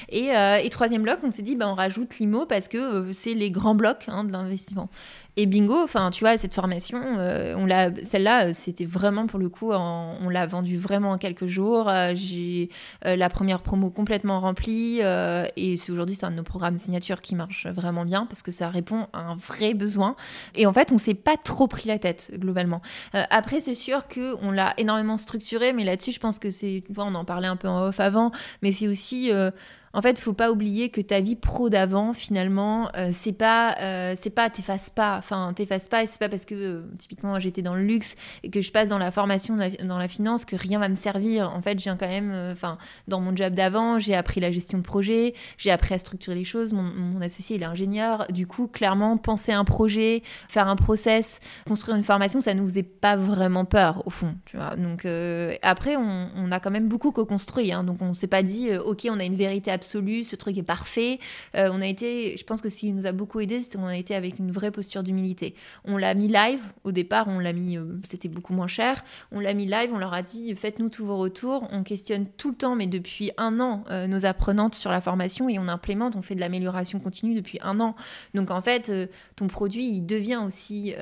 Et, 0.08 0.36
euh, 0.36 0.56
et 0.56 0.70
troisième 0.70 1.02
bloc, 1.02 1.20
on 1.22 1.30
s'est 1.30 1.42
dit, 1.42 1.56
bah, 1.56 1.68
on 1.68 1.74
rajoute 1.74 2.18
l'IMO 2.18 2.46
parce 2.46 2.68
que 2.68 2.78
euh, 2.78 3.12
c'est 3.12 3.34
les 3.34 3.50
grands 3.50 3.74
blocs 3.74 4.04
hein, 4.08 4.24
de 4.24 4.32
l'investissement. 4.32 4.88
Et 5.38 5.44
bingo, 5.44 5.82
enfin, 5.82 6.10
tu 6.10 6.24
vois, 6.24 6.38
cette 6.38 6.54
formation, 6.54 6.98
euh, 7.18 7.54
on 7.58 7.66
l'a, 7.66 7.90
celle-là, 8.02 8.54
c'était 8.54 8.86
vraiment 8.86 9.26
pour 9.26 9.38
le 9.38 9.50
coup, 9.50 9.70
on 9.70 10.30
l'a 10.30 10.46
vendue 10.46 10.78
vraiment 10.78 11.10
en 11.10 11.18
quelques 11.18 11.46
jours. 11.46 11.90
Euh, 11.90 12.12
j'ai 12.14 12.70
euh, 13.04 13.16
la 13.16 13.28
première 13.28 13.60
promo 13.60 13.90
complètement 13.90 14.40
remplie 14.40 15.00
et 15.00 15.74
aujourd'hui, 15.90 16.14
c'est 16.14 16.24
un 16.24 16.30
de 16.30 16.36
nos 16.36 16.42
programmes 16.42 16.78
signature 16.78 17.20
qui 17.20 17.34
marche 17.34 17.66
vraiment 17.66 18.06
bien 18.06 18.24
parce 18.24 18.42
que 18.42 18.50
ça 18.50 18.70
répond 18.70 19.08
à 19.12 19.18
un 19.18 19.36
vrai 19.36 19.74
besoin. 19.74 20.16
Et 20.54 20.64
en 20.64 20.72
fait, 20.72 20.90
on 20.90 20.96
s'est 20.96 21.14
pas 21.14 21.36
trop 21.36 21.68
pris 21.68 21.88
la 21.88 21.98
tête 21.98 22.32
globalement. 22.34 22.80
après, 23.12 23.60
c'est 23.60 23.74
sûr 23.74 24.08
que 24.08 24.36
on 24.42 24.50
l'a 24.50 24.72
énormément 24.78 25.18
structuré, 25.18 25.74
mais 25.74 25.84
là-dessus, 25.84 26.12
je 26.12 26.20
pense 26.20 26.38
que 26.38 26.48
c'est, 26.48 26.82
tu 26.86 26.94
vois, 26.94 27.04
on 27.04 27.14
en 27.14 27.26
parlait 27.26 27.48
un 27.48 27.56
peu 27.56 27.68
en 27.68 27.88
off 27.88 28.00
avant, 28.00 28.30
mais 28.62 28.72
c'est 28.72 28.88
aussi 28.88 29.30
en 29.96 30.02
fait, 30.02 30.18
faut 30.18 30.34
pas 30.34 30.52
oublier 30.52 30.90
que 30.90 31.00
ta 31.00 31.20
vie 31.20 31.36
pro 31.36 31.70
d'avant, 31.70 32.12
finalement, 32.12 32.90
euh, 32.98 33.08
c'est 33.14 33.32
pas, 33.32 33.76
euh, 33.80 34.12
c'est 34.14 34.28
pas, 34.28 34.50
t'effaces 34.50 34.90
pas. 34.90 35.16
Enfin, 35.16 35.54
t'effaces 35.56 35.88
pas, 35.88 36.02
et 36.02 36.06
c'est 36.06 36.18
pas 36.18 36.28
parce 36.28 36.44
que, 36.44 36.54
euh, 36.54 36.82
typiquement, 36.98 37.40
j'étais 37.40 37.62
dans 37.62 37.74
le 37.74 37.82
luxe 37.82 38.14
et 38.42 38.50
que 38.50 38.60
je 38.60 38.70
passe 38.70 38.88
dans 38.88 38.98
la 38.98 39.10
formation, 39.10 39.56
dans 39.56 39.98
la 39.98 40.06
finance, 40.06 40.44
que 40.44 40.54
rien 40.54 40.78
va 40.78 40.90
me 40.90 40.96
servir. 40.96 41.50
En 41.50 41.62
fait, 41.62 41.78
j'ai 41.78 41.88
quand 41.98 42.08
même, 42.08 42.30
enfin, 42.52 42.76
dans 43.08 43.20
mon 43.20 43.34
job 43.34 43.54
d'avant, 43.54 43.98
j'ai 43.98 44.14
appris 44.14 44.38
la 44.38 44.52
gestion 44.52 44.76
de 44.76 44.82
projet, 44.82 45.32
j'ai 45.56 45.70
appris 45.70 45.94
à 45.94 45.98
structurer 45.98 46.36
les 46.36 46.44
choses. 46.44 46.74
Mon, 46.74 47.18
associé, 47.22 47.56
il 47.56 47.62
est 47.62 47.66
ingénieur. 47.66 48.26
Du 48.28 48.46
coup, 48.46 48.66
clairement, 48.66 49.16
penser 49.16 49.52
un 49.52 49.64
projet, 49.64 50.22
faire 50.46 50.68
un 50.68 50.76
process, 50.76 51.40
construire 51.66 51.96
une 51.96 52.02
formation, 52.02 52.42
ça 52.42 52.52
nous 52.52 52.64
faisait 52.64 52.82
pas 52.82 53.16
vraiment 53.16 53.64
peur, 53.64 54.02
au 54.04 54.10
fond. 54.10 54.34
Tu 54.44 54.58
vois. 54.58 54.76
Donc, 54.76 55.06
après, 55.62 55.96
on, 55.96 56.52
a 56.52 56.60
quand 56.60 56.70
même 56.70 56.88
beaucoup 56.88 57.12
co-construit. 57.12 57.72
Hein. 57.72 57.82
donc, 57.82 58.02
on 58.02 58.12
s'est 58.12 58.26
pas 58.26 58.42
dit, 58.42 58.76
OK, 58.76 59.08
on 59.10 59.18
a 59.18 59.24
une 59.24 59.36
vérité 59.36 59.70
absolue 59.70 59.85
ce 59.86 60.36
truc 60.36 60.58
est 60.58 60.62
parfait. 60.62 61.18
Euh, 61.54 61.70
on 61.72 61.80
a 61.80 61.86
été, 61.86 62.36
je 62.36 62.44
pense 62.44 62.60
que 62.60 62.68
ce 62.68 62.80
qui 62.80 62.92
nous 62.92 63.06
a 63.06 63.12
beaucoup 63.12 63.40
aidé, 63.40 63.60
c'était 63.60 63.78
qu'on 63.78 63.86
a 63.86 63.96
été 63.96 64.14
avec 64.14 64.38
une 64.38 64.50
vraie 64.50 64.70
posture 64.70 65.02
d'humilité. 65.02 65.54
On 65.84 65.96
l'a 65.96 66.14
mis 66.14 66.28
live, 66.28 66.62
au 66.84 66.92
départ, 66.92 67.28
on 67.28 67.38
l'a 67.38 67.52
mis, 67.52 67.76
euh, 67.78 67.84
c'était 68.04 68.28
beaucoup 68.28 68.52
moins 68.52 68.66
cher. 68.66 69.04
On 69.32 69.40
l'a 69.40 69.54
mis 69.54 69.66
live, 69.66 69.90
on 69.92 69.98
leur 69.98 70.12
a 70.12 70.22
dit, 70.22 70.54
faites-nous 70.54 70.88
tous 70.88 71.06
vos 71.06 71.16
retours. 71.16 71.68
On 71.72 71.82
questionne 71.82 72.26
tout 72.36 72.50
le 72.50 72.56
temps, 72.56 72.76
mais 72.76 72.86
depuis 72.86 73.30
un 73.38 73.60
an, 73.60 73.84
euh, 73.90 74.06
nos 74.06 74.26
apprenantes 74.26 74.74
sur 74.74 74.90
la 74.90 75.00
formation 75.00 75.48
et 75.48 75.58
on 75.58 75.68
implémente, 75.68 76.16
on 76.16 76.22
fait 76.22 76.34
de 76.34 76.40
l'amélioration 76.40 76.98
continue 77.00 77.34
depuis 77.34 77.58
un 77.62 77.80
an. 77.80 77.94
Donc 78.34 78.50
en 78.50 78.60
fait, 78.60 78.92
ton 79.36 79.46
produit, 79.46 79.88
il 79.88 80.06
devient 80.06 80.40
aussi, 80.44 80.94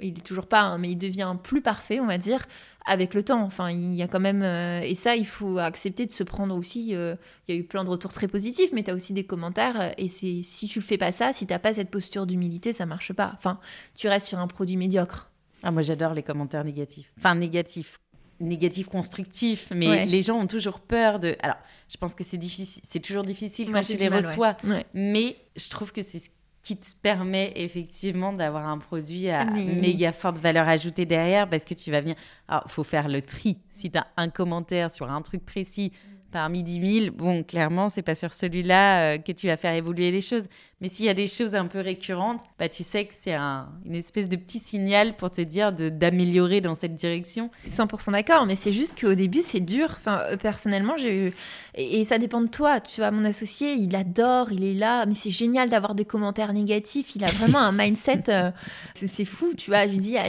il 0.00 0.18
est 0.18 0.24
toujours 0.24 0.46
pas, 0.46 0.62
hein, 0.62 0.78
mais 0.78 0.90
il 0.90 0.96
devient 0.96 1.34
plus 1.42 1.62
parfait, 1.62 2.00
on 2.00 2.06
va 2.06 2.18
dire, 2.18 2.46
avec 2.86 3.14
le 3.14 3.22
temps. 3.22 3.42
Enfin, 3.42 3.70
il 3.70 3.94
y 3.94 4.02
a 4.02 4.08
quand 4.08 4.20
même. 4.20 4.42
Euh, 4.42 4.80
et 4.80 4.94
ça, 4.94 5.16
il 5.16 5.26
faut 5.26 5.58
accepter 5.58 6.06
de 6.06 6.12
se 6.12 6.22
prendre 6.22 6.56
aussi. 6.56 6.94
Euh, 6.94 7.14
il 7.48 7.54
y 7.54 7.58
a 7.58 7.60
eu 7.60 7.64
plein 7.64 7.84
de 7.84 7.90
retours 7.90 8.12
très 8.12 8.28
positifs, 8.28 8.70
mais 8.72 8.82
tu 8.82 8.90
as 8.90 8.94
aussi 8.94 9.12
des 9.12 9.24
commentaires. 9.24 9.80
Euh, 9.80 9.90
et 9.98 10.08
c'est 10.08 10.40
si 10.42 10.68
tu 10.68 10.80
le 10.80 10.84
fais 10.84 10.98
pas 10.98 11.12
ça, 11.12 11.32
si 11.32 11.46
tu 11.46 11.58
pas 11.58 11.74
cette 11.74 11.90
posture 11.90 12.26
d'humilité, 12.26 12.72
ça 12.72 12.86
marche 12.86 13.12
pas. 13.12 13.32
Enfin, 13.36 13.60
tu 13.94 14.08
restes 14.08 14.26
sur 14.26 14.38
un 14.38 14.46
produit 14.46 14.76
médiocre. 14.76 15.30
Ah, 15.62 15.70
moi, 15.70 15.82
j'adore 15.82 16.14
les 16.14 16.22
commentaires 16.22 16.64
négatifs. 16.64 17.12
Enfin, 17.18 17.34
négatifs. 17.34 18.00
Négatifs 18.40 18.88
constructifs, 18.88 19.68
mais 19.70 20.06
les 20.06 20.22
gens 20.22 20.38
ont 20.38 20.46
toujours 20.46 20.80
peur 20.80 21.18
de. 21.18 21.36
Alors, 21.42 21.58
je 21.90 21.98
pense 21.98 22.14
que 22.14 22.24
c'est 22.24 22.38
difficile, 22.38 22.80
c'est 22.86 23.00
toujours 23.00 23.22
difficile 23.22 23.70
quand 23.70 23.82
tu 23.82 23.96
les 23.96 24.08
reçois, 24.08 24.56
mais 24.94 25.36
je 25.56 25.68
trouve 25.68 25.92
que 25.92 26.00
c'est 26.00 26.18
ce 26.18 26.30
qui 26.62 26.76
te 26.76 26.86
permet 27.00 27.52
effectivement 27.56 28.32
d'avoir 28.32 28.68
un 28.68 28.78
produit 28.78 29.30
à 29.30 29.44
méga 29.46 30.12
forte 30.12 30.38
valeur 30.38 30.68
ajoutée 30.68 31.06
derrière 31.06 31.48
parce 31.48 31.64
que 31.64 31.74
tu 31.74 31.90
vas 31.90 32.00
venir. 32.00 32.16
Alors, 32.48 32.64
il 32.66 32.70
faut 32.70 32.84
faire 32.84 33.08
le 33.08 33.22
tri. 33.22 33.58
Si 33.70 33.90
tu 33.90 33.98
as 33.98 34.06
un 34.16 34.28
commentaire 34.28 34.90
sur 34.90 35.10
un 35.10 35.22
truc 35.22 35.44
précis 35.44 35.92
parmi 36.30 36.62
10 36.62 37.02
000, 37.02 37.14
bon, 37.14 37.42
clairement, 37.42 37.88
c'est 37.88 38.02
pas 38.02 38.14
sur 38.14 38.32
celui-là 38.32 39.14
euh, 39.14 39.18
que 39.18 39.32
tu 39.32 39.46
vas 39.46 39.56
faire 39.56 39.74
évoluer 39.74 40.10
les 40.10 40.20
choses. 40.20 40.48
Mais 40.80 40.88
s'il 40.88 41.04
y 41.04 41.10
a 41.10 41.14
des 41.14 41.26
choses 41.26 41.54
un 41.54 41.66
peu 41.66 41.80
récurrentes, 41.80 42.40
bah, 42.58 42.68
tu 42.68 42.82
sais 42.82 43.04
que 43.04 43.12
c'est 43.12 43.34
une 43.34 43.94
espèce 43.94 44.30
de 44.30 44.36
petit 44.36 44.58
signal 44.58 45.14
pour 45.14 45.30
te 45.30 45.42
dire 45.42 45.72
d'améliorer 45.72 46.62
dans 46.62 46.74
cette 46.74 46.94
direction. 46.94 47.50
100% 47.66 48.12
d'accord, 48.12 48.46
mais 48.46 48.56
c'est 48.56 48.72
juste 48.72 48.98
qu'au 48.98 49.12
début, 49.12 49.42
c'est 49.42 49.60
dur. 49.60 49.88
Enfin, 49.96 50.20
euh, 50.20 50.36
personnellement, 50.38 50.96
j'ai 50.96 51.26
eu... 51.26 51.34
Et, 51.74 52.04
ça 52.04 52.18
dépend 52.18 52.40
de 52.40 52.46
toi. 52.46 52.80
Tu 52.80 53.02
vois, 53.02 53.10
mon 53.10 53.24
associé, 53.24 53.74
il 53.74 53.94
adore, 53.94 54.52
il 54.52 54.64
est 54.64 54.74
là, 54.74 55.04
mais 55.04 55.14
c'est 55.14 55.30
génial 55.30 55.68
d'avoir 55.68 55.94
des 55.94 56.06
commentaires 56.06 56.54
négatifs. 56.54 57.14
Il 57.14 57.24
a 57.24 57.30
vraiment 57.30 57.58
un 57.58 57.72
mindset... 57.72 58.24
Euh, 58.30 58.50
c'est 58.94 59.26
fou, 59.26 59.52
tu 59.54 59.70
vois. 59.70 59.86
Je 59.86 59.92
lui 59.92 59.98
dis, 59.98 60.16
ah, 60.16 60.28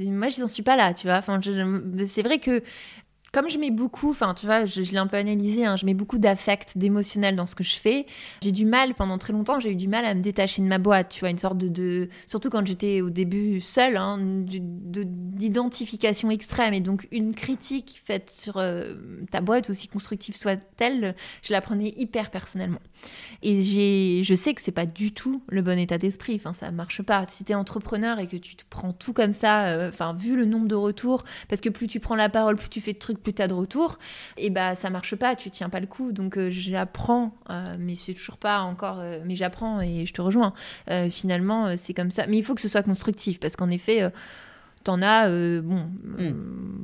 moi, 0.00 0.30
je 0.30 0.40
n'en 0.40 0.48
suis 0.48 0.64
pas 0.64 0.76
là, 0.76 0.94
tu 0.94 1.06
vois. 1.06 1.18
Enfin, 1.18 1.40
c'est 2.06 2.22
vrai 2.22 2.40
que 2.40 2.60
comme 3.32 3.48
je 3.48 3.58
mets 3.58 3.70
beaucoup, 3.70 4.10
enfin 4.10 4.34
tu 4.34 4.46
vois, 4.46 4.66
je, 4.66 4.80
l'ai 4.80 4.98
un 4.98 5.06
peu 5.06 5.16
analysé, 5.16 5.64
hein, 5.64 5.76
je 5.76 5.86
mets 5.86 5.94
beaucoup 5.94 6.18
d'affect, 6.18 6.76
d'émotionnel 6.76 7.36
dans 7.36 7.46
ce 7.46 7.54
que 7.54 7.62
je 7.62 7.76
fais. 7.76 8.06
J'ai 8.42 8.50
du 8.50 8.64
mal, 8.64 8.94
pendant 8.94 9.18
très 9.18 9.32
longtemps, 9.32 9.60
j'ai 9.60 9.70
eu 9.70 9.76
du 9.76 9.86
mal 9.86 10.04
à 10.04 10.14
me 10.14 10.20
détacher 10.20 10.62
de 10.62 10.66
ma 10.66 10.78
boîte, 10.78 11.10
tu 11.10 11.20
vois, 11.20 11.30
une 11.30 11.38
sorte 11.38 11.58
de... 11.58 12.08
surtout 12.26 12.50
quand 12.50 12.66
j'étais 12.66 13.02
au 13.02 13.10
début 13.10 13.60
seule, 13.60 13.96
hein, 13.96 14.18
d'identification 14.20 16.30
extrême. 16.30 16.74
Et 16.74 16.80
donc 16.80 17.06
une 17.12 17.34
critique 17.34 18.02
faite 18.04 18.30
sur 18.30 18.56
euh, 18.56 18.94
ta 19.30 19.40
boîte, 19.40 19.70
aussi 19.70 19.86
constructive 19.86 20.36
soit-elle, 20.36 21.14
je 21.42 21.52
la 21.52 21.60
prenais 21.60 21.94
hyper 21.96 22.30
personnellement. 22.30 22.80
Et 23.42 24.22
je 24.24 24.34
sais 24.34 24.54
que 24.54 24.60
c'est 24.60 24.72
pas 24.72 24.86
du 24.86 25.12
tout 25.12 25.42
le 25.48 25.62
bon 25.62 25.78
état 25.78 25.98
d'esprit, 25.98 26.34
enfin 26.34 26.52
ça 26.52 26.72
marche 26.72 27.02
pas. 27.02 27.24
Si 27.28 27.44
tu 27.44 27.52
es 27.52 27.54
entrepreneur 27.54 28.18
et 28.18 28.26
que 28.26 28.36
tu 28.36 28.56
te 28.56 28.64
prends 28.68 28.92
tout 28.92 29.12
comme 29.12 29.32
ça, 29.32 29.68
euh, 29.68 29.88
enfin 29.88 30.14
vu 30.14 30.36
le 30.36 30.46
nombre 30.46 30.66
de 30.66 30.74
retours, 30.74 31.22
parce 31.48 31.60
que 31.60 31.68
plus 31.68 31.86
tu 31.86 32.00
prends 32.00 32.16
la 32.16 32.28
parole, 32.28 32.56
plus 32.56 32.68
tu 32.68 32.80
fais 32.80 32.92
de 32.92 32.98
trucs 32.98 33.19
plus 33.20 33.32
t'as 33.34 33.48
de 33.48 33.54
retour, 33.54 33.98
et 34.36 34.50
bah 34.50 34.74
ça 34.74 34.90
marche 34.90 35.14
pas, 35.16 35.36
tu 35.36 35.50
tiens 35.50 35.68
pas 35.68 35.80
le 35.80 35.86
coup. 35.86 36.12
Donc 36.12 36.36
euh, 36.36 36.50
j'apprends, 36.50 37.34
euh, 37.50 37.74
mais 37.78 37.94
c'est 37.94 38.14
toujours 38.14 38.38
pas 38.38 38.60
encore, 38.60 38.98
euh, 39.00 39.20
mais 39.24 39.34
j'apprends 39.34 39.80
et 39.80 40.06
je 40.06 40.12
te 40.12 40.20
rejoins. 40.20 40.52
finalement, 41.10 41.76
c'est 41.76 41.94
comme 41.94 42.10
ça. 42.10 42.26
Mais 42.26 42.38
il 42.38 42.44
faut 42.44 42.54
que 42.54 42.60
ce 42.60 42.68
soit 42.68 42.82
constructif, 42.82 43.40
parce 43.40 43.56
qu'en 43.56 43.70
effet 43.70 44.10
T'en 44.82 45.02
as, 45.02 45.28
euh, 45.28 45.60
bon, 45.60 45.76
mm. 45.76 46.16
euh, 46.20 46.32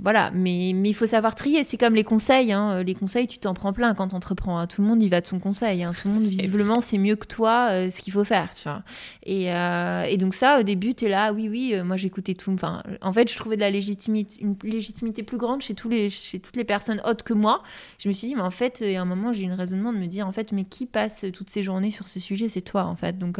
voilà, 0.03 0.31
mais 0.35 0.69
il 0.69 0.95
faut 0.95 1.07
savoir 1.07 1.35
trier. 1.35 1.65
C'est 1.65 1.79
comme 1.79 1.95
les 1.95 2.05
conseils. 2.05 2.53
Hein. 2.53 2.83
Les 2.83 2.95
conseils, 2.95 3.27
tu 3.27 3.39
t'en 3.39 3.55
prends 3.55 3.73
plein 3.73 3.95
quand 3.95 4.09
t'entreprends. 4.09 4.59
Hein. 4.59 4.67
Tout 4.67 4.83
le 4.83 4.89
monde 4.89 5.03
y 5.03 5.09
va 5.09 5.23
de 5.23 5.27
son 5.27 5.39
conseil. 5.39 5.83
Hein. 5.83 5.93
Tout 6.01 6.09
le 6.09 6.15
monde, 6.15 6.27
visiblement, 6.27 6.83
c'est 6.83 6.99
mieux 6.99 7.17
que 7.17 7.27
toi 7.27 7.69
euh, 7.71 7.91
ce 7.91 8.03
qu'il 8.03 8.13
faut 8.13 8.25
faire. 8.25 8.55
Tu 8.55 8.65
vois. 8.65 8.83
Et, 9.23 9.47
et, 9.47 10.19
donc, 10.19 10.35
ça, 10.35 10.61
au 10.61 10.63
début, 10.63 10.93
tu 10.93 11.07
es 11.07 11.09
là, 11.09 11.33
oui, 11.33 11.49
oui, 11.49 11.75
moi 11.83 11.97
j'écoutais 11.97 12.35
tout. 12.35 12.53
Enfin, 12.53 12.83
en 13.01 13.15
fait, 13.15 13.33
je 13.33 13.37
trouvais 13.37 13.57
de 13.57 13.63
la 13.63 13.71
légitimité, 13.71 14.43
une 14.43 14.57
légitimité 14.63 15.23
plus 15.23 15.39
grande 15.39 15.63
chez, 15.63 15.75
tous 15.75 15.89
les, 15.89 16.11
chez 16.11 16.39
toutes 16.39 16.57
les 16.57 16.65
personnes 16.65 17.01
autres 17.07 17.25
que 17.25 17.33
moi. 17.33 17.63
Je 17.99 18.09
me 18.09 18.13
suis 18.13 18.29
dit, 18.29 18.35
mais 18.35 18.43
en 18.43 18.51
fait, 18.51 18.81
il 18.83 18.93
y 18.93 18.97
a 18.97 19.01
un 19.03 19.07
moment, 19.07 19.33
j'ai 19.33 19.45
eu 19.45 19.51
un 19.51 19.57
raisonnement 19.57 19.95
de 19.95 19.99
me 19.99 20.07
dire, 20.07 20.27
en 20.27 20.33
fait, 20.33 20.53
mais 20.53 20.65
qui 20.65 20.85
passe 20.85 21.25
toutes 21.33 21.49
ces 21.49 21.63
journées 21.63 21.91
sur 21.91 22.09
ce 22.09 22.21
sujet? 22.21 22.51
C'est 22.51 22.61
toi, 22.61 22.85
en 22.85 22.97
fait. 22.97 23.19
Donc, 23.19 23.39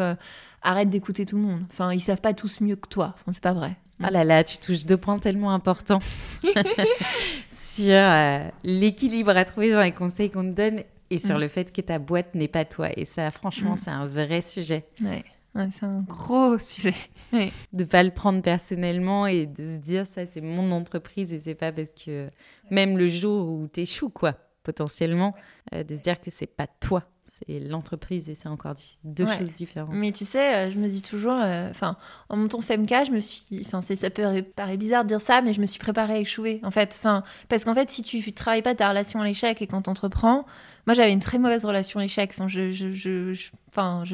arrête 0.63 0.89
d'écouter 0.89 1.27
tout 1.27 1.37
le 1.37 1.43
monde. 1.43 1.61
Enfin, 1.71 1.93
ils 1.93 2.01
savent 2.01 2.23
pas 2.23 2.33
tous 2.33 2.63
mieux 2.63 2.77
que 2.77 2.89
toi. 2.89 3.15
Enfin, 3.17 3.33
c'est 3.33 3.43
pas 3.43 3.53
vrai. 3.53 3.77
Ah 4.03 4.11
là 4.11 4.25
là, 4.25 4.45
tu 4.45 4.59
touches 4.59 4.85
deux 4.85 4.97
points 4.97 5.19
tellement 5.19 5.53
importants 5.53 6.01
sur 7.49 7.95
euh, 7.95 8.49
l'équilibre 8.63 9.37
à 9.37 9.45
trouver 9.45 9.71
dans 9.71 9.81
les 9.81 9.93
conseils 9.93 10.31
qu'on 10.31 10.43
te 10.43 10.55
donne 10.55 10.83
et 11.11 11.19
sur 11.19 11.37
mm. 11.37 11.41
le 11.41 11.49
fait 11.49 11.73
que 11.73 11.81
ta 11.81 11.99
boîte 11.99 12.35
n'est 12.35 12.49
pas 12.49 12.65
toi. 12.65 12.89
Et 12.97 13.05
ça, 13.05 13.31
franchement, 13.31 13.75
mm. 13.75 13.79
c'est 13.79 13.91
un 13.91 14.07
vrai 14.07 14.43
sujet. 14.43 14.85
Ouais. 15.03 15.25
c'est 15.71 15.85
un 15.87 16.03
gros 16.03 16.59
sujet. 16.59 16.95
De 17.33 17.49
De 17.73 17.85
pas 17.85 18.03
le 18.03 18.11
prendre 18.11 18.43
personnellement 18.43 19.27
et 19.27 19.47
de 19.47 19.67
se 19.67 19.79
dire 19.79 20.07
ça 20.07 20.27
c'est 20.27 20.41
mon 20.41 20.71
entreprise 20.71 21.33
et 21.33 21.41
c'est 21.41 21.55
pas 21.57 21.73
parce 21.73 21.91
que 21.91 22.31
même 22.71 22.97
le 22.97 23.09
jour 23.09 23.49
où 23.49 23.67
tu 23.67 23.81
échoues 23.81 24.11
quoi 24.11 24.35
potentiellement 24.63 25.35
euh, 25.75 25.83
de 25.83 25.97
se 25.97 26.03
dire 26.03 26.21
que 26.21 26.31
c'est 26.31 26.47
pas 26.47 26.69
toi 26.69 27.03
c'est 27.39 27.61
l'entreprise 27.61 28.31
et 28.31 28.35
c'est 28.35 28.49
encore 28.49 28.75
deux 29.05 29.27
choses 29.27 29.53
différentes. 29.53 29.91
Mais 29.93 30.13
tu 30.13 30.25
sais, 30.25 30.55
euh, 30.55 30.71
je 30.71 30.79
me 30.79 30.89
dis 30.89 31.03
toujours, 31.03 31.35
euh, 31.35 31.69
enfin, 31.71 31.97
en 32.29 32.37
montant 32.37 32.61
FMK, 32.61 33.07
je 33.07 33.11
me 33.13 33.21
suis, 33.21 33.63
enfin, 33.67 33.83
ça 33.83 34.11
peut 34.11 34.43
paraître 34.55 34.79
bizarre 34.79 35.05
de 35.05 35.09
dire 35.09 35.21
ça, 35.21 35.43
mais 35.43 35.53
je 35.53 35.61
me 35.61 35.67
suis 35.67 35.79
préparée 35.79 36.15
à 36.15 36.19
échouer, 36.19 36.61
en 36.63 36.71
fait, 36.71 36.95
enfin, 36.97 37.25
parce 37.49 37.65
qu'en 37.65 37.75
fait, 37.75 37.91
si 37.91 38.03
tu 38.03 38.33
travailles 38.33 38.63
pas 38.63 38.75
ta 38.75 38.89
relation 38.89 39.21
à 39.21 39.25
l'échec 39.25 39.61
et 39.61 39.67
quand 39.67 39.83
tu 39.83 39.91
entreprends, 39.91 40.47
moi, 40.87 40.95
j'avais 40.95 41.13
une 41.13 41.21
très 41.21 41.39
mauvaise 41.39 41.65
relation 41.65 41.99
à 41.99 42.03
l'échec. 42.03 42.31
Enfin, 42.33 42.47
je, 42.47 42.71
je, 42.71 43.51
enfin, 43.71 44.05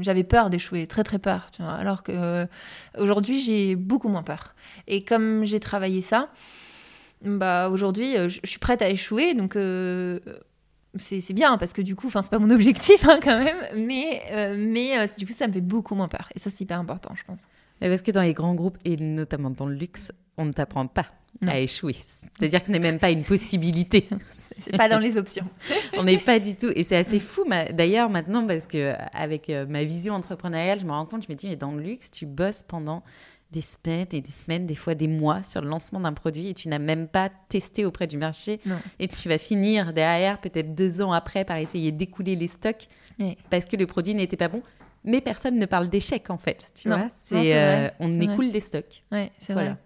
j'avais 0.00 0.24
peur 0.24 0.50
d'échouer, 0.50 0.88
très 0.88 1.04
très 1.04 1.20
peur. 1.20 1.50
Tu 1.52 1.62
vois, 1.62 1.72
alors 1.72 2.02
que 2.02 2.12
euh, 2.12 2.46
aujourd'hui, 2.98 3.40
j'ai 3.40 3.76
beaucoup 3.76 4.08
moins 4.08 4.24
peur. 4.24 4.54
Et 4.88 5.02
comme 5.02 5.44
j'ai 5.44 5.60
travaillé 5.60 6.00
ça, 6.00 6.30
bah 7.22 7.70
aujourd'hui, 7.70 8.16
je, 8.28 8.40
suis 8.42 8.58
prête 8.58 8.82
à 8.82 8.90
échouer, 8.90 9.34
donc 9.34 9.56
c'est 10.98 11.32
bien 11.32 11.58
parce 11.58 11.72
que 11.72 11.82
du 11.82 11.94
coup, 11.94 12.06
enfin, 12.08 12.22
c'est 12.22 12.30
pas 12.30 12.38
mon 12.38 12.50
objectif 12.50 13.06
hein, 13.08 13.18
quand 13.22 13.38
même, 13.38 13.56
mais, 13.76 14.22
euh, 14.30 14.56
mais 14.58 14.98
euh, 14.98 15.06
du 15.16 15.26
coup, 15.26 15.32
ça 15.32 15.48
me 15.48 15.52
fait 15.52 15.60
beaucoup 15.60 15.94
moins 15.94 16.08
peur. 16.08 16.28
Et 16.34 16.38
ça, 16.38 16.50
c'est 16.50 16.64
hyper 16.64 16.78
important, 16.78 17.14
je 17.14 17.24
pense. 17.24 17.48
parce 17.80 18.02
que 18.02 18.10
dans 18.10 18.22
les 18.22 18.34
grands 18.34 18.54
groupes, 18.54 18.78
et 18.84 18.96
notamment 18.96 19.50
dans 19.50 19.66
le 19.66 19.74
luxe, 19.74 20.12
on 20.36 20.44
ne 20.44 20.52
t'apprend 20.52 20.86
pas 20.86 21.06
à 21.46 21.60
échouer. 21.60 21.96
C'est-à-dire 22.38 22.60
que 22.60 22.68
ce 22.68 22.72
n'est 22.72 22.78
même 22.78 22.98
pas 22.98 23.10
une 23.10 23.24
possibilité. 23.24 24.08
c'est 24.58 24.76
pas 24.76 24.88
dans 24.88 24.98
les 24.98 25.16
options. 25.16 25.46
on 25.98 26.04
n'est 26.04 26.18
pas 26.18 26.38
du 26.38 26.56
tout. 26.56 26.70
Et 26.74 26.82
c'est 26.82 26.96
assez 26.96 27.18
fou, 27.18 27.44
d'ailleurs, 27.72 28.10
maintenant, 28.10 28.46
parce 28.46 28.66
que 28.66 28.94
avec 29.12 29.50
euh, 29.50 29.66
ma 29.66 29.84
vision 29.84 30.14
entrepreneuriale, 30.14 30.78
je 30.80 30.86
me 30.86 30.92
rends 30.92 31.06
compte, 31.06 31.24
je 31.24 31.32
me 31.32 31.36
dis, 31.36 31.48
mais 31.48 31.56
dans 31.56 31.72
le 31.72 31.82
luxe, 31.82 32.10
tu 32.10 32.26
bosses 32.26 32.62
pendant 32.62 33.02
des 33.50 33.60
semaines 33.60 34.06
et 34.12 34.20
des 34.20 34.30
semaines, 34.30 34.66
des 34.66 34.74
fois 34.74 34.94
des 34.94 35.08
mois 35.08 35.42
sur 35.42 35.60
le 35.60 35.68
lancement 35.68 36.00
d'un 36.00 36.12
produit 36.12 36.48
et 36.48 36.54
tu 36.54 36.68
n'as 36.68 36.78
même 36.78 37.08
pas 37.08 37.30
testé 37.48 37.84
auprès 37.84 38.06
du 38.06 38.18
marché. 38.18 38.60
Et 38.98 39.08
tu 39.08 39.28
vas 39.28 39.38
finir 39.38 39.92
derrière, 39.92 40.40
peut-être 40.40 40.74
deux 40.74 41.00
ans 41.00 41.12
après, 41.12 41.44
par 41.44 41.56
essayer 41.56 41.92
d'écouler 41.92 42.36
les 42.36 42.48
stocks 42.48 42.88
parce 43.50 43.66
que 43.66 43.76
le 43.76 43.86
produit 43.86 44.14
n'était 44.14 44.36
pas 44.36 44.48
bon. 44.48 44.62
Mais 45.04 45.20
personne 45.20 45.56
ne 45.56 45.66
parle 45.66 45.88
d'échec 45.88 46.30
en 46.30 46.38
fait. 46.38 46.72
Tu 46.74 46.88
vois, 46.88 46.98
c'est 47.14 47.56
euh, 47.56 47.88
on 48.00 48.20
écoule 48.20 48.50
des 48.50 48.60
stocks. 48.60 49.02
Ouais, 49.12 49.30
c'est 49.38 49.52
vrai. 49.52 49.76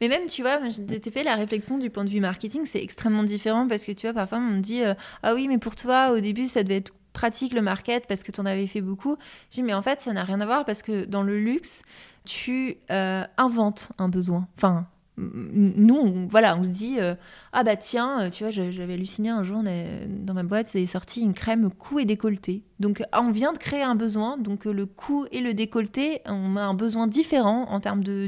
Mais 0.00 0.08
même, 0.08 0.26
tu 0.26 0.42
vois, 0.42 0.60
t'ai 1.00 1.10
fait 1.10 1.24
la 1.24 1.34
réflexion 1.34 1.78
du 1.78 1.90
point 1.90 2.04
de 2.04 2.10
vue 2.10 2.20
marketing, 2.20 2.62
c'est 2.64 2.82
extrêmement 2.82 3.24
différent 3.24 3.68
parce 3.68 3.84
que 3.84 3.92
tu 3.92 4.06
vois, 4.06 4.14
parfois 4.14 4.38
on 4.38 4.52
me 4.52 4.60
dit 4.60 4.82
euh, 4.82 4.94
Ah 5.22 5.34
oui, 5.34 5.48
mais 5.48 5.58
pour 5.58 5.76
toi, 5.76 6.12
au 6.12 6.20
début, 6.20 6.46
ça 6.46 6.62
devait 6.62 6.76
être 6.76 6.94
pratique 7.12 7.52
le 7.52 7.62
market 7.62 8.06
parce 8.06 8.22
que 8.22 8.30
tu 8.30 8.40
en 8.40 8.46
avais 8.46 8.66
fait 8.66 8.80
beaucoup. 8.80 9.16
Je 9.50 9.56
dis 9.56 9.62
Mais 9.62 9.74
en 9.74 9.82
fait, 9.82 10.00
ça 10.00 10.12
n'a 10.12 10.24
rien 10.24 10.40
à 10.40 10.46
voir 10.46 10.64
parce 10.64 10.82
que 10.82 11.04
dans 11.04 11.22
le 11.22 11.38
luxe, 11.38 11.82
tu 12.24 12.76
euh, 12.90 13.24
inventes 13.36 13.92
un 13.98 14.08
besoin. 14.08 14.46
Enfin, 14.56 14.86
nous, 15.16 15.96
on, 15.96 16.26
voilà, 16.26 16.56
on 16.56 16.62
se 16.62 16.68
dit 16.68 17.00
euh, 17.00 17.14
ah 17.52 17.64
bah 17.64 17.76
tiens, 17.76 18.20
euh, 18.20 18.30
tu 18.30 18.44
vois, 18.44 18.50
j'avais 18.50 18.94
halluciné 18.94 19.30
un 19.30 19.42
jour 19.42 19.62
dans 19.62 20.34
ma 20.34 20.42
boîte, 20.42 20.68
c'est 20.68 20.86
sorti 20.86 21.22
une 21.22 21.34
crème 21.34 21.70
cou 21.70 21.98
et 21.98 22.04
décolleté. 22.04 22.62
Donc 22.80 23.02
on 23.12 23.30
vient 23.30 23.52
de 23.52 23.58
créer 23.58 23.82
un 23.82 23.94
besoin, 23.94 24.36
donc 24.36 24.64
le 24.64 24.86
cou 24.86 25.26
et 25.32 25.40
le 25.40 25.54
décolleté, 25.54 26.20
on 26.26 26.56
a 26.56 26.62
un 26.62 26.74
besoin 26.74 27.06
différent 27.06 27.66
en 27.70 27.80
termes 27.80 28.04
de 28.04 28.26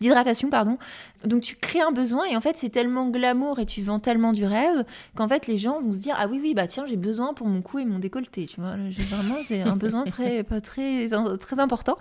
d'hydratation, 0.00 0.48
de, 0.48 0.50
pardon. 0.50 0.78
Donc 1.24 1.42
tu 1.42 1.56
crées 1.56 1.80
un 1.80 1.92
besoin 1.92 2.24
et 2.24 2.36
en 2.36 2.40
fait 2.40 2.56
c'est 2.56 2.70
tellement 2.70 3.08
glamour 3.08 3.58
et 3.58 3.66
tu 3.66 3.82
vends 3.82 3.98
tellement 3.98 4.32
du 4.32 4.44
rêve 4.44 4.84
qu'en 5.14 5.28
fait 5.28 5.46
les 5.46 5.58
gens 5.58 5.80
vont 5.80 5.92
se 5.92 5.98
dire 5.98 6.16
ah 6.18 6.26
oui 6.28 6.40
oui 6.42 6.54
bah 6.54 6.66
tiens 6.66 6.86
j'ai 6.86 6.96
besoin 6.96 7.34
pour 7.34 7.46
mon 7.46 7.62
cou 7.62 7.78
et 7.78 7.84
mon 7.84 7.98
décolleté, 7.98 8.46
tu 8.46 8.60
vois. 8.60 8.76
Vraiment 8.76 9.36
c'est 9.44 9.62
un 9.62 9.76
besoin 9.76 10.04
très 10.04 10.42
pas 10.42 10.60
très 10.60 11.08
très 11.38 11.58
important. 11.58 11.96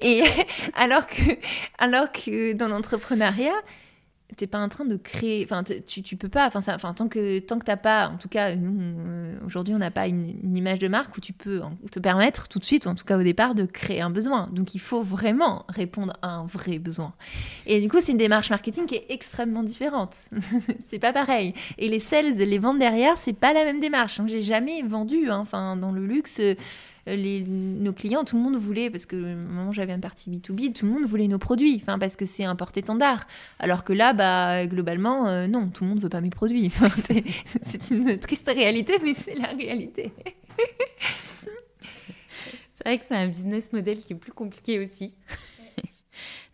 Et 0.00 0.22
alors 0.74 1.06
que 1.06 1.22
alors 1.78 2.10
que 2.10 2.52
dans 2.54 2.68
l'entrepreneuriat, 2.68 3.54
t'es 4.34 4.46
pas 4.46 4.58
en 4.58 4.68
train 4.68 4.84
de 4.84 4.96
créer 4.96 5.44
enfin 5.44 5.62
tu, 5.62 6.02
tu 6.02 6.16
peux 6.16 6.28
pas 6.28 6.48
enfin 6.48 6.60
enfin 6.74 6.92
tant 6.94 7.08
que 7.08 7.38
tant 7.38 7.58
que 7.58 7.64
t'as 7.64 7.76
pas 7.76 8.08
en 8.08 8.16
tout 8.16 8.28
cas 8.28 8.56
nous 8.56 8.92
aujourd'hui 9.46 9.72
on 9.74 9.78
n'a 9.78 9.92
pas 9.92 10.08
une, 10.08 10.56
image 10.56 10.80
de 10.80 10.88
marque 10.88 11.16
où 11.16 11.20
tu 11.20 11.32
peux 11.32 11.62
te 11.92 12.00
permettre 12.00 12.48
tout 12.48 12.58
de 12.58 12.64
suite 12.64 12.86
en 12.88 12.94
tout 12.94 13.04
cas 13.04 13.18
au 13.18 13.22
départ 13.22 13.54
de 13.54 13.64
créer 13.64 14.00
un 14.00 14.10
besoin 14.10 14.48
donc 14.50 14.74
il 14.74 14.80
faut 14.80 15.02
vraiment 15.02 15.64
répondre 15.68 16.14
à 16.22 16.34
un 16.34 16.46
vrai 16.46 16.78
besoin 16.78 17.14
et 17.66 17.80
du 17.80 17.88
coup 17.88 17.98
c'est 18.02 18.12
une 18.12 18.18
démarche 18.18 18.50
marketing 18.50 18.86
qui 18.86 18.96
est 18.96 19.06
extrêmement 19.10 19.62
différente 19.62 20.16
c'est 20.86 20.98
pas 20.98 21.12
pareil 21.12 21.54
et 21.78 21.88
les 21.88 22.00
sales 22.00 22.36
les 22.36 22.58
ventes 22.58 22.78
derrière 22.78 23.16
c'est 23.18 23.32
pas 23.32 23.52
la 23.52 23.64
même 23.64 23.78
démarche 23.78 24.18
hein. 24.18 24.26
j'ai 24.26 24.42
jamais 24.42 24.82
vendu 24.82 25.30
hein. 25.30 25.38
enfin 25.38 25.76
dans 25.76 25.92
le 25.92 26.04
luxe 26.04 26.40
les, 27.06 27.44
nos 27.44 27.92
clients, 27.92 28.24
tout 28.24 28.36
le 28.36 28.42
monde 28.42 28.56
voulait, 28.56 28.90
parce 28.90 29.06
que 29.06 29.16
moment 29.16 29.72
j'avais 29.72 29.92
un 29.92 30.00
parti 30.00 30.30
B2B, 30.30 30.72
tout 30.72 30.86
le 30.86 30.92
monde 30.92 31.04
voulait 31.04 31.28
nos 31.28 31.38
produits, 31.38 31.78
enfin, 31.80 31.98
parce 31.98 32.16
que 32.16 32.26
c'est 32.26 32.44
un 32.44 32.56
porte-étendard. 32.56 33.26
Alors 33.58 33.84
que 33.84 33.92
là, 33.92 34.12
bah, 34.12 34.66
globalement, 34.66 35.28
euh, 35.28 35.46
non, 35.46 35.68
tout 35.68 35.84
le 35.84 35.90
monde 35.90 36.00
veut 36.00 36.08
pas 36.08 36.20
mes 36.20 36.30
produits. 36.30 36.72
c'est 37.62 37.90
une 37.90 38.18
triste 38.18 38.50
réalité, 38.52 38.94
mais 39.02 39.14
c'est 39.14 39.34
la 39.34 39.48
réalité. 39.48 40.12
c'est 42.72 42.84
vrai 42.84 42.98
que 42.98 43.04
c'est 43.04 43.16
un 43.16 43.28
business 43.28 43.72
model 43.72 43.98
qui 43.98 44.14
est 44.14 44.16
plus 44.16 44.32
compliqué 44.32 44.80
aussi. 44.80 45.12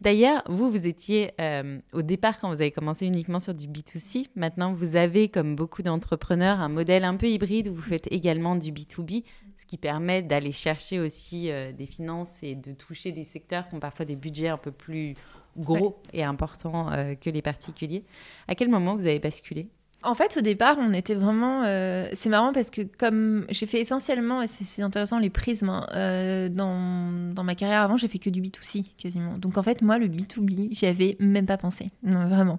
D'ailleurs, 0.01 0.43
vous, 0.49 0.71
vous 0.71 0.87
étiez 0.87 1.33
euh, 1.41 1.79
au 1.93 2.03
départ 2.03 2.39
quand 2.39 2.49
vous 2.49 2.61
avez 2.61 2.71
commencé 2.71 3.07
uniquement 3.07 3.41
sur 3.41 3.55
du 3.55 3.67
B2C. 3.67 4.27
Maintenant, 4.37 4.73
vous 4.73 4.97
avez, 4.97 5.29
comme 5.29 5.57
beaucoup 5.57 5.83
d'entrepreneurs, 5.83 6.61
un 6.61 6.69
modèle 6.69 7.05
un 7.05 7.17
peu 7.17 7.29
hybride 7.29 7.69
où 7.69 7.75
vous 7.75 7.83
faites 7.83 8.09
également 8.11 8.57
du 8.57 8.73
B2B 8.73 9.25
ce 9.63 9.67
qui 9.67 9.77
permet 9.77 10.23
d'aller 10.23 10.51
chercher 10.51 10.99
aussi 10.99 11.51
euh, 11.51 11.71
des 11.73 11.87
finances 11.87 12.43
et 12.43 12.57
de 12.57 12.73
toucher 12.73 13.13
des 13.13 13.23
secteurs 13.23 13.69
qui 13.69 13.77
ont 13.77 13.81
parfois 13.81 14.05
des 14.05 14.17
budgets 14.17 14.49
un 14.49 14.59
peu 14.59 14.73
plus 14.73 15.15
gros 15.57 16.03
et 16.13 16.25
importants 16.25 16.91
euh, 16.91 17.15
que 17.15 17.31
les 17.31 17.43
particuliers. 17.43 18.05
À 18.49 18.57
quel 18.57 18.69
moment 18.69 18.97
vous 18.97 19.07
avez 19.07 19.21
basculé? 19.21 19.69
En 20.05 20.15
fait, 20.15 20.37
au 20.37 20.41
départ, 20.41 20.77
on 20.81 20.93
était 20.93 21.15
vraiment. 21.15 21.63
Euh, 21.65 22.09
c'est 22.13 22.29
marrant 22.29 22.53
parce 22.53 22.71
que, 22.71 22.83
comme 22.83 23.47
j'ai 23.51 23.67
fait 23.67 23.81
essentiellement, 23.81 24.43
et 24.43 24.49
c'est 24.49 24.83
intéressant, 24.83 25.19
les 25.19 25.31
prismes, 25.31 25.69
hein, 25.69 25.87
euh, 25.95 26.49
dans, 26.49 27.33
dans, 27.33 27.45
ma 27.45 27.55
carrière 27.55 27.83
avant, 27.83 27.97
j'ai 27.97 28.09
fait 28.09 28.19
que 28.19 28.31
du 28.31 28.43
B2C 28.43 28.85
quasiment. 28.99 29.39
Donc, 29.39 29.59
en 29.59 29.63
fait, 29.63 29.81
moi, 29.81 29.99
le 29.99 30.09
B2B, 30.09 30.73
j'y 30.73 30.87
avais 30.87 31.17
même 31.21 31.47
pas 31.47 31.57
pensé. 31.57 31.91
Non, 32.03 32.27
vraiment. 32.27 32.59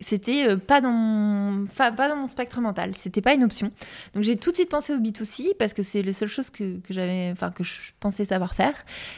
C'était 0.00 0.46
euh, 0.48 0.56
pas, 0.56 0.80
dans 0.80 0.92
mon, 0.92 1.66
pas 1.66 1.90
dans 1.90 2.16
mon 2.16 2.28
spectre 2.28 2.60
mental. 2.60 2.92
C'était 2.94 3.22
pas 3.22 3.34
une 3.34 3.42
option. 3.42 3.72
Donc, 4.14 4.22
j'ai 4.22 4.36
tout 4.36 4.50
de 4.50 4.56
suite 4.56 4.70
pensé 4.70 4.94
au 4.94 4.98
B2C 4.98 5.56
parce 5.58 5.72
que 5.72 5.82
c'est 5.82 6.02
la 6.02 6.12
seule 6.12 6.28
chose 6.28 6.50
que, 6.50 6.78
que 6.78 6.92
j'avais. 6.92 7.30
Enfin, 7.32 7.50
que 7.50 7.64
je 7.64 7.80
pensais 7.98 8.24
savoir 8.24 8.54
faire. 8.54 8.74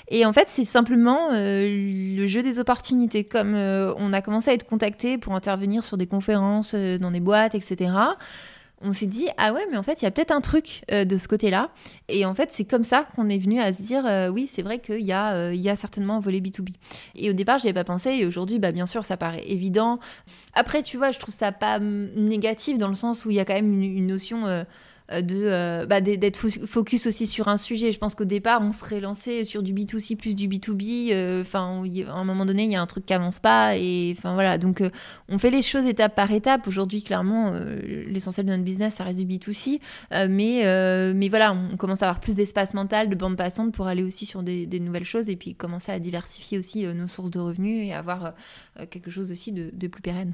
Et 0.08 0.24
en 0.24 0.32
fait, 0.32 0.48
c'est 0.48 0.64
simplement 0.64 1.28
le 1.32 2.26
jeu 2.26 2.42
des 2.42 2.58
opportunités. 2.58 3.24
Comme 3.24 3.54
on 3.54 4.12
a 4.12 4.22
commencé 4.22 4.50
à 4.50 4.54
être 4.54 4.66
contacté 4.66 5.18
pour 5.18 5.34
intervenir 5.34 5.84
sur 5.84 5.98
des 5.98 6.06
conférences 6.06 6.74
dans 6.74 7.10
des 7.10 7.20
boîtes, 7.20 7.54
etc 7.54 7.65
On 8.82 8.92
s'est 8.92 9.06
dit, 9.06 9.26
ah 9.38 9.54
ouais, 9.54 9.66
mais 9.70 9.78
en 9.78 9.82
fait, 9.82 10.02
il 10.02 10.04
y 10.04 10.08
a 10.08 10.10
peut-être 10.10 10.32
un 10.32 10.42
truc 10.42 10.82
euh, 10.90 11.06
de 11.06 11.16
ce 11.16 11.28
côté-là. 11.28 11.70
Et 12.08 12.26
en 12.26 12.34
fait, 12.34 12.50
c'est 12.50 12.66
comme 12.66 12.84
ça 12.84 13.06
qu'on 13.16 13.30
est 13.30 13.38
venu 13.38 13.58
à 13.58 13.72
se 13.72 13.80
dire, 13.80 14.04
euh, 14.06 14.28
oui, 14.28 14.46
c'est 14.50 14.60
vrai 14.60 14.80
qu'il 14.80 15.00
y, 15.00 15.14
euh, 15.14 15.54
y 15.54 15.70
a 15.70 15.76
certainement 15.76 16.16
un 16.16 16.20
volet 16.20 16.40
B2B. 16.40 16.74
Et 17.14 17.30
au 17.30 17.32
départ, 17.32 17.56
n'y 17.56 17.70
avais 17.70 17.72
pas 17.72 17.84
pensé. 17.84 18.10
Et 18.10 18.26
aujourd'hui, 18.26 18.58
bah, 18.58 18.72
bien 18.72 18.84
sûr, 18.84 19.02
ça 19.06 19.16
paraît 19.16 19.48
évident. 19.48 19.98
Après, 20.52 20.82
tu 20.82 20.98
vois, 20.98 21.10
je 21.10 21.18
trouve 21.18 21.34
ça 21.34 21.52
pas 21.52 21.78
négatif 21.78 22.76
dans 22.76 22.88
le 22.88 22.94
sens 22.94 23.24
où 23.24 23.30
il 23.30 23.36
y 23.36 23.40
a 23.40 23.46
quand 23.46 23.54
même 23.54 23.80
une 23.82 24.06
notion 24.06 24.44
euh, 24.44 24.64
de 25.12 25.44
euh, 25.44 25.86
bah, 25.86 26.00
d'être 26.00 26.48
focus 26.66 27.06
aussi 27.06 27.26
sur 27.26 27.48
un 27.48 27.56
sujet. 27.56 27.92
Je 27.92 27.98
pense 27.98 28.14
qu'au 28.14 28.24
départ, 28.24 28.60
on 28.60 28.72
serait 28.72 29.00
lancé 29.00 29.44
sur 29.44 29.62
du 29.62 29.72
B2C 29.72 30.16
plus 30.16 30.34
du 30.34 30.48
B2B. 30.48 31.12
Euh, 31.12 31.42
enfin, 31.42 31.84
à 32.08 32.12
un 32.12 32.24
moment 32.24 32.44
donné, 32.44 32.64
il 32.64 32.72
y 32.72 32.76
a 32.76 32.82
un 32.82 32.86
truc 32.86 33.06
qui 33.06 33.14
avance 33.14 33.38
pas. 33.38 33.76
Et 33.76 34.14
enfin 34.16 34.34
voilà, 34.34 34.58
donc 34.58 34.82
on 35.28 35.38
fait 35.38 35.50
les 35.50 35.62
choses 35.62 35.86
étape 35.86 36.14
par 36.14 36.30
étape. 36.32 36.66
Aujourd'hui, 36.66 37.02
clairement, 37.02 37.52
l'essentiel 37.86 38.46
de 38.46 38.50
notre 38.50 38.64
business, 38.64 38.94
ça 38.94 39.04
reste 39.04 39.24
du 39.24 39.26
B2C. 39.26 39.80
mais 40.28 40.62
mais 41.14 41.28
voilà, 41.28 41.52
on 41.52 41.76
commence 41.76 42.02
à 42.02 42.06
avoir 42.06 42.20
plus 42.20 42.36
d'espace 42.36 42.74
mental, 42.74 43.08
de 43.08 43.14
bande 43.14 43.36
passante 43.36 43.72
pour 43.72 43.86
aller 43.86 44.02
aussi 44.02 44.26
sur 44.26 44.42
des, 44.42 44.66
nouvelles 44.80 45.04
choses 45.04 45.28
et 45.28 45.36
puis 45.36 45.54
commencer 45.54 45.92
à 45.92 45.98
diversifier 45.98 46.58
aussi 46.58 46.84
nos 46.84 47.06
sources 47.06 47.30
de 47.30 47.38
revenus 47.38 47.86
et 47.86 47.94
avoir 47.94 48.34
quelque 48.90 49.10
chose 49.10 49.30
aussi 49.30 49.52
de, 49.52 49.70
de 49.72 49.86
plus 49.86 50.02
pérenne. 50.02 50.32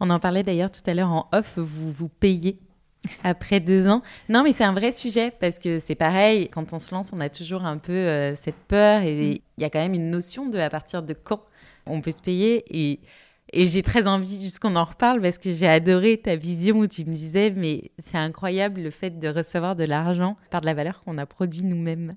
On 0.00 0.10
en 0.10 0.20
parlait 0.20 0.42
d'ailleurs 0.42 0.70
tout 0.70 0.82
à 0.86 0.94
l'heure 0.94 1.10
en 1.10 1.28
off, 1.32 1.54
vous 1.56 1.92
vous 1.92 2.08
payez 2.08 2.58
après 3.24 3.60
deux 3.60 3.88
ans. 3.88 4.02
Non, 4.28 4.42
mais 4.42 4.52
c'est 4.52 4.64
un 4.64 4.72
vrai 4.72 4.92
sujet 4.92 5.30
parce 5.30 5.58
que 5.58 5.78
c'est 5.78 5.94
pareil, 5.94 6.48
quand 6.48 6.72
on 6.72 6.78
se 6.78 6.94
lance, 6.94 7.12
on 7.12 7.20
a 7.20 7.28
toujours 7.28 7.64
un 7.64 7.78
peu 7.78 7.92
euh, 7.92 8.34
cette 8.34 8.56
peur 8.68 9.02
et 9.02 9.14
mm. 9.14 9.38
il 9.58 9.62
y 9.62 9.64
a 9.64 9.70
quand 9.70 9.80
même 9.80 9.94
une 9.94 10.10
notion 10.10 10.46
de 10.46 10.58
à 10.58 10.70
partir 10.70 11.02
de 11.02 11.14
quand 11.14 11.42
on 11.86 12.00
peut 12.00 12.12
se 12.12 12.22
payer. 12.22 12.64
Et, 12.70 13.00
et 13.52 13.66
j'ai 13.66 13.82
très 13.82 14.06
envie 14.06 14.40
juste 14.40 14.60
qu'on 14.60 14.76
en 14.76 14.84
reparle 14.84 15.20
parce 15.20 15.38
que 15.38 15.52
j'ai 15.52 15.68
adoré 15.68 16.16
ta 16.18 16.36
vision 16.36 16.78
où 16.78 16.86
tu 16.86 17.04
me 17.04 17.12
disais, 17.12 17.50
mais 17.50 17.90
c'est 17.98 18.18
incroyable 18.18 18.80
le 18.80 18.90
fait 18.90 19.18
de 19.18 19.28
recevoir 19.28 19.76
de 19.76 19.84
l'argent 19.84 20.36
par 20.50 20.60
de 20.60 20.66
la 20.66 20.74
valeur 20.74 21.02
qu'on 21.02 21.18
a 21.18 21.26
produit 21.26 21.62
nous-mêmes. 21.62 22.14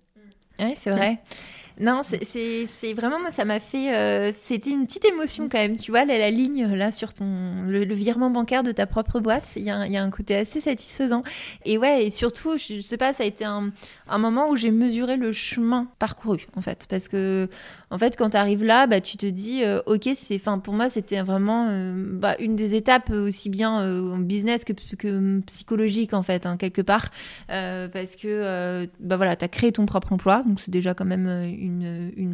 Oui, 0.59 0.73
c'est 0.75 0.91
vrai. 0.91 1.19
Non, 1.79 2.01
c'est 2.03 2.93
vraiment, 2.93 3.17
ça 3.31 3.43
m'a 3.43 3.59
fait. 3.59 3.93
Euh, 3.93 4.31
c'était 4.33 4.69
une 4.69 4.85
petite 4.85 5.03
émotion 5.05 5.49
quand 5.49 5.57
même. 5.57 5.75
Tu 5.75 5.91
vois, 5.91 6.05
la, 6.05 6.31
ligne 6.31 6.65
là 6.73 6.91
sur 6.91 7.13
ton. 7.13 7.63
Le, 7.67 7.93
virement 7.93 8.29
bancaire 8.29 8.63
de 8.63 8.71
ta 8.71 8.85
propre 8.85 9.19
boîte, 9.19 9.43
il 9.55 9.63
y, 9.63 9.69
a, 9.69 10.03
un 10.03 10.09
côté 10.09 10.35
assez 10.35 10.61
satisfaisant. 10.61 11.23
Et 11.65 11.77
ouais, 11.77 12.05
et 12.05 12.11
surtout, 12.11 12.57
je, 12.57 12.79
sais 12.81 12.97
pas, 12.97 13.13
ça 13.13 13.23
a 13.23 13.25
été 13.25 13.45
un, 13.45 13.71
moment 14.17 14.49
où 14.49 14.55
j'ai 14.55 14.71
mesuré 14.71 15.17
le 15.17 15.31
chemin 15.31 15.87
parcouru, 15.99 16.47
en 16.55 16.61
fait. 16.61 16.85
Parce 16.89 17.07
que, 17.07 17.49
en 17.91 17.97
fait, 17.97 18.15
quand 18.17 18.31
tu 18.31 18.37
arrives 18.37 18.63
là, 18.63 18.87
bah, 18.87 19.01
tu 19.01 19.17
te 19.17 19.25
dis, 19.25 19.63
euh, 19.63 19.81
ok, 19.85 20.09
c'est. 20.15 20.35
Enfin, 20.35 20.59
pour 20.59 20.73
moi, 20.73 20.87
c'était 20.87 21.21
vraiment 21.21 21.67
euh, 21.69 21.93
bah, 21.95 22.35
une 22.39 22.55
des 22.55 22.75
étapes 22.75 23.09
aussi 23.09 23.49
bien 23.49 23.71
en 23.71 24.17
business 24.19 24.63
que, 24.63 24.73
que 24.97 25.39
psychologique, 25.41 26.13
en 26.13 26.23
fait, 26.23 26.45
hein, 26.45 26.55
quelque 26.55 26.81
part. 26.81 27.09
parce 27.47 28.15
que, 28.15 28.87
bah 29.01 29.17
voilà, 29.17 29.35
tu 29.35 29.43
as 29.43 29.49
créé 29.49 29.73
ton 29.73 29.85
propre 29.85 30.13
emploi, 30.13 30.43
donc 30.45 30.61
c'est 30.61 30.71
déjà 30.71 30.93
quand 30.93 31.05
même 31.05 31.41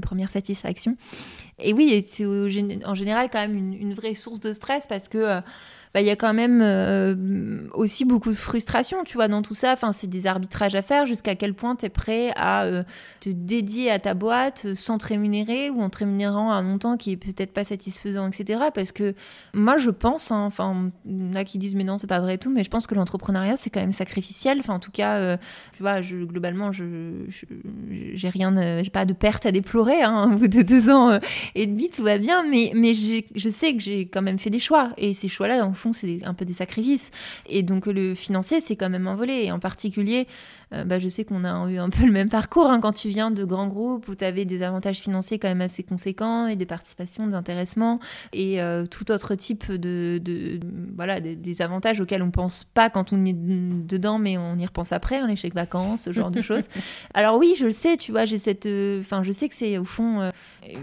première 0.01 0.29
satisfaction. 0.29 0.95
Et 1.59 1.73
oui, 1.73 2.03
c'est 2.07 2.25
en 2.25 2.95
général 2.95 3.29
quand 3.31 3.39
même 3.39 3.57
une, 3.57 3.93
vraie 3.93 4.15
source 4.15 4.39
de 4.39 4.53
stress 4.53 4.87
parce 4.87 5.07
que 5.07 5.17
euh, 5.17 5.41
bah, 5.93 6.01
y 6.01 6.09
a 6.09 6.15
quand 6.15 6.33
même 6.33 6.61
euh, 6.61 7.67
aussi 7.73 8.05
beaucoup 8.05 8.29
de 8.29 8.35
frustration, 8.35 9.03
tu 9.03 9.15
vois, 9.15 9.27
dans 9.27 9.41
tout 9.41 9.55
ça. 9.55 9.73
Enfin, 9.73 9.91
c'est 9.91 10.07
des 10.07 10.25
arbitrages 10.25 10.73
à 10.75 10.81
faire. 10.81 11.05
Jusqu'à 11.05 11.35
quel 11.35 11.53
point 11.53 11.75
tu 11.75 11.85
es 11.85 11.89
prêt 11.89 12.31
à 12.37 12.63
euh, 12.63 12.83
te 13.19 13.29
dédier 13.29 13.91
à 13.91 13.99
ta 13.99 14.13
boîte 14.13 14.73
sans 14.73 14.97
te 14.97 15.07
rémunérer 15.07 15.69
ou 15.69 15.81
en 15.81 15.89
te 15.89 15.99
rémunérant 15.99 16.51
à 16.51 16.55
un 16.55 16.61
montant 16.61 16.95
qui 16.95 17.11
est 17.11 17.17
peut-être 17.17 17.51
pas 17.51 17.65
satisfaisant, 17.65 18.29
etc. 18.29 18.61
Parce 18.73 18.93
que 18.93 19.15
moi, 19.53 19.75
je 19.77 19.89
pense, 19.89 20.31
hein, 20.31 20.49
il 21.05 21.27
y 21.27 21.31
en 21.31 21.35
a 21.35 21.43
qui 21.43 21.57
disent, 21.57 21.75
mais 21.75 21.83
non, 21.83 21.97
c'est 21.97 22.07
pas 22.07 22.19
vrai 22.19 22.35
et 22.35 22.37
tout, 22.37 22.51
mais 22.51 22.63
je 22.63 22.69
pense 22.69 22.87
que 22.87 22.95
l'entrepreneuriat, 22.95 23.57
c'est 23.57 23.69
quand 23.69 23.81
même 23.81 23.91
sacrificiel. 23.91 24.59
Enfin, 24.59 24.75
en 24.75 24.79
tout 24.79 24.91
cas, 24.91 25.17
euh, 25.17 25.37
tu 25.75 25.83
vois, 25.83 25.99
globalement, 26.01 26.71
je 26.71 27.25
j'ai 28.13 28.29
rien, 28.29 28.81
j'ai 28.81 28.89
pas 28.89 29.05
de 29.05 29.13
perte 29.13 29.45
à 29.45 29.51
déplorer. 29.51 30.01
Hein, 30.03 30.31
au 30.33 30.37
bout 30.37 30.47
de 30.47 30.61
deux 30.61 30.89
ans 30.89 31.19
et 31.55 31.65
demi, 31.67 31.89
tout 31.89 32.03
va 32.03 32.17
bien. 32.17 32.43
Mais, 32.49 32.71
mais 32.75 32.93
je 32.93 33.49
sais 33.49 33.73
que 33.73 33.81
j'ai 33.81 34.07
quand 34.07 34.21
même 34.21 34.39
fait 34.39 34.49
des 34.49 34.59
choix. 34.59 34.91
Et 34.97 35.13
ces 35.13 35.27
choix-là, 35.27 35.65
c'est 35.93 36.23
un 36.23 36.33
peu 36.33 36.45
des 36.45 36.53
sacrifices. 36.53 37.11
Et 37.45 37.63
donc, 37.63 37.87
le 37.87 38.15
financier, 38.15 38.61
c'est 38.61 38.75
quand 38.75 38.89
même 38.89 39.07
envolé. 39.07 39.45
Et 39.45 39.51
en 39.51 39.59
particulier, 39.59 40.27
euh, 40.73 40.85
bah, 40.85 40.99
je 40.99 41.07
sais 41.07 41.25
qu'on 41.25 41.43
a 41.43 41.69
eu 41.69 41.77
un 41.77 41.89
peu 41.89 42.05
le 42.05 42.11
même 42.11 42.29
parcours 42.29 42.67
hein, 42.67 42.79
quand 42.79 42.93
tu 42.93 43.09
viens 43.09 43.31
de 43.31 43.43
grands 43.43 43.67
groupes 43.67 44.07
où 44.07 44.15
tu 44.15 44.23
avais 44.23 44.45
des 44.45 44.63
avantages 44.63 44.99
financiers 44.99 45.37
quand 45.39 45.49
même 45.49 45.61
assez 45.61 45.83
conséquents 45.83 46.47
et 46.47 46.55
des 46.55 46.65
participations, 46.65 47.27
d'intéressement 47.27 47.99
et 48.33 48.61
euh, 48.61 48.85
tout 48.85 49.11
autre 49.11 49.35
type 49.35 49.71
de, 49.71 50.59
voilà 50.95 51.19
des, 51.19 51.61
avantages 51.61 51.99
auxquels 51.99 52.23
on 52.23 52.31
pense 52.31 52.63
pas 52.63 52.89
quand 52.89 53.13
on 53.13 53.25
est 53.25 53.35
dedans, 53.35 54.17
mais 54.17 54.37
on 54.37 54.57
y 54.57 54.65
repense 54.65 54.91
après, 54.91 55.17
hein, 55.17 55.27
les 55.27 55.35
chèques 55.35 55.53
vacances, 55.53 56.03
ce 56.03 56.11
genre 56.11 56.31
de 56.31 56.41
choses. 56.41 56.67
Alors 57.13 57.37
oui, 57.37 57.55
je 57.57 57.65
le 57.65 57.71
sais, 57.71 57.97
tu 57.97 58.11
vois, 58.11 58.25
j'ai 58.25 58.37
cette, 58.37 58.65
euh, 58.65 59.01
enfin, 59.01 59.23
je 59.23 59.31
sais 59.31 59.49
que 59.49 59.55
c'est 59.55 59.77
au 59.77 59.85
fond 59.85 60.29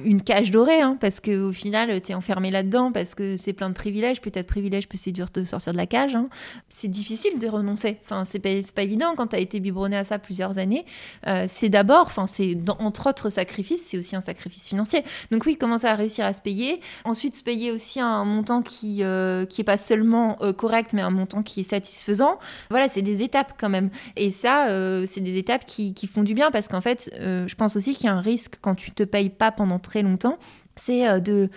une 0.04 0.22
cage 0.22 0.50
dorée, 0.50 0.80
hein, 0.80 0.96
parce 1.00 1.20
qu'au 1.20 1.52
final, 1.52 2.00
tu 2.02 2.12
es 2.12 2.14
enfermé 2.14 2.50
là-dedans, 2.50 2.92
parce 2.92 3.14
que 3.14 3.36
c'est 3.36 3.52
plein 3.52 3.68
de 3.68 3.74
privilèges. 3.74 4.20
Peut-être 4.20 4.46
privilèges, 4.46 4.88
peut 4.88 4.98
c'est 4.98 5.12
dur 5.12 5.26
de 5.32 5.44
sortir 5.44 5.72
de 5.72 5.78
la 5.78 5.86
cage. 5.86 6.16
Hein. 6.16 6.28
C'est 6.68 6.88
difficile 6.88 7.38
de 7.38 7.46
renoncer. 7.46 7.98
Enfin, 8.04 8.24
c'est 8.24 8.38
pas, 8.38 8.50
pas 8.74 8.82
évident 8.82 9.14
quand 9.16 9.28
tu 9.28 9.36
as 9.36 9.38
été 9.38 9.60
biberonné 9.60 9.77
à 9.84 10.04
ça 10.04 10.18
plusieurs 10.18 10.58
années. 10.58 10.84
Euh, 11.26 11.44
c'est 11.48 11.68
d'abord, 11.68 12.02
enfin, 12.06 12.26
c'est 12.26 12.56
entre 12.78 13.08
autres 13.08 13.30
sacrifices, 13.30 13.84
c'est 13.84 13.98
aussi 13.98 14.16
un 14.16 14.20
sacrifice 14.20 14.68
financier. 14.68 15.04
Donc 15.30 15.44
oui, 15.46 15.56
commencer 15.56 15.86
à 15.86 15.94
réussir 15.94 16.24
à 16.24 16.32
se 16.32 16.42
payer? 16.42 16.80
Ensuite, 17.04 17.34
se 17.34 17.42
payer 17.42 17.70
aussi 17.72 18.00
un 18.00 18.24
montant 18.24 18.62
qui, 18.62 19.02
euh, 19.02 19.46
qui 19.46 19.60
est 19.60 19.64
pas 19.64 19.76
seulement 19.76 20.38
euh, 20.42 20.52
correct, 20.52 20.92
mais 20.92 21.02
un 21.02 21.10
montant 21.10 21.42
qui 21.42 21.60
est 21.60 21.70
satisfaisant. 21.70 22.38
Voilà, 22.70 22.88
c'est 22.88 23.02
des 23.02 23.22
étapes 23.22 23.54
quand 23.58 23.68
même. 23.68 23.90
Et 24.16 24.30
ça, 24.30 24.68
c'est 25.06 25.20
des 25.20 25.36
étapes 25.36 25.64
qui, 25.66 25.94
qui, 25.94 26.06
font 26.06 26.22
du 26.22 26.34
bien 26.34 26.50
parce 26.50 26.68
qu'en 26.68 26.80
fait, 26.80 27.10
je 27.18 27.54
pense 27.54 27.76
aussi 27.76 27.94
qu'il 27.94 28.06
y 28.06 28.08
a 28.08 28.14
un 28.14 28.20
risque 28.20 28.56
quand 28.60 28.74
tu 28.74 28.90
te 28.90 29.02
payes 29.02 29.30
pas 29.30 29.52
pendant 29.52 29.78
très 29.78 30.02
longtemps, 30.02 30.38
c'est 30.78 31.08
euh, 31.08 31.20
de 31.20 31.50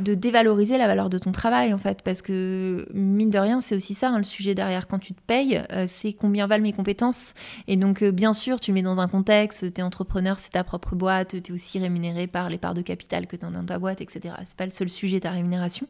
de 0.00 0.14
dévaloriser 0.14 0.76
la 0.76 0.88
valeur 0.88 1.08
de 1.08 1.18
ton 1.18 1.30
travail 1.30 1.72
en 1.72 1.78
fait 1.78 2.02
parce 2.02 2.20
que 2.20 2.88
mine 2.92 3.30
de 3.30 3.38
rien 3.38 3.60
c'est 3.60 3.76
aussi 3.76 3.94
ça 3.94 4.08
hein, 4.08 4.18
le 4.18 4.24
sujet 4.24 4.54
derrière. 4.54 4.88
Quand 4.88 4.98
tu 4.98 5.14
te 5.14 5.20
payes 5.20 5.62
euh, 5.70 5.84
c'est 5.86 6.12
combien 6.12 6.46
valent 6.46 6.62
mes 6.62 6.72
compétences. 6.72 7.32
Et 7.68 7.76
donc 7.76 8.02
euh, 8.02 8.10
bien 8.10 8.32
sûr 8.32 8.58
tu 8.58 8.72
mets 8.72 8.82
dans 8.82 8.98
un 8.98 9.06
contexte 9.06 9.72
tu 9.72 9.80
es 9.80 9.84
entrepreneur 9.84 10.40
c'est 10.40 10.50
ta 10.50 10.64
propre 10.64 10.96
boîte 10.96 11.42
tu 11.42 11.52
es 11.52 11.54
aussi 11.54 11.78
rémunéré 11.78 12.26
par 12.26 12.50
les 12.50 12.58
parts 12.58 12.74
de 12.74 12.82
capital 12.82 13.26
que 13.26 13.36
tu 13.36 13.44
as 13.44 13.50
dans 13.50 13.64
ta 13.64 13.78
boîte 13.78 14.00
etc 14.00 14.34
c'est 14.44 14.56
pas 14.56 14.66
le 14.66 14.72
seul 14.72 14.88
sujet 14.88 15.20
ta 15.20 15.30
rémunération. 15.30 15.86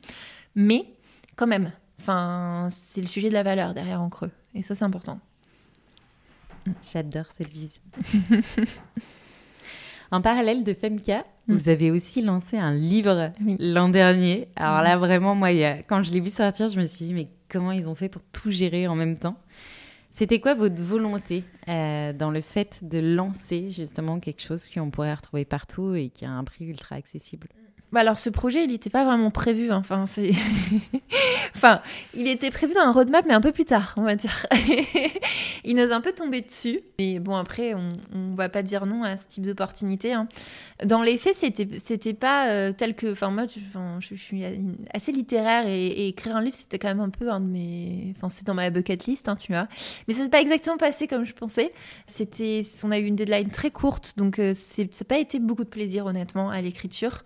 Mais 0.55 0.85
quand 1.37 1.47
même 1.47 1.73
c'est 2.69 3.01
le 3.01 3.07
sujet 3.07 3.31
de 3.31 3.35
la 3.35 3.43
valeur 3.43 3.73
derrière 3.73 4.03
en 4.03 4.11
creux. 4.11 4.31
Et 4.55 4.63
ça 4.63 4.75
c'est 4.75 4.85
important. 4.85 5.19
J'adore 6.83 7.27
cette 7.35 7.53
vision. 7.53 7.83
En 10.15 10.21
parallèle 10.21 10.63
de 10.63 10.75
Femka, 10.75 11.25
mm. 11.49 11.55
vous 11.55 11.69
avez 11.69 11.91
aussi 11.91 12.23
lancé 12.23 12.57
un 12.57 12.73
livre 12.73 13.33
l'an 13.59 13.89
dernier. 13.89 14.49
Alors 14.57 14.83
là, 14.83 14.97
mm. 14.97 15.01
vraiment, 15.01 15.35
moi, 15.35 15.51
quand 15.87 16.03
je 16.03 16.13
l'ai 16.13 16.21
vu 16.21 16.31
sortir, 16.31 16.69
je 16.69 16.81
me 16.81 16.87
suis 16.87 17.07
dit, 17.07 17.15
mais 17.15 17.29
comment 17.49 17.73
ils 17.73 17.89
ont 17.89 17.95
fait 17.95 18.09
pour 18.09 18.23
tout 18.23 18.51
gérer 18.51 18.87
en 18.87 18.95
même 18.95 19.19
temps? 19.19 19.37
C'était 20.11 20.39
quoi 20.39 20.55
votre 20.55 20.81
volonté 20.81 21.43
euh, 21.67 22.13
dans 22.13 22.31
le 22.31 22.41
fait 22.41 22.79
de 22.83 22.99
lancer 22.99 23.71
justement 23.71 24.21
quelque 24.21 24.43
chose 24.43 24.71
qu'on 24.71 24.91
pourrait 24.91 25.13
retrouver 25.13 25.45
partout 25.45 25.95
et 25.95 26.09
qui 26.09 26.25
a 26.25 26.31
un 26.31 26.45
prix 26.45 26.67
ultra 26.67 26.95
accessible? 26.95 27.49
Bah 27.95 28.01
alors 28.01 28.19
ce 28.19 28.29
projet, 28.29 28.65
il 28.65 28.73
n'était 28.73 28.91
pas 28.91 29.05
vraiment 29.05 29.31
prévu. 29.31 29.71
Hein. 29.71 29.79
Enfin, 29.79 30.05
c'est, 30.05 30.31
enfin, 31.57 31.81
il 32.13 32.27
était 32.27 32.51
prévu 32.51 32.75
dans 32.75 32.81
un 32.81 32.91
roadmap, 32.91 33.25
mais 33.25 33.35
un 33.35 33.41
peu 33.41 33.53
plus 33.53 33.65
tard, 33.65 33.95
on 33.97 34.03
va 34.03 34.17
dire. 34.17 34.47
il 35.65 35.77
nous 35.77 35.93
a 35.93 35.95
un 35.95 36.01
peu 36.01 36.13
tombé 36.13 36.43
dessus. 36.43 36.81
Et 36.99 37.21
bon, 37.21 37.37
après, 37.37 37.73
on, 37.75 37.89
ne 38.13 38.37
va 38.37 38.49
pas 38.49 38.65
dire 38.65 38.85
non 38.85 39.05
à 39.05 39.17
ce 39.17 39.29
type 39.29 39.47
d'opportunité. 39.47 40.13
Hein. 40.13 40.27
Dans 40.85 41.03
les 41.03 41.19
faits, 41.19 41.37
c'était, 41.37 41.69
c'était 41.79 42.15
pas 42.15 42.49
euh, 42.49 42.73
tel 42.73 42.97
que, 42.97 43.13
enfin 43.13 43.31
moi, 43.31 43.45
je, 44.01 44.15
suis 44.17 44.43
assez 44.93 45.13
littéraire 45.13 45.67
et, 45.69 46.09
écrire 46.09 46.35
un 46.35 46.43
livre, 46.43 46.57
c'était 46.57 46.81
quand 46.81 46.89
même 46.89 47.01
un 47.01 47.11
peu 47.11 47.31
un 47.31 47.39
de 47.39 47.47
mes, 47.47 48.13
enfin 48.17 48.29
c'est 48.29 48.45
dans 48.45 48.55
ma 48.55 48.71
bucket 48.71 49.07
list, 49.07 49.29
hein, 49.29 49.37
tu 49.37 49.53
vois. 49.53 49.69
Mais 50.09 50.15
ça 50.15 50.25
s'est 50.25 50.31
pas 50.31 50.41
exactement 50.41 50.79
passé 50.79 51.07
comme 51.07 51.25
je 51.25 51.33
pensais. 51.33 51.73
C'était, 52.07 52.63
on 52.83 52.91
a 52.91 52.99
eu 52.99 53.05
une 53.05 53.15
deadline 53.15 53.51
très 53.51 53.71
courte, 53.71 54.15
donc 54.17 54.41
euh, 54.41 54.53
c'est, 54.53 54.93
ça 54.93 55.05
n'a 55.05 55.09
pas 55.09 55.19
été 55.19 55.39
beaucoup 55.39 55.63
de 55.63 55.69
plaisir 55.69 56.07
honnêtement 56.07 56.51
à 56.51 56.61
l'écriture 56.61 57.23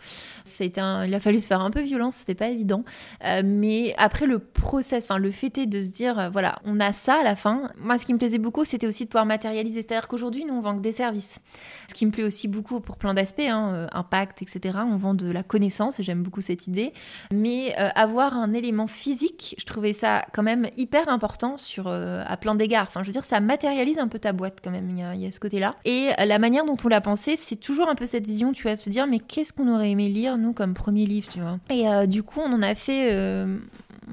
il 0.67 1.15
a 1.15 1.21
fallu 1.21 1.39
se 1.39 1.47
faire 1.47 1.61
un 1.61 1.71
peu 1.71 1.81
violence, 1.81 2.17
c'était 2.17 2.35
pas 2.35 2.49
évident. 2.49 2.85
Euh, 3.25 3.43
mais 3.45 3.95
après 3.97 4.27
le 4.27 4.39
process, 4.39 5.05
enfin 5.05 5.19
le 5.19 5.31
fait 5.31 5.49
de 5.49 5.83
se 5.83 5.91
dire, 5.91 6.19
euh, 6.19 6.29
voilà, 6.29 6.59
on 6.65 6.79
a 6.81 6.93
ça 6.93 7.21
à 7.21 7.25
la 7.25 7.37
fin. 7.37 7.71
Moi, 7.79 7.99
ce 7.99 8.07
qui 8.07 8.13
me 8.13 8.19
plaisait 8.19 8.39
beaucoup, 8.39 8.65
c'était 8.65 8.87
aussi 8.87 9.05
de 9.05 9.09
pouvoir 9.09 9.27
matérialiser. 9.27 9.83
C'est-à-dire 9.83 10.09
qu'aujourd'hui, 10.09 10.45
nous, 10.45 10.55
on 10.55 10.61
vend 10.61 10.77
que 10.77 10.83
des 10.83 10.93
services. 10.93 11.41
Ce 11.89 11.95
qui 11.95 12.07
me 12.07 12.11
plaît 12.11 12.25
aussi 12.25 12.49
beaucoup 12.49 12.81
pour 12.81 12.97
plein 12.97 13.15
d'aspects, 13.15 13.41
hein, 13.41 13.73
euh, 13.75 13.87
impact, 13.93 14.43
etc. 14.43 14.79
On 14.85 14.97
vend 14.97 15.15
de 15.15 15.31
la 15.31 15.43
connaissance, 15.43 16.01
j'aime 16.01 16.23
beaucoup 16.23 16.41
cette 16.41 16.67
idée. 16.67 16.93
Mais 17.33 17.75
avoir 17.95 18.35
un 18.35 18.53
élément 18.53 18.87
physique, 18.87 19.55
je 19.59 19.65
trouvais 19.65 19.93
ça 19.93 20.25
quand 20.33 20.43
même 20.43 20.69
hyper 20.77 21.09
important 21.09 21.57
sur, 21.59 21.89
à 21.89 22.37
plein 22.37 22.55
d'égards. 22.55 22.87
Enfin, 22.89 23.03
je 23.03 23.07
veux 23.07 23.13
dire, 23.13 23.25
ça 23.25 23.41
matérialise 23.41 23.99
un 23.99 24.09
peu 24.09 24.19
ta 24.19 24.33
boîte 24.33 24.59
quand 24.63 24.71
même, 24.71 24.91
il 24.91 24.99
y 24.99 25.03
a, 25.03 25.15
y 25.15 25.27
a 25.27 25.33
ce 25.33 25.41
côté-là. 25.41 25.77
Et 25.85 26.11
la 26.19 26.39
manière 26.39 26.65
dont 26.65 26.77
on 26.85 26.89
l'a 26.89 27.01
pensé, 27.01 27.37
c'est 27.37 27.57
toujours 27.57 27.89
un 27.89 27.95
peu 27.95 28.07
cette 28.07 28.27
vision, 28.27 28.53
tu 28.53 28.65
vas 28.65 28.75
de 28.75 28.81
se 28.81 28.91
dire, 28.91 29.07
mais 29.07 29.19
qu'est-ce 29.19 29.53
qu'on 29.53 29.73
aurait 29.73 29.91
aimé 29.91 30.09
lire, 30.09 30.39
nous, 30.39 30.48
comme 30.53 30.75
premier 30.75 31.07
livre, 31.07 31.29
tu 31.29 31.41
vois. 31.41 31.59
Et 31.71 31.89
euh, 31.89 32.07
du 32.07 32.23
coup, 32.23 32.41
on 32.41 32.53
en 32.53 32.63
a 32.63 32.75
fait. 32.75 33.13
Euh, 33.13 33.59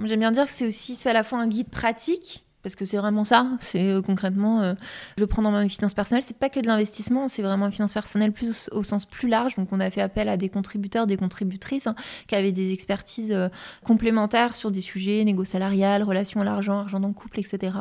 j'aime 0.03 0.19
bien 0.19 0.31
dire 0.31 0.45
que 0.45 0.51
c'est 0.51 0.65
aussi 0.65 0.97
à 1.07 1.13
la 1.13 1.23
fois 1.23 1.39
un 1.39 1.47
guide 1.47 1.69
pratique 1.69 2.44
parce 2.65 2.75
que 2.75 2.83
c'est 2.83 2.97
vraiment 2.97 3.23
ça. 3.23 3.45
C'est 3.59 3.91
euh, 3.91 4.01
concrètement, 4.01 4.63
euh, 4.63 4.73
je 5.19 5.25
prends 5.25 5.43
dans 5.43 5.51
ma 5.51 5.69
finance 5.69 5.93
personnelle. 5.93 6.23
C'est 6.23 6.35
pas 6.35 6.49
que 6.49 6.59
de 6.59 6.65
l'investissement, 6.65 7.27
c'est 7.27 7.43
vraiment 7.43 7.67
une 7.67 7.71
finance 7.71 7.93
personnelle 7.93 8.31
plus 8.31 8.71
au, 8.71 8.81
sens 8.81 9.05
plus 9.05 9.29
large. 9.29 9.55
Donc, 9.55 9.67
on 9.71 9.79
a 9.79 9.91
fait 9.91 10.01
appel 10.01 10.29
à 10.29 10.35
des 10.35 10.49
contributeurs, 10.49 11.05
des 11.05 11.15
contributrices 11.15 11.85
hein, 11.85 11.93
qui 12.25 12.33
avaient 12.33 12.51
des 12.51 12.73
expertises 12.73 13.31
euh, 13.31 13.49
complémentaires 13.83 14.55
sur 14.55 14.71
des 14.71 14.81
sujets 14.81 15.23
négo 15.23 15.45
salariales, 15.45 16.01
relations 16.01 16.41
à 16.41 16.43
l'argent, 16.43 16.79
argent 16.79 16.99
dans 16.99 17.09
le 17.09 17.13
couple, 17.13 17.39
etc. 17.39 17.71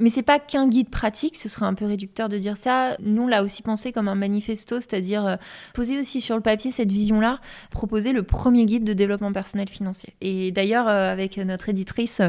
Mais 0.00 0.10
c'est 0.10 0.24
pas 0.24 0.40
qu'un 0.40 0.66
guide 0.66 0.90
pratique. 0.90 1.36
Ce 1.36 1.48
serait 1.48 1.66
un 1.66 1.74
peu 1.74 1.84
réducteur 1.84 2.28
de 2.28 2.38
dire 2.38 2.56
ça. 2.56 2.96
Nous, 2.98 3.22
on 3.22 3.28
l'a 3.28 3.44
aussi 3.44 3.62
pensé 3.62 3.92
comme 3.92 4.08
un 4.08 4.16
manifesto, 4.16 4.80
c'est-à-dire 4.80 5.38
poser 5.74 5.96
aussi 5.96 6.20
sur 6.20 6.34
le 6.34 6.42
papier 6.42 6.72
cette 6.72 6.90
vision-là, 6.90 7.38
proposer 7.70 8.12
le 8.12 8.24
premier 8.24 8.66
guide 8.66 8.82
de 8.82 8.94
développement 8.94 9.30
personnel 9.30 9.68
financier. 9.68 10.14
Et 10.20 10.50
d'ailleurs, 10.50 10.88
avec 10.88 11.36
notre 11.36 11.68
éditrice, 11.68 12.20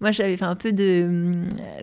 moi, 0.00 0.12
j'avais 0.12 0.36
fait 0.36 0.44
un 0.44 0.54
peu 0.54 0.72
de 0.72 1.31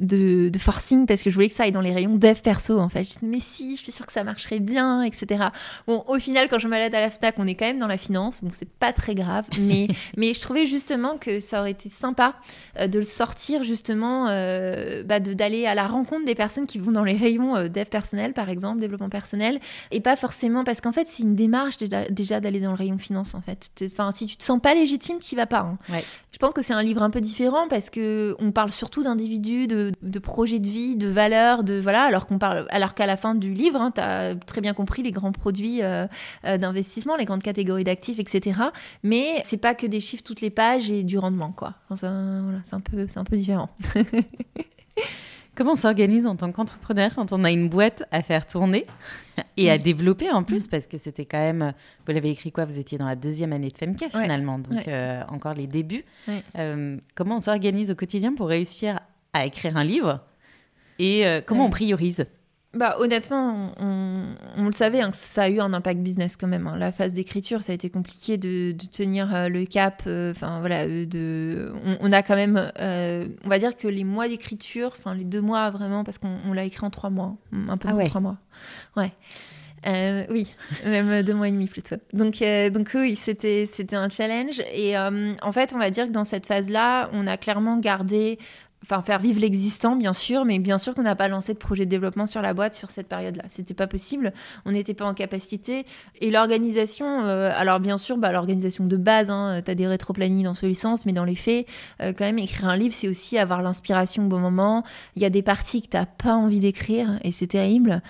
de, 0.02 0.52
forcing 0.58 1.06
parce 1.06 1.24
que 1.24 1.30
je 1.30 1.36
voulais 1.36 1.50
que 1.50 1.56
ça 1.56 1.64
aille 1.64 1.72
dans 1.72 1.82
les 1.82 1.94
rayons 1.94 2.16
dev 2.16 2.40
perso 2.42 2.80
en 2.80 2.90
fait. 2.90 3.04
Je 3.04 3.10
mais 3.22 3.40
si, 3.40 3.76
je 3.76 3.84
suis 3.84 3.92
sûre 3.92 4.06
que 4.06 4.12
ça 4.12 4.24
marcherait 4.24 4.60
bien, 4.60 5.04
etc. 5.04 5.46
Bon, 5.88 6.04
au 6.08 6.20
final, 6.20 6.48
quand 6.50 6.58
je 6.58 6.68
m'allais 6.68 6.94
à 6.94 7.02
la 7.02 7.10
FNAC, 7.10 7.36
on 7.38 7.48
est 7.48 7.56
quand 7.56 7.66
même 7.66 7.80
dans 7.80 7.88
la 7.88 7.98
finance, 7.98 8.44
donc 8.44 8.54
c'est 8.54 8.70
pas 8.70 8.94
très 8.94 9.16
grave. 9.16 9.46
Mais, 9.60 9.88
mais 10.18 10.34
je 10.34 10.42
trouvais 10.42 10.66
justement 10.66 11.18
que 11.18 11.40
ça 11.40 11.62
aurait 11.62 11.72
été 11.72 11.90
sympa 11.90 12.36
euh, 12.80 12.88
de 12.88 13.00
le 13.00 13.06
sortir 13.06 13.64
justement, 13.64 14.28
euh, 14.30 15.04
bah, 15.04 15.20
d'aller 15.20 15.66
à 15.66 15.76
la 15.76 15.88
rencontre 15.88 16.26
des 16.26 16.36
personnes 16.36 16.66
qui 16.66 16.80
vont 16.80 16.92
dans 16.92 17.04
les 17.04 17.16
rayons 17.16 17.56
euh, 17.56 17.68
dev 17.68 17.86
personnel, 17.86 18.34
par 18.34 18.50
exemple, 18.50 18.80
développement 18.80 19.10
personnel, 19.10 19.60
et 19.92 20.02
pas 20.02 20.16
forcément 20.16 20.64
parce 20.64 20.82
qu'en 20.82 20.92
fait, 20.92 21.08
c'est 21.08 21.24
une 21.24 21.36
démarche 21.36 21.78
déjà, 21.78 22.40
d'aller 22.40 22.60
dans 22.60 22.72
le 22.72 22.78
rayon 22.78 22.98
finance 22.98 23.36
en 23.36 23.42
fait. 23.42 23.70
Enfin, 23.86 24.12
si 24.14 24.26
tu 24.26 24.38
te 24.38 24.44
sens 24.44 24.60
pas 24.62 24.74
légitime, 24.74 25.20
tu 25.20 25.36
vas 25.36 25.46
pas. 25.46 25.60
Hein. 25.60 26.02
Je 26.32 26.38
pense 26.38 26.54
que 26.54 26.62
c'est 26.62 26.74
un 26.74 26.84
livre 26.84 27.04
un 27.04 27.10
peu 27.10 27.22
différent 27.22 27.68
parce 27.70 27.90
que 27.90 28.36
on 28.40 28.52
parle 28.52 28.72
surtout 28.72 29.04
d'individus, 29.04 29.39
de, 29.40 29.92
de, 30.02 30.20
projets 30.20 30.60
de 30.60 30.68
vie, 30.68 30.96
de 30.96 31.10
valeurs, 31.10 31.64
de 31.64 31.80
voilà, 31.80 32.04
alors 32.04 32.28
qu'on 32.28 32.40
parle, 32.40 32.66
alors 32.70 32.94
qu'à 32.94 33.06
la 33.06 33.18
fin 33.18 33.36
du 33.36 33.54
livre, 33.54 33.80
hein, 33.82 33.92
tu 33.92 34.02
as 34.02 34.36
très 34.36 34.62
bien 34.62 34.74
compris 34.74 35.04
les 35.04 35.12
grands 35.12 35.32
produits 35.32 35.82
euh, 35.82 36.08
euh, 36.46 36.58
d'investissement, 36.58 37.16
les 37.16 37.26
grandes 37.26 37.44
catégories 37.44 37.84
d'actifs, 37.84 38.20
etc. 38.20 38.60
Mais 39.04 39.42
c'est 39.44 39.58
pas 39.58 39.76
que 39.76 39.88
des 39.88 40.00
chiffres 40.00 40.24
toutes 40.24 40.42
les 40.42 40.50
pages 40.50 40.92
et 40.92 41.04
du 41.04 41.18
rendement, 41.18 41.52
quoi. 41.52 41.76
Enfin, 41.90 42.42
voilà, 42.44 42.60
c'est 42.64 42.76
un 42.76 42.82
peu, 42.82 43.08
c'est 43.08 43.20
un 43.20 43.24
peu 43.24 43.38
différent. 43.38 43.70
Comment 45.60 45.74
on 45.74 45.76
s'organise 45.76 46.26
en 46.26 46.38
tant 46.38 46.54
qu'entrepreneur 46.54 47.14
quand 47.14 47.34
on 47.34 47.44
a 47.44 47.52
une 47.52 47.68
boîte 47.68 48.04
à 48.12 48.22
faire 48.22 48.48
tourner 48.48 48.86
et 49.58 49.70
à 49.70 49.78
développer 49.78 50.32
en 50.32 50.42
plus? 50.42 50.70
Parce 50.70 50.88
que 50.88 50.98
c'était 50.98 51.26
quand 51.26 51.38
même, 51.38 51.74
vous 52.08 52.14
l'avez 52.14 52.30
écrit 52.30 52.54
quoi? 52.54 52.64
Vous 52.64 52.80
étiez 52.80 52.98
dans 52.98 53.06
la 53.06 53.18
deuxième 53.18 53.52
année 53.52 53.68
de 53.68 53.78
FEMCA 53.78 54.08
finalement, 54.10 54.58
donc 54.58 54.88
euh, 54.88 55.22
encore 55.28 55.56
les 55.56 55.68
débuts. 55.68 56.06
Euh, 56.58 56.98
comment 57.14 57.36
on 57.36 57.40
s'organise 57.42 57.92
au 57.92 57.96
quotidien 57.96 58.34
pour 58.34 58.48
réussir 58.48 59.02
à 59.34 59.46
écrire 59.46 59.78
un 59.78 59.84
livre 59.84 60.22
et 61.00 61.26
euh, 61.26 61.42
comment 61.44 61.66
on 61.66 61.70
priorise? 61.70 62.26
Bah, 62.76 62.98
honnêtement, 63.00 63.72
on, 63.80 64.64
le 64.64 64.72
savait 64.72 65.02
hein, 65.02 65.10
que 65.10 65.18
ça 65.18 65.44
a 65.44 65.50
eu 65.50 65.60
un 65.60 65.74
impact 65.74 66.02
business 66.02 66.38
quand 66.38 66.46
même. 66.46 66.68
Hein. 66.68 66.78
La 66.78 66.92
phase 66.92 67.14
d'écriture, 67.14 67.64
ça 67.64 67.72
a 67.72 67.76
été 67.76 67.90
compliqué 67.90 68.38
de, 68.38 68.76
tenir 68.92 69.34
euh, 69.34 69.50
le 69.50 69.66
cap. 69.66 70.04
Euh, 70.06 70.32
enfin 70.32 70.60
voilà, 70.60 70.86
de, 70.86 71.74
on, 72.00 72.12
a 72.12 72.22
quand 72.22 72.36
même, 72.36 72.72
on 72.78 73.50
va 73.50 73.58
dire 73.58 73.76
que 73.76 73.88
les 73.88 74.04
mois 74.04 74.28
d'écriture, 74.28 74.94
enfin 74.96 75.16
les 75.16 75.24
deux 75.24 75.42
mois 75.42 75.72
vraiment, 75.72 76.04
parce 76.04 76.20
qu'on 76.20 76.54
l'a 76.54 76.66
écrit 76.66 76.86
en 76.86 76.92
trois 76.92 77.10
mois, 77.10 77.38
un 77.54 77.78
peu 77.78 77.88
ah 77.90 78.06
trois 78.06 78.22
mois. 78.22 78.38
Ouais. 78.96 79.14
oui, 80.30 80.54
même 80.86 81.24
deux 81.24 81.34
mois 81.34 81.48
et 81.48 81.52
demi 81.52 81.66
plutôt. 81.66 81.96
Donc, 82.14 82.44
donc 82.72 82.92
oui, 82.94 83.16
c'était 83.16 83.66
c'était 83.66 83.96
un 83.96 84.10
challenge. 84.10 84.62
Et 84.74 84.96
en 84.96 85.52
fait, 85.52 85.74
on 85.74 85.80
va 85.80 85.90
dire 85.90 86.06
que 86.06 86.12
dans 86.12 86.26
cette 86.26 86.46
phase-là, 86.46 87.10
on 87.14 87.26
a 87.26 87.38
clairement 87.38 87.78
gardé 87.78 88.38
enfin 88.84 89.02
faire 89.02 89.20
vivre 89.20 89.40
l'existant 89.40 89.96
bien 89.96 90.14
sûr 90.14 90.46
mais 90.46 90.60
bien 90.60 90.78
sûr 90.78 90.96
qu'on 90.96 91.04
n'a 91.04 91.16
pas 91.16 91.28
lancé 91.28 91.54
de 91.54 91.58
projet 91.58 91.86
de 91.86 91.90
développement 91.90 92.26
sur 92.26 92.42
la 92.42 92.54
boîte 92.54 92.76
sur 92.76 92.90
cette 92.90 93.08
période 93.08 93.36
là 93.36 93.44
c'était 93.48 93.74
pas 93.74 93.88
possible. 93.88 94.34
On 94.66 94.72
n'était 94.72 94.94
pas 94.94 95.06
en 95.06 95.14
capacité. 95.14 95.86
Et 96.22 96.32
l'organisation 96.32 97.22
euh, 97.22 97.52
alors 97.54 97.80
bien 97.80 97.98
sûr 97.98 98.18
bah, 98.18 98.32
l'organisation 98.32 98.86
de 98.86 98.98
base 98.98 99.30
hein, 99.30 99.62
tu 99.64 99.72
as 99.72 99.76
des 99.76 99.88
rétro-plannings 99.88 100.44
dans 100.44 100.54
ce 100.54 100.66
licence 100.66 101.06
mais 101.06 101.14
dans 101.14 101.26
les 101.26 101.36
faits 101.36 101.68
euh, 102.02 102.14
quand 102.14 102.26
même 102.26 102.40
écrire 102.40 102.68
un 102.70 102.78
livre 102.78 102.94
c'est 102.94 103.08
aussi 103.08 103.38
avoir 103.38 103.62
l'inspiration 103.62 104.26
au 104.26 104.28
bon 104.28 104.40
moment. 104.40 104.84
Il 105.16 105.22
y 105.22 105.26
a 105.26 105.30
des 105.30 105.44
parties 105.44 105.82
que 105.82 105.90
t'as 105.90 106.06
pas 106.06 106.34
envie 106.34 106.60
d'écrire 106.60 107.20
et 107.24 107.32
c'est 107.32 107.48
terrible 107.48 108.02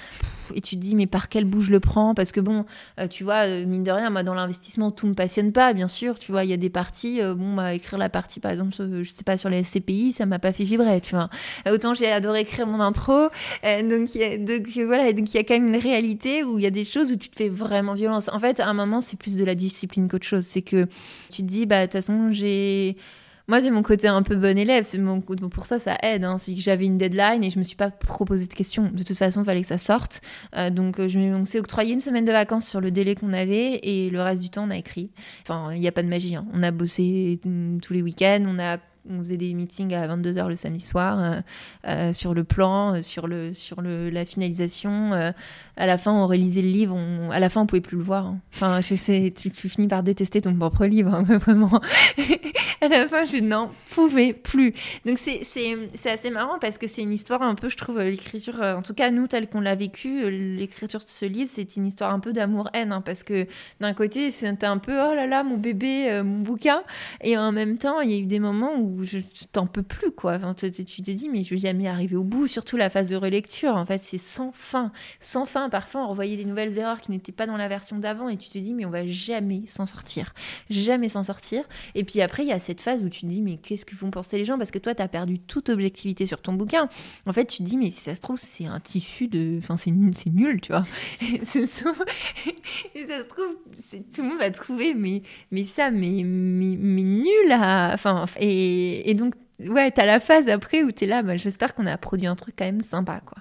et 0.55 0.61
tu 0.61 0.75
te 0.75 0.81
dis 0.81 0.95
mais 0.95 1.07
par 1.07 1.29
quel 1.29 1.45
bout 1.45 1.61
je 1.61 1.71
le 1.71 1.79
prends? 1.79 2.13
Parce 2.13 2.31
que 2.31 2.39
bon 2.39 2.65
euh, 2.99 3.07
tu 3.07 3.23
vois 3.23 3.47
mine 3.47 3.83
de 3.83 3.91
rien 3.91 4.09
moi 4.09 4.23
dans 4.23 4.35
l'investissement 4.35 4.91
tout 4.91 5.07
me 5.07 5.13
passionne 5.13 5.51
pas 5.51 5.73
bien 5.73 5.87
sûr 5.87 6.19
tu 6.19 6.31
vois 6.31 6.43
il 6.43 6.49
y 6.49 6.53
a 6.53 6.57
des 6.57 6.69
parties 6.69 7.19
bon 7.35 7.55
bah 7.55 7.73
écrire 7.73 7.97
la 7.97 8.09
partie 8.09 8.39
par 8.39 8.51
exemple 8.51 8.73
je 8.77 9.09
sais 9.09 9.23
pas 9.23 9.37
sur 9.37 9.49
les 9.49 9.63
SCPI 9.63 10.11
ça 10.11 10.25
m'a 10.25 10.39
pas 10.39 10.53
fait 10.53 10.63
vibrer, 10.63 11.01
tu 11.01 11.15
vois. 11.15 11.29
Autant 11.69 11.93
j'ai 11.93 12.11
adoré 12.11 12.41
écrire 12.41 12.67
mon 12.67 12.79
intro, 12.79 13.29
euh, 13.65 13.81
donc, 13.81 14.09
donc 14.45 14.67
voilà, 14.85 15.11
donc 15.13 15.33
il 15.33 15.37
y 15.37 15.39
a 15.39 15.43
quand 15.43 15.53
même 15.53 15.73
une 15.73 15.79
réalité 15.79 16.43
où 16.43 16.57
il 16.57 16.63
y 16.63 16.67
a 16.67 16.71
des 16.71 16.85
choses 16.85 17.11
où 17.11 17.15
tu 17.15 17.29
te 17.29 17.35
fais 17.35 17.49
vraiment 17.49 17.93
violence. 17.93 18.29
En 18.29 18.39
fait, 18.39 18.59
à 18.59 18.67
un 18.67 18.73
moment, 18.73 19.01
c'est 19.01 19.17
plus 19.17 19.37
de 19.37 19.45
la 19.45 19.55
discipline 19.55 20.07
qu'autre 20.07 20.25
chose. 20.25 20.45
C'est 20.45 20.61
que 20.61 20.87
tu 21.31 21.41
te 21.41 21.47
dis, 21.47 21.65
bah 21.65 21.81
de 21.81 21.85
toute 21.85 21.93
façon, 21.93 22.31
j'ai 22.31 22.95
moi, 23.49 23.61
c'est 23.61 23.71
mon 23.71 23.81
côté 23.81 24.07
un 24.07 24.21
peu 24.21 24.35
bon 24.35 24.57
élève. 24.57 24.83
C'est. 24.85 24.99
Pour 25.51 25.65
ça, 25.65 25.79
ça 25.79 25.97
aide. 26.03 26.23
Hein. 26.23 26.35
Que 26.37 26.53
j'avais 26.55 26.85
une 26.85 26.97
deadline 26.97 27.43
et 27.43 27.49
je 27.49 27.57
me 27.57 27.63
suis 27.63 27.75
pas 27.75 27.89
trop 27.89 28.23
posé 28.23 28.45
de 28.45 28.53
questions. 28.53 28.89
De 28.93 29.03
toute 29.03 29.17
façon, 29.17 29.41
il 29.41 29.45
fallait 29.45 29.61
que 29.61 29.67
ça 29.67 29.77
sorte. 29.79 30.21
Euh, 30.55 30.69
donc, 30.69 31.05
je 31.07 31.19
on 31.19 31.45
s'est 31.45 31.59
octroyé 31.59 31.93
une 31.93 32.01
semaine 32.01 32.25
de 32.25 32.31
vacances 32.31 32.67
sur 32.67 32.79
le 32.79 32.91
délai 32.91 33.15
qu'on 33.15 33.33
avait 33.33 33.79
et 33.83 34.09
le 34.09 34.21
reste 34.21 34.41
du 34.41 34.49
temps, 34.49 34.65
on 34.67 34.71
a 34.71 34.77
écrit. 34.77 35.11
Enfin, 35.41 35.71
il 35.73 35.79
n'y 35.79 35.87
a 35.87 35.91
pas 35.91 36.03
de 36.03 36.07
magie. 36.07 36.35
Hein. 36.35 36.45
On 36.53 36.63
a 36.63 36.71
bossé 36.71 37.39
mm, 37.43 37.79
tous 37.79 37.93
les 37.93 38.01
week-ends. 38.01 38.45
On 38.47 38.59
a 38.59 38.77
on 39.07 39.19
faisait 39.19 39.37
des 39.37 39.53
meetings 39.53 39.93
à 39.93 40.07
22h 40.07 40.47
le 40.47 40.55
samedi 40.55 40.83
soir 40.83 41.19
euh, 41.19 41.41
euh, 41.87 42.13
sur 42.13 42.33
le 42.33 42.43
plan, 42.43 42.95
euh, 42.95 43.01
sur, 43.01 43.27
le, 43.27 43.53
sur 43.53 43.81
le, 43.81 44.09
la 44.09 44.25
finalisation. 44.25 45.11
à 45.13 45.85
la 45.85 45.97
fin, 45.97 46.11
on 46.11 46.27
relisait 46.27 46.61
le 46.61 46.69
livre. 46.69 46.97
à 47.31 47.39
la 47.39 47.49
fin, 47.49 47.61
on 47.61 47.65
pouvait 47.65 47.81
plus 47.81 47.97
le 47.97 48.03
voir. 48.03 48.25
Hein. 48.25 48.39
Enfin, 48.53 48.81
je 48.81 48.95
sais, 48.95 49.33
tu, 49.35 49.49
finis 49.69 49.87
par 49.87 50.03
détester 50.03 50.41
ton 50.41 50.53
propre 50.55 50.85
livre, 50.85 51.13
hein, 51.13 51.23
vraiment. 51.39 51.69
à 52.81 52.87
la 52.87 53.07
fin, 53.07 53.25
je 53.25 53.37
n'en 53.37 53.71
pouvais 53.91 54.33
plus. 54.33 54.73
Donc, 55.05 55.17
c'est 55.17 56.09
assez 56.09 56.29
marrant 56.29 56.59
parce 56.59 56.77
que 56.77 56.87
c'est 56.87 57.01
une 57.01 57.13
histoire 57.13 57.41
un 57.41 57.55
peu, 57.55 57.69
je 57.69 57.77
trouve, 57.77 57.99
l'écriture, 58.01 58.61
en 58.61 58.81
tout 58.81 58.93
cas, 58.93 59.11
nous, 59.11 59.27
tel 59.27 59.47
qu'on 59.47 59.61
l'a 59.61 59.75
vécu, 59.75 60.29
l'écriture 60.29 60.99
de 60.99 61.07
ce 61.09 61.25
livre, 61.25 61.49
c'est 61.51 61.75
une 61.77 61.87
histoire 61.87 62.13
un 62.13 62.19
peu 62.19 62.33
d'amour-haine. 62.33 62.91
Hein, 62.91 63.01
parce 63.01 63.23
que 63.23 63.47
d'un 63.79 63.93
côté, 63.93 64.31
c'était 64.31 64.65
un 64.65 64.77
peu, 64.77 64.93
oh 64.93 65.13
là 65.13 65.27
là, 65.27 65.43
mon 65.43 65.57
bébé, 65.57 66.21
mon 66.23 66.39
bouquin. 66.39 66.83
Et 67.21 67.37
en 67.37 67.51
même 67.51 67.77
temps, 67.77 68.01
il 68.01 68.11
y 68.11 68.15
a 68.15 68.17
eu 68.17 68.25
des 68.25 68.39
moments 68.39 68.75
où 68.77 68.88
je 69.03 69.19
t'en 69.51 69.67
peux 69.67 69.83
plus, 69.83 70.11
quoi. 70.11 70.39
Tu 70.55 70.71
te 70.71 71.11
dis, 71.11 71.29
mais 71.29 71.43
je 71.43 71.51
vais 71.51 71.61
jamais 71.61 71.87
arriver 71.87 72.15
au 72.15 72.23
bout, 72.23 72.47
surtout 72.47 72.77
la 72.77 72.89
phase 72.89 73.09
de 73.09 73.15
relecture. 73.15 73.75
En 73.75 73.85
fait, 73.85 73.97
c'est 73.97 74.17
sans 74.17 74.51
fin. 74.51 74.91
Sans 75.19 75.45
fin. 75.45 75.69
Parfois, 75.69 76.05
on 76.05 76.09
revoyait 76.09 76.37
des 76.37 76.45
nouvelles 76.45 76.77
erreurs 76.77 77.01
qui 77.01 77.11
n'étaient 77.11 77.31
pas 77.31 77.45
dans 77.45 77.57
la 77.57 77.67
version 77.67 77.97
d'avant 77.97 78.29
et 78.29 78.37
tu 78.37 78.49
te 78.49 78.57
dis, 78.57 78.73
mais 78.73 78.85
on 78.85 78.89
va 78.89 79.05
jamais 79.05 79.63
s'en 79.65 79.85
sortir. 79.85 80.33
Jamais 80.69 81.09
s'en 81.09 81.23
sortir. 81.23 81.63
Et 81.95 82.03
puis 82.03 82.21
après, 82.21 82.43
il 82.43 82.49
y 82.49 82.53
a 82.53 82.59
cette 82.59 82.81
phase 82.81 83.03
où 83.03 83.09
tu 83.09 83.21
te 83.21 83.25
dis, 83.25 83.41
mais 83.41 83.57
qu'est-ce 83.57 83.85
que 83.85 83.95
vont 83.95 84.11
penser 84.11 84.37
les 84.37 84.45
gens? 84.45 84.57
Parce 84.57 84.71
que 84.71 84.79
toi, 84.79 84.95
tu 84.95 85.01
as 85.01 85.07
perdu 85.07 85.39
toute 85.39 85.69
objectivité 85.69 86.25
sur 86.25 86.41
ton 86.41 86.53
bouquin. 86.53 86.89
En 87.25 87.33
fait, 87.33 87.45
tu 87.45 87.57
te 87.59 87.63
dis, 87.63 87.77
mais 87.77 87.89
si 87.89 88.01
ça 88.01 88.15
se 88.15 88.21
trouve, 88.21 88.39
c'est 88.41 88.65
un 88.65 88.79
tissu 88.79 89.27
de. 89.27 89.57
Enfin, 89.59 89.77
c'est 89.77 89.91
nul, 89.91 90.61
tu 90.61 90.71
vois. 90.71 90.85
Et, 91.21 93.05
ça 93.05 93.19
se 93.19 93.27
trouve, 93.27 93.55
tout 94.13 94.21
le 94.21 94.29
monde 94.29 94.39
va 94.39 94.51
trouver, 94.51 94.93
mais, 94.93 95.21
mais 95.51 95.63
ça, 95.63 95.91
mais, 95.91 96.23
mais, 96.23 97.03
nul. 97.03 97.51
Enfin, 97.51 98.25
et 98.39 98.78
et, 99.05 99.13
donc, 99.13 99.33
ouais, 99.59 99.91
t'as 99.91 100.05
la 100.05 100.19
phase 100.19 100.47
après 100.49 100.83
où 100.83 100.91
t'es 100.91 101.05
là, 101.05 101.23
bah, 101.23 101.37
j'espère 101.37 101.75
qu'on 101.75 101.85
a 101.85 101.97
produit 101.97 102.27
un 102.27 102.35
truc 102.35 102.55
quand 102.57 102.65
même 102.65 102.81
sympa, 102.81 103.21
quoi. 103.25 103.37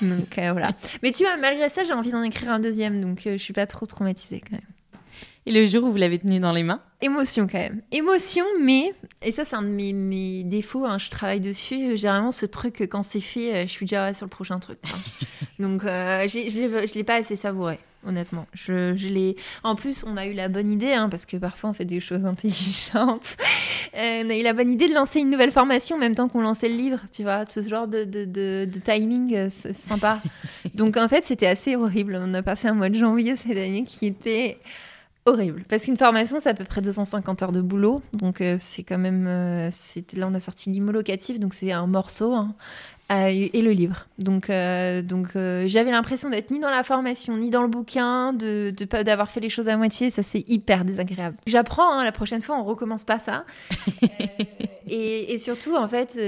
Donc 0.06 0.38
euh, 0.38 0.52
voilà. 0.52 0.70
Mais 1.02 1.12
tu 1.12 1.24
vois, 1.24 1.36
malgré 1.36 1.68
ça, 1.68 1.84
j'ai 1.84 1.92
envie 1.92 2.10
d'en 2.10 2.22
écrire 2.22 2.50
un 2.50 2.60
deuxième, 2.60 3.00
donc 3.00 3.26
euh, 3.26 3.32
je 3.32 3.42
suis 3.42 3.52
pas 3.52 3.66
trop 3.66 3.86
traumatisée 3.86 4.40
quand 4.40 4.56
même. 4.56 4.62
Et 5.46 5.52
le 5.52 5.66
jour 5.66 5.84
où 5.84 5.90
vous 5.90 5.98
l'avez 5.98 6.18
tenu 6.18 6.40
dans 6.40 6.52
les 6.52 6.62
mains? 6.62 6.80
Émotion 7.02 7.46
quand 7.46 7.58
même. 7.58 7.82
Émotion, 7.92 8.46
mais, 8.62 8.94
et 9.20 9.30
ça 9.30 9.44
c'est 9.44 9.56
un 9.56 9.62
de 9.62 9.68
mes, 9.68 10.42
défauts, 10.44 10.86
hein, 10.86 10.96
je 10.96 11.10
travaille 11.10 11.40
dessus, 11.40 11.96
j'ai 11.96 12.08
vraiment 12.08 12.32
ce 12.32 12.46
truc 12.46 12.76
que 12.76 12.84
quand 12.84 13.02
c'est 13.02 13.20
fait, 13.20 13.54
euh, 13.54 13.62
je 13.66 13.70
suis 13.70 13.84
déjà 13.84 14.14
sur 14.14 14.24
le 14.24 14.30
prochain 14.30 14.58
truc. 14.58 14.78
Donc 15.58 15.82
je 15.82 16.94
l'ai 16.94 17.04
pas 17.04 17.16
assez 17.16 17.36
savouré 17.36 17.78
honnêtement. 18.06 18.46
Je, 18.52 18.94
je 18.96 19.34
En 19.62 19.74
plus, 19.74 20.04
on 20.06 20.16
a 20.16 20.26
eu 20.26 20.32
la 20.32 20.48
bonne 20.48 20.70
idée, 20.70 20.92
hein, 20.92 21.08
parce 21.08 21.26
que 21.26 21.36
parfois 21.36 21.70
on 21.70 21.72
fait 21.72 21.84
des 21.84 22.00
choses 22.00 22.24
intelligentes. 22.26 23.36
Euh, 23.96 24.22
on 24.24 24.30
a 24.30 24.36
eu 24.36 24.42
la 24.42 24.52
bonne 24.52 24.70
idée 24.70 24.88
de 24.88 24.94
lancer 24.94 25.20
une 25.20 25.30
nouvelle 25.30 25.52
formation 25.52 25.96
en 25.96 25.98
même 25.98 26.14
temps 26.14 26.28
qu'on 26.28 26.40
lançait 26.40 26.68
le 26.68 26.76
livre, 26.76 27.00
tu 27.12 27.22
vois. 27.22 27.44
Ce 27.48 27.62
genre 27.62 27.86
de, 27.86 28.04
de, 28.04 28.24
de, 28.24 28.78
timing, 28.78 29.34
euh, 29.34 29.48
c'est 29.50 29.74
sympa. 29.74 30.20
Donc 30.74 30.96
en 30.96 31.08
fait, 31.08 31.24
c'était 31.24 31.46
assez 31.46 31.76
horrible. 31.76 32.18
On 32.20 32.34
a 32.34 32.42
passé 32.42 32.68
un 32.68 32.74
mois 32.74 32.88
de 32.88 32.98
janvier 32.98 33.36
cette 33.36 33.56
année 33.56 33.84
qui 33.84 34.06
était 34.06 34.58
horrible. 35.26 35.64
Parce 35.68 35.84
qu'une 35.84 35.96
formation, 35.96 36.38
c'est 36.40 36.50
à 36.50 36.54
peu 36.54 36.64
près 36.64 36.80
250 36.80 37.42
heures 37.42 37.52
de 37.52 37.60
boulot. 37.60 38.02
Donc, 38.12 38.40
euh, 38.40 38.56
c'est 38.58 38.82
quand 38.82 38.98
même. 38.98 39.24
là, 39.24 40.28
on 40.28 40.34
a 40.34 40.40
sorti 40.40 40.70
l'immo-locatif, 40.70 41.38
donc 41.40 41.54
c'est 41.54 41.72
un 41.72 41.86
morceau. 41.86 42.34
Hein. 42.34 42.54
Euh, 43.12 43.48
et 43.52 43.60
le 43.60 43.72
livre. 43.72 44.06
Donc, 44.18 44.48
euh, 44.48 45.02
donc 45.02 45.36
euh, 45.36 45.64
j'avais 45.66 45.90
l'impression 45.90 46.30
d'être 46.30 46.50
ni 46.50 46.58
dans 46.58 46.70
la 46.70 46.82
formation, 46.82 47.36
ni 47.36 47.50
dans 47.50 47.60
le 47.60 47.68
bouquin, 47.68 48.32
de, 48.32 48.72
d'avoir 49.02 49.30
fait 49.30 49.40
les 49.40 49.50
choses 49.50 49.68
à 49.68 49.76
moitié. 49.76 50.08
Ça, 50.08 50.22
c'est 50.22 50.42
hyper 50.48 50.86
désagréable. 50.86 51.36
J'apprends, 51.46 51.92
hein, 51.92 52.02
la 52.02 52.12
prochaine 52.12 52.40
fois, 52.40 52.58
on 52.58 52.64
recommence 52.64 53.04
pas 53.04 53.18
ça. 53.18 53.44
et, 54.88 55.36
surtout, 55.36 55.76
en 55.76 55.86
fait, 55.86 56.18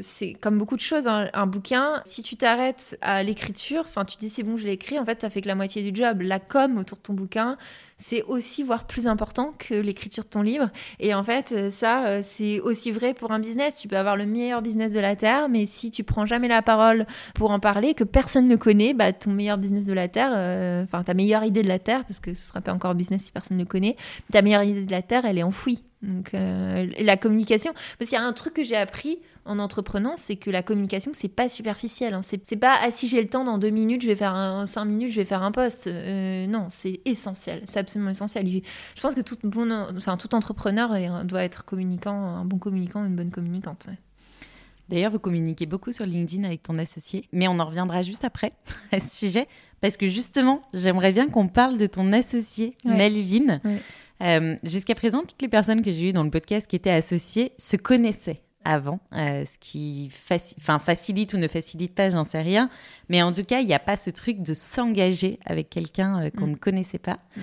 c'est 0.00 0.32
comme 0.32 0.56
beaucoup 0.56 0.76
de 0.76 0.80
choses, 0.80 1.06
hein, 1.06 1.28
un 1.34 1.46
bouquin, 1.46 2.00
si 2.06 2.22
tu 2.22 2.36
t'arrêtes 2.36 2.96
à 3.02 3.22
l'écriture, 3.22 3.82
enfin, 3.84 4.06
tu 4.06 4.16
dis 4.16 4.30
c'est 4.30 4.42
bon, 4.42 4.56
je 4.56 4.64
l'ai 4.64 4.72
écrit, 4.72 4.98
en 4.98 5.04
fait, 5.04 5.24
as 5.24 5.28
fait 5.28 5.42
que 5.42 5.48
la 5.48 5.54
moitié 5.54 5.82
du 5.82 5.94
job. 5.94 6.22
La 6.22 6.38
com 6.38 6.78
autour 6.78 6.96
de 6.96 7.02
ton 7.02 7.12
bouquin, 7.12 7.58
c'est 8.02 8.22
aussi 8.24 8.64
voire 8.64 8.86
plus 8.86 9.06
important 9.06 9.54
que 9.58 9.74
l'écriture 9.74 10.24
de 10.24 10.28
ton 10.28 10.42
livre. 10.42 10.70
Et 10.98 11.14
en 11.14 11.22
fait, 11.22 11.52
euh, 11.52 11.70
ça, 11.70 12.06
euh, 12.06 12.20
c'est 12.22 12.58
aussi 12.60 12.90
vrai 12.90 13.14
pour 13.14 13.30
un 13.30 13.38
business. 13.38 13.76
Tu 13.76 13.86
peux 13.86 13.96
avoir 13.96 14.16
le 14.16 14.26
meilleur 14.26 14.60
business 14.60 14.92
de 14.92 14.98
la 14.98 15.14
Terre, 15.14 15.48
mais 15.48 15.66
si 15.66 15.90
tu 15.90 16.02
prends 16.02 16.26
jamais 16.26 16.48
la 16.48 16.62
parole 16.62 17.06
pour 17.34 17.52
en 17.52 17.60
parler, 17.60 17.94
que 17.94 18.04
personne 18.04 18.48
ne 18.48 18.56
connaît, 18.56 18.92
bah, 18.92 19.12
ton 19.12 19.30
meilleur 19.30 19.56
business 19.56 19.86
de 19.86 19.92
la 19.92 20.08
Terre, 20.08 20.32
euh, 20.34 20.82
enfin 20.82 21.04
ta 21.04 21.14
meilleure 21.14 21.44
idée 21.44 21.62
de 21.62 21.68
la 21.68 21.78
Terre, 21.78 22.04
parce 22.04 22.18
que 22.18 22.34
ce 22.34 22.48
sera 22.48 22.60
pas 22.60 22.72
encore 22.72 22.94
business 22.96 23.22
si 23.22 23.32
personne 23.32 23.56
ne 23.56 23.62
le 23.62 23.68
connaît, 23.68 23.96
ta 24.32 24.42
meilleure 24.42 24.64
idée 24.64 24.84
de 24.84 24.90
la 24.90 25.02
Terre, 25.02 25.24
elle 25.24 25.38
est 25.38 25.44
enfouie. 25.44 25.84
Donc 26.02 26.32
la 26.32 27.16
communication, 27.16 27.72
parce 27.98 28.10
qu'il 28.10 28.18
y 28.18 28.20
a 28.20 28.24
un 28.24 28.32
truc 28.32 28.54
que 28.54 28.64
j'ai 28.64 28.76
appris 28.76 29.20
en 29.44 29.58
entreprenant, 29.58 30.14
c'est 30.16 30.36
que 30.36 30.50
la 30.50 30.62
communication, 30.62 31.12
c'est 31.14 31.28
pas 31.28 31.48
superficiel. 31.48 32.14
Hein. 32.14 32.20
C'est 32.22 32.56
pas 32.56 32.76
ah 32.80 32.90
si 32.90 33.08
j'ai 33.08 33.20
le 33.20 33.28
temps 33.28 33.44
dans 33.44 33.58
deux 33.58 33.70
minutes, 33.70 34.02
je 34.02 34.08
vais 34.08 34.14
faire 34.14 34.34
un 34.34 34.66
cinq 34.66 34.84
minutes, 34.84 35.10
je 35.10 35.16
vais 35.16 35.24
faire 35.24 35.42
un 35.42 35.52
post. 35.52 35.86
Euh, 35.86 36.46
non, 36.46 36.66
c'est 36.70 37.00
essentiel, 37.04 37.62
c'est 37.64 37.78
absolument 37.78 38.10
essentiel. 38.10 38.46
Je 38.48 39.00
pense 39.00 39.14
que 39.14 39.20
tout 39.20 39.36
bon, 39.42 39.70
enfin 39.96 40.16
tout 40.16 40.34
entrepreneur 40.34 41.24
doit 41.24 41.42
être 41.44 41.64
communicant, 41.64 42.14
un 42.14 42.44
bon 42.44 42.58
communicant, 42.58 43.04
une 43.04 43.16
bonne 43.16 43.30
communicante. 43.30 43.86
D'ailleurs, 44.88 45.12
vous 45.12 45.18
communiquez 45.18 45.66
beaucoup 45.66 45.92
sur 45.92 46.04
LinkedIn 46.04 46.44
avec 46.44 46.62
ton 46.62 46.78
associé, 46.78 47.24
mais 47.32 47.48
on 47.48 47.58
en 47.58 47.64
reviendra 47.64 48.02
juste 48.02 48.24
après 48.24 48.52
à 48.92 49.00
ce 49.00 49.16
sujet, 49.16 49.48
parce 49.80 49.96
que 49.96 50.06
justement, 50.08 50.62
j'aimerais 50.74 51.12
bien 51.12 51.28
qu'on 51.28 51.48
parle 51.48 51.78
de 51.78 51.86
ton 51.86 52.12
associé, 52.12 52.76
Melvin. 52.84 53.60
Euh, 54.22 54.56
jusqu'à 54.62 54.94
présent, 54.94 55.22
toutes 55.22 55.42
les 55.42 55.48
personnes 55.48 55.82
que 55.82 55.90
j'ai 55.90 56.10
eues 56.10 56.12
dans 56.12 56.24
le 56.24 56.30
podcast 56.30 56.66
qui 56.66 56.76
étaient 56.76 56.90
associées 56.90 57.52
se 57.58 57.76
connaissaient 57.76 58.42
avant, 58.64 59.00
euh, 59.12 59.44
ce 59.44 59.58
qui 59.58 60.08
facilite 60.10 61.34
ou 61.34 61.38
ne 61.38 61.48
facilite 61.48 61.94
pas, 61.94 62.10
j'en 62.10 62.24
sais 62.24 62.40
rien. 62.40 62.70
Mais 63.08 63.22
en 63.22 63.32
tout 63.32 63.44
cas, 63.44 63.60
il 63.60 63.66
n'y 63.66 63.74
a 63.74 63.80
pas 63.80 63.96
ce 63.96 64.10
truc 64.10 64.40
de 64.40 64.54
s'engager 64.54 65.38
avec 65.44 65.68
quelqu'un 65.68 66.22
euh, 66.22 66.30
qu'on 66.30 66.46
mm. 66.46 66.52
ne 66.52 66.56
connaissait 66.56 66.98
pas. 66.98 67.18
Mm. 67.36 67.40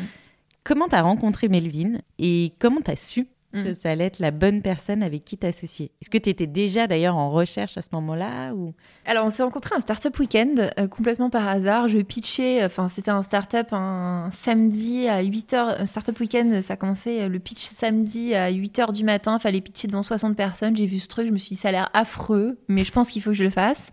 Comment 0.64 0.88
tu 0.88 0.96
as 0.96 1.02
rencontré 1.02 1.50
Melvin 1.50 2.00
et 2.18 2.54
comment 2.60 2.82
tu 2.82 2.92
as 2.92 2.96
su 2.96 3.28
que 3.54 3.70
mm. 3.70 3.74
ça 3.74 3.92
allait 3.92 4.06
être 4.06 4.20
la 4.20 4.32
bonne 4.32 4.62
personne 4.62 5.02
avec 5.02 5.26
qui 5.26 5.38
t'associer. 5.38 5.92
Est-ce 6.02 6.10
que 6.10 6.18
tu 6.18 6.30
étais 6.30 6.48
déjà 6.48 6.88
d'ailleurs 6.88 7.18
en 7.18 7.30
recherche 7.30 7.78
à 7.78 7.82
ce 7.82 7.90
moment-là 7.94 8.54
ou... 8.54 8.74
Alors 9.06 9.26
on 9.26 9.30
s'est 9.30 9.44
rencontré 9.44 9.76
un 9.76 9.80
startup 9.80 10.18
week-end 10.20 10.54
euh, 10.78 10.88
complètement 10.88 11.30
par 11.30 11.48
hasard. 11.48 11.88
Je 11.88 11.98
pitchais, 12.00 12.64
enfin 12.64 12.88
c'était 12.88 13.12
un 13.12 13.24
startup 13.24 13.68
un 13.72 14.30
samedi 14.32 15.08
à 15.08 15.24
8h. 15.24 15.82
Un 15.82 15.86
startup 15.86 16.20
week-end, 16.20 16.60
ça 16.62 16.76
commençait 16.76 17.24
euh, 17.24 17.28
le 17.28 17.40
pitch 17.40 17.70
samedi 17.72 18.36
à 18.36 18.52
8h 18.52 18.94
du 18.94 19.04
matin. 19.04 19.40
Fallait 19.40 19.62
pitcher 19.62 19.88
devant 19.88 20.04
60 20.04 20.36
personnes. 20.36 20.76
J'ai 20.76 20.86
vu 20.86 21.00
ce 21.00 21.08
truc, 21.08 21.28
je 21.28 21.32
me 21.32 21.38
suis 21.38 21.56
dit 21.56 21.56
ça 21.56 21.70
a 21.70 21.72
l'air 21.72 21.90
affreux, 21.94 22.60
mais 22.68 22.84
je 22.84 22.92
pense 22.92 23.10
qu'il 23.10 23.22
faut 23.22 23.32
que 23.32 23.38
je 23.38 23.44
le 23.44 23.50
fasse. 23.50 23.90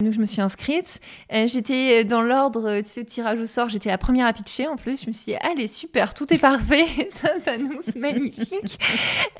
Donc 0.00 0.12
je 0.12 0.18
me 0.18 0.26
suis 0.26 0.40
inscrite. 0.40 1.00
Euh, 1.32 1.46
j'étais 1.46 2.04
dans 2.04 2.22
l'ordre, 2.22 2.80
tu 2.80 2.90
sais, 2.90 3.04
tirage 3.04 3.38
au 3.38 3.46
sort. 3.46 3.68
J'étais 3.68 3.90
la 3.90 3.98
première 3.98 4.26
à 4.26 4.32
pitcher 4.32 4.66
en 4.66 4.76
plus. 4.76 5.02
Je 5.02 5.08
me 5.08 5.12
suis 5.12 5.32
dit 5.32 5.36
allez 5.36 5.68
super, 5.68 6.14
tout 6.14 6.32
est 6.32 6.38
parfait. 6.40 6.86
ça 7.12 7.40
s'annonce 7.44 7.94
magnifique. 7.96 8.78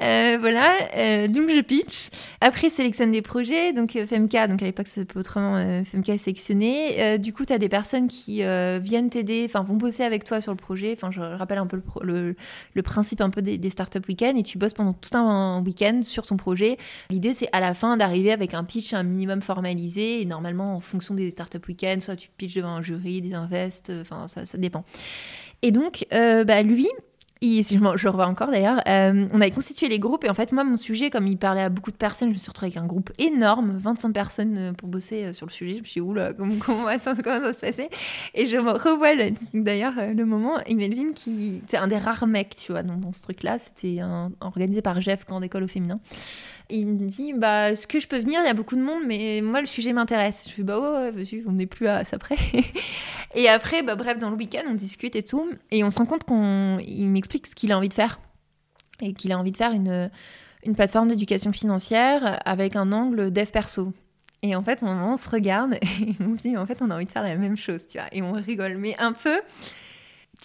Euh, 0.00 0.36
voilà, 0.38 0.76
euh, 0.96 1.28
donc 1.28 1.48
je 1.48 1.60
pitch. 1.60 2.10
Après, 2.40 2.68
sélectionne 2.68 3.10
des 3.10 3.22
projets. 3.22 3.72
Donc 3.72 3.96
euh, 3.96 4.06
FMK, 4.06 4.48
donc 4.48 4.62
à 4.62 4.66
l'époque 4.66 4.88
ça 4.88 4.96
s'appelait 4.96 5.20
autrement 5.20 5.84
FMK 5.84 6.18
sélectionné. 6.18 7.18
du 7.18 7.32
coup, 7.32 7.44
tu 7.44 7.52
as 7.52 7.58
des 7.58 7.68
personnes 7.68 8.08
qui 8.08 8.42
viennent 8.80 9.10
t'aider, 9.10 9.44
enfin 9.46 9.62
vont 9.62 9.76
bosser 9.76 10.02
avec 10.02 10.24
toi 10.24 10.40
sur 10.40 10.52
le 10.52 10.56
projet. 10.56 10.92
Enfin, 10.96 11.10
je 11.10 11.20
rappelle 11.20 11.58
un 11.58 11.66
peu 11.66 11.80
le, 12.02 12.34
principe 12.82 13.20
un 13.20 13.30
peu 13.30 13.40
des, 13.40 13.56
des 13.56 13.70
startup 13.70 14.06
week-ends 14.08 14.34
et 14.36 14.42
tu 14.42 14.58
bosses 14.58 14.74
pendant 14.74 14.92
tout 14.92 15.16
un 15.16 15.62
week-end 15.62 16.00
sur 16.02 16.26
ton 16.26 16.36
projet. 16.36 16.76
L'idée, 17.10 17.34
c'est 17.34 17.48
à 17.52 17.60
la 17.60 17.74
fin 17.74 17.96
d'arriver 17.96 18.32
avec 18.32 18.52
un 18.54 18.64
pitch 18.64 18.92
un 18.92 19.02
minimum 19.02 19.40
formalisé 19.40 20.20
et 20.20 20.24
normalement 20.24 20.76
en 20.76 20.80
fonction 20.80 21.14
des 21.14 21.30
startup 21.30 21.66
week-ends, 21.66 22.00
soit 22.00 22.16
tu 22.16 22.28
pitches 22.36 22.54
devant 22.54 22.76
un 22.76 22.82
jury, 22.82 23.22
des 23.22 23.34
invests, 23.34 23.92
enfin 24.00 24.28
ça, 24.28 24.44
ça 24.44 24.58
dépend. 24.58 24.84
Et 25.62 25.70
donc, 25.70 26.06
bah, 26.10 26.62
lui, 26.62 26.88
si 27.42 27.78
je, 27.78 28.08
revois 28.08 28.26
encore 28.26 28.50
d'ailleurs, 28.50 28.80
euh, 28.88 29.28
on 29.32 29.40
avait 29.40 29.50
constitué 29.50 29.88
les 29.88 29.98
groupes 29.98 30.24
et 30.24 30.30
en 30.30 30.34
fait 30.34 30.52
moi 30.52 30.64
mon 30.64 30.76
sujet 30.76 31.10
comme 31.10 31.26
il 31.26 31.36
parlait 31.36 31.62
à 31.62 31.68
beaucoup 31.68 31.90
de 31.90 31.96
personnes, 31.96 32.30
je 32.30 32.34
me 32.34 32.38
suis 32.38 32.48
retrouvée 32.48 32.72
avec 32.72 32.82
un 32.82 32.86
groupe 32.86 33.10
énorme, 33.18 33.76
25 33.76 34.12
personnes 34.12 34.58
euh, 34.58 34.72
pour 34.72 34.88
bosser 34.88 35.24
euh, 35.24 35.32
sur 35.32 35.46
le 35.46 35.52
sujet. 35.52 35.74
Je 35.74 35.80
me 35.80 35.84
suis 35.84 36.00
dit 36.00 36.06
oula 36.06 36.32
comment, 36.32 36.54
ça, 36.98 37.14
comment 37.22 37.52
se 37.52 37.60
passait 37.60 37.90
Et 38.34 38.46
je 38.46 38.56
me 38.56 38.72
revois 38.72 39.10
d'ailleurs 39.52 39.94
le 40.14 40.24
moment. 40.24 40.58
Et 40.66 40.74
Melvin 40.74 41.12
qui 41.14 41.60
c'est 41.68 41.76
un 41.76 41.88
des 41.88 41.98
rares 41.98 42.26
mecs 42.26 42.54
tu 42.54 42.72
vois 42.72 42.82
dans, 42.82 43.12
ce 43.12 43.22
truc 43.22 43.42
là, 43.42 43.58
c'était 43.58 44.00
organisé 44.40 44.80
par 44.82 45.00
Jeff 45.00 45.24
quand 45.24 45.42
école 45.42 45.64
au 45.64 45.68
féminin 45.68 46.00
il 46.70 46.86
me 46.86 47.08
dit 47.08 47.32
bah, 47.32 47.72
Est-ce 47.72 47.86
que 47.86 48.00
je 48.00 48.08
peux 48.08 48.18
venir? 48.18 48.40
Il 48.42 48.46
y 48.46 48.50
a 48.50 48.54
beaucoup 48.54 48.76
de 48.76 48.82
monde, 48.82 49.02
mais 49.06 49.40
moi, 49.42 49.60
le 49.60 49.66
sujet 49.66 49.92
m'intéresse. 49.92 50.46
Je 50.48 50.54
fais 50.54 50.62
Bah 50.62 50.78
ouais, 50.78 51.10
ouais 51.10 51.44
on 51.46 51.52
n'est 51.52 51.66
plus 51.66 51.86
à 51.86 52.04
ça 52.04 52.18
près. 52.18 52.36
et 53.34 53.48
après, 53.48 53.82
bah, 53.82 53.96
bref, 53.96 54.18
dans 54.18 54.30
le 54.30 54.36
week-end, 54.36 54.62
on 54.68 54.74
discute 54.74 55.16
et 55.16 55.22
tout. 55.22 55.48
Et 55.70 55.84
on 55.84 55.90
se 55.90 55.98
rend 55.98 56.06
compte 56.06 56.24
qu'il 56.24 57.08
m'explique 57.08 57.46
ce 57.46 57.54
qu'il 57.54 57.72
a 57.72 57.78
envie 57.78 57.88
de 57.88 57.94
faire. 57.94 58.20
Et 59.00 59.12
qu'il 59.12 59.32
a 59.32 59.38
envie 59.38 59.52
de 59.52 59.56
faire 59.56 59.72
une, 59.72 60.10
une 60.64 60.74
plateforme 60.74 61.08
d'éducation 61.08 61.52
financière 61.52 62.40
avec 62.44 62.76
un 62.76 62.92
angle 62.92 63.32
dev 63.32 63.46
perso. 63.46 63.92
Et 64.42 64.54
en 64.54 64.62
fait, 64.62 64.82
on, 64.82 65.16
se 65.16 65.28
regarde 65.28 65.74
et 65.82 66.14
on 66.20 66.36
se 66.36 66.42
dit, 66.42 66.56
en 66.56 66.66
fait, 66.66 66.82
on 66.82 66.90
a 66.90 66.96
envie 66.96 67.06
de 67.06 67.10
faire 67.10 67.22
la 67.22 67.36
même 67.36 67.56
chose, 67.56 67.86
tu 67.86 67.98
vois. 67.98 68.08
Et 68.12 68.22
on 68.22 68.32
rigole, 68.32 68.76
mais 68.76 68.94
un 68.98 69.12
peu 69.12 69.40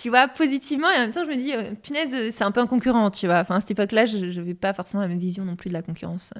tu 0.02 0.10
vois, 0.10 0.28
positivement. 0.28 0.90
Et 0.92 0.98
en 0.98 1.00
même 1.02 1.12
temps, 1.12 1.24
je 1.24 1.30
me 1.30 1.36
dis, 1.36 1.54
euh, 1.54 1.74
punaise, 1.82 2.32
c'est 2.32 2.44
un 2.44 2.52
peu 2.52 2.62
un 2.62 2.68
concurrent, 2.68 3.12
tu 3.12 3.26
vois. 3.26 3.40
Enfin, 3.40 3.56
à 3.56 3.60
cette 3.60 3.72
époque-là, 3.72 4.06
je 4.06 4.18
n'avais 4.18 4.54
pas 4.54 4.74
forcément 4.74 5.02
la 5.02 5.10
même 5.10 5.20
vision 5.20 5.44
non 5.46 5.56
plus 5.56 5.70
de 5.70 5.74
la 5.74 5.82
concurrence. 5.82 6.32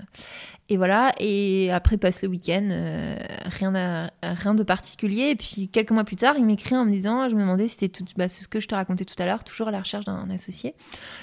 Et 0.70 0.78
voilà. 0.78 1.12
Et 1.20 1.72
après, 1.72 1.98
passe 1.98 2.22
le 2.24 2.30
week-end, 2.30 2.68
euh, 2.72 3.18
rien, 3.46 4.10
rien 4.22 4.54
de 4.54 4.64
particulier. 4.64 5.32
Et 5.32 5.36
puis, 5.36 5.68
quelques 5.68 5.92
mois 5.92 6.04
plus 6.04 6.16
tard, 6.16 6.36
il 6.38 6.46
m'écrit 6.46 6.76
en 6.76 6.86
me 6.86 6.92
disant, 6.92 7.28
je 7.28 7.36
me 7.36 7.42
demandais 7.42 7.68
si 7.68 7.76
c'était 7.80 7.90
tout, 7.90 8.06
bah, 8.16 8.30
ce 8.30 8.48
que 8.48 8.60
je 8.60 8.68
te 8.68 8.76
racontais 8.76 9.06
tout 9.06 9.16
à 9.18 9.26
l'heure, 9.26 9.44
toujours 9.44 9.68
à 9.68 9.72
la 9.72 9.80
recherche 9.80 10.06
d'un 10.06 10.30
associé. 10.30 10.76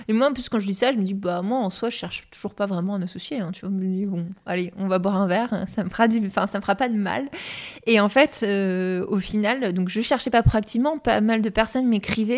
Et 0.08 0.12
moi, 0.12 0.28
en 0.28 0.32
plus, 0.32 0.48
quand 0.48 0.58
je 0.58 0.66
dis 0.66 0.74
ça, 0.74 0.92
je 0.92 0.98
me 0.98 1.04
dis, 1.04 1.14
bah, 1.14 1.42
moi, 1.42 1.58
en 1.58 1.70
soi, 1.70 1.90
je 1.90 1.96
cherche 1.96 2.28
toujours 2.30 2.54
pas 2.54 2.66
vraiment 2.66 2.96
un 2.96 3.02
associé. 3.02 3.38
Hein, 3.38 3.50
tu 3.52 3.60
vois, 3.60 3.70
je 3.70 3.82
me 3.82 3.86
dis, 3.86 4.06
bon, 4.06 4.26
allez, 4.44 4.72
on 4.76 4.88
va 4.88 4.98
boire 4.98 5.16
un 5.16 5.26
verre. 5.26 5.64
Ça 5.68 5.84
me 5.84 5.90
fera 5.90 6.06
enfin, 6.26 6.46
ça 6.46 6.58
me 6.58 6.62
fera 6.62 6.74
pas 6.74 6.88
de 6.88 6.96
mal. 6.96 7.28
Et 7.86 8.00
en 8.00 8.08
fait, 8.08 8.40
euh, 8.42 9.06
au 9.08 9.18
final, 9.18 9.72
donc, 9.72 9.88
je 9.88 10.00
cherchais 10.00 10.30
pas 10.30 10.42
proactivement. 10.42 10.98
Pas 10.98 11.20
mal 11.20 11.40
de 11.40 11.48
personnes 11.48 11.86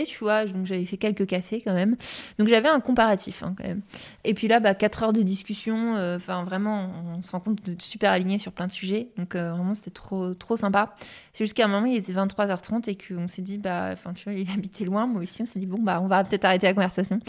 tu 0.07 0.19
vois, 0.21 0.45
donc 0.45 0.67
j'avais 0.67 0.85
fait 0.85 0.97
quelques 0.97 1.27
cafés 1.27 1.61
quand 1.61 1.75
même. 1.75 1.97
Donc 2.39 2.49
j'avais 2.49 2.69
un 2.69 2.81
comparatif 2.81 3.43
hein, 3.43 3.55
quand 3.57 3.65
même. 3.67 3.83
Et 4.25 4.35
puis 4.35 4.49
là, 4.49 4.61
bah, 4.61 4.75
4 4.75 5.03
heures 5.03 5.13
de 5.13 5.23
discussion, 5.23 5.97
euh, 5.97 6.17
enfin 6.17 6.45
vraiment, 6.45 6.91
on 7.17 7.23
se 7.23 7.33
rend 7.33 7.41
compte 7.41 7.65
de 7.65 7.81
super 7.81 8.13
aligné 8.13 8.39
sur 8.39 8.53
plein 8.53 8.67
de 8.67 8.73
sujets. 8.73 9.09
Donc 9.17 9.35
euh, 9.35 9.53
vraiment, 9.53 9.75
c'était 9.75 9.91
trop, 9.91 10.35
trop 10.35 10.57
sympa. 10.57 10.95
C'est 11.33 11.45
jusqu'à 11.45 11.65
un 11.65 11.69
moment, 11.69 11.87
il 11.87 11.97
était 11.97 12.13
23h30 12.13 12.91
et 12.91 12.97
qu'on 12.97 13.29
s'est 13.29 13.43
dit, 13.43 13.59
bah, 13.59 13.91
enfin, 13.93 14.13
tu 14.13 14.25
vois, 14.25 14.33
il 14.33 14.51
habitait 14.51 14.85
loin, 14.85 15.07
moi 15.07 15.23
aussi, 15.23 15.43
on 15.43 15.47
s'est 15.47 15.59
dit, 15.59 15.67
bon, 15.67 15.79
bah, 15.81 16.01
on 16.03 16.07
va 16.07 16.25
peut-être 16.25 16.45
arrêter 16.45 16.67
la 16.67 16.75
conversation. 16.75 17.21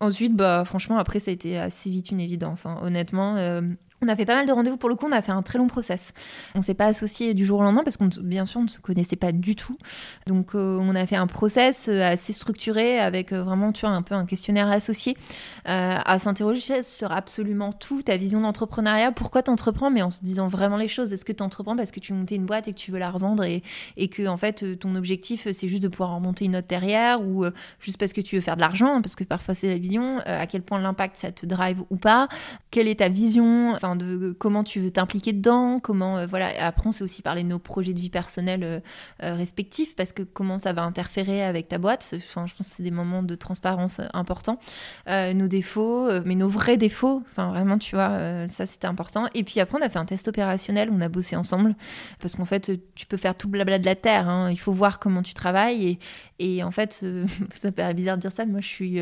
Ensuite, 0.00 0.34
bah, 0.34 0.64
franchement, 0.64 0.98
après, 0.98 1.20
ça 1.20 1.30
a 1.30 1.34
été 1.34 1.58
assez 1.58 1.90
vite 1.90 2.10
une 2.10 2.20
évidence. 2.20 2.66
Hein. 2.66 2.78
Honnêtement, 2.82 3.36
euh, 3.36 3.62
on 4.02 4.08
a 4.08 4.16
fait 4.16 4.26
pas 4.26 4.34
mal 4.34 4.46
de 4.46 4.52
rendez-vous. 4.52 4.76
Pour 4.76 4.88
le 4.88 4.96
coup, 4.96 5.06
on 5.08 5.12
a 5.12 5.22
fait 5.22 5.32
un 5.32 5.42
très 5.42 5.58
long 5.58 5.68
process. 5.68 6.12
On 6.54 6.62
s'est 6.62 6.74
pas 6.74 6.86
associé 6.86 7.34
du 7.34 7.46
jour 7.46 7.60
au 7.60 7.62
lendemain 7.62 7.82
parce 7.84 7.96
qu'on 7.96 8.08
bien 8.22 8.44
sûr 8.44 8.60
on 8.60 8.64
ne 8.64 8.68
se 8.68 8.80
connaissait 8.80 9.16
pas 9.16 9.32
du 9.32 9.54
tout. 9.54 9.78
Donc 10.26 10.54
euh, 10.54 10.78
on 10.80 10.94
a 10.94 11.06
fait 11.06 11.16
un 11.16 11.26
process 11.26 11.86
euh, 11.88 12.02
assez 12.02 12.32
structuré 12.32 12.98
avec 12.98 13.32
euh, 13.32 13.42
vraiment 13.42 13.72
tu 13.72 13.86
vois 13.86 13.94
un 13.94 14.02
peu 14.02 14.14
un 14.14 14.26
questionnaire 14.26 14.70
associé. 14.70 15.16
À 15.64 16.18
s'interroger 16.18 16.82
sur 16.82 17.12
absolument 17.12 17.72
tout, 17.72 18.02
ta 18.02 18.16
vision 18.16 18.40
d'entrepreneuriat, 18.40 19.12
pourquoi 19.12 19.42
tu 19.42 19.50
entreprends 19.50 19.90
mais 19.90 20.02
en 20.02 20.10
se 20.10 20.24
disant 20.24 20.48
vraiment 20.48 20.76
les 20.76 20.88
choses. 20.88 21.12
Est-ce 21.12 21.24
que 21.24 21.32
tu 21.32 21.42
entreprends 21.42 21.76
parce 21.76 21.92
que 21.92 22.00
tu 22.00 22.12
montais 22.12 22.34
une 22.34 22.46
boîte 22.46 22.66
et 22.66 22.72
que 22.72 22.78
tu 22.78 22.90
veux 22.90 22.98
la 22.98 23.10
revendre 23.10 23.44
et, 23.44 23.62
et 23.96 24.08
que 24.08 24.26
en 24.26 24.36
fait 24.36 24.78
ton 24.80 24.96
objectif 24.96 25.46
c'est 25.52 25.68
juste 25.68 25.82
de 25.82 25.88
pouvoir 25.88 26.14
remonter 26.16 26.46
une 26.46 26.56
autre 26.56 26.66
derrière 26.66 27.22
ou 27.22 27.44
juste 27.78 27.98
parce 27.98 28.12
que 28.12 28.20
tu 28.20 28.36
veux 28.36 28.42
faire 28.42 28.56
de 28.56 28.60
l'argent? 28.60 29.00
Parce 29.00 29.14
que 29.14 29.24
parfois 29.24 29.54
c'est 29.54 29.68
la 29.68 29.78
vision, 29.78 30.18
à 30.24 30.46
quel 30.46 30.62
point 30.62 30.80
l'impact 30.80 31.16
ça 31.16 31.30
te 31.30 31.46
drive 31.46 31.82
ou 31.90 31.96
pas, 31.96 32.28
quelle 32.70 32.88
est 32.88 32.98
ta 32.98 33.08
vision, 33.08 33.76
de 33.96 34.34
comment 34.38 34.64
tu 34.64 34.80
veux 34.80 34.90
t'impliquer 34.90 35.32
dedans, 35.32 35.80
comment 35.80 36.18
euh, 36.18 36.26
voilà. 36.26 36.50
Après, 36.66 36.86
on 36.86 36.92
sait 36.92 37.04
aussi 37.04 37.22
parler 37.22 37.42
de 37.42 37.48
nos 37.48 37.58
projets 37.58 37.92
de 37.92 38.00
vie 38.00 38.10
personnels 38.10 38.64
euh, 38.64 38.80
euh, 39.22 39.34
respectifs 39.34 39.94
parce 39.96 40.12
que 40.12 40.22
comment 40.22 40.58
ça 40.58 40.72
va 40.72 40.82
interférer 40.82 41.42
avec 41.42 41.68
ta 41.68 41.78
boîte. 41.78 42.14
Je 42.18 42.32
pense 42.32 42.52
que 42.52 42.62
c'est 42.62 42.82
des 42.82 42.90
moments 42.90 43.22
de 43.22 43.34
transparence 43.34 44.00
importants. 44.12 44.58
nos 45.06 45.48
défauts, 45.48 46.08
mais 46.24 46.34
nos 46.34 46.48
vrais 46.48 46.76
défauts. 46.76 47.22
Enfin, 47.30 47.46
vraiment, 47.46 47.78
tu 47.78 47.94
vois, 47.94 48.48
ça 48.48 48.66
c'était 48.66 48.86
important. 48.86 49.28
Et 49.34 49.44
puis 49.44 49.60
après, 49.60 49.78
on 49.78 49.82
a 49.82 49.88
fait 49.88 49.98
un 49.98 50.04
test 50.04 50.28
opérationnel. 50.28 50.90
On 50.92 51.00
a 51.00 51.08
bossé 51.08 51.36
ensemble 51.36 51.74
parce 52.20 52.36
qu'en 52.36 52.44
fait, 52.44 52.72
tu 52.94 53.06
peux 53.06 53.16
faire 53.16 53.34
tout 53.34 53.48
blabla 53.48 53.78
de 53.78 53.84
la 53.84 53.94
terre. 53.94 54.28
Hein. 54.28 54.50
Il 54.50 54.58
faut 54.58 54.72
voir 54.72 54.98
comment 54.98 55.22
tu 55.22 55.34
travailles 55.34 55.98
et, 56.38 56.62
en 56.62 56.70
fait, 56.70 57.04
ça 57.54 57.72
paraît 57.72 57.94
bizarre 57.94 58.16
de 58.16 58.22
dire 58.22 58.32
ça, 58.32 58.46
moi 58.46 58.60
je 58.60 58.68
suis 58.68 59.00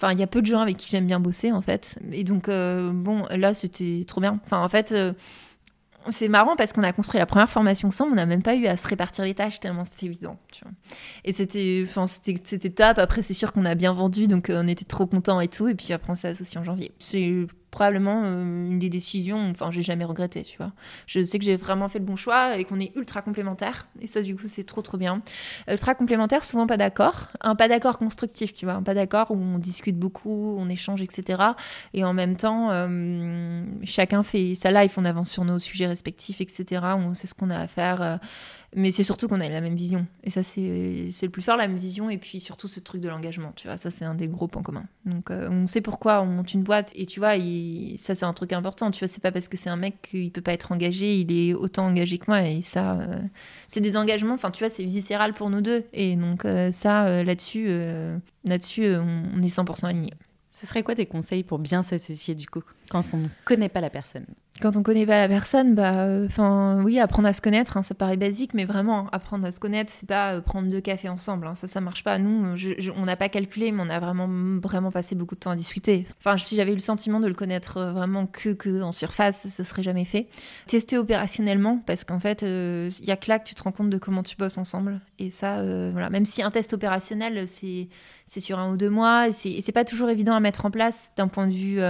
Enfin, 0.00 0.14
il 0.14 0.18
y 0.18 0.22
a 0.22 0.26
peu 0.26 0.40
de 0.40 0.46
gens 0.46 0.60
avec 0.60 0.78
qui 0.78 0.88
j'aime 0.88 1.06
bien 1.06 1.20
bosser, 1.20 1.52
en 1.52 1.60
fait. 1.60 1.98
Et 2.10 2.24
donc, 2.24 2.48
euh, 2.48 2.90
bon, 2.90 3.26
là, 3.30 3.52
c'était 3.52 4.04
trop 4.08 4.22
bien. 4.22 4.40
Enfin, 4.46 4.64
en 4.64 4.68
fait, 4.70 4.92
euh, 4.92 5.12
c'est 6.08 6.28
marrant 6.28 6.56
parce 6.56 6.72
qu'on 6.72 6.82
a 6.82 6.92
construit 6.94 7.18
la 7.18 7.26
première 7.26 7.50
formation 7.50 7.88
ensemble, 7.88 8.12
on 8.12 8.14
n'a 8.16 8.24
même 8.24 8.42
pas 8.42 8.56
eu 8.56 8.66
à 8.66 8.78
se 8.78 8.88
répartir 8.88 9.24
les 9.24 9.34
tâches 9.34 9.60
tellement 9.60 9.84
c'était 9.84 10.06
évident. 10.06 10.38
Et 11.24 11.32
c'était, 11.32 11.84
enfin, 11.86 12.06
c'était, 12.06 12.70
top. 12.70 12.98
Après, 12.98 13.20
c'est 13.20 13.34
sûr 13.34 13.52
qu'on 13.52 13.66
a 13.66 13.74
bien 13.74 13.92
vendu, 13.92 14.26
donc 14.26 14.48
euh, 14.48 14.62
on 14.64 14.66
était 14.66 14.86
trop 14.86 15.06
contents 15.06 15.40
et 15.40 15.48
tout. 15.48 15.68
Et 15.68 15.74
puis 15.74 15.92
après, 15.92 16.12
on 16.12 16.14
s'est 16.14 16.28
associé 16.28 16.58
en 16.58 16.64
janvier. 16.64 16.92
Probablement 17.70 18.22
euh, 18.24 18.42
une 18.42 18.78
des 18.78 18.88
décisions, 18.88 19.50
enfin, 19.50 19.70
j'ai 19.70 19.82
jamais 19.82 20.04
regretté, 20.04 20.42
tu 20.42 20.56
vois. 20.56 20.72
Je 21.06 21.22
sais 21.22 21.38
que 21.38 21.44
j'ai 21.44 21.56
vraiment 21.56 21.88
fait 21.88 21.98
le 21.98 22.04
bon 22.04 22.16
choix 22.16 22.56
et 22.56 22.64
qu'on 22.64 22.80
est 22.80 22.94
ultra 22.96 23.22
complémentaires. 23.22 23.86
Et 24.00 24.06
ça, 24.06 24.22
du 24.22 24.34
coup, 24.34 24.46
c'est 24.46 24.64
trop, 24.64 24.82
trop 24.82 24.96
bien. 24.96 25.20
Ultra 25.68 25.94
complémentaires, 25.94 26.44
souvent 26.44 26.66
pas 26.66 26.76
d'accord. 26.76 27.28
Un 27.40 27.54
pas 27.54 27.68
d'accord 27.68 27.98
constructif, 27.98 28.52
tu 28.54 28.64
vois. 28.64 28.74
Un 28.74 28.82
pas 28.82 28.94
d'accord 28.94 29.30
où 29.30 29.36
on 29.36 29.58
discute 29.58 29.96
beaucoup, 29.96 30.56
on 30.58 30.68
échange, 30.68 31.02
etc. 31.02 31.42
Et 31.94 32.04
en 32.04 32.12
même 32.12 32.36
temps, 32.36 32.70
euh, 32.70 33.64
chacun 33.84 34.22
fait 34.22 34.54
sa 34.54 34.70
life, 34.70 34.98
on 34.98 35.04
avance 35.04 35.30
sur 35.30 35.44
nos 35.44 35.58
sujets 35.58 35.86
respectifs, 35.86 36.40
etc. 36.40 36.82
On 36.96 37.14
sait 37.14 37.26
ce 37.26 37.34
qu'on 37.34 37.50
a 37.50 37.58
à 37.58 37.66
faire. 37.66 38.02
Euh, 38.02 38.16
mais 38.76 38.92
c'est 38.92 39.02
surtout 39.02 39.26
qu'on 39.26 39.40
a 39.40 39.48
la 39.48 39.60
même 39.60 39.74
vision. 39.74 40.06
Et 40.22 40.30
ça, 40.30 40.42
c'est 40.44 40.60
le 40.60 41.28
plus 41.28 41.42
fort, 41.42 41.56
la 41.56 41.66
même 41.66 41.76
vision. 41.76 42.08
Et 42.08 42.18
puis 42.18 42.38
surtout 42.38 42.68
ce 42.68 42.78
truc 42.78 43.00
de 43.00 43.08
l'engagement, 43.08 43.52
tu 43.56 43.66
vois. 43.66 43.76
Ça, 43.76 43.90
c'est 43.90 44.04
un 44.04 44.14
des 44.14 44.28
gros 44.28 44.46
points 44.46 44.62
communs. 44.62 44.86
Donc, 45.06 45.30
euh, 45.30 45.48
on 45.50 45.66
sait 45.66 45.80
pourquoi 45.80 46.22
on 46.22 46.26
monte 46.26 46.54
une 46.54 46.62
boîte. 46.62 46.92
Et 46.94 47.06
tu 47.06 47.18
vois, 47.18 47.34
ça, 47.98 48.14
c'est 48.14 48.24
un 48.24 48.32
truc 48.32 48.52
important. 48.52 48.90
Tu 48.92 49.00
vois, 49.00 49.08
c'est 49.08 49.22
pas 49.22 49.32
parce 49.32 49.48
que 49.48 49.56
c'est 49.56 49.70
un 49.70 49.76
mec 49.76 50.02
qu'il 50.02 50.30
peut 50.30 50.40
pas 50.40 50.52
être 50.52 50.70
engagé. 50.70 51.18
Il 51.20 51.32
est 51.32 51.52
autant 51.52 51.86
engagé 51.86 52.18
que 52.18 52.26
moi. 52.28 52.42
Et 52.42 52.62
ça, 52.62 53.00
euh, 53.00 53.20
c'est 53.66 53.80
des 53.80 53.96
engagements. 53.96 54.34
Enfin, 54.34 54.52
tu 54.52 54.62
vois, 54.62 54.70
c'est 54.70 54.84
viscéral 54.84 55.34
pour 55.34 55.50
nous 55.50 55.62
deux. 55.62 55.84
Et 55.92 56.14
donc, 56.14 56.44
euh, 56.44 56.70
ça, 56.70 57.24
là-dessus, 57.24 57.68
là-dessus 58.44 58.86
on, 58.94 59.24
on 59.36 59.42
est 59.42 59.48
100% 59.48 59.86
alignés. 59.86 60.14
Ce 60.50 60.66
serait 60.66 60.82
quoi 60.82 60.94
tes 60.94 61.06
conseils 61.06 61.42
pour 61.42 61.58
bien 61.58 61.82
s'associer 61.82 62.34
du 62.34 62.46
coup? 62.46 62.62
Quand 62.90 63.04
on 63.14 63.18
ne 63.18 63.28
connaît 63.46 63.70
pas 63.70 63.80
la 63.80 63.88
personne 63.88 64.26
quand 64.60 64.76
on 64.76 64.82
connaît 64.82 65.06
pas 65.06 65.18
la 65.18 65.28
personne, 65.28 65.74
bah, 65.74 66.06
enfin, 66.26 66.82
oui, 66.84 67.00
apprendre 67.00 67.26
à 67.28 67.32
se 67.32 67.40
connaître, 67.40 67.76
hein, 67.76 67.82
ça 67.82 67.94
paraît 67.94 68.16
basique, 68.16 68.54
mais 68.54 68.64
vraiment, 68.64 69.08
apprendre 69.10 69.46
à 69.46 69.50
se 69.50 69.58
connaître, 69.58 69.90
c'est 69.90 70.06
pas 70.06 70.34
euh, 70.34 70.40
prendre 70.40 70.68
deux 70.68 70.80
cafés 70.80 71.08
ensemble. 71.08 71.46
Hein, 71.46 71.54
ça, 71.54 71.66
ça 71.66 71.80
marche 71.80 72.04
pas. 72.04 72.18
Nous, 72.18 72.54
on 72.96 73.02
n'a 73.02 73.16
pas 73.16 73.28
calculé, 73.28 73.72
mais 73.72 73.82
on 73.82 73.90
a 73.90 73.98
vraiment, 73.98 74.28
vraiment 74.60 74.90
passé 74.90 75.14
beaucoup 75.14 75.34
de 75.34 75.40
temps 75.40 75.50
à 75.50 75.56
discuter. 75.56 76.06
Enfin, 76.18 76.36
si 76.36 76.56
j'avais 76.56 76.72
eu 76.72 76.76
le 76.76 76.80
sentiment 76.80 77.20
de 77.20 77.26
le 77.26 77.34
connaître 77.34 77.78
euh, 77.78 77.92
vraiment 77.92 78.26
que, 78.26 78.50
que 78.50 78.82
en 78.82 78.92
surface, 78.92 79.48
ce 79.48 79.62
serait 79.62 79.82
jamais 79.82 80.04
fait. 80.04 80.28
Tester 80.66 80.98
opérationnellement, 80.98 81.82
parce 81.86 82.04
qu'en 82.04 82.20
fait, 82.20 82.42
il 82.42 82.48
euh, 82.48 82.90
y 83.02 83.10
a 83.10 83.16
que 83.16 83.28
là 83.28 83.38
que 83.38 83.48
tu 83.48 83.54
te 83.54 83.62
rends 83.62 83.72
compte 83.72 83.90
de 83.90 83.98
comment 83.98 84.22
tu 84.22 84.36
bosses 84.36 84.58
ensemble. 84.58 85.00
Et 85.18 85.30
ça, 85.30 85.62
voilà, 85.92 86.10
même 86.10 86.24
si 86.24 86.42
un 86.42 86.50
test 86.50 86.72
opérationnel, 86.72 87.46
c'est 87.46 87.88
c'est 88.26 88.40
sur 88.40 88.58
un 88.60 88.72
ou 88.72 88.76
deux 88.76 88.90
mois, 88.90 89.28
et 89.28 89.32
c'est 89.32 89.72
pas 89.72 89.84
toujours 89.84 90.08
évident 90.08 90.34
à 90.34 90.40
mettre 90.40 90.64
en 90.64 90.70
place 90.70 91.12
d'un 91.16 91.26
point 91.26 91.48
de 91.48 91.52
vue 91.52 91.80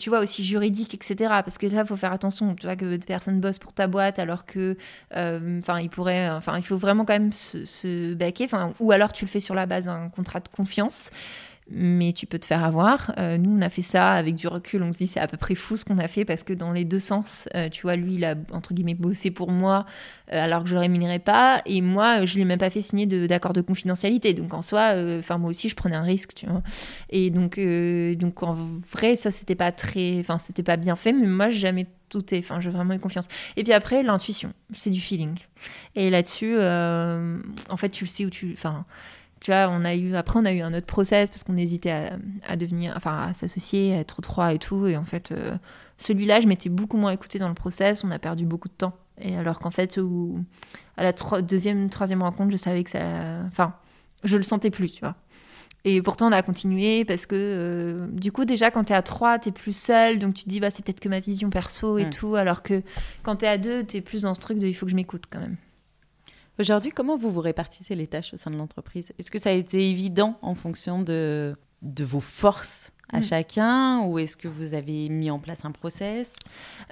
tu 0.00 0.10
vois, 0.10 0.20
aussi 0.20 0.42
juridique, 0.42 0.94
etc. 0.94 1.14
Parce 1.44 1.58
que 1.58 1.66
là, 1.66 1.82
il 1.82 1.86
faut 1.86 1.96
faire 1.96 2.12
attention, 2.12 2.54
tu 2.56 2.66
vois, 2.66 2.74
que 2.74 2.96
des 2.96 3.06
personnes 3.06 3.40
bossent 3.40 3.58
pour 3.58 3.72
ta 3.72 3.86
boîte 3.86 4.18
alors 4.18 4.46
que, 4.46 4.76
euh, 5.16 5.60
enfin, 5.60 5.78
il 5.80 5.90
pourrait, 5.90 6.28
enfin, 6.30 6.56
il 6.56 6.64
faut 6.64 6.76
vraiment 6.76 7.04
quand 7.04 7.12
même 7.12 7.32
se, 7.32 7.64
se 7.64 8.14
baquer, 8.14 8.48
ou 8.80 8.90
alors 8.90 9.12
tu 9.12 9.24
le 9.24 9.30
fais 9.30 9.40
sur 9.40 9.54
la 9.54 9.66
base 9.66 9.84
d'un 9.84 10.08
contrat 10.08 10.40
de 10.40 10.48
confiance 10.48 11.10
mais 11.70 12.12
tu 12.12 12.26
peux 12.26 12.38
te 12.38 12.46
faire 12.46 12.64
avoir. 12.64 13.12
Euh, 13.18 13.38
nous, 13.38 13.56
on 13.56 13.62
a 13.62 13.68
fait 13.68 13.82
ça 13.82 14.12
avec 14.12 14.34
du 14.34 14.48
recul. 14.48 14.82
On 14.82 14.92
se 14.92 14.98
dit 14.98 15.06
c'est 15.06 15.20
à 15.20 15.26
peu 15.26 15.36
près 15.36 15.54
fou 15.54 15.76
ce 15.76 15.84
qu'on 15.84 15.98
a 15.98 16.08
fait 16.08 16.24
parce 16.24 16.42
que 16.42 16.52
dans 16.52 16.72
les 16.72 16.84
deux 16.84 16.98
sens, 16.98 17.48
euh, 17.54 17.68
tu 17.68 17.82
vois, 17.82 17.96
lui, 17.96 18.14
il 18.14 18.24
a 18.24 18.34
entre 18.52 18.74
guillemets 18.74 18.94
bossé 18.94 19.30
pour 19.30 19.50
moi 19.50 19.86
alors 20.32 20.62
que 20.62 20.68
je 20.68 20.74
le 20.74 20.80
rémunérais 20.80 21.18
pas, 21.18 21.60
et 21.66 21.80
moi, 21.80 22.24
je 22.24 22.36
lui 22.36 22.42
ai 22.42 22.44
même 22.44 22.60
pas 22.60 22.70
fait 22.70 22.82
signer 22.82 23.04
d'accord 23.06 23.52
de, 23.52 23.62
confidentialité. 23.62 24.32
Donc 24.32 24.54
en 24.54 24.62
soi, 24.62 24.94
enfin 25.18 25.38
moi 25.38 25.50
aussi, 25.50 25.68
je 25.68 25.74
prenais 25.74 25.96
un 25.96 26.02
risque, 26.02 26.34
tu 26.34 26.46
vois. 26.46 26.62
Et 27.08 27.30
donc, 27.30 27.58
donc 28.16 28.44
en 28.44 28.54
vrai, 28.92 29.16
ça 29.16 29.32
c'était 29.32 29.56
pas 29.56 29.72
très, 29.72 30.20
enfin 30.20 30.38
c'était 30.38 30.62
pas 30.62 30.76
bien 30.76 30.94
fait, 30.94 31.12
mais 31.12 31.26
moi, 31.26 31.50
j'ai 31.50 31.58
jamais 31.58 31.88
douté. 32.12 32.38
Enfin, 32.38 32.60
j'ai 32.60 32.70
vraiment 32.70 32.94
eu 32.94 33.00
confiance. 33.00 33.26
Et 33.56 33.64
puis 33.64 33.72
après, 33.72 34.04
l'intuition, 34.04 34.52
c'est 34.72 34.90
du 34.90 35.00
feeling. 35.00 35.34
Et 35.96 36.10
là-dessus, 36.10 36.56
en 36.60 37.76
fait, 37.76 37.88
tu 37.88 38.04
le 38.04 38.08
sais 38.08 38.24
où 38.24 38.30
tu, 38.30 38.52
enfin 38.52 38.84
tu 39.40 39.50
vois, 39.50 39.68
on 39.70 39.84
a 39.84 39.94
eu, 39.94 40.14
après, 40.14 40.38
on 40.38 40.44
a 40.44 40.52
eu 40.52 40.60
un 40.60 40.74
autre 40.74 40.86
process 40.86 41.30
parce 41.30 41.44
qu'on 41.44 41.56
hésitait 41.56 42.10
à, 42.46 42.56
devenir, 42.56 42.92
enfin, 42.96 43.28
à 43.28 43.32
s'associer, 43.32 43.94
à 43.94 44.00
être 44.00 44.20
trois 44.20 44.52
et 44.52 44.58
tout. 44.58 44.86
Et 44.86 44.96
en 44.96 45.04
fait, 45.04 45.32
euh, 45.32 45.56
celui-là, 45.96 46.40
je 46.40 46.46
m'étais 46.46 46.68
beaucoup 46.68 46.98
moins 46.98 47.12
écoutée 47.12 47.38
dans 47.38 47.48
le 47.48 47.54
process. 47.54 48.04
On 48.04 48.10
a 48.10 48.18
perdu 48.18 48.44
beaucoup 48.44 48.68
de 48.68 48.74
temps. 48.74 48.94
Et 49.18 49.36
alors 49.36 49.58
qu'en 49.58 49.70
fait, 49.70 49.98
où, 49.98 50.44
à 50.98 51.04
la 51.04 51.12
deuxième, 51.40 51.88
troisième 51.88 52.22
rencontre, 52.22 52.52
je 52.52 52.58
savais 52.58 52.84
que 52.84 52.90
ça. 52.90 53.42
Enfin, 53.50 53.74
je 54.24 54.36
le 54.36 54.42
sentais 54.42 54.70
plus, 54.70 54.90
tu 54.90 55.00
vois. 55.00 55.16
Et 55.84 56.02
pourtant, 56.02 56.28
on 56.28 56.32
a 56.32 56.42
continué 56.42 57.06
parce 57.06 57.24
que, 57.24 57.34
euh, 57.34 58.06
du 58.12 58.32
coup, 58.32 58.44
déjà, 58.44 58.70
quand 58.70 58.84
t'es 58.84 58.94
à 58.94 59.00
trois, 59.00 59.38
t'es 59.38 59.52
plus 59.52 59.74
seul. 59.74 60.18
Donc, 60.18 60.34
tu 60.34 60.44
te 60.44 60.48
dis, 60.50 60.60
bah, 60.60 60.70
c'est 60.70 60.84
peut-être 60.84 61.00
que 61.00 61.08
ma 61.08 61.20
vision 61.20 61.48
perso 61.48 61.96
et 61.96 62.06
mm. 62.06 62.10
tout. 62.10 62.34
Alors 62.34 62.62
que 62.62 62.82
quand 63.22 63.36
t'es 63.36 63.46
à 63.46 63.56
deux, 63.56 63.84
t'es 63.84 64.02
plus 64.02 64.22
dans 64.22 64.34
ce 64.34 64.40
truc 64.40 64.58
de 64.58 64.66
il 64.66 64.74
faut 64.74 64.84
que 64.84 64.92
je 64.92 64.96
m'écoute 64.96 65.24
quand 65.30 65.40
même. 65.40 65.56
Aujourd'hui, 66.60 66.90
comment 66.90 67.16
vous 67.16 67.30
vous 67.30 67.40
répartissez 67.40 67.94
les 67.94 68.06
tâches 68.06 68.34
au 68.34 68.36
sein 68.36 68.50
de 68.50 68.56
l'entreprise? 68.56 69.12
Est-ce 69.18 69.30
que 69.30 69.38
ça 69.38 69.48
a 69.48 69.54
été 69.54 69.88
évident 69.88 70.38
en 70.42 70.54
fonction 70.54 71.00
de, 71.00 71.56
de 71.80 72.04
vos 72.04 72.20
forces? 72.20 72.92
À 73.12 73.20
mm. 73.20 73.22
chacun 73.22 74.00
ou 74.02 74.18
est-ce 74.18 74.36
que 74.36 74.48
vous 74.48 74.74
avez 74.74 75.08
mis 75.08 75.30
en 75.30 75.38
place 75.38 75.64
un 75.64 75.70
process? 75.70 76.34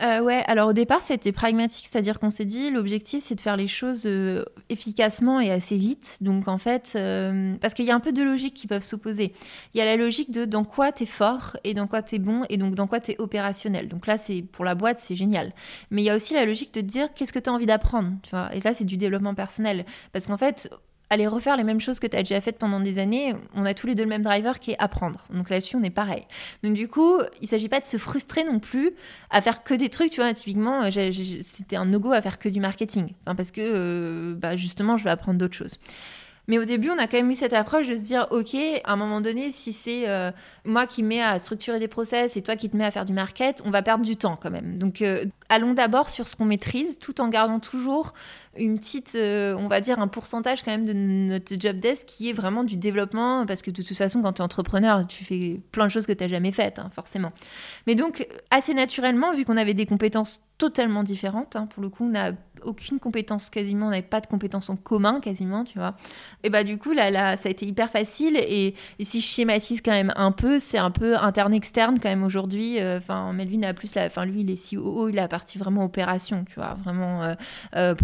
Euh, 0.02 0.20
Ouais, 0.20 0.42
alors 0.46 0.68
au 0.68 0.72
départ 0.72 1.02
c'était 1.02 1.32
pragmatique, 1.32 1.86
c'est-à-dire 1.88 2.18
qu'on 2.18 2.30
s'est 2.30 2.44
dit 2.44 2.70
l'objectif 2.70 3.22
c'est 3.22 3.34
de 3.34 3.40
faire 3.40 3.56
les 3.56 3.68
choses 3.68 4.02
euh, 4.06 4.44
efficacement 4.68 5.40
et 5.40 5.50
assez 5.50 5.76
vite. 5.76 6.18
Donc 6.20 6.48
en 6.48 6.58
fait, 6.58 6.92
euh, 6.96 7.54
parce 7.60 7.74
qu'il 7.74 7.84
y 7.84 7.90
a 7.90 7.94
un 7.94 8.00
peu 8.00 8.12
de 8.12 8.22
logique 8.22 8.54
qui 8.54 8.66
peuvent 8.66 8.82
s'opposer. 8.82 9.32
Il 9.74 9.78
y 9.78 9.80
a 9.80 9.84
la 9.84 9.96
logique 9.96 10.30
de 10.30 10.44
dans 10.44 10.64
quoi 10.64 10.92
tu 10.92 11.04
es 11.04 11.06
fort 11.06 11.56
et 11.64 11.74
dans 11.74 11.86
quoi 11.86 12.02
tu 12.02 12.16
es 12.16 12.18
bon 12.18 12.42
et 12.48 12.56
donc 12.56 12.74
dans 12.74 12.86
quoi 12.86 13.00
tu 13.00 13.12
es 13.12 13.20
opérationnel. 13.20 13.88
Donc 13.88 14.06
là 14.06 14.18
c'est 14.18 14.42
pour 14.42 14.64
la 14.64 14.74
boîte 14.74 14.98
c'est 14.98 15.16
génial. 15.16 15.52
Mais 15.90 16.02
il 16.02 16.04
y 16.04 16.10
a 16.10 16.16
aussi 16.16 16.34
la 16.34 16.44
logique 16.44 16.74
de 16.74 16.80
dire 16.80 17.12
qu'est-ce 17.14 17.32
que 17.32 17.38
tu 17.38 17.48
as 17.48 17.52
envie 17.52 17.66
d'apprendre, 17.66 18.12
tu 18.22 18.30
vois? 18.30 18.54
Et 18.54 18.60
ça 18.60 18.74
c'est 18.74 18.84
du 18.84 18.96
développement 18.96 19.34
personnel 19.34 19.84
parce 20.12 20.26
qu'en 20.26 20.36
fait 20.36 20.70
aller 21.10 21.26
refaire 21.26 21.56
les 21.56 21.64
mêmes 21.64 21.80
choses 21.80 21.98
que 21.98 22.06
tu 22.06 22.16
as 22.16 22.22
déjà 22.22 22.40
faites 22.40 22.58
pendant 22.58 22.80
des 22.80 22.98
années, 22.98 23.34
on 23.54 23.64
a 23.64 23.74
tous 23.74 23.86
les 23.86 23.94
deux 23.94 24.02
le 24.02 24.08
même 24.08 24.22
driver 24.22 24.58
qui 24.60 24.72
est 24.72 24.76
apprendre. 24.78 25.26
Donc 25.30 25.50
là-dessus, 25.50 25.76
on 25.76 25.82
est 25.82 25.90
pareil. 25.90 26.24
Donc 26.62 26.74
du 26.74 26.88
coup, 26.88 27.18
il 27.40 27.48
s'agit 27.48 27.68
pas 27.68 27.80
de 27.80 27.86
se 27.86 27.96
frustrer 27.96 28.44
non 28.44 28.58
plus 28.58 28.92
à 29.30 29.40
faire 29.40 29.62
que 29.62 29.74
des 29.74 29.88
trucs, 29.88 30.10
tu 30.10 30.20
vois, 30.20 30.32
typiquement, 30.34 30.90
c'était 31.40 31.76
un 31.76 31.86
no-go 31.86 32.12
à 32.12 32.20
faire 32.20 32.38
que 32.38 32.48
du 32.48 32.60
marketing. 32.60 33.14
parce 33.24 33.50
que, 33.50 33.60
euh, 33.60 34.34
bah, 34.34 34.56
justement, 34.56 34.96
je 34.96 35.04
vais 35.04 35.10
apprendre 35.10 35.38
d'autres 35.38 35.56
choses. 35.56 35.78
Mais 36.48 36.58
au 36.58 36.64
début, 36.64 36.90
on 36.90 36.98
a 36.98 37.06
quand 37.06 37.18
même 37.18 37.30
eu 37.30 37.34
cette 37.34 37.52
approche 37.52 37.88
de 37.88 37.96
se 37.98 38.02
dire, 38.02 38.26
OK, 38.30 38.54
à 38.54 38.92
un 38.92 38.96
moment 38.96 39.20
donné, 39.20 39.50
si 39.50 39.74
c'est 39.74 40.08
euh, 40.08 40.30
moi 40.64 40.86
qui 40.86 41.02
mets 41.02 41.20
à 41.20 41.38
structurer 41.38 41.78
des 41.78 41.88
process 41.88 42.38
et 42.38 42.42
toi 42.42 42.56
qui 42.56 42.70
te 42.70 42.76
mets 42.76 42.86
à 42.86 42.90
faire 42.90 43.04
du 43.04 43.12
market, 43.12 43.62
on 43.66 43.70
va 43.70 43.82
perdre 43.82 44.02
du 44.02 44.16
temps 44.16 44.38
quand 44.40 44.50
même. 44.50 44.78
Donc, 44.78 45.02
euh, 45.02 45.26
allons 45.50 45.74
d'abord 45.74 46.08
sur 46.08 46.26
ce 46.26 46.36
qu'on 46.36 46.46
maîtrise, 46.46 46.98
tout 46.98 47.20
en 47.20 47.28
gardant 47.28 47.60
toujours 47.60 48.14
une 48.58 48.78
petite, 48.78 49.12
euh, 49.14 49.54
on 49.56 49.68
va 49.68 49.80
dire, 49.80 49.98
un 49.98 50.08
pourcentage 50.08 50.62
quand 50.62 50.70
même 50.70 50.86
de 50.86 50.92
notre 50.92 51.54
job 51.58 51.78
desk 51.78 52.06
qui 52.06 52.30
est 52.30 52.32
vraiment 52.32 52.64
du 52.64 52.76
développement, 52.76 53.46
parce 53.46 53.62
que 53.62 53.70
de 53.70 53.82
toute 53.82 53.96
façon, 53.96 54.22
quand 54.22 54.34
tu 54.34 54.42
es 54.42 54.44
entrepreneur, 54.44 55.06
tu 55.06 55.24
fais 55.24 55.60
plein 55.72 55.86
de 55.86 55.90
choses 55.90 56.06
que 56.06 56.12
tu 56.12 56.24
n'as 56.24 56.28
jamais 56.28 56.52
faites, 56.52 56.78
hein, 56.78 56.90
forcément. 56.92 57.32
Mais 57.86 57.94
donc, 57.94 58.26
assez 58.50 58.74
naturellement, 58.74 59.32
vu 59.32 59.44
qu'on 59.44 59.56
avait 59.56 59.74
des 59.74 59.86
compétences 59.86 60.40
totalement 60.58 61.04
différentes, 61.04 61.56
hein, 61.56 61.66
pour 61.66 61.82
le 61.82 61.88
coup, 61.88 62.04
on 62.04 62.10
n'a 62.10 62.32
aucune 62.64 62.98
compétence 62.98 63.50
quasiment, 63.50 63.86
on 63.86 63.90
n'avait 63.90 64.02
pas 64.02 64.20
de 64.20 64.26
compétences 64.26 64.70
en 64.70 64.76
commun 64.76 65.20
quasiment, 65.20 65.64
tu 65.64 65.78
vois. 65.78 65.94
Et 66.42 66.50
bah 66.50 66.64
du 66.64 66.78
coup, 66.78 66.92
là, 66.92 67.10
là 67.10 67.36
ça 67.36 67.48
a 67.48 67.52
été 67.52 67.66
hyper 67.66 67.90
facile. 67.90 68.36
Et, 68.36 68.74
si 69.00 69.20
je 69.20 69.26
schématise 69.26 69.80
quand 69.80 69.92
même 69.92 70.12
un 70.16 70.32
peu, 70.32 70.58
c'est 70.60 70.78
un 70.78 70.90
peu 70.90 71.16
interne-externe 71.16 71.98
quand 72.00 72.08
même 72.08 72.24
aujourd'hui. 72.24 72.80
Euh, 72.80 72.98
enfin, 72.98 73.32
Melvin 73.32 73.62
a 73.62 73.74
plus, 73.74 73.96
enfin 73.96 74.24
lui, 74.24 74.40
il 74.40 74.50
est 74.50 74.74
CEO, 74.74 75.08
il 75.08 75.18
a 75.18 75.22
la 75.22 75.28
partie 75.28 75.58
vraiment 75.58 75.84
opération, 75.84 76.44
tu 76.44 76.54
vois, 76.56 76.76
vraiment 76.82 77.22
euh, 77.76 77.94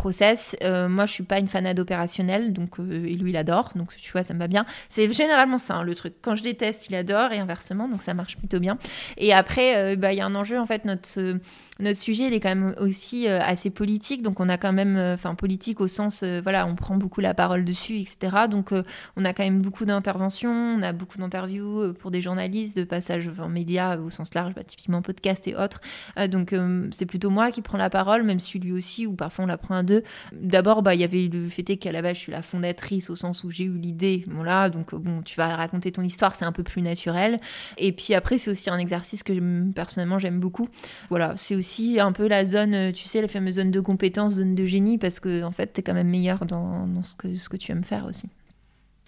euh, 0.62 0.88
moi, 0.88 1.06
je 1.06 1.12
suis 1.12 1.24
pas 1.24 1.38
une 1.38 1.48
fanade 1.48 1.78
opérationnelle, 1.78 2.52
donc 2.52 2.78
et 2.78 3.14
lui, 3.14 3.30
il 3.30 3.36
adore, 3.36 3.72
donc 3.74 3.94
tu 3.96 4.10
vois, 4.12 4.22
ça 4.22 4.34
me 4.34 4.38
va 4.38 4.48
bien. 4.48 4.64
C'est 4.88 5.12
généralement 5.12 5.58
ça, 5.58 5.82
le 5.82 5.94
truc. 5.94 6.14
Quand 6.22 6.36
je 6.36 6.42
déteste, 6.42 6.88
il 6.88 6.94
adore 6.94 7.32
et 7.32 7.38
inversement, 7.38 7.88
donc 7.88 8.02
ça 8.02 8.14
marche 8.14 8.36
plutôt 8.36 8.60
bien. 8.60 8.78
Et 9.16 9.32
après, 9.32 9.96
bah, 9.96 10.12
il 10.12 10.18
y 10.18 10.20
a 10.20 10.26
un 10.26 10.34
enjeu 10.34 10.58
en 10.58 10.66
fait, 10.66 10.84
notre 10.84 11.38
notre 11.80 11.98
sujet, 11.98 12.28
il 12.28 12.32
est 12.34 12.40
quand 12.40 12.54
même 12.54 12.74
aussi 12.78 13.26
assez 13.26 13.70
politique, 13.70 14.22
donc 14.22 14.40
on 14.40 14.48
a 14.48 14.58
quand 14.58 14.72
même, 14.72 14.96
euh, 14.96 15.14
enfin 15.14 15.34
politique 15.34 15.80
au 15.80 15.86
sens, 15.86 16.22
euh, 16.22 16.40
voilà, 16.42 16.66
on 16.66 16.74
prend 16.74 16.96
beaucoup 16.96 17.20
la 17.20 17.34
parole 17.34 17.64
dessus, 17.64 17.98
etc. 17.98 18.46
Donc 18.50 18.72
euh, 18.72 18.82
on 19.16 19.24
a 19.24 19.32
quand 19.32 19.42
même 19.42 19.60
beaucoup 19.60 19.84
d'interventions, 19.84 20.50
on 20.50 20.82
a 20.82 20.92
beaucoup 20.92 21.18
d'interviews 21.18 21.92
pour 21.94 22.10
des 22.10 22.20
journalistes, 22.20 22.76
de 22.76 22.84
passages 22.84 23.30
en 23.38 23.48
médias 23.48 23.98
au 23.98 24.10
sens 24.10 24.34
large, 24.34 24.54
bah, 24.54 24.64
typiquement 24.64 25.02
podcast 25.02 25.46
et 25.48 25.56
autres. 25.56 25.80
donc 26.28 26.54
c'est 26.92 27.06
plutôt 27.06 27.30
moi 27.30 27.50
qui 27.50 27.62
prends 27.62 27.78
la 27.78 27.90
parole, 27.90 28.22
même 28.22 28.40
si 28.40 28.58
lui 28.58 28.72
aussi, 28.72 29.06
ou 29.06 29.14
parfois 29.14 29.44
on 29.44 29.48
la 29.48 29.58
prend 29.58 29.74
à 29.74 29.82
deux. 29.82 30.02
D'abord, 30.40 30.82
bah, 30.82 30.94
il 30.94 31.00
y 31.00 31.04
avait 31.04 31.28
le 31.28 31.48
fait 31.48 31.62
qu'à 31.76 31.92
la 31.92 32.02
base 32.02 32.16
je 32.16 32.20
suis 32.20 32.32
la 32.32 32.42
fondatrice 32.42 33.10
au 33.10 33.16
sens 33.16 33.44
où 33.44 33.50
j'ai 33.50 33.64
eu 33.64 33.76
l'idée, 33.76 34.24
voilà, 34.28 34.70
donc 34.70 34.94
bon, 34.94 35.22
tu 35.22 35.36
vas 35.36 35.56
raconter 35.56 35.92
ton 35.92 36.02
histoire, 36.02 36.34
c'est 36.34 36.44
un 36.44 36.52
peu 36.52 36.62
plus 36.62 36.82
naturel. 36.82 37.40
Et 37.78 37.92
puis 37.92 38.14
après, 38.14 38.38
c'est 38.38 38.50
aussi 38.50 38.70
un 38.70 38.78
exercice 38.78 39.22
que 39.22 39.32
personnellement 39.72 40.18
j'aime 40.18 40.40
beaucoup. 40.40 40.68
Voilà, 41.08 41.34
c'est 41.36 41.56
aussi 41.56 41.98
un 42.00 42.12
peu 42.12 42.28
la 42.28 42.44
zone, 42.44 42.92
tu 42.92 43.04
sais, 43.04 43.20
la 43.20 43.28
fameuse 43.28 43.54
zone 43.54 43.70
de 43.70 43.80
compétence 43.80 44.34
zone 44.34 44.54
de 44.54 44.64
génie 44.64 44.98
parce 44.98 45.20
que 45.20 45.42
en 45.42 45.52
fait, 45.52 45.72
tu 45.72 45.80
es 45.80 45.82
quand 45.82 45.94
même 45.94 46.08
meilleur 46.08 46.46
dans, 46.46 46.86
ce, 47.02 47.14
que, 47.14 47.36
ce 47.36 47.48
que 47.48 47.56
tu 47.56 47.72
aimes 47.72 47.84
faire 47.84 48.06
aussi. 48.06 48.28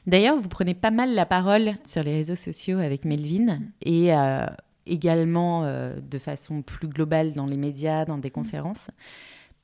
D'ailleurs, 0.06 0.38
vous 0.38 0.48
prenez 0.48 0.74
pas 0.74 0.92
mal 0.92 1.14
la 1.14 1.26
parole 1.26 1.72
sur 1.84 2.02
les 2.02 2.14
réseaux 2.14 2.36
sociaux 2.36 2.78
avec 2.78 3.04
Melvin 3.04 3.58
et 3.82 4.14
euh, 4.14 4.46
également 4.86 5.64
euh, 5.64 5.96
de 6.00 6.18
façon 6.18 6.62
plus 6.62 6.88
globale 6.88 7.32
dans 7.32 7.46
les 7.46 7.56
médias, 7.56 8.04
dans 8.04 8.18
des 8.18 8.30
conférences. 8.30 8.88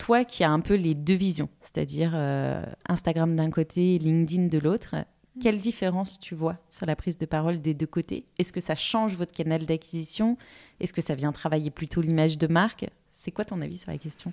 Toi 0.03 0.25
qui 0.25 0.43
as 0.43 0.51
un 0.51 0.59
peu 0.59 0.75
les 0.75 0.97
deux 0.97 1.15
visions, 1.15 1.49
c'est-à-dire 1.61 2.11
euh, 2.13 2.61
Instagram 2.89 3.37
d'un 3.37 3.51
côté 3.51 3.95
et 3.95 3.99
LinkedIn 4.01 4.49
de 4.49 4.59
l'autre, 4.59 4.97
quelle 5.41 5.61
différence 5.61 6.19
tu 6.19 6.35
vois 6.35 6.57
sur 6.71 6.87
la 6.87 6.97
prise 6.97 7.19
de 7.19 7.25
parole 7.25 7.61
des 7.61 7.73
deux 7.73 7.87
côtés? 7.87 8.25
Est-ce 8.37 8.53
que 8.53 8.59
ça 8.59 8.75
change 8.75 9.15
votre 9.15 9.31
canal 9.31 9.65
d'acquisition? 9.65 10.37
Est-ce 10.81 10.93
que 10.93 11.03
ça 11.03 11.15
vient 11.15 11.31
travailler 11.31 11.71
plutôt 11.71 12.01
l'image 12.01 12.37
de 12.37 12.49
marque? 12.49 12.87
C'est 13.11 13.31
quoi 13.31 13.45
ton 13.45 13.61
avis 13.61 13.79
sur 13.79 13.93
la 13.93 13.99
question? 13.99 14.33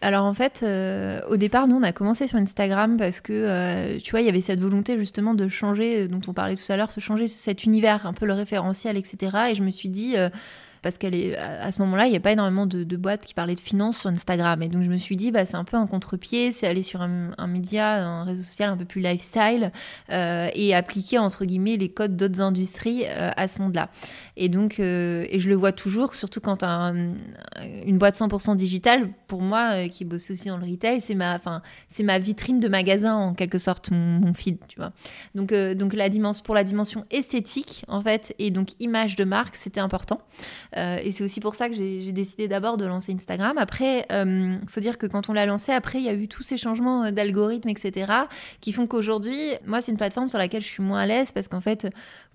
Alors 0.00 0.24
en 0.24 0.32
fait, 0.32 0.60
euh, 0.62 1.20
au 1.28 1.36
départ, 1.36 1.68
nous, 1.68 1.76
on 1.76 1.82
a 1.82 1.92
commencé 1.92 2.26
sur 2.26 2.38
Instagram 2.38 2.96
parce 2.96 3.20
que, 3.20 3.34
euh, 3.34 3.98
tu 4.02 4.12
vois, 4.12 4.22
il 4.22 4.24
y 4.24 4.30
avait 4.30 4.40
cette 4.40 4.60
volonté 4.60 4.98
justement 4.98 5.34
de 5.34 5.48
changer, 5.48 6.08
dont 6.08 6.22
on 6.28 6.32
parlait 6.32 6.56
tout 6.56 6.72
à 6.72 6.78
l'heure, 6.78 6.90
de 6.96 7.00
changer 7.00 7.28
cet 7.28 7.64
univers, 7.64 8.06
un 8.06 8.14
peu 8.14 8.24
le 8.24 8.32
référentiel, 8.32 8.96
etc. 8.96 9.50
Et 9.50 9.54
je 9.54 9.62
me 9.62 9.70
suis 9.70 9.90
dit, 9.90 10.16
euh, 10.16 10.30
parce 10.82 10.98
qu'elle 10.98 11.14
est 11.14 11.36
à 11.36 11.72
ce 11.72 11.80
moment-là, 11.82 12.06
il 12.06 12.10
n'y 12.10 12.16
a 12.16 12.20
pas 12.20 12.32
énormément 12.32 12.66
de, 12.66 12.96
boîtes 12.96 13.24
qui 13.24 13.34
parlaient 13.34 13.54
de 13.54 13.60
finance 13.60 14.00
sur 14.00 14.10
Instagram. 14.10 14.62
Et 14.62 14.68
donc 14.68 14.82
je 14.82 14.90
me 14.90 14.98
suis 14.98 15.16
dit, 15.16 15.30
bah, 15.30 15.46
c'est 15.46 15.56
un 15.56 15.64
peu 15.64 15.76
un 15.76 15.86
contre-pied, 15.86 16.52
c'est 16.52 16.66
aller 16.66 16.82
sur 16.82 17.02
un, 17.02 17.46
média, 17.46 18.04
un 18.04 18.24
réseau 18.24 18.42
social 18.42 18.70
un 18.70 18.76
peu 18.76 18.84
plus 18.84 19.00
lifestyle 19.00 19.72
euh, 20.10 20.48
et 20.54 20.74
appliquer 20.74 21.18
entre 21.18 21.44
guillemets 21.44 21.76
les 21.76 21.88
codes 21.88 22.16
d'autres 22.16 22.40
industries 22.40 23.04
euh, 23.06 23.30
à 23.36 23.48
ce 23.48 23.60
monde-là. 23.60 23.90
Et 24.36 24.48
donc, 24.48 24.80
euh, 24.80 25.26
et 25.30 25.38
je 25.38 25.48
le 25.48 25.54
vois 25.54 25.72
toujours, 25.72 26.14
surtout 26.14 26.40
quand 26.40 26.64
une 26.64 27.98
boîte 27.98 28.18
100% 28.18 28.56
digitale, 28.56 29.10
pour 29.26 29.42
moi 29.42 29.88
qui 29.88 30.04
bosse 30.04 30.30
aussi 30.30 30.48
dans 30.48 30.58
le 30.58 30.66
retail, 30.66 31.00
c'est 31.00 31.14
ma, 31.14 31.36
enfin, 31.36 31.62
c'est 31.88 32.02
ma 32.02 32.18
vitrine 32.18 32.60
de 32.60 32.68
magasin 32.68 33.14
en 33.14 33.34
quelque 33.34 33.58
sorte, 33.58 33.90
mon, 33.90 34.32
feed. 34.34 34.58
Donc, 35.34 35.52
donc 35.52 35.94
la 35.94 36.08
dimension, 36.08 36.42
pour 36.44 36.54
la 36.54 36.64
dimension 36.64 37.04
esthétique 37.10 37.84
en 37.88 38.00
fait 38.00 38.34
et 38.38 38.50
donc 38.50 38.68
image 38.80 39.16
de 39.16 39.24
marque, 39.24 39.56
c'était 39.56 39.80
important. 39.80 40.20
Et 40.76 41.10
c'est 41.10 41.24
aussi 41.24 41.40
pour 41.40 41.54
ça 41.54 41.68
que 41.68 41.74
j'ai 41.74 42.12
décidé 42.12 42.48
d'abord 42.48 42.76
de 42.76 42.84
lancer 42.84 43.12
Instagram. 43.12 43.58
Après, 43.58 44.06
il 44.10 44.68
faut 44.68 44.80
dire 44.80 44.98
que 44.98 45.06
quand 45.06 45.28
on 45.28 45.32
l'a 45.32 45.46
lancé, 45.46 45.72
après, 45.72 45.98
il 45.98 46.04
y 46.04 46.08
a 46.08 46.14
eu 46.14 46.28
tous 46.28 46.42
ces 46.42 46.56
changements 46.56 47.10
d'algorithmes, 47.10 47.68
etc., 47.68 48.12
qui 48.60 48.72
font 48.72 48.86
qu'aujourd'hui, 48.86 49.54
moi, 49.66 49.80
c'est 49.80 49.92
une 49.92 49.98
plateforme 49.98 50.28
sur 50.28 50.38
laquelle 50.38 50.62
je 50.62 50.68
suis 50.68 50.82
moins 50.82 51.00
à 51.00 51.06
l'aise 51.06 51.32
parce 51.32 51.48
qu'en 51.48 51.60
fait, 51.60 51.88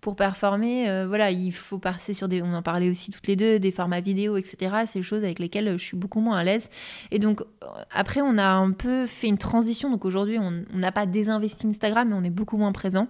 pour 0.06 0.15
performer, 0.15 0.88
euh, 0.88 1.07
voilà, 1.07 1.32
il 1.32 1.52
faut 1.52 1.80
passer 1.80 2.14
sur 2.14 2.27
des, 2.27 2.44
on 2.44 2.53
en 2.53 2.61
parlait 2.61 2.91
aussi 2.91 3.10
toutes 3.10 3.26
les 3.26 3.36
deux, 3.36 3.57
des 3.57 3.72
formats 3.72 4.02
vidéo, 4.02 4.38
etc. 4.38 4.84
C'est 4.86 4.99
des 4.99 5.03
choses 5.03 5.23
avec 5.23 5.40
lesquelles 5.40 5.80
je 5.80 5.84
suis 5.84 5.98
beaucoup 5.98 6.19
moins 6.19 6.38
à 6.38 6.44
l'aise. 6.44 6.69
Et 7.10 7.18
donc, 7.18 7.41
euh, 7.41 7.65
après, 7.90 8.22
on 8.22 8.38
a 8.38 8.45
un 8.45 8.69
peu 8.69 9.07
fait 9.07 9.26
une 9.26 9.40
transition. 9.40 9.90
Donc 9.90 10.06
aujourd'hui, 10.06 10.38
on 10.38 10.64
n'a 10.77 10.91
pas 10.91 11.07
désinvesti 11.07 11.65
Instagram, 11.65 12.10
mais 12.10 12.14
on 12.14 12.23
est 12.23 12.30
beaucoup 12.30 12.57
moins 12.57 12.72
présent. 12.72 13.07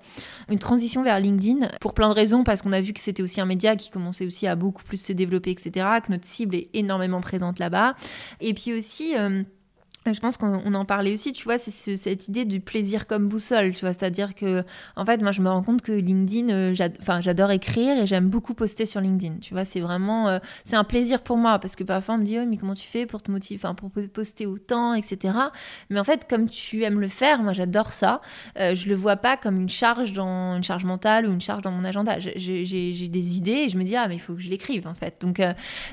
Une 0.48 0.58
transition 0.58 1.04
vers 1.04 1.20
LinkedIn 1.20 1.68
pour 1.82 1.94
plein 1.94 2.08
de 2.08 2.14
raisons, 2.14 2.46
parce 2.46 2.62
qu'on 2.62 2.72
a 2.72 2.80
vu 2.80 2.94
que 2.94 3.02
c'était 3.02 3.22
aussi 3.22 3.42
un 3.42 3.46
média 3.46 3.76
qui 3.76 3.90
commençait 3.92 4.26
aussi 4.26 4.48
à 4.48 4.56
beaucoup 4.56 4.86
plus 4.86 5.02
se 5.02 5.12
développer, 5.12 5.52
etc. 5.52 5.86
Que 6.02 6.14
notre 6.14 6.26
cible 6.26 6.56
est 6.56 6.70
énormément 6.74 7.20
présente 7.20 7.60
là-bas. 7.60 7.96
Et 8.40 8.54
puis 8.54 8.72
aussi, 8.72 9.18
euh, 9.18 9.44
je 10.14 10.20
pense 10.20 10.38
qu'on 10.38 10.74
en 10.74 10.86
parlait 10.86 11.14
aussi, 11.14 11.34
tu 11.34 11.46
vois, 11.46 11.58
c'est 11.58 11.96
cette 11.96 12.28
idée 12.28 12.46
du 12.46 12.60
plaisir 12.60 13.08
comme 13.08 13.28
boussole, 13.28 13.74
tu 13.74 13.82
vois, 13.82 13.94
c'est-à-dire 13.94 14.36
que, 14.36 14.64
en 14.96 15.06
fait, 15.06 15.22
moi, 15.22 15.32
je 15.32 15.42
me 15.42 15.50
rends 15.50 15.64
compte 15.64 15.82
que 15.82 15.92
LinkedIn, 15.92 16.50
euh, 16.50 16.76
enfin, 17.02 17.22
j'adore 17.22 17.50
écrire 17.50 17.98
et 17.98 18.06
j'aime 18.06 18.30
beaucoup 18.30 18.54
poster 18.54 18.86
sur 18.86 19.02
LinkedIn, 19.02 19.38
tu 19.42 19.54
vois, 19.54 19.66
c'est 19.66 19.80
vraiment, 19.80 20.28
euh, 20.28 20.40
c'est 20.64 20.76
un 20.76 20.84
plaisir 20.84 21.24
pour 21.24 21.38
moi 21.38 21.58
parce 21.58 21.76
que 21.76 21.84
parfois 21.84 22.16
on 22.16 22.18
me 22.20 22.24
dit, 22.24 22.38
oh, 22.40 22.46
mais 22.48 22.58
comment 22.58 22.76
tu 22.76 22.88
fais 22.88 23.08
pour 23.08 23.24
te 23.24 23.32
motiver, 23.32 23.60
enfin, 23.64 23.74
pour 23.74 23.90
poster 24.14 24.46
autant, 24.46 24.94
etc. 24.94 25.34
Mais 25.90 26.00
en 26.00 26.04
fait, 26.04 26.28
comme 26.30 26.50
tu 26.50 26.84
aimes 26.84 27.00
le 27.00 27.08
faire, 27.08 27.42
moi, 27.42 27.54
j'adore 27.54 27.92
ça. 27.92 28.22
Euh, 28.60 28.76
je 28.76 28.88
le 28.88 28.96
vois 28.96 29.16
pas 29.16 29.38
comme 29.38 29.60
une 29.60 29.70
charge 29.70 30.14
dans 30.14 30.56
une 30.56 30.64
charge 30.64 30.86
mentale 30.86 31.28
ou 31.28 31.34
une 31.34 31.42
charge 31.42 31.64
dans 31.64 31.72
mon 31.72 31.84
agenda. 31.84 32.20
J'ai 32.20 33.08
des 33.08 33.38
idées 33.38 33.52
et 33.52 33.70
je 33.70 33.78
me 33.78 33.84
dis, 33.84 33.96
ah, 33.96 34.08
mais 34.08 34.16
il 34.16 34.22
faut 34.22 34.36
que 34.36 34.42
je 34.42 34.50
l'écrive, 34.50 34.88
en 34.88 34.94
fait. 34.94 35.16
Donc, 35.22 35.42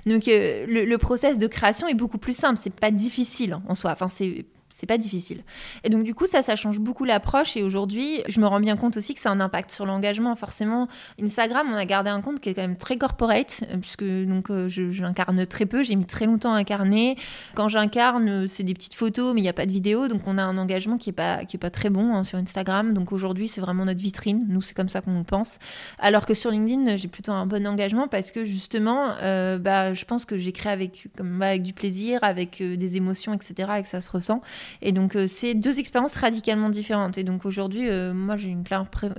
donc 0.07 0.25
le, 0.27 0.85
le 0.85 0.99
process 0.99 1.39
de 1.39 1.47
création 1.47 1.89
est 1.89 1.95
beaucoup 1.95 2.19
plus 2.19 2.37
simple, 2.37 2.59
c'est 2.61 2.75
pas 2.75 2.91
difficile 2.91 3.59
en 3.67 3.75
soi. 3.75 3.95
C'est 4.09 4.47
c'est 4.73 4.87
pas 4.87 4.99
difficile. 4.99 5.45
Et 5.85 5.91
donc 5.91 6.03
du 6.03 6.15
coup 6.15 6.27
ça 6.27 6.43
ça 6.43 6.57
change 6.57 6.81
beaucoup 6.81 7.05
l'approche. 7.05 7.57
Et 7.57 7.63
aujourd'hui 7.63 8.23
je 8.27 8.41
me 8.41 8.47
rends 8.47 8.59
bien 8.59 8.77
compte 8.77 8.97
aussi 8.97 9.15
que 9.15 9.21
ça 9.21 9.29
a 9.29 9.33
un 9.33 9.41
impact 9.41 9.71
sur 9.71 9.85
l'engagement 9.85 10.35
forcément. 10.35 10.89
Instagram 11.23 11.69
on 11.71 11.77
a 11.77 11.85
gardé 11.85 12.09
un 12.09 12.23
compte 12.23 12.41
qui 12.41 12.49
est 12.49 12.55
quand 12.55 12.63
même 12.63 12.79
très 12.79 12.97
corporate 12.97 13.61
euh, 13.71 13.77
puisque 13.77 14.05
donc 14.05 14.51
euh, 14.51 14.69
j'incarne 14.69 15.47
très 15.47 15.67
peu. 15.67 15.83
J'ai 15.83 15.95
mis 15.95 16.07
très 16.07 16.25
longtemps 16.25 16.55
à 16.55 16.57
incarner. 16.57 17.17
Quand 17.55 17.69
j'incarne 17.69 18.29
euh, 18.29 18.47
c'est 18.49 18.63
des 18.63 18.73
petites 18.73 18.95
photos 18.95 19.35
mais 19.35 19.41
il 19.41 19.45
n'y 19.45 19.51
a 19.51 19.53
pas 19.53 19.67
de 19.67 19.73
vidéo 19.73 20.09
donc 20.09 20.23
on 20.27 20.39
a 20.39 20.43
un 20.43 20.57
engagement 20.57 20.97
qui 20.97 21.11
est 21.11 21.15
pas 21.15 21.45
qui 21.45 21.57
est 21.57 21.61
pas 21.61 21.71
très 21.71 21.91
bon 21.91 22.15
hein, 22.15 22.25
sur 22.25 22.39
Instagram. 22.39 22.95
Donc 22.95 23.13
aujourd'hui 23.13 23.49
c'est 23.49 23.61
vraiment 23.61 23.85
notre 23.85 24.01
vitrine. 24.01 24.47
Nous 24.49 24.63
c'est 24.63 24.75
comme 24.75 24.89
ça 24.89 25.03
qu'on 25.03 25.23
pense. 25.23 25.59
Alors 25.99 26.25
que 26.25 26.33
sur 26.33 26.51
LinkedIn 26.51 26.97
j'ai 26.97 27.09
plutôt 27.09 27.33
un 27.33 27.45
bon 27.45 27.67
engagement 27.67 28.09
parce 28.09 28.31
que 28.31 28.45
justement 28.47 29.17
bah 29.59 29.93
je 29.93 30.05
pense 30.07 30.25
que 30.25 30.39
j'écris 30.39 30.71
avec 30.71 31.09
comme 31.17 31.43
avec 31.43 31.63
du 31.63 31.75
plaisir 31.75 32.21
avec 32.23 32.63
des 32.63 32.97
émotions 32.97 33.35
etc 33.35 33.71
et 33.79 33.83
que 33.83 33.89
ça 33.89 34.01
se 34.01 34.11
ressent 34.11 34.41
et 34.81 34.93
donc, 34.93 35.17
euh, 35.17 35.27
c'est 35.27 35.55
deux 35.55 35.79
expériences 35.79 36.15
radicalement 36.15 36.69
différentes. 36.69 37.19
Et 37.19 37.25
donc, 37.25 37.45
aujourd'hui, 37.45 37.89
euh, 37.89 38.13
moi, 38.15 38.37
j'ai 38.37 38.49
une 38.49 38.65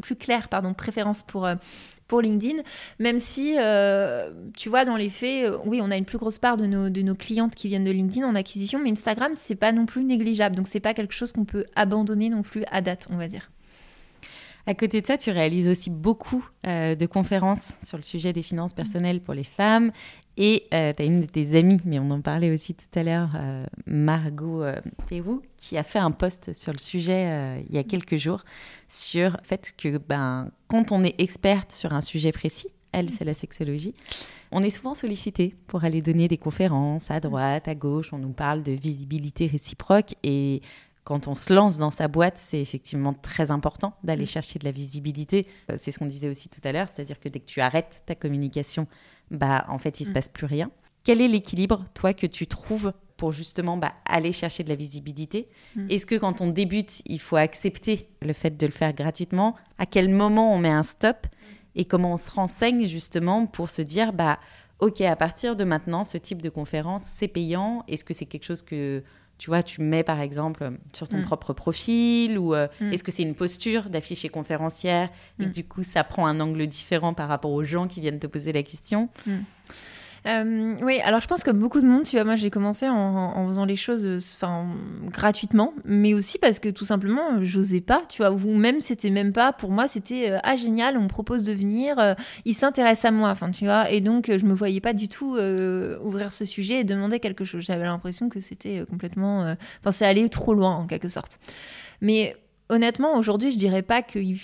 plus 0.02 0.16
claire 0.16 0.50
pardon, 0.50 0.74
préférence 0.74 1.24
pour 1.24 1.46
euh, 1.46 1.56
pour 2.08 2.22
LinkedIn, 2.22 2.62
même 3.00 3.18
si, 3.18 3.56
tu 4.58 4.70
vois, 4.70 4.86
dans 4.86 4.98
les 4.98 5.10
faits, 5.10 5.52
oui, 5.66 5.80
on 5.82 5.90
a 5.90 5.96
une 5.96 6.06
plus 6.06 6.18
grosse 6.18 6.38
part 6.38 6.58
de 6.58 6.68
nos, 6.68 6.90
de 6.90 7.02
nos 7.02 7.16
clientes 7.16 7.56
qui 7.56 7.70
viennent 7.70 7.86
de 7.86 7.92
LinkedIn 7.92 8.28
en 8.28 8.36
acquisition, 8.36 8.78
mais 8.78 8.92
Instagram, 8.92 9.32
c'est 9.36 9.56
pas 9.56 9.72
non 9.72 9.86
plus 9.86 10.04
négligeable. 10.04 10.56
Donc, 10.56 10.68
c'est 10.68 10.82
pas 10.82 10.94
quelque 10.94 11.14
chose 11.14 11.32
qu'on 11.32 11.46
peut 11.46 11.66
abandonner 11.76 12.30
non 12.30 12.44
plus 12.44 12.66
à 12.70 12.82
date, 12.82 13.08
on 13.10 13.18
va 13.18 13.30
dire. 13.30 13.53
À 14.66 14.74
côté 14.74 15.02
de 15.02 15.08
ça, 15.08 15.18
tu 15.18 15.30
réalises 15.30 15.68
aussi 15.68 15.90
beaucoup 15.90 16.48
de 16.64 17.06
conférences 17.06 17.74
sur 17.84 17.98
le 17.98 18.04
sujet 18.04 18.32
des 18.32 18.44
finances 18.44 18.74
personnelles 18.74 19.20
pour 19.20 19.34
les 19.34 19.44
femmes 19.44 19.92
et 20.36 20.68
euh, 20.74 20.94
tu 20.96 21.04
as 21.04 21.06
une 21.06 21.22
de 21.22 21.26
tes 21.28 21.56
amies, 21.56 21.80
mais 21.86 22.00
on 22.00 22.10
en 22.10 22.22
parlait 22.22 22.52
aussi 22.52 22.74
tout 22.74 23.00
à 23.00 23.04
l'heure, 23.04 23.30
euh, 23.36 23.66
Margot 23.86 24.64
euh, 24.64 24.80
Théroux, 25.08 25.44
qui 25.58 25.78
a 25.78 25.84
fait 25.84 26.00
un 26.00 26.10
post 26.10 26.54
sur 26.54 26.72
le 26.72 26.80
sujet 26.80 27.28
euh, 27.30 27.62
il 27.70 27.76
y 27.76 27.78
a 27.78 27.84
quelques 27.84 28.18
jours 28.18 28.44
sur 28.88 29.32
le 29.32 29.44
fait 29.44 29.74
que 29.78 29.98
ben, 29.98 30.50
quand 30.68 30.92
on 30.92 31.04
est 31.04 31.20
experte 31.20 31.72
sur 31.72 31.94
un 31.94 32.02
sujet 32.02 32.32
précis, 32.32 32.70
elle, 32.92 33.10
c'est 33.10 33.26
la 33.26 33.36
sexologie, 33.36 33.94
on 34.52 34.64
est 34.64 34.72
souvent 34.72 34.96
sollicité 34.96 35.56
pour 35.68 35.84
aller 35.84 36.02
donner 36.02 36.28
des 36.28 36.38
conférences 36.38 37.10
à 37.12 37.20
droite, 37.20 37.68
à 37.68 37.74
gauche. 37.74 38.14
On 38.14 38.20
nous 38.20 38.34
parle 38.34 38.62
de 38.62 38.72
visibilité 38.72 39.48
réciproque 39.48 40.14
et 40.22 40.62
quand 41.04 41.28
on 41.28 41.36
se 41.36 41.54
lance 41.54 41.78
dans 41.78 41.92
sa 41.92 42.08
boîte, 42.08 42.38
c'est 42.38 42.62
effectivement 42.62 43.14
très 43.14 43.52
important 43.52 43.94
d'aller 44.04 44.26
chercher 44.26 44.58
de 44.58 44.66
la 44.66 44.72
visibilité. 44.72 45.48
C'est 45.76 45.92
ce 45.92 46.00
qu'on 46.00 46.06
disait 46.06 46.30
aussi 46.30 46.48
tout 46.48 46.62
à 46.64 46.72
l'heure, 46.72 46.88
c'est-à-dire 46.88 47.20
que 47.20 47.28
dès 47.28 47.40
que 47.40 47.46
tu 47.46 47.60
arrêtes 47.60 48.04
ta 48.06 48.16
communication 48.16 48.88
bah 49.32 49.66
en 49.68 49.78
fait 49.78 50.00
il 50.00 50.06
se 50.06 50.12
mm. 50.12 50.14
passe 50.14 50.30
plus 50.30 50.46
rien. 50.46 50.72
Quel 51.04 51.20
est 51.20 51.28
l'équilibre, 51.28 51.84
toi, 51.94 52.14
que 52.14 52.28
tu 52.28 52.48
trouves 52.48 52.94
pour 53.18 53.34
justement 53.34 53.76
bah, 53.76 53.94
aller 54.06 54.32
chercher 54.32 54.64
de 54.64 54.70
la 54.70 54.76
visibilité? 54.76 55.50
Mm. 55.76 55.88
Est-ce 55.90 56.06
que 56.06 56.16
quand 56.16 56.40
on 56.40 56.48
débute, 56.48 57.02
il 57.06 57.20
faut 57.20 57.36
accepter 57.36 58.08
le 58.22 58.32
fait 58.32 58.56
de 58.56 58.66
le 58.66 58.72
faire 58.72 58.94
gratuitement? 58.94 59.56
À 59.78 59.86
quel 59.86 60.10
moment 60.10 60.56
on 60.56 60.60
met 60.60 60.70
un 60.70 60.84
stop? 60.84 61.28
Et 61.76 61.86
comment 61.86 62.14
on 62.14 62.18
se 62.18 62.32
renseigne 62.32 62.86
justement 62.86 63.48
pour 63.48 63.70
se 63.70 63.82
dire, 63.82 64.14
bah, 64.14 64.40
ok, 64.80 65.02
à 65.02 65.16
partir 65.16 65.56
de 65.56 65.64
maintenant, 65.64 66.04
ce 66.04 66.18
type 66.18 66.42
de 66.42 66.50
conférence, 66.50 67.02
c'est 67.04 67.28
payant? 67.28 67.84
Est-ce 67.88 68.06
que 68.06 68.14
c'est 68.14 68.26
quelque 68.26 68.46
chose 68.46 68.62
que 68.62 69.04
tu 69.44 69.50
vois, 69.50 69.62
tu 69.62 69.82
mets 69.82 70.04
par 70.04 70.22
exemple 70.22 70.72
sur 70.94 71.10
ton 71.10 71.18
mm. 71.18 71.24
propre 71.24 71.52
profil 71.52 72.40
ou 72.40 72.56
euh, 72.56 72.70
est-ce 72.94 73.04
que 73.04 73.12
c'est 73.12 73.24
une 73.24 73.36
posture 73.36 73.90
d'afficher 73.90 74.30
conférencière 74.30 75.10
et 75.38 75.46
du 75.48 75.66
coup 75.66 75.84
ça 75.84 76.06
prend 76.06 76.28
un 76.28 76.40
angle 76.40 76.66
différent 76.66 77.14
par 77.14 77.28
rapport 77.28 77.52
aux 77.52 77.66
gens 77.66 77.90
qui 77.90 78.00
viennent 78.00 78.20
te 78.20 78.28
poser 78.28 78.54
la 78.54 78.64
question? 78.64 79.10
Euh, 80.26 80.76
oui, 80.82 81.00
alors 81.02 81.20
je 81.20 81.28
pense 81.28 81.44
que 81.44 81.52
beaucoup 81.52 81.82
de 81.82 81.86
monde, 81.86 82.04
tu 82.04 82.16
vois, 82.16 82.24
moi 82.24 82.36
j'ai 82.36 82.50
commencé 82.50 82.88
en, 82.88 83.46
faisant 83.48 83.66
les 83.66 83.76
choses 83.76 84.06
euh, 84.06 84.20
enfin, 84.36 84.68
gratuitement, 85.08 85.74
mais 85.84 86.14
aussi 86.14 86.38
parce 86.38 86.60
que 86.60 86.70
tout 86.70 86.86
simplement, 86.86 87.44
j'osais 87.44 87.82
pas, 87.82 88.04
tu 88.08 88.22
vois, 88.22 88.32
ou 88.32 88.56
même 88.56 88.80
c'était 88.80 89.10
même 89.10 89.34
pas, 89.34 89.52
pour 89.52 89.70
moi 89.70 89.88
c'était 89.90 90.32
euh, 90.32 90.40
ah 90.44 90.56
génial, 90.56 90.98
on 90.98 91.04
me 91.04 91.08
propose 91.08 91.44
de 91.44 91.52
venir, 91.54 92.16
il 92.46 92.54
s'intéresse 92.54 93.04
à 93.04 93.12
moi, 93.12 93.30
enfin 93.30 93.52
tu 93.52 93.66
vois, 93.66 93.92
et 93.92 94.00
donc 94.00 94.32
je 94.36 94.46
me 94.46 94.54
voyais 94.54 94.82
pas 94.82 94.94
du 94.94 95.10
tout 95.10 95.36
ouvrir 95.36 96.32
ce 96.32 96.46
sujet 96.46 96.80
et 96.80 96.84
demander 96.84 97.20
quelque 97.20 97.44
chose. 97.44 97.64
J'avais 97.64 97.86
l'impression 97.86 98.30
que 98.30 98.40
c'était 98.40 98.86
complètement, 98.90 99.56
enfin 99.82 99.92
c'est 99.92 100.06
aller 100.06 100.30
trop 100.30 100.54
loin 100.54 100.76
en 100.76 100.88
quelque 100.88 101.10
sorte. 101.10 101.40
Mais 102.02 102.36
honnêtement, 102.70 103.18
aujourd'hui, 103.18 103.52
je 103.52 103.58
dirais 103.58 103.82
pas 103.82 104.02
qu'il 104.02 104.38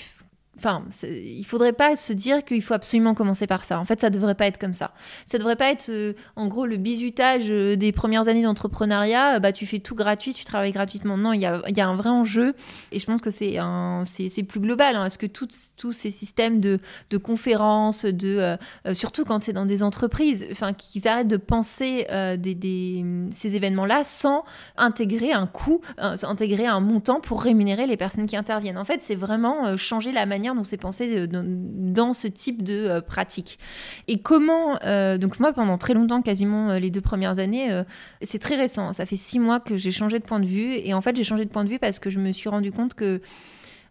Enfin, 0.60 0.84
il 1.04 1.46
faudrait 1.46 1.72
pas 1.72 1.96
se 1.96 2.12
dire 2.12 2.44
qu'il 2.44 2.62
faut 2.62 2.74
absolument 2.74 3.14
commencer 3.14 3.48
par 3.48 3.64
ça. 3.64 3.80
En 3.80 3.86
fait, 3.86 4.02
ça 4.02 4.10
devrait 4.10 4.36
pas 4.36 4.46
être 4.46 4.58
comme 4.58 4.74
ça. 4.74 4.92
Ça 5.26 5.38
devrait 5.38 5.56
pas 5.56 5.72
être, 5.72 5.88
euh, 5.90 6.14
en 6.36 6.48
gros, 6.48 6.66
le 6.66 6.76
bizutage 6.76 7.46
euh, 7.50 7.78
des 7.78 7.94
premières 7.94 8.28
années 8.28 8.44
d'entrepreneuriat. 8.44 9.36
Euh, 9.36 9.40
bah, 9.40 9.54
tu 9.54 9.66
fais 9.66 9.80
tout 9.80 9.96
gratuit, 9.96 10.34
tu 10.34 10.44
travailles 10.44 10.74
gratuitement. 10.74 11.16
Non, 11.16 11.32
il 11.32 11.40
y 11.40 11.46
a, 11.46 11.62
un 11.64 11.96
vrai 11.96 12.10
enjeu. 12.10 12.56
Et 12.92 13.00
je 13.00 13.06
pense 13.06 13.22
que 13.22 13.32
c'est 13.32 14.44
plus 14.44 14.60
global. 14.60 14.98
Hein. 14.98 15.06
Est-ce 15.06 15.18
que 15.18 15.28
tous 15.28 15.92
ces 15.94 16.12
systèmes 16.12 16.60
de, 16.60 16.80
conférences, 17.24 18.04
de, 18.04 18.58
surtout 18.92 19.24
quand 19.24 19.42
c'est 19.42 19.54
dans 19.54 19.66
des 19.66 19.82
entreprises, 19.82 20.46
enfin, 20.52 20.74
qu'ils 20.74 21.08
arrêtent 21.08 21.28
de 21.28 21.38
penser 21.38 22.06
des, 22.38 23.06
ces 23.32 23.56
événements-là 23.56 24.04
sans 24.04 24.44
intégrer 24.76 25.32
un 25.32 25.48
coût, 25.48 25.82
intégrer 25.98 26.66
un 26.66 26.82
montant 26.82 27.22
pour 27.22 27.42
rémunérer 27.42 27.88
les 27.88 27.98
personnes 27.98 28.26
qui 28.26 28.36
interviennent. 28.36 28.78
En 28.78 28.86
fait, 28.86 29.02
c'est 29.02 29.16
vraiment 29.16 29.78
changer 29.78 30.12
la 30.12 30.26
manière 30.26 30.49
dont 30.56 30.64
c'est 30.64 30.78
pensé 30.78 31.18
euh, 31.18 31.28
dans, 31.28 32.14
ce 32.14 32.28
type 32.28 32.64
de 32.64 32.74
euh, 32.74 33.02
pratique. 33.02 33.60
Et 34.08 34.20
comment, 34.20 34.80
euh, 34.84 35.18
donc 35.18 35.40
moi 35.40 35.54
pendant 35.54 35.78
très 35.78 35.94
longtemps, 35.94 36.22
quasiment 36.22 36.74
les 36.74 36.92
deux 36.92 37.02
premières 37.02 37.40
années, 37.40 37.84
c'est 38.22 38.40
très 38.40 38.56
récent, 38.56 38.94
ça 38.94 39.06
fait 39.06 39.16
six 39.16 39.40
mois 39.40 39.60
que 39.60 39.78
j'ai 39.78 39.92
changé 39.92 40.20
de 40.20 40.24
point 40.24 40.40
de 40.40 40.46
vue, 40.46 40.74
et 40.76 40.94
en 40.94 41.02
fait 41.02 41.16
j'ai 41.16 41.24
changé 41.24 41.46
de 41.46 41.50
point 41.50 41.64
de 41.64 41.70
vue 41.70 41.80
parce 41.80 42.00
que 42.00 42.10
je 42.10 42.20
me 42.20 42.32
suis 42.32 42.50
rendu 42.50 42.72
compte 42.72 42.94
que 42.94 43.22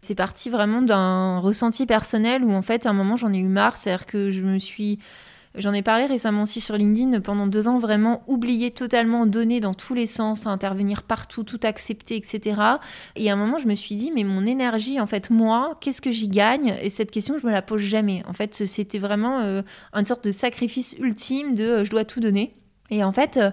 c'est 0.00 0.14
parti 0.14 0.48
vraiment 0.50 0.82
d'un 0.82 1.38
ressenti 1.38 1.86
personnel 1.86 2.44
où 2.44 2.52
en 2.52 2.62
fait 2.62 2.86
à 2.86 2.90
un 2.90 2.92
moment 2.92 3.16
j'en 3.16 3.32
ai 3.32 3.38
eu 3.38 3.48
marre, 3.48 3.76
c'est-à-dire 3.76 4.06
que 4.06 4.30
je 4.30 4.42
me 4.42 4.58
suis 4.58 4.98
J'en 5.54 5.72
ai 5.72 5.82
parlé 5.82 6.06
récemment 6.06 6.42
aussi 6.42 6.60
sur 6.60 6.76
LinkedIn, 6.76 7.20
pendant 7.20 7.46
deux 7.46 7.68
ans, 7.68 7.78
vraiment 7.78 8.22
oublier 8.26 8.70
totalement, 8.70 9.26
donner 9.26 9.60
dans 9.60 9.74
tous 9.74 9.94
les 9.94 10.06
sens, 10.06 10.46
intervenir 10.46 11.02
partout, 11.02 11.42
tout 11.42 11.60
accepter, 11.62 12.16
etc. 12.16 12.60
Et 13.16 13.30
à 13.30 13.32
un 13.32 13.36
moment, 13.36 13.58
je 13.58 13.66
me 13.66 13.74
suis 13.74 13.94
dit, 13.94 14.12
mais 14.14 14.24
mon 14.24 14.46
énergie, 14.46 15.00
en 15.00 15.06
fait, 15.06 15.30
moi, 15.30 15.76
qu'est-ce 15.80 16.00
que 16.00 16.12
j'y 16.12 16.28
gagne? 16.28 16.76
Et 16.82 16.90
cette 16.90 17.10
question, 17.10 17.36
je 17.40 17.46
me 17.46 17.52
la 17.52 17.62
pose 17.62 17.80
jamais. 17.80 18.22
En 18.28 18.32
fait, 18.32 18.66
c'était 18.66 18.98
vraiment 18.98 19.40
euh, 19.40 19.62
une 19.94 20.04
sorte 20.04 20.24
de 20.24 20.30
sacrifice 20.30 20.94
ultime 20.98 21.54
de 21.54 21.64
euh, 21.64 21.84
je 21.84 21.90
dois 21.90 22.04
tout 22.04 22.20
donner. 22.20 22.54
Et 22.90 23.04
en 23.04 23.12
fait, 23.12 23.36
euh, 23.36 23.50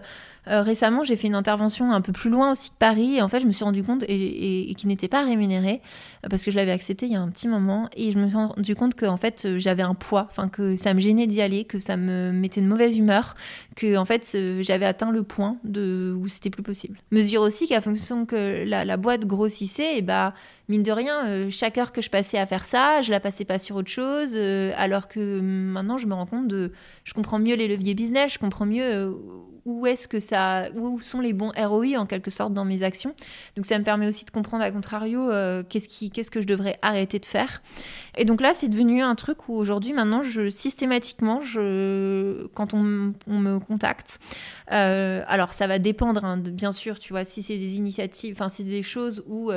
Euh, 0.47 0.61
récemment, 0.61 1.03
j'ai 1.03 1.15
fait 1.15 1.27
une 1.27 1.35
intervention 1.35 1.91
un 1.91 2.01
peu 2.01 2.11
plus 2.11 2.29
loin 2.29 2.51
aussi 2.51 2.69
que 2.69 2.75
Paris, 2.77 3.15
et 3.15 3.21
en 3.21 3.29
fait, 3.29 3.39
je 3.39 3.47
me 3.47 3.51
suis 3.51 3.63
rendu 3.63 3.83
compte 3.83 4.03
et, 4.07 4.73
qui 4.77 4.87
n'était 4.87 5.07
pas 5.07 5.23
rémunérée 5.23 5.81
euh, 6.23 6.29
parce 6.29 6.43
que 6.43 6.51
je 6.51 6.55
l'avais 6.55 6.71
accepté 6.71 7.05
il 7.05 7.13
y 7.13 7.15
a 7.15 7.21
un 7.21 7.29
petit 7.29 7.47
moment, 7.47 7.89
et 7.95 8.11
je 8.11 8.17
me 8.17 8.27
suis 8.27 8.37
rendu 8.37 8.75
compte 8.75 8.95
que 8.95 9.05
en 9.05 9.17
fait, 9.17 9.47
j'avais 9.57 9.83
un 9.83 9.95
poids, 9.95 10.27
enfin 10.29 10.49
que 10.49 10.77
ça 10.77 10.93
me 10.93 10.99
gênait 10.99 11.27
d'y 11.27 11.41
aller, 11.41 11.65
que 11.65 11.79
ça 11.79 11.97
me 11.97 12.31
mettait 12.31 12.61
de 12.61 12.67
mauvaise 12.67 12.97
humeur, 12.97 13.35
que 13.75 13.97
en 13.97 14.05
fait, 14.05 14.37
j'avais 14.61 14.85
atteint 14.85 15.11
le 15.11 15.23
point 15.23 15.57
de 15.63 16.15
où 16.17 16.27
c'était 16.27 16.49
plus 16.49 16.63
possible. 16.63 16.99
Mesure 17.11 17.41
aussi 17.41 17.67
qu'à 17.67 17.81
fonction 17.81 18.25
que 18.25 18.63
la, 18.65 18.85
la 18.85 18.97
boîte 18.97 19.25
grossissait, 19.25 19.97
et 19.97 20.01
bah 20.01 20.33
mine 20.69 20.83
de 20.83 20.91
rien, 20.91 21.27
euh, 21.27 21.49
chaque 21.49 21.77
heure 21.77 21.91
que 21.91 22.01
je 22.01 22.09
passais 22.09 22.37
à 22.37 22.45
faire 22.45 22.65
ça, 22.65 23.01
je 23.01 23.11
la 23.11 23.19
passais 23.19 23.45
pas 23.45 23.59
sur 23.59 23.75
autre 23.75 23.89
chose, 23.89 24.33
euh, 24.35 24.71
alors 24.75 25.07
que 25.07 25.39
maintenant 25.41 25.97
je 25.97 26.07
me 26.07 26.13
rends 26.13 26.25
compte 26.25 26.47
de, 26.47 26.71
je 27.03 27.13
comprends 27.13 27.39
mieux 27.39 27.55
les 27.55 27.67
leviers 27.67 27.93
business, 27.93 28.33
je 28.33 28.39
comprends 28.39 28.65
mieux 28.65 28.83
euh, 28.83 29.11
où 29.65 29.87
est-ce 29.87 30.07
que 30.07 30.19
ça, 30.19 30.69
où 30.75 30.99
sont 31.01 31.19
les 31.21 31.33
bons 31.33 31.51
ROI 31.57 31.97
en 31.97 32.05
quelque 32.05 32.29
sorte 32.29 32.53
dans 32.53 32.65
mes 32.65 32.83
actions. 32.83 33.15
Donc 33.55 33.65
ça 33.65 33.79
me 33.79 33.83
permet 33.83 34.07
aussi 34.07 34.23
de 34.23 34.31
comprendre 34.31 34.63
à 34.63 34.71
contrario 34.71 35.29
qu'est-ce 35.69 35.87
qui, 35.87 36.11
qu'est-ce 36.11 36.29
que 36.29 36.39
je 36.39 36.47
devrais 36.47 36.77
arrêter 36.81 37.17
de 37.17 37.25
faire. 37.25 37.61
Et 38.15 38.25
donc 38.25 38.41
là, 38.41 38.53
c'est 38.53 38.67
devenu 38.67 39.01
un 39.01 39.15
truc 39.15 39.49
où 39.49 39.53
aujourd'hui, 39.53 39.93
maintenant, 39.93 40.21
je 40.21 40.49
systématiquement, 40.49 41.39
quand 42.53 42.73
on, 42.73 42.83
me 42.83 43.59
contacte, 43.59 44.19
alors 44.67 45.53
ça 45.53 45.67
va 45.67 45.79
dépendre, 45.79 46.23
hein, 46.23 46.37
bien 46.37 46.71
sûr, 46.71 46.99
tu 46.99 47.13
vois, 47.13 47.25
si 47.25 47.41
c'est 47.41 47.57
des 47.57 47.77
initiatives, 47.77 48.35
enfin 48.37 48.49
c'est 48.49 48.63
des 48.63 48.83
choses 48.83 49.23
où 49.27 49.51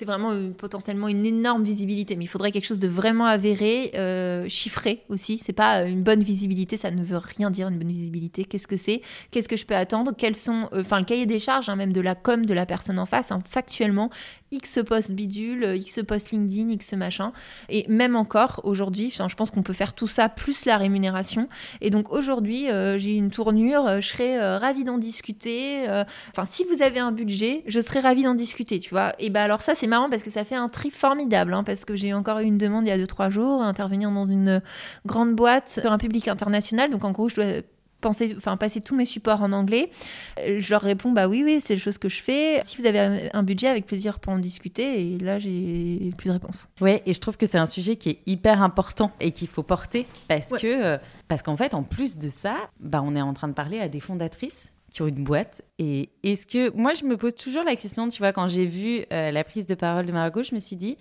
c'est 0.00 0.06
vraiment 0.06 0.34
potentiellement 0.56 1.08
une 1.08 1.26
énorme 1.26 1.62
visibilité, 1.62 2.16
mais 2.16 2.24
il 2.24 2.28
faudrait 2.28 2.52
quelque 2.52 2.64
chose 2.64 2.80
de 2.80 2.88
vraiment 2.88 3.26
avéré, 3.26 3.92
euh, 3.96 4.46
chiffré 4.48 5.04
aussi. 5.10 5.36
C'est 5.36 5.52
pas 5.52 5.82
euh, 5.82 5.88
une 5.88 6.02
bonne 6.02 6.22
visibilité, 6.22 6.78
ça 6.78 6.90
ne 6.90 7.04
veut 7.04 7.18
rien 7.18 7.50
dire 7.50 7.68
une 7.68 7.78
bonne 7.78 7.92
visibilité. 7.92 8.44
Qu'est-ce 8.46 8.66
que 8.66 8.78
c'est? 8.78 9.02
Qu'est-ce 9.30 9.46
que 9.46 9.56
je 9.56 9.66
peux 9.66 9.76
attendre? 9.76 10.12
Quels 10.16 10.36
sont, 10.36 10.70
euh, 10.72 10.80
enfin, 10.80 11.00
le 11.00 11.04
cahier 11.04 11.26
des 11.26 11.38
charges, 11.38 11.68
hein, 11.68 11.76
même 11.76 11.92
de 11.92 12.00
la 12.00 12.14
com 12.14 12.46
de 12.46 12.54
la 12.54 12.64
personne 12.64 12.98
en 12.98 13.04
face, 13.04 13.30
hein, 13.30 13.42
factuellement, 13.46 14.08
X 14.52 14.80
post 14.86 15.12
bidule, 15.12 15.76
X 15.76 16.00
post 16.06 16.30
LinkedIn, 16.30 16.70
X 16.70 16.92
machin. 16.94 17.32
Et 17.68 17.86
même 17.88 18.16
encore 18.16 18.60
aujourd'hui, 18.64 19.10
je 19.10 19.34
pense 19.34 19.50
qu'on 19.50 19.62
peut 19.62 19.72
faire 19.72 19.92
tout 19.92 20.06
ça 20.06 20.28
plus 20.28 20.64
la 20.64 20.76
rémunération. 20.76 21.48
Et 21.80 21.90
donc 21.90 22.12
aujourd'hui, 22.12 22.66
j'ai 22.96 23.14
une 23.14 23.30
tournure, 23.30 24.00
je 24.00 24.06
serais 24.08 24.58
ravie 24.58 24.84
d'en 24.84 24.98
discuter. 24.98 25.84
Enfin, 26.30 26.44
si 26.44 26.64
vous 26.64 26.82
avez 26.82 26.98
un 26.98 27.12
budget, 27.12 27.62
je 27.66 27.80
serais 27.80 28.00
ravie 28.00 28.22
d'en 28.22 28.34
discuter, 28.34 28.80
tu 28.80 28.90
vois. 28.90 29.12
Et 29.18 29.30
ben 29.30 29.42
alors 29.42 29.62
ça, 29.62 29.74
c'est 29.74 29.86
marrant 29.86 30.10
parce 30.10 30.22
que 30.22 30.30
ça 30.30 30.44
fait 30.44 30.56
un 30.56 30.68
tri 30.68 30.90
formidable, 30.90 31.54
hein, 31.54 31.64
parce 31.64 31.84
que 31.84 31.94
j'ai 31.94 32.12
encore 32.12 32.38
eu 32.38 32.44
une 32.44 32.58
demande 32.58 32.86
il 32.86 32.88
y 32.88 32.92
a 32.92 32.98
2-3 32.98 33.30
jours, 33.30 33.62
intervenir 33.62 34.10
dans 34.10 34.26
une 34.26 34.62
grande 35.06 35.34
boîte 35.34 35.68
sur 35.80 35.92
un 35.92 35.98
public 35.98 36.28
international. 36.28 36.90
Donc 36.90 37.04
en 37.04 37.12
gros, 37.12 37.28
je 37.28 37.36
dois 37.36 37.62
penser, 38.00 38.34
enfin, 38.36 38.56
passer 38.56 38.80
tous 38.80 38.96
mes 38.96 39.04
supports 39.04 39.42
en 39.42 39.52
anglais. 39.52 39.90
Euh, 40.38 40.58
je 40.58 40.70
leur 40.70 40.82
réponds, 40.82 41.12
bah 41.12 41.28
oui, 41.28 41.42
oui, 41.44 41.60
c'est 41.60 41.74
les 41.74 41.80
choses 41.80 41.98
que 41.98 42.08
je 42.08 42.22
fais. 42.22 42.60
Si 42.62 42.76
vous 42.76 42.86
avez 42.86 43.30
un 43.32 43.42
budget, 43.42 43.68
avec 43.68 43.86
plaisir 43.86 44.18
pour 44.18 44.32
en 44.32 44.38
discuter. 44.38 45.14
Et 45.14 45.18
là, 45.18 45.38
j'ai 45.38 46.10
plus 46.18 46.28
de 46.28 46.32
réponses. 46.32 46.68
Ouais, 46.80 47.02
et 47.06 47.12
je 47.12 47.20
trouve 47.20 47.36
que 47.36 47.46
c'est 47.46 47.58
un 47.58 47.66
sujet 47.66 47.96
qui 47.96 48.10
est 48.10 48.18
hyper 48.26 48.62
important 48.62 49.12
et 49.20 49.32
qu'il 49.32 49.48
faut 49.48 49.62
porter 49.62 50.06
parce 50.28 50.50
que, 50.50 50.66
euh, 50.66 50.98
parce 51.28 51.42
qu'en 51.42 51.56
fait, 51.56 51.74
en 51.74 51.82
plus 51.82 52.18
de 52.18 52.28
ça, 52.28 52.56
bah, 52.80 53.02
on 53.04 53.14
est 53.14 53.22
en 53.22 53.34
train 53.34 53.48
de 53.48 53.54
parler 53.54 53.80
à 53.80 53.88
des 53.88 54.00
fondatrices 54.00 54.72
qui 54.92 55.02
ont 55.02 55.06
une 55.06 55.22
boîte. 55.22 55.62
Et 55.78 56.10
est-ce 56.22 56.46
que. 56.46 56.70
Moi, 56.76 56.94
je 56.94 57.04
me 57.04 57.16
pose 57.16 57.34
toujours 57.34 57.62
la 57.62 57.76
question, 57.76 58.08
tu 58.08 58.18
vois, 58.18 58.32
quand 58.32 58.48
j'ai 58.48 58.66
vu 58.66 59.04
euh, 59.12 59.30
la 59.30 59.44
prise 59.44 59.66
de 59.66 59.74
parole 59.74 60.06
de 60.06 60.12
Margot, 60.12 60.42
je 60.42 60.54
me 60.54 60.60
suis 60.60 60.76
dit 60.76 60.96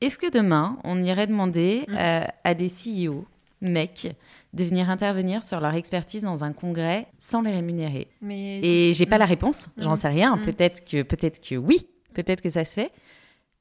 est-ce 0.00 0.18
que 0.18 0.30
demain, 0.30 0.78
on 0.84 1.02
irait 1.02 1.26
demander 1.26 1.84
mm. 1.88 1.94
euh, 1.96 2.24
à 2.44 2.54
des 2.54 2.68
CEO, 2.68 3.24
mecs, 3.60 4.08
de 4.52 4.64
venir 4.64 4.90
intervenir 4.90 5.42
sur 5.42 5.60
leur 5.60 5.74
expertise 5.74 6.22
dans 6.22 6.44
un 6.44 6.52
congrès 6.52 7.06
sans 7.18 7.42
les 7.42 7.50
rémunérer 7.50 8.08
Mais 8.20 8.60
Et 8.62 8.92
j'ai 8.92 9.06
pas 9.06 9.18
la 9.18 9.26
réponse, 9.26 9.68
j'en 9.76 9.94
mm. 9.94 9.96
sais 9.96 10.08
rien. 10.08 10.36
Mm. 10.36 10.44
Peut-être 10.44 10.84
que, 10.84 11.02
peut-être 11.02 11.40
que 11.40 11.56
oui, 11.56 11.86
peut-être 12.14 12.40
que 12.40 12.50
ça 12.50 12.64
se 12.64 12.74
fait. 12.74 12.92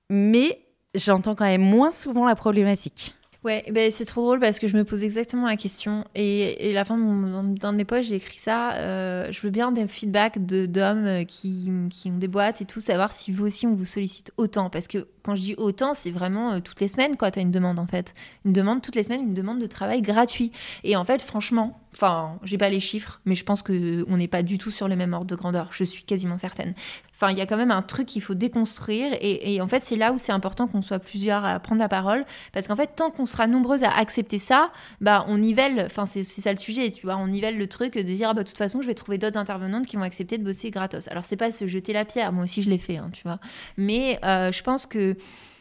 Mais 0.10 0.60
j'entends 0.94 1.36
quand 1.36 1.46
même 1.46 1.62
moins 1.62 1.92
souvent 1.92 2.26
la 2.26 2.36
problématique. 2.36 3.16
Ouais, 3.46 3.64
ben 3.70 3.92
c'est 3.92 4.06
trop 4.06 4.24
drôle 4.24 4.40
parce 4.40 4.58
que 4.58 4.68
je 4.68 4.76
me 4.76 4.84
pose 4.84 5.04
exactement 5.04 5.46
la 5.46 5.56
question. 5.56 6.04
Et, 6.16 6.68
et 6.68 6.74
la 6.74 6.84
fin 6.84 6.98
d'un 6.98 7.74
de 7.74 7.78
mes 7.78 7.86
posts, 7.86 8.10
j'ai 8.10 8.16
écrit 8.16 8.40
ça. 8.40 8.74
Euh, 8.74 9.32
je 9.32 9.40
veux 9.42 9.52
bien 9.52 9.72
des 9.72 9.88
feedbacks 9.88 10.44
d'hommes 10.44 11.06
euh, 11.06 11.24
qui, 11.26 11.72
qui, 11.92 12.10
ont 12.10 12.18
des 12.18 12.28
boîtes 12.28 12.62
et 12.62 12.66
tout, 12.66 12.80
savoir 12.80 13.14
si 13.14 13.32
vous 13.32 13.46
aussi 13.46 13.68
on 13.68 13.76
vous 13.76 13.86
sollicite 13.86 14.32
autant. 14.38 14.72
Parce 14.72 14.88
que 14.88 15.08
quand 15.22 15.36
je 15.36 15.42
dis 15.42 15.54
autant, 15.60 15.94
c'est 15.94 16.10
vraiment 16.10 16.54
euh, 16.54 16.60
toutes 16.60 16.82
les 16.82 16.88
semaines, 16.88 17.18
quoi. 17.18 17.30
Tu 17.30 17.38
as 17.38 17.44
une 17.44 17.52
demande 17.52 17.78
en 17.78 17.86
fait. 17.86 18.16
Une 18.46 18.54
demande 18.54 18.82
toutes 18.82 18.96
les 18.96 19.04
semaines, 19.04 19.22
une 19.22 19.36
demande 19.36 19.60
de 19.60 19.68
travail 19.68 20.02
gratuit. 20.02 20.52
Et 20.84 20.96
en 20.96 21.06
fait, 21.06 21.22
franchement, 21.22 21.80
Enfin, 21.96 22.38
j'ai 22.44 22.58
pas 22.58 22.70
les 22.70 22.82
chiffres, 22.82 23.22
mais 23.26 23.36
je 23.36 23.46
pense 23.46 23.64
qu'on 23.64 24.18
n'est 24.18 24.28
pas 24.28 24.44
du 24.44 24.58
tout 24.58 24.70
sur 24.70 24.90
le 24.90 24.98
même 24.98 25.14
ordre 25.14 25.28
de 25.28 25.36
grandeur. 25.36 25.70
Je 25.72 25.86
suis 25.86 26.04
quasiment 26.04 26.38
certaine. 26.38 26.74
Enfin, 27.16 27.32
il 27.32 27.38
y 27.38 27.42
a 27.42 27.46
quand 27.46 27.56
même 27.56 27.72
un 27.72 27.82
truc 27.82 28.08
qu'il 28.08 28.22
faut 28.22 28.34
déconstruire. 28.34 29.16
Et, 29.22 29.62
en 29.62 29.68
fait, 29.70 29.82
c'est 29.82 29.96
là 29.96 30.12
où 30.12 30.18
c'est 30.18 30.34
important 30.34 30.68
qu'on 30.68 30.82
soit 30.82 31.00
plusieurs 31.00 31.46
à 31.46 31.58
prendre 31.62 31.80
la 31.80 31.88
parole. 31.88 32.26
Parce 32.52 32.68
qu'en 32.68 32.76
fait, 32.76 32.88
tant 32.98 33.12
qu'on 33.12 33.26
sera 33.26 33.48
nombreuses 33.48 33.84
à 33.84 33.92
accepter 33.92 34.40
ça, 34.40 34.72
bah, 35.00 35.26
on 35.30 35.38
nivelle. 35.38 35.84
Enfin, 35.86 36.06
c'est 36.06 36.24
ça 36.26 36.52
le 36.52 36.58
sujet, 36.58 36.92
tu 36.92 37.06
vois. 37.06 37.16
On 37.16 37.28
nivelle 37.28 37.58
le 37.58 37.68
truc 37.68 37.94
de 37.94 38.02
dire, 38.02 38.30
ah, 38.30 38.34
bah, 38.34 38.44
de 38.44 38.50
toute 38.50 38.58
façon, 38.58 38.82
je 38.82 38.88
vais 38.88 38.94
trouver 38.94 39.18
d'autres 39.18 39.38
intervenantes 39.38 39.86
qui 39.86 39.96
vont 39.96 40.04
accepter 40.04 40.38
de 40.38 40.44
bosser 40.44 40.72
gratos. 40.72 41.08
Alors, 41.08 41.24
c'est 41.24 41.38
pas 41.38 41.52
se 41.52 41.66
jeter 41.66 41.94
la 41.94 42.04
pierre. 42.04 42.34
Moi 42.34 42.44
aussi, 42.44 42.62
je 42.62 42.70
l'ai 42.70 42.78
fait, 42.78 42.98
hein, 42.98 43.10
tu 43.14 43.24
vois. 43.24 43.40
Mais 43.78 44.20
euh, 44.26 44.52
je 44.52 44.62
pense 44.64 44.86
que 44.86 45.16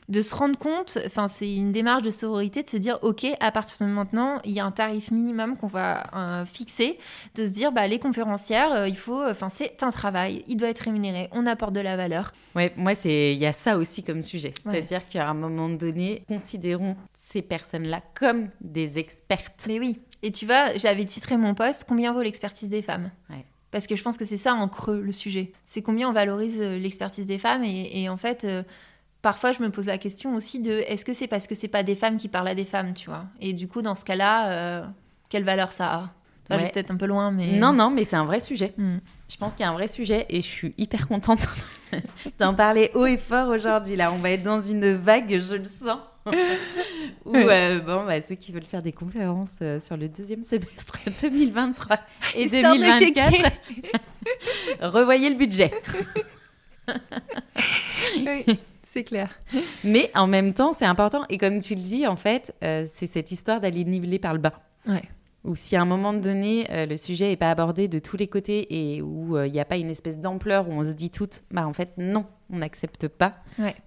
de 0.08 0.20
se 0.20 0.34
rendre 0.34 0.58
compte, 0.58 0.98
enfin 1.06 1.28
c'est 1.28 1.54
une 1.54 1.72
démarche 1.72 2.02
de 2.02 2.10
sororité 2.10 2.62
de 2.62 2.68
se 2.68 2.76
dire 2.76 2.98
ok 3.02 3.26
à 3.40 3.50
partir 3.50 3.86
de 3.86 3.90
maintenant 3.90 4.38
il 4.44 4.52
y 4.52 4.60
a 4.60 4.64
un 4.64 4.70
tarif 4.70 5.10
minimum 5.10 5.56
qu'on 5.56 5.66
va 5.66 6.04
euh, 6.14 6.44
fixer, 6.44 6.98
de 7.34 7.46
se 7.46 7.50
dire 7.50 7.72
bah 7.72 7.86
les 7.86 7.98
conférencières 7.98 8.72
euh, 8.72 8.88
il 8.88 8.96
faut, 8.96 9.22
enfin 9.24 9.48
c'est 9.48 9.82
un 9.82 9.90
travail, 9.90 10.44
il 10.46 10.56
doit 10.56 10.68
être 10.68 10.80
rémunéré, 10.80 11.28
on 11.32 11.46
apporte 11.46 11.72
de 11.72 11.80
la 11.80 11.96
valeur. 11.96 12.32
Ouais, 12.54 12.72
moi 12.76 12.94
c'est 12.94 13.32
il 13.32 13.38
y 13.38 13.46
a 13.46 13.52
ça 13.52 13.78
aussi 13.78 14.02
comme 14.02 14.20
sujet, 14.20 14.52
c'est-à-dire 14.62 15.08
qu'à 15.08 15.28
un 15.28 15.34
moment 15.34 15.70
donné 15.70 16.22
considérons 16.28 16.96
ces 17.14 17.40
personnes-là 17.40 18.02
comme 18.14 18.50
des 18.60 18.98
expertes. 18.98 19.64
Mais 19.66 19.78
oui, 19.78 19.98
et 20.22 20.32
tu 20.32 20.44
vois 20.44 20.76
j'avais 20.76 21.06
titré 21.06 21.38
mon 21.38 21.54
poste 21.54 21.86
combien 21.88 22.12
vaut 22.12 22.22
l'expertise 22.22 22.68
des 22.68 22.82
femmes? 22.82 23.10
Parce 23.70 23.88
que 23.88 23.96
je 23.96 24.04
pense 24.04 24.16
que 24.16 24.24
c'est 24.24 24.36
ça 24.36 24.54
en 24.54 24.68
creux 24.68 25.00
le 25.00 25.10
sujet. 25.10 25.50
C'est 25.64 25.82
combien 25.82 26.08
on 26.08 26.12
valorise 26.12 26.60
euh, 26.60 26.78
l'expertise 26.78 27.26
des 27.26 27.38
femmes 27.38 27.64
et, 27.64 28.08
en 28.08 28.16
fait, 28.16 28.46
parfois 29.24 29.52
je 29.52 29.62
me 29.62 29.70
pose 29.70 29.86
la 29.86 29.96
question 29.96 30.34
aussi 30.34 30.60
de 30.60 30.84
est-ce 30.86 31.02
que 31.02 31.14
c'est 31.14 31.26
parce 31.26 31.46
que 31.46 31.54
c'est 31.54 31.66
pas 31.66 31.82
des 31.82 31.94
femmes 31.94 32.18
qui 32.18 32.28
parlent 32.28 32.46
à 32.46 32.54
des 32.54 32.66
femmes, 32.66 32.92
tu 32.92 33.08
vois? 33.08 33.24
Et 33.40 33.54
du 33.54 33.68
coup, 33.68 33.80
dans 33.80 33.94
ce 33.94 34.04
cas-là, 34.04 34.82
euh, 34.82 34.86
quelle 35.30 35.44
valeur 35.44 35.72
ça 35.72 35.92
a? 35.92 36.10
Enfin, 36.46 36.60
J'ai 36.60 36.68
peut-être 36.68 36.90
un 36.90 36.96
peu 36.96 37.06
loin, 37.06 37.30
mais... 37.30 37.58
Non, 37.58 37.72
non, 37.72 37.88
mais 37.88 38.04
c'est 38.04 38.16
un 38.16 38.26
vrai 38.26 38.38
sujet. 38.38 38.74
Hmm. 38.76 38.98
Je 39.30 39.36
pense 39.38 39.54
qu'il 39.54 39.64
y 39.64 39.66
a 39.66 39.70
un 39.70 39.74
vrai 39.74 39.88
sujet 39.88 40.26
et 40.28 40.42
je 40.42 40.46
suis 40.46 40.74
hyper 40.76 41.08
contente 41.08 41.48
d'en 42.38 42.52
parler 42.52 42.90
haut 42.94 43.06
et 43.06 43.16
fort 43.16 43.48
aujourd'hui. 43.48 43.96
Là, 43.96 44.12
on 44.12 44.18
va 44.18 44.32
être 44.32 44.42
dans 44.42 44.60
une 44.60 44.92
vague, 44.92 45.40
je 45.40 45.56
le 45.56 45.64
sens. 45.64 46.00
Ou 47.24 47.34
euh, 47.34 47.80
bon, 47.80 48.04
bah, 48.04 48.20
ceux 48.20 48.34
qui 48.34 48.52
veulent 48.52 48.62
faire 48.62 48.82
des 48.82 48.92
conférences 48.92 49.56
euh, 49.62 49.80
sur 49.80 49.96
le 49.96 50.08
deuxième 50.08 50.42
semestre 50.42 50.98
2023 51.22 51.96
et 52.34 52.50
2024, 52.50 53.52
revoyez 54.82 55.30
le 55.30 55.36
budget. 55.36 55.70
oui. 58.18 58.58
C'est 58.94 59.02
clair. 59.02 59.40
Mais 59.84 60.08
en 60.14 60.28
même 60.28 60.54
temps, 60.54 60.72
c'est 60.72 60.84
important. 60.84 61.24
Et 61.28 61.36
comme 61.36 61.58
tu 61.58 61.74
le 61.74 61.80
dis, 61.80 62.06
en 62.06 62.14
fait, 62.14 62.54
euh, 62.62 62.84
c'est 62.88 63.08
cette 63.08 63.32
histoire 63.32 63.60
d'aller 63.60 63.84
niveler 63.84 64.20
par 64.20 64.32
le 64.32 64.38
bas. 64.38 64.52
Ouais. 64.86 65.02
Ou 65.42 65.56
si 65.56 65.74
à 65.74 65.82
un 65.82 65.84
moment 65.84 66.12
donné, 66.12 66.70
euh, 66.70 66.86
le 66.86 66.96
sujet 66.96 67.26
n'est 67.26 67.36
pas 67.36 67.50
abordé 67.50 67.88
de 67.88 67.98
tous 67.98 68.16
les 68.16 68.28
côtés 68.28 68.66
et 68.70 69.02
où 69.02 69.36
euh, 69.36 69.48
il 69.48 69.52
n'y 69.52 69.58
a 69.58 69.64
pas 69.64 69.78
une 69.78 69.90
espèce 69.90 70.20
d'ampleur 70.20 70.68
où 70.68 70.72
on 70.74 70.84
se 70.84 70.90
dit 70.90 71.10
toutes, 71.10 71.42
bah 71.50 71.66
en 71.66 71.72
fait, 71.72 71.90
non, 71.98 72.24
on 72.52 72.58
n'accepte 72.58 73.08
pas, 73.08 73.34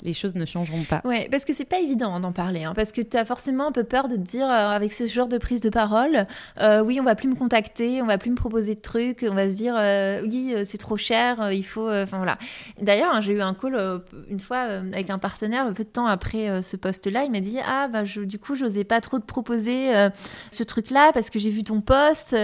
les 0.02 0.14
choses 0.14 0.36
ne 0.36 0.46
changeront 0.46 0.84
pas. 0.84 1.02
Ouais, 1.06 1.28
parce 1.30 1.46
que 1.46 1.54
c'est 1.54 1.66
pas 1.66 1.80
évident 1.80 2.16
hein, 2.16 2.20
d'en 2.20 2.32
parler, 2.32 2.64
hein, 2.64 2.74
parce 2.76 2.92
que 2.92 3.02
tu 3.02 3.16
as 3.18 3.26
forcément 3.26 3.68
un 3.68 3.72
peu 3.72 3.84
peur 3.84 4.08
de 4.08 4.16
te 4.16 4.22
dire, 4.22 4.48
euh, 4.48 4.70
avec 4.70 4.92
ce 4.94 5.06
genre 5.06 5.28
de 5.28 5.38
prise 5.38 5.62
de 5.62 5.70
parole, 5.70 6.26
euh, 6.60 6.82
oui, 6.84 7.00
on 7.00 7.04
va 7.04 7.16
plus 7.16 7.30
me 7.30 7.36
contacter, 7.36 8.02
on 8.02 8.06
va 8.08 8.18
plus 8.18 8.32
me 8.32 8.36
proposer 8.36 8.76
de 8.76 8.82
trucs, 8.82 9.26
on 9.30 9.36
va 9.36 9.50
se 9.50 9.56
dire, 9.56 9.76
euh, 9.78 10.22
oui, 10.24 10.56
c'est 10.64 10.78
trop 10.78 10.98
cher, 10.98 11.52
il 11.52 11.64
faut. 11.64 11.90
Enfin 11.90 12.18
voilà. 12.18 12.38
D'ailleurs, 12.82 13.14
hein, 13.14 13.22
j'ai 13.22 13.34
eu 13.34 13.42
un 13.42 13.54
call 13.54 14.02
une 14.30 14.40
fois 14.40 14.58
avec 14.58 15.10
un 15.10 15.20
partenaire, 15.20 15.72
peu 15.74 15.84
de 15.84 15.90
temps 15.90 16.08
après 16.08 16.62
ce 16.62 16.76
poste-là, 16.76 17.24
il 17.26 17.32
m'a 17.32 17.40
dit, 17.40 17.60
ah, 17.66 17.88
bah, 17.88 18.04
je, 18.04 18.22
du 18.22 18.40
coup, 18.40 18.56
j'osais 18.56 18.84
pas 18.84 19.02
trop 19.02 19.20
te 19.20 19.26
proposer 19.26 19.92
ce 20.52 20.64
truc-là 20.64 21.12
parce 21.14 21.30
que 21.30 21.40
j'ai 21.40 21.50
vu 21.50 21.64
ton 21.64 21.82
poste. 21.82 22.36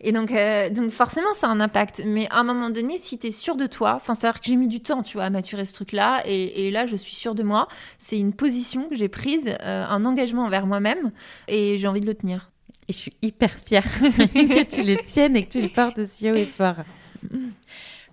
et 0.00 0.12
donc, 0.12 0.32
donc, 0.72 0.90
forcément, 0.90 1.34
ça 1.34 1.48
a 1.48 1.50
un 1.50 1.60
impact. 1.60 2.02
Mais 2.04 2.28
à 2.30 2.40
un 2.40 2.44
moment 2.44 2.70
donné, 2.70 2.98
si 2.98 3.18
tu 3.18 3.28
es 3.28 3.30
sûr 3.30 3.56
de 3.56 3.66
toi, 3.66 3.94
enfin, 3.96 4.14
c'est-à-dire 4.14 4.40
que 4.40 4.46
j'ai 4.46 4.56
mis 4.56 4.68
du 4.68 4.80
temps, 4.80 5.02
tu 5.02 5.16
vois, 5.16 5.24
à 5.24 5.30
ce 5.64 5.72
truc-là. 5.72 6.22
Et, 6.26 6.70
là, 6.70 6.86
je 6.86 6.96
suis 6.96 7.14
sûre 7.14 7.34
de 7.34 7.42
moi. 7.42 7.68
C'est 7.98 8.18
une 8.18 8.32
position 8.32 8.88
que 8.88 8.94
j'ai 8.94 9.08
prise, 9.08 9.48
euh, 9.48 9.84
un 9.86 10.04
engagement 10.04 10.44
envers 10.44 10.66
moi-même, 10.66 11.12
et 11.48 11.78
j'ai 11.78 11.88
envie 11.88 12.00
de 12.00 12.06
le 12.06 12.14
tenir. 12.14 12.50
Et 12.88 12.92
je 12.92 12.98
suis 12.98 13.12
hyper 13.22 13.52
fière 13.66 13.84
que 14.00 14.64
tu 14.64 14.82
le 14.82 14.96
tiennes 15.02 15.36
et 15.36 15.44
que 15.44 15.52
tu 15.52 15.62
le 15.62 15.68
portes 15.68 15.98
aussi 15.98 16.30
haut 16.30 16.34
et 16.34 16.46
fort. 16.46 16.76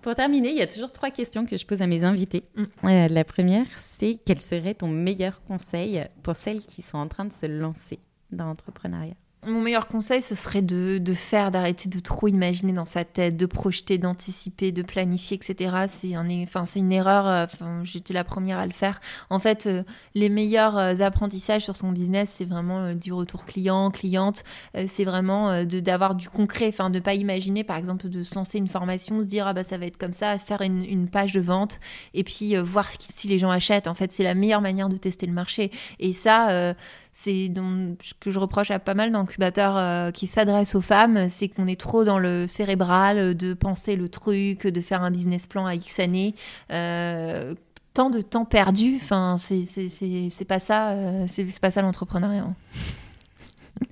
Pour 0.02 0.14
terminer, 0.14 0.50
il 0.50 0.56
y 0.56 0.62
a 0.62 0.66
toujours 0.66 0.92
trois 0.92 1.10
questions 1.10 1.44
que 1.44 1.56
je 1.56 1.66
pose 1.66 1.82
à 1.82 1.86
mes 1.86 2.04
invités. 2.04 2.44
Mm. 2.54 2.62
Euh, 2.84 3.08
la 3.08 3.24
première, 3.24 3.66
c'est 3.78 4.16
quel 4.24 4.40
serait 4.40 4.74
ton 4.74 4.88
meilleur 4.88 5.42
conseil 5.42 6.04
pour 6.22 6.36
celles 6.36 6.64
qui 6.64 6.82
sont 6.82 6.98
en 6.98 7.08
train 7.08 7.24
de 7.24 7.32
se 7.32 7.46
lancer 7.46 7.98
dans 8.30 8.46
l'entrepreneuriat? 8.46 9.16
Mon 9.48 9.60
meilleur 9.60 9.88
conseil, 9.88 10.22
ce 10.22 10.34
serait 10.34 10.62
de, 10.62 10.98
de 10.98 11.14
faire, 11.14 11.50
d'arrêter 11.50 11.88
de 11.88 11.98
trop 11.98 12.28
imaginer 12.28 12.72
dans 12.72 12.84
sa 12.84 13.04
tête, 13.04 13.36
de 13.36 13.46
projeter, 13.46 13.98
d'anticiper, 13.98 14.72
de 14.72 14.82
planifier, 14.82 15.36
etc. 15.36 15.86
C'est 15.88 16.14
un, 16.14 16.28
enfin, 16.42 16.64
c'est 16.64 16.78
une 16.78 16.92
erreur. 16.92 17.26
euh, 17.26 17.46
j'étais 17.84 18.14
la 18.14 18.24
première 18.24 18.58
à 18.58 18.66
le 18.66 18.72
faire. 18.72 19.00
En 19.30 19.38
fait, 19.40 19.66
euh, 19.66 19.82
les 20.14 20.28
meilleurs 20.28 20.76
euh, 20.78 20.94
apprentissages 21.00 21.64
sur 21.64 21.76
son 21.76 21.92
business, 21.92 22.34
c'est 22.36 22.44
vraiment 22.44 22.94
du 22.94 23.12
retour 23.12 23.44
client, 23.44 23.90
cliente. 23.90 24.44
C'est 24.86 25.04
vraiment 25.04 25.64
de 25.64 25.80
d'avoir 25.80 26.14
du 26.14 26.28
concret. 26.28 26.68
Enfin, 26.68 26.90
de 26.90 27.00
pas 27.00 27.14
imaginer, 27.14 27.64
par 27.64 27.76
exemple, 27.76 28.08
de 28.08 28.22
se 28.22 28.34
lancer 28.34 28.58
une 28.58 28.68
formation, 28.68 29.20
se 29.22 29.26
dire 29.26 29.46
ah 29.46 29.52
bah 29.52 29.64
ça 29.64 29.78
va 29.78 29.86
être 29.86 29.96
comme 29.98 30.12
ça, 30.12 30.38
faire 30.38 30.60
une, 30.62 31.08
page 31.08 31.32
de 31.32 31.40
vente 31.40 31.80
et 32.14 32.24
puis 32.24 32.54
voir 32.56 32.88
si- 32.98 33.28
les 33.28 33.38
gens 33.38 33.50
achètent. 33.50 33.86
En 33.88 33.94
fait, 33.94 34.12
c'est 34.12 34.24
la 34.24 34.34
meilleure 34.34 34.60
manière 34.60 34.88
de 34.88 34.96
tester 34.96 35.26
le 35.26 35.32
marché. 35.32 35.70
Et 35.98 36.12
ça. 36.12 36.74
C'est 37.20 37.50
ce 38.00 38.14
que 38.20 38.30
je 38.30 38.38
reproche 38.38 38.70
à 38.70 38.78
pas 38.78 38.94
mal 38.94 39.10
d'incubateurs 39.10 39.76
euh, 39.76 40.12
qui 40.12 40.28
s'adressent 40.28 40.76
aux 40.76 40.80
femmes, 40.80 41.28
c'est 41.28 41.48
qu'on 41.48 41.66
est 41.66 41.78
trop 41.80 42.04
dans 42.04 42.20
le 42.20 42.46
cérébral 42.46 43.18
euh, 43.18 43.34
de 43.34 43.54
penser 43.54 43.96
le 43.96 44.08
truc, 44.08 44.64
de 44.68 44.80
faire 44.80 45.02
un 45.02 45.10
business 45.10 45.48
plan 45.48 45.66
à 45.66 45.74
X 45.74 45.98
années. 45.98 46.36
Euh, 46.70 47.56
tant 47.92 48.08
de 48.08 48.20
temps 48.20 48.44
perdu, 48.44 49.00
enfin, 49.02 49.36
c'est 49.36 49.64
pas 50.46 50.60
ça, 50.60 50.90
euh, 50.90 51.24
c'est 51.26 51.50
c'est 51.50 51.60
pas 51.60 51.72
ça 51.72 51.82
l'entrepreneuriat. 51.82 52.42
hein. 52.44 52.54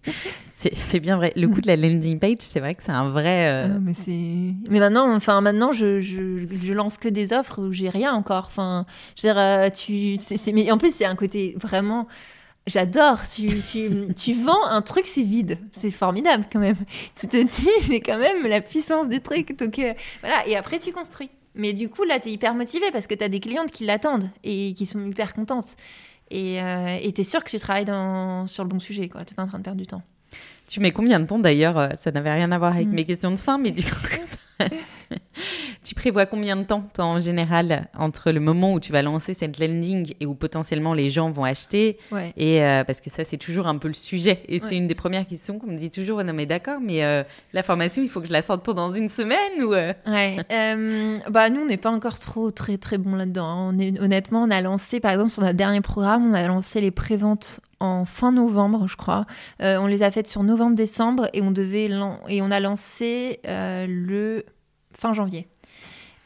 C'est 0.55 1.01
bien 1.01 1.17
vrai. 1.17 1.33
Le 1.37 1.49
coup 1.49 1.61
de 1.61 1.67
la 1.67 1.77
landing 1.77 2.19
page, 2.19 2.39
c'est 2.41 2.61
vrai 2.61 2.75
que 2.75 2.83
c'est 2.83 2.91
un 2.91 3.11
vrai. 3.11 3.47
euh, 3.47 3.69
Ah, 3.77 3.79
mais 4.71 4.81
maintenant, 4.81 5.15
enfin, 5.15 5.41
maintenant, 5.41 5.71
je, 5.73 6.01
je, 6.01 6.47
je 6.51 6.73
lance 6.73 6.97
que 6.97 7.09
des 7.09 7.33
offres 7.33 7.63
où 7.63 7.73
j'ai 7.73 7.89
rien 7.91 8.13
encore. 8.15 8.47
Enfin, 8.49 8.87
je 9.17 9.29
veux 9.29 9.35
dire, 9.35 9.73
tu, 9.73 10.17
mais 10.55 10.71
en 10.73 10.79
plus, 10.79 10.93
c'est 10.95 11.05
un 11.05 11.15
côté 11.15 11.55
vraiment. 11.61 12.09
J'adore. 12.67 13.21
Tu, 13.29 13.49
tu, 13.71 13.89
tu 14.15 14.33
vends 14.35 14.65
un 14.67 14.83
truc, 14.83 15.07
c'est 15.07 15.23
vide. 15.23 15.59
C'est 15.73 15.91
formidable 15.91 16.45
quand 16.53 16.59
même. 16.59 16.77
Tu 17.19 17.29
te 17.29 17.37
dis, 17.37 17.69
c'est 17.81 18.01
quand 18.01 18.19
même 18.19 18.47
la 18.47 18.61
puissance 18.61 19.09
du 19.09 19.21
truc. 19.21 19.57
Donc 19.59 19.79
euh, 19.79 19.95
voilà. 20.21 20.47
Et 20.49 20.57
après, 20.57 20.79
tu 20.79 20.93
construis. 20.93 21.31
Mais 21.55 21.73
du 21.73 21.89
coup, 21.89 22.03
là, 22.05 22.19
tu 22.21 22.29
es 22.29 22.33
hyper 22.33 22.55
motivé 22.55 22.87
parce 22.93 23.07
que 23.07 23.15
tu 23.15 23.25
as 23.25 23.29
des 23.29 23.41
clientes 23.41 23.71
qui 23.71 23.85
l'attendent 23.85 24.29
et 24.45 24.75
qui 24.75 24.85
sont 24.85 25.05
hyper 25.07 25.33
contentes. 25.33 25.77
Et 26.31 26.61
euh, 26.61 26.99
tu 27.15 27.21
es 27.21 27.25
sûr 27.25 27.43
que 27.45 27.51
tu 27.51 27.59
travailles 27.59 27.85
dans, 27.85 28.47
sur 28.49 28.65
le 28.65 28.69
bon 28.69 28.81
sujet. 28.81 29.09
Tu 29.09 29.17
n'es 29.17 29.25
pas 29.37 29.45
en 29.45 29.47
train 29.47 29.59
de 29.59 29.63
perdre 29.65 29.79
du 29.81 29.87
temps. 29.87 30.03
Tu 30.67 30.81
mets 30.81 30.91
combien 30.91 31.21
de 31.21 31.27
temps 31.27 31.39
d'ailleurs? 31.39 31.79
Euh, 31.79 31.89
Ça 31.99 32.11
n'avait 32.11 32.33
rien 32.35 32.51
à 32.51 32.59
voir 32.59 32.75
avec 32.75 32.89
Mm. 32.89 32.93
mes 32.95 33.05
questions 33.05 33.31
de 33.31 33.37
fin, 33.37 33.57
mais 33.59 33.71
du 33.71 33.85
coup, 33.85 33.91
ça- 34.23 34.37
tu 35.85 35.95
prévois 35.95 36.27
combien 36.27 36.57
de 36.57 36.63
temps, 36.65 36.85
toi, 36.95 37.05
en 37.05 37.19
général, 37.19 37.89
entre 37.99 38.31
le 38.33 38.41
moment 38.41 38.73
où 38.73 38.81
tu 38.81 38.91
vas 38.93 39.03
lancer 39.03 39.35
cette 39.35 39.59
landing 39.59 40.15
et 40.21 40.27
où 40.27 40.35
potentiellement 40.35 40.95
les 40.95 41.11
gens 41.11 41.31
vont 41.31 41.45
acheter 41.45 41.99
Ouais. 42.11 42.33
Et 42.37 42.63
euh, 42.63 42.85
parce 42.85 43.01
que 43.01 43.11
ça, 43.11 43.25
c'est 43.25 43.37
toujours 43.37 43.67
un 43.67 43.77
peu 43.79 43.89
le 43.89 43.95
sujet. 43.95 44.43
Et 44.49 44.59
c'est 44.59 44.77
une 44.77 44.87
des 44.87 44.95
premières 44.95 45.27
questions 45.27 45.59
qu'on 45.59 45.67
me 45.69 45.77
dit 45.77 45.91
toujours 45.91 46.23
non, 46.25 46.33
mais 46.33 46.47
d'accord, 46.47 46.81
mais 46.81 47.05
euh, 47.05 47.23
la 47.53 47.63
formation, 47.63 48.03
il 48.03 48.09
faut 48.09 48.21
que 48.21 48.27
je 48.29 48.33
la 48.33 48.43
sorte 48.43 48.63
pour 48.65 48.75
dans 48.75 48.91
une 48.91 49.09
semaine 49.09 49.63
ou. 49.63 49.75
euh? 49.75 49.93
Ouais, 50.07 50.37
bah 51.31 51.51
nous 51.51 51.61
on 51.63 51.67
n'est 51.67 51.77
pas 51.77 51.91
encore 51.91 52.19
trop 52.19 52.51
très 52.51 52.79
très 52.79 52.99
bon 52.99 53.15
là-dedans. 53.15 53.47
hein. 53.47 53.73
On 53.75 53.79
est, 53.79 54.01
honnêtement, 54.01 54.43
on 54.45 54.51
a 54.51 54.61
lancé 54.61 55.01
par 55.01 55.13
exemple 55.13 55.31
sur 55.31 55.43
notre 55.43 55.57
dernier 55.57 55.81
programme, 55.81 56.31
on 56.31 56.35
a 56.35 56.47
lancé 56.47 56.81
les 56.81 56.91
préventes 56.91 57.61
en 57.79 58.07
fin 58.07 58.33
novembre, 58.33 58.87
je 58.89 58.97
crois. 58.97 59.27
Euh, 59.61 59.77
on 59.79 59.87
les 59.87 60.03
a 60.03 60.11
faites 60.11 60.27
sur 60.27 60.43
novembre-décembre 60.43 61.29
et 61.35 61.43
on 61.43 61.51
devait 61.51 61.89
lan- 61.89 62.21
et 62.27 62.41
on 62.41 62.51
a 62.51 62.59
lancé 62.59 63.41
euh, 63.47 63.87
le 63.87 64.46
fin 64.99 65.13
janvier. 65.13 65.49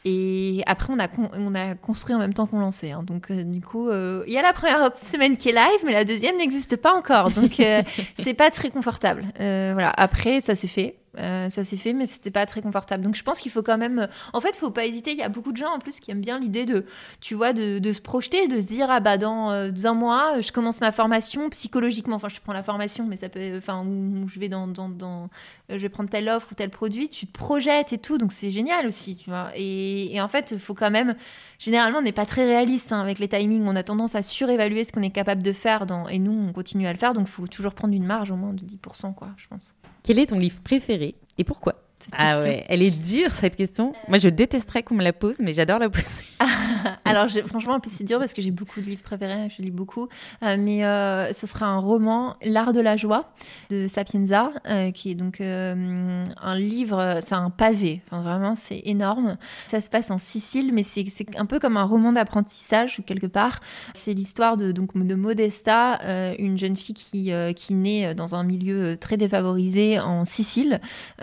Et 0.07 0.63
après, 0.67 0.91
on 0.95 0.99
a, 0.99 1.09
con- 1.09 1.29
on 1.35 1.55
a 1.55 1.75
construit 1.75 2.15
en 2.15 2.19
même 2.19 2.33
temps 2.33 2.47
qu'on 2.47 2.59
lançait. 2.61 2.91
hein. 2.93 3.03
Donc, 3.03 3.31
euh, 3.31 3.45
du 3.45 3.61
coup, 3.61 3.91
euh, 3.91 4.25
il 4.27 4.33
y 4.33 4.39
a 4.39 4.43
la 4.43 4.55
première 4.55 4.93
semaine 5.03 5.37
qui 5.37 5.51
est 5.51 5.53
live, 5.53 5.81
mais 5.85 5.93
la 5.93 6.05
deuxième 6.07 6.39
n'existe 6.39 6.77
pas 6.77 6.95
encore. 6.95 7.31
Donc, 7.31 7.61
euh, 7.61 7.83
c'est 8.19 8.33
pas 8.33 8.51
très 8.51 8.71
confortable. 8.71 9.27
Euh, 9.41 9.73
voilà. 9.75 9.91
Après, 9.91 10.41
ça 10.41 10.55
s'est 10.55 10.69
fait. 10.69 10.97
Euh, 11.19 11.49
ça 11.51 11.65
s'est 11.65 11.77
fait, 11.77 11.93
mais 11.93 12.07
c'était 12.07 12.31
pas 12.31 12.47
très 12.47 12.62
confortable. 12.62 13.03
Donc, 13.03 13.16
je 13.16 13.24
pense 13.24 13.41
qu'il 13.41 13.51
faut 13.51 13.62
quand 13.62 13.78
même. 13.78 14.09
En 14.32 14.41
fait, 14.41 14.55
faut 14.55 14.70
pas 14.70 14.87
hésiter. 14.87 15.11
Il 15.11 15.19
y 15.19 15.23
a 15.23 15.28
beaucoup 15.28 15.53
de 15.53 15.57
gens 15.57 15.74
en 15.74 15.78
plus 15.78 15.99
qui 15.99 16.11
aiment 16.11 16.20
bien 16.20 16.39
l'idée 16.39 16.66
de, 16.66 16.87
tu 17.20 17.35
vois, 17.35 17.53
de, 17.53 17.93
se 17.93 18.01
projeter, 18.01 18.47
de 18.47 18.61
se 18.61 18.66
dire 18.66 18.87
ah 18.91 19.01
bah 19.01 19.19
dans 19.19 19.51
euh, 19.51 19.73
un 19.85 19.93
mois, 19.95 20.37
euh, 20.37 20.43
je 20.43 20.53
commence 20.53 20.81
ma 20.81 20.93
formation 20.93 21.51
psychologiquement. 21.51 22.16
Enfin, 22.16 22.28
je 22.28 22.39
prends 22.41 22.53
la 22.53 22.62
formation, 22.62 23.07
mais 23.07 23.16
ça 23.16 23.28
peut. 23.28 23.57
Enfin, 23.57 23.85
je 24.32 24.39
vais 24.39 24.49
dans, 24.49 24.69
euh, 24.69 25.27
je 25.69 25.77
vais 25.77 25.89
prendre 25.89 26.11
telle 26.11 26.28
offre 26.28 26.49
ou 26.53 26.55
tel 26.55 26.70
produit. 26.70 27.09
Tu 27.09 27.27
te 27.27 27.32
projettes 27.32 27.93
et 27.93 27.99
tout, 27.99 28.19
donc 28.19 28.31
c'est 28.32 28.51
génial 28.51 28.87
aussi, 28.87 29.16
tu 29.16 29.31
vois. 29.31 29.51
Et, 29.57 30.20
en 30.20 30.28
fait, 30.28 30.59
faut 30.59 30.74
quand 30.74 30.91
même. 30.91 31.16
Généralement, 31.59 31.99
on 31.99 32.03
n'est 32.03 32.12
pas 32.12 32.24
très 32.24 32.47
réaliste 32.47 32.93
hein, 32.93 33.01
avec 33.01 33.19
les 33.19 33.28
timings. 33.28 33.65
On 33.66 33.77
a 33.77 33.82
tendance 33.82 34.15
à 34.15 34.23
surévaluer 34.23 34.85
ce 34.85 34.93
qu'on 34.93 35.03
est 35.03 35.11
capable 35.11 35.43
de 35.43 35.53
faire, 35.53 35.87
et 36.09 36.19
nous, 36.19 36.32
on 36.32 36.53
continue 36.53 36.87
à 36.87 36.93
le 36.93 36.99
faire. 36.99 37.15
Donc, 37.15 37.27
faut 37.27 37.47
toujours 37.47 37.74
prendre 37.74 37.95
une 37.95 38.07
marge 38.07 38.31
au 38.31 38.37
moins 38.37 38.53
de 38.53 38.62
10%, 38.62 39.15
quoi, 39.15 39.28
je 39.37 39.49
pense. 39.49 39.74
Quel 40.03 40.19
est 40.19 40.27
ton 40.27 40.39
livre 40.39 40.61
préféré 40.63 41.15
et 41.39 41.45
pourquoi? 41.45 41.90
Cette 42.01 42.15
Ah 42.17 42.35
question. 42.35 42.51
ouais, 42.51 42.65
elle 42.69 42.83
est 42.83 42.91
dure 42.91 43.33
cette 43.33 43.57
question. 43.57 43.93
Moi, 44.09 44.19
je 44.19 44.29
détesterais 44.29 44.83
qu'on 44.83 44.95
me 44.95 45.05
la 45.05 45.13
pose, 45.13 45.39
mais 45.41 45.53
j'adore 45.53 45.79
la 45.79 45.91
poser. 45.91 46.25
Alors, 47.05 47.29
franchement, 47.47 47.75
en 47.75 47.81
plus, 47.81 47.91
c'est 47.91 48.05
dur 48.05 48.19
parce 48.19 48.33
que 48.33 48.43
j'ai 48.43 48.51
beaucoup 48.51 48.81
de 48.81 48.87
livres 48.87 49.03
préférés, 49.03 49.49
je 49.57 49.63
lis 49.63 49.71
beaucoup. 49.71 50.09
Euh, 50.43 50.57
mais 50.59 50.85
euh, 50.85 51.33
ce 51.33 51.47
sera 51.47 51.67
un 51.67 51.79
roman, 51.79 52.37
L'art 52.43 52.73
de 52.73 52.81
la 52.81 52.97
joie, 52.97 53.33
de 53.69 53.87
Sapienza, 53.87 54.51
euh, 54.67 54.91
qui 54.91 55.11
est 55.11 55.15
donc 55.15 55.41
un 55.41 56.55
livre, 56.57 57.19
c'est 57.21 57.35
un 57.35 57.51
pavé. 57.51 58.03
Enfin, 58.07 58.23
vraiment, 58.23 58.55
c'est 58.55 58.83
énorme. 58.85 59.37
Ça 59.69 59.81
se 59.81 59.91
passe 59.91 60.11
en 60.11 60.19
Sicile, 60.19 60.73
mais 60.73 60.83
c'est 60.83 61.05
un 61.37 61.47
peu 61.47 61.59
comme 61.59 61.77
un 61.77 61.85
roman 61.85 62.13
d'apprentissage, 62.13 63.03
quelque 63.07 63.27
part. 63.27 63.61
C'est 63.95 64.15
l'histoire 64.15 64.57
de, 64.57 64.73
donc, 64.73 64.97
de 64.97 65.15
Modesta, 65.15 65.99
une 66.39 66.57
jeune 66.59 66.77
fille 66.77 66.95
qui, 66.95 67.33
qui 67.57 67.75
naît 67.75 68.15
dans 68.15 68.35
un 68.35 68.45
milieu 68.45 68.97
très 68.97 69.17
défavorisé 69.17 70.01
en 70.01 70.25
Sicile, 70.25 70.81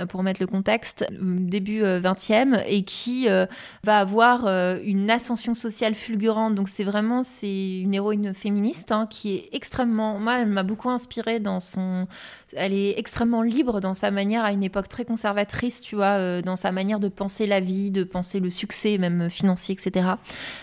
pour 0.09 0.23
mettre 0.23 0.41
le 0.41 0.47
contexte, 0.47 0.66
euh, 0.67 1.05
début 1.11 1.83
euh, 1.83 1.99
20e, 1.99 2.63
et 2.67 2.83
qui 2.83 3.29
euh, 3.29 3.45
va 3.83 3.99
avoir 3.99 4.45
euh, 4.45 4.79
une 4.83 5.09
ascension 5.09 5.53
sociale 5.53 5.95
fulgurante. 5.95 6.55
Donc 6.55 6.69
c'est 6.69 6.83
vraiment 6.83 7.23
c'est 7.23 7.79
une 7.79 7.93
héroïne 7.93 8.33
féministe 8.33 8.91
hein, 8.91 9.07
qui 9.09 9.35
est 9.35 9.49
extrêmement, 9.53 10.19
moi 10.19 10.39
elle 10.39 10.49
m'a 10.49 10.63
beaucoup 10.63 10.89
inspirée 10.89 11.39
dans 11.39 11.59
son, 11.59 12.07
elle 12.55 12.73
est 12.73 12.97
extrêmement 12.97 13.41
libre 13.41 13.81
dans 13.81 13.93
sa 13.93 14.11
manière 14.11 14.43
à 14.43 14.51
une 14.51 14.63
époque 14.63 14.87
très 14.87 15.05
conservatrice, 15.05 15.81
tu 15.81 15.95
vois, 15.95 16.17
euh, 16.17 16.41
dans 16.41 16.55
sa 16.55 16.71
manière 16.71 16.99
de 16.99 17.07
penser 17.07 17.45
la 17.45 17.59
vie, 17.59 17.91
de 17.91 18.03
penser 18.03 18.39
le 18.39 18.49
succès 18.49 18.97
même 18.97 19.29
financier, 19.29 19.75
etc. 19.75 20.07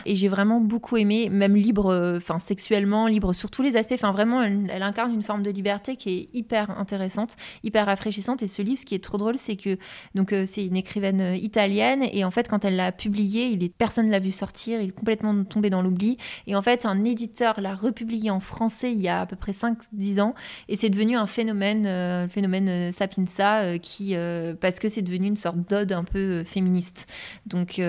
Et 0.06 0.16
j'ai 0.16 0.28
vraiment 0.28 0.60
beaucoup 0.60 0.96
aimé, 0.96 1.28
même 1.30 1.56
libre, 1.56 1.92
euh, 1.92 2.16
enfin 2.16 2.38
sexuellement, 2.38 3.06
libre 3.06 3.32
sur 3.32 3.50
tous 3.50 3.62
les 3.62 3.76
aspects. 3.76 3.94
Enfin 3.94 4.12
vraiment, 4.12 4.42
elle 4.42 4.82
incarne 4.82 5.12
une 5.12 5.22
forme 5.22 5.42
de 5.42 5.50
liberté 5.50 5.96
qui 5.96 6.10
est 6.10 6.28
hyper 6.32 6.70
intéressante, 6.78 7.36
hyper 7.62 7.86
rafraîchissante. 7.86 8.42
Et 8.42 8.46
ce 8.46 8.62
livre, 8.62 8.80
ce 8.80 8.86
qui 8.86 8.94
est 8.94 9.04
trop 9.04 9.18
drôle, 9.18 9.38
c'est 9.38 9.56
que 9.56 9.76
donc 10.14 10.32
euh, 10.32 10.44
c'est 10.46 10.64
une 10.64 10.76
écrivaine 10.76 11.20
euh, 11.20 11.36
italienne. 11.36 12.04
Et 12.12 12.24
en 12.24 12.30
fait 12.30 12.48
quand 12.48 12.64
elle 12.64 12.76
l'a 12.76 12.92
publié, 12.92 13.46
il 13.46 13.70
personne 13.70 14.10
l'a 14.10 14.18
vu 14.18 14.30
sortir, 14.30 14.80
il 14.80 14.88
est 14.88 14.92
complètement 14.92 15.44
tombé 15.44 15.70
dans 15.70 15.82
l'oubli. 15.82 16.18
Et 16.46 16.56
en 16.56 16.62
fait 16.62 16.86
un 16.86 17.04
éditeur 17.04 17.60
l'a 17.60 17.74
republié 17.74 18.30
en 18.30 18.40
français 18.40 18.92
il 18.92 19.00
y 19.00 19.08
a 19.08 19.20
à 19.20 19.26
peu 19.26 19.36
près 19.36 19.52
5-10 19.52 20.20
ans. 20.20 20.34
Et 20.68 20.76
c'est 20.76 20.90
devenu 20.90 21.16
un 21.16 21.26
phénomène 21.26 21.86
euh, 21.86 22.22
le 22.24 22.28
phénomène 22.28 22.68
euh, 22.68 23.78
qui 23.78 24.14
parce 24.60 24.78
que 24.78 24.88
c'est 24.88 25.02
devenu 25.02 25.28
une 25.28 25.36
sorte 25.36 25.58
d'ode 25.68 25.92
un 25.92 26.04
peu 26.04 26.44
féministe. 26.44 27.06
Donc 27.46 27.80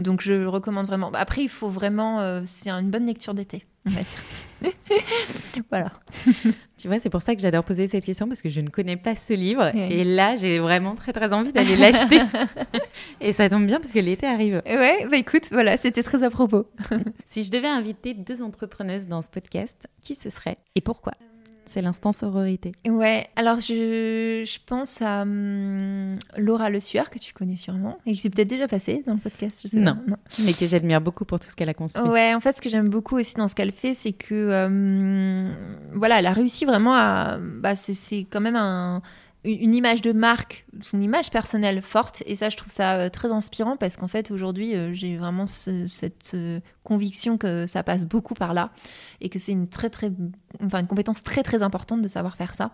donc 0.00 0.20
je 0.20 0.32
le 0.32 0.48
recommande 0.48 0.86
vraiment. 0.86 1.10
Après 1.12 1.42
il 1.42 1.48
faut 1.48 1.68
vraiment 1.68 2.42
c'est 2.44 2.70
une 2.70 2.90
bonne 2.90 3.06
lecture 3.06 3.34
d'été, 3.34 3.64
on 3.86 3.90
va 3.90 4.00
dire. 4.00 4.72
voilà. 5.70 5.92
Tu 6.76 6.88
vois, 6.88 6.98
c'est 6.98 7.08
pour 7.08 7.22
ça 7.22 7.34
que 7.34 7.40
j'adore 7.40 7.64
poser 7.64 7.88
cette 7.88 8.04
question 8.04 8.28
parce 8.28 8.42
que 8.42 8.50
je 8.50 8.60
ne 8.60 8.68
connais 8.68 8.98
pas 8.98 9.14
ce 9.14 9.32
livre. 9.32 9.74
Et 9.74 10.04
là, 10.04 10.36
j'ai 10.36 10.58
vraiment 10.58 10.94
très 10.94 11.14
très 11.14 11.32
envie 11.32 11.50
d'aller 11.50 11.76
l'acheter. 11.76 12.20
et 13.22 13.32
ça 13.32 13.48
tombe 13.48 13.66
bien 13.66 13.80
parce 13.80 13.90
que 13.90 14.00
l'été 14.00 14.26
arrive. 14.26 14.60
Ouais, 14.66 15.06
bah 15.10 15.16
écoute, 15.16 15.44
voilà, 15.50 15.78
c'était 15.78 16.02
très 16.02 16.22
à 16.22 16.28
propos. 16.28 16.66
Si 17.24 17.42
je 17.42 17.50
devais 17.50 17.68
inviter 17.68 18.12
deux 18.12 18.42
entrepreneuses 18.42 19.06
dans 19.06 19.22
ce 19.22 19.30
podcast, 19.30 19.86
qui 20.02 20.14
ce 20.14 20.28
serait? 20.28 20.58
Et 20.74 20.82
pourquoi? 20.82 21.14
C'est 21.66 21.82
l'instant 21.82 22.12
sororité. 22.12 22.72
Ouais, 22.86 23.26
alors 23.36 23.58
je, 23.60 24.42
je 24.46 24.58
pense 24.66 25.00
à 25.02 25.22
hum, 25.22 26.14
Laura 26.36 26.70
Le 26.70 26.78
Sueur, 26.80 27.10
que 27.10 27.18
tu 27.18 27.32
connais 27.32 27.56
sûrement, 27.56 27.98
et 28.06 28.12
qui 28.12 28.18
s'est 28.18 28.30
peut-être 28.30 28.48
déjà 28.48 28.68
passé 28.68 29.02
dans 29.06 29.14
le 29.14 29.18
podcast. 29.20 29.60
Je 29.64 29.68
sais 29.68 29.76
Non. 29.76 29.96
non. 30.06 30.16
Mais 30.44 30.52
que 30.52 30.66
j'admire 30.66 31.00
beaucoup 31.00 31.24
pour 31.24 31.40
tout 31.40 31.48
ce 31.48 31.56
qu'elle 31.56 31.70
a 31.70 31.74
construit. 31.74 32.08
Ouais, 32.08 32.34
en 32.34 32.40
fait, 32.40 32.54
ce 32.56 32.60
que 32.60 32.68
j'aime 32.68 32.88
beaucoup 32.88 33.16
aussi 33.18 33.34
dans 33.36 33.48
ce 33.48 33.54
qu'elle 33.54 33.72
fait, 33.72 33.94
c'est 33.94 34.12
que, 34.12 34.34
euh, 34.34 35.42
voilà, 35.94 36.18
elle 36.18 36.26
a 36.26 36.32
réussi 36.32 36.64
vraiment 36.64 36.94
à. 36.94 37.38
Bah, 37.40 37.74
c'est- 37.76 37.94
c'est 37.94 38.26
quand 38.30 38.40
même 38.40 38.56
un- 38.56 39.02
une 39.46 39.74
image 39.74 40.00
de 40.00 40.12
marque, 40.12 40.64
son 40.80 41.02
image 41.02 41.30
personnelle 41.30 41.82
forte. 41.82 42.22
Et 42.24 42.34
ça, 42.34 42.48
je 42.48 42.56
trouve 42.56 42.72
ça 42.72 42.96
euh, 42.98 43.10
très 43.10 43.30
inspirant 43.30 43.76
parce 43.76 43.98
qu'en 43.98 44.08
fait, 44.08 44.30
aujourd'hui, 44.30 44.74
euh, 44.74 44.94
j'ai 44.94 45.18
vraiment 45.18 45.46
ce- 45.46 45.84
cette 45.84 46.30
euh, 46.32 46.60
conviction 46.82 47.36
que 47.36 47.66
ça 47.66 47.82
passe 47.82 48.06
beaucoup 48.06 48.32
par 48.32 48.54
là 48.54 48.70
et 49.24 49.30
que 49.30 49.38
c'est 49.38 49.52
une 49.52 49.68
très, 49.68 49.88
très 49.88 50.12
enfin, 50.62 50.80
une 50.80 50.86
compétence 50.86 51.22
très 51.22 51.42
très 51.42 51.62
importante 51.62 52.02
de 52.02 52.08
savoir 52.08 52.36
faire 52.36 52.54
ça. 52.54 52.72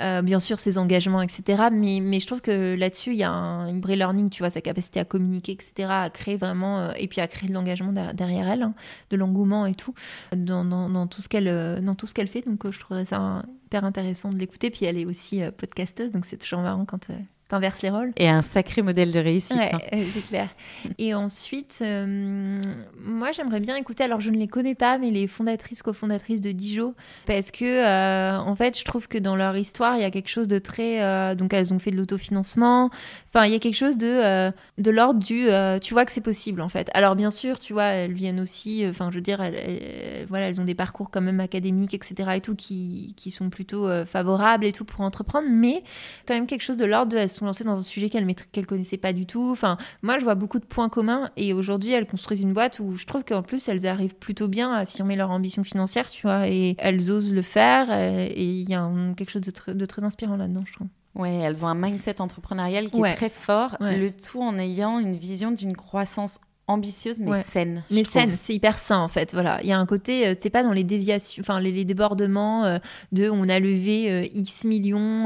Euh, 0.00 0.22
bien 0.22 0.38
sûr, 0.38 0.60
ses 0.60 0.78
engagements, 0.78 1.20
etc. 1.20 1.64
Mais, 1.72 1.98
mais 2.00 2.20
je 2.20 2.26
trouve 2.26 2.40
que 2.40 2.76
là-dessus, 2.78 3.10
il 3.10 3.18
y 3.18 3.24
a 3.24 3.32
un 3.32 3.80
e-learning, 3.80 4.30
tu 4.30 4.42
vois, 4.42 4.50
sa 4.50 4.60
capacité 4.60 5.00
à 5.00 5.04
communiquer, 5.04 5.52
etc., 5.52 5.88
à 5.90 6.10
créer 6.10 6.36
vraiment, 6.36 6.78
euh, 6.78 6.92
et 6.96 7.08
puis 7.08 7.20
à 7.20 7.26
créer 7.26 7.48
de 7.48 7.54
l'engagement 7.54 7.92
derrière 8.14 8.48
elle, 8.48 8.62
hein, 8.62 8.74
de 9.10 9.16
l'engouement 9.16 9.66
et 9.66 9.74
tout, 9.74 9.92
dans, 10.36 10.64
dans, 10.64 11.06
tout 11.08 11.20
ce 11.20 11.28
qu'elle 11.28 11.82
dans 11.82 11.96
tout 11.96 12.06
ce 12.06 12.14
qu'elle 12.14 12.28
fait. 12.28 12.42
Donc, 12.46 12.70
je 12.70 12.78
trouverais 12.78 13.04
ça 13.04 13.42
hyper 13.66 13.84
intéressant 13.84 14.30
de 14.30 14.38
l'écouter. 14.38 14.70
Puis 14.70 14.84
elle 14.84 14.98
est 14.98 15.06
aussi 15.06 15.42
podcasteuse, 15.56 16.12
donc 16.12 16.26
c'est 16.26 16.38
toujours 16.38 16.60
marrant 16.60 16.84
quand 16.84 17.10
t'inverses 17.48 17.82
les 17.82 17.90
rôles. 17.90 18.12
Et 18.16 18.28
un 18.28 18.42
sacré 18.42 18.82
modèle 18.82 19.10
de 19.10 19.20
réussite. 19.20 19.56
Ouais, 19.56 19.70
hein. 19.72 19.80
euh, 19.94 20.04
c'est 20.12 20.26
clair. 20.26 20.48
Et 20.98 21.14
ensuite, 21.14 21.78
euh, 21.80 22.60
moi, 23.02 23.32
j'aimerais 23.32 23.60
bien 23.60 23.74
écouter, 23.74 24.04
alors 24.04 24.20
je 24.20 24.30
ne 24.30 24.36
les 24.36 24.48
connais 24.48 24.74
pas, 24.74 24.98
mais 24.98 25.10
les 25.10 25.26
fondatrices, 25.26 25.82
cofondatrices 25.82 26.42
de 26.42 26.52
Dijon, 26.52 26.94
parce 27.26 27.50
que, 27.50 27.64
euh, 27.64 28.38
en 28.38 28.54
fait, 28.54 28.78
je 28.78 28.84
trouve 28.84 29.08
que 29.08 29.16
dans 29.16 29.34
leur 29.34 29.56
histoire, 29.56 29.96
il 29.96 30.02
y 30.02 30.04
a 30.04 30.10
quelque 30.10 30.28
chose 30.28 30.46
de 30.46 30.58
très... 30.58 31.34
donc, 31.36 31.54
elles 31.54 31.72
ont 31.72 31.78
fait 31.78 31.90
de 31.90 31.96
l'autofinancement. 31.96 32.90
Enfin, 33.28 33.46
il 33.46 33.52
y 33.52 33.56
a 33.56 33.58
quelque 33.58 33.76
chose 33.76 33.96
de, 33.96 34.50
de 34.78 34.90
l'ordre 34.90 35.20
du... 35.20 35.48
tu 35.80 35.94
vois 35.94 36.04
que 36.04 36.12
c'est 36.12 36.20
possible, 36.20 36.60
en 36.60 36.68
fait. 36.68 36.90
Alors, 36.92 37.16
bien 37.16 37.30
sûr, 37.30 37.58
tu 37.58 37.72
vois, 37.72 37.84
elles 37.84 38.12
viennent 38.12 38.40
aussi... 38.40 38.84
Enfin, 38.86 39.10
je 39.10 39.16
veux 39.16 39.22
dire, 39.22 39.40
elles, 39.40 40.26
voilà, 40.28 40.48
elles 40.48 40.60
ont 40.60 40.64
des 40.64 40.74
parcours 40.74 41.10
quand 41.10 41.22
même 41.22 41.40
académiques, 41.40 41.94
etc. 41.94 42.30
et 42.34 42.40
tout, 42.40 42.54
qui, 42.54 43.14
qui 43.16 43.30
sont 43.30 43.48
plutôt 43.48 43.88
favorables 44.04 44.66
et 44.66 44.72
tout 44.72 44.84
pour 44.84 45.00
entreprendre, 45.00 45.48
mais 45.50 45.82
quand 46.26 46.34
même 46.34 46.46
quelque 46.46 46.62
chose 46.62 46.76
de 46.76 46.84
l'ordre 46.84 47.12
de... 47.12 47.16
Elles 47.16 47.37
sont 47.38 47.46
lancées 47.46 47.64
dans 47.64 47.78
un 47.78 47.82
sujet 47.82 48.08
qu'elles 48.10 48.26
ne 48.26 48.62
connaissaient 48.62 48.96
pas 48.96 49.12
du 49.12 49.26
tout. 49.26 49.50
Enfin, 49.50 49.78
moi, 50.02 50.18
je 50.18 50.24
vois 50.24 50.34
beaucoup 50.34 50.58
de 50.58 50.64
points 50.64 50.88
communs 50.88 51.30
et 51.36 51.52
aujourd'hui, 51.52 51.92
elles 51.92 52.06
construisent 52.06 52.40
une 52.40 52.52
boîte 52.52 52.80
où 52.80 52.96
je 52.96 53.06
trouve 53.06 53.24
qu'en 53.24 53.42
plus, 53.42 53.68
elles 53.68 53.86
arrivent 53.86 54.16
plutôt 54.16 54.48
bien 54.48 54.72
à 54.72 54.78
affirmer 54.78 55.16
leur 55.16 55.30
ambition 55.30 55.64
financière, 55.64 56.08
tu 56.08 56.22
vois, 56.22 56.48
et 56.48 56.76
elles 56.78 57.10
osent 57.10 57.32
le 57.32 57.42
faire 57.42 57.90
et 57.90 58.44
il 58.44 58.68
y 58.68 58.74
a 58.74 58.90
quelque 59.16 59.30
chose 59.30 59.42
de, 59.42 59.86
très 59.86 60.04
inspirant 60.04 60.36
là-dedans, 60.36 60.64
je 60.66 60.72
trouve. 60.72 60.88
Ouais, 61.14 61.34
elles 61.34 61.64
ont 61.64 61.68
un 61.68 61.74
mindset 61.74 62.20
entrepreneurial 62.20 62.90
qui 62.90 63.00
est 63.00 63.14
très 63.14 63.30
fort, 63.30 63.76
le 63.80 64.10
tout 64.10 64.40
en 64.40 64.58
ayant 64.58 64.98
une 64.98 65.16
vision 65.16 65.50
d'une 65.50 65.76
croissance 65.76 66.38
ambitieuse 66.68 67.18
mais 67.18 67.42
saine. 67.42 67.82
Mais 67.90 68.04
saine, 68.04 68.30
c'est 68.36 68.54
hyper 68.54 68.78
sain 68.78 68.98
en 68.98 69.08
fait. 69.08 69.32
Voilà, 69.32 69.60
il 69.62 69.68
y 69.68 69.72
a 69.72 69.78
un 69.78 69.86
côté, 69.86 70.28
euh, 70.28 70.34
t'es 70.34 70.50
pas 70.50 70.62
dans 70.62 70.72
les 70.72 70.84
déviations, 70.84 71.40
enfin 71.40 71.60
les, 71.60 71.84
débordements 71.84 72.64
euh, 72.64 72.78
de 73.12 73.28
on 73.30 73.48
a 73.48 73.58
levé 73.58 74.10
euh, 74.10 74.26
X 74.34 74.64
millions, 74.64 75.24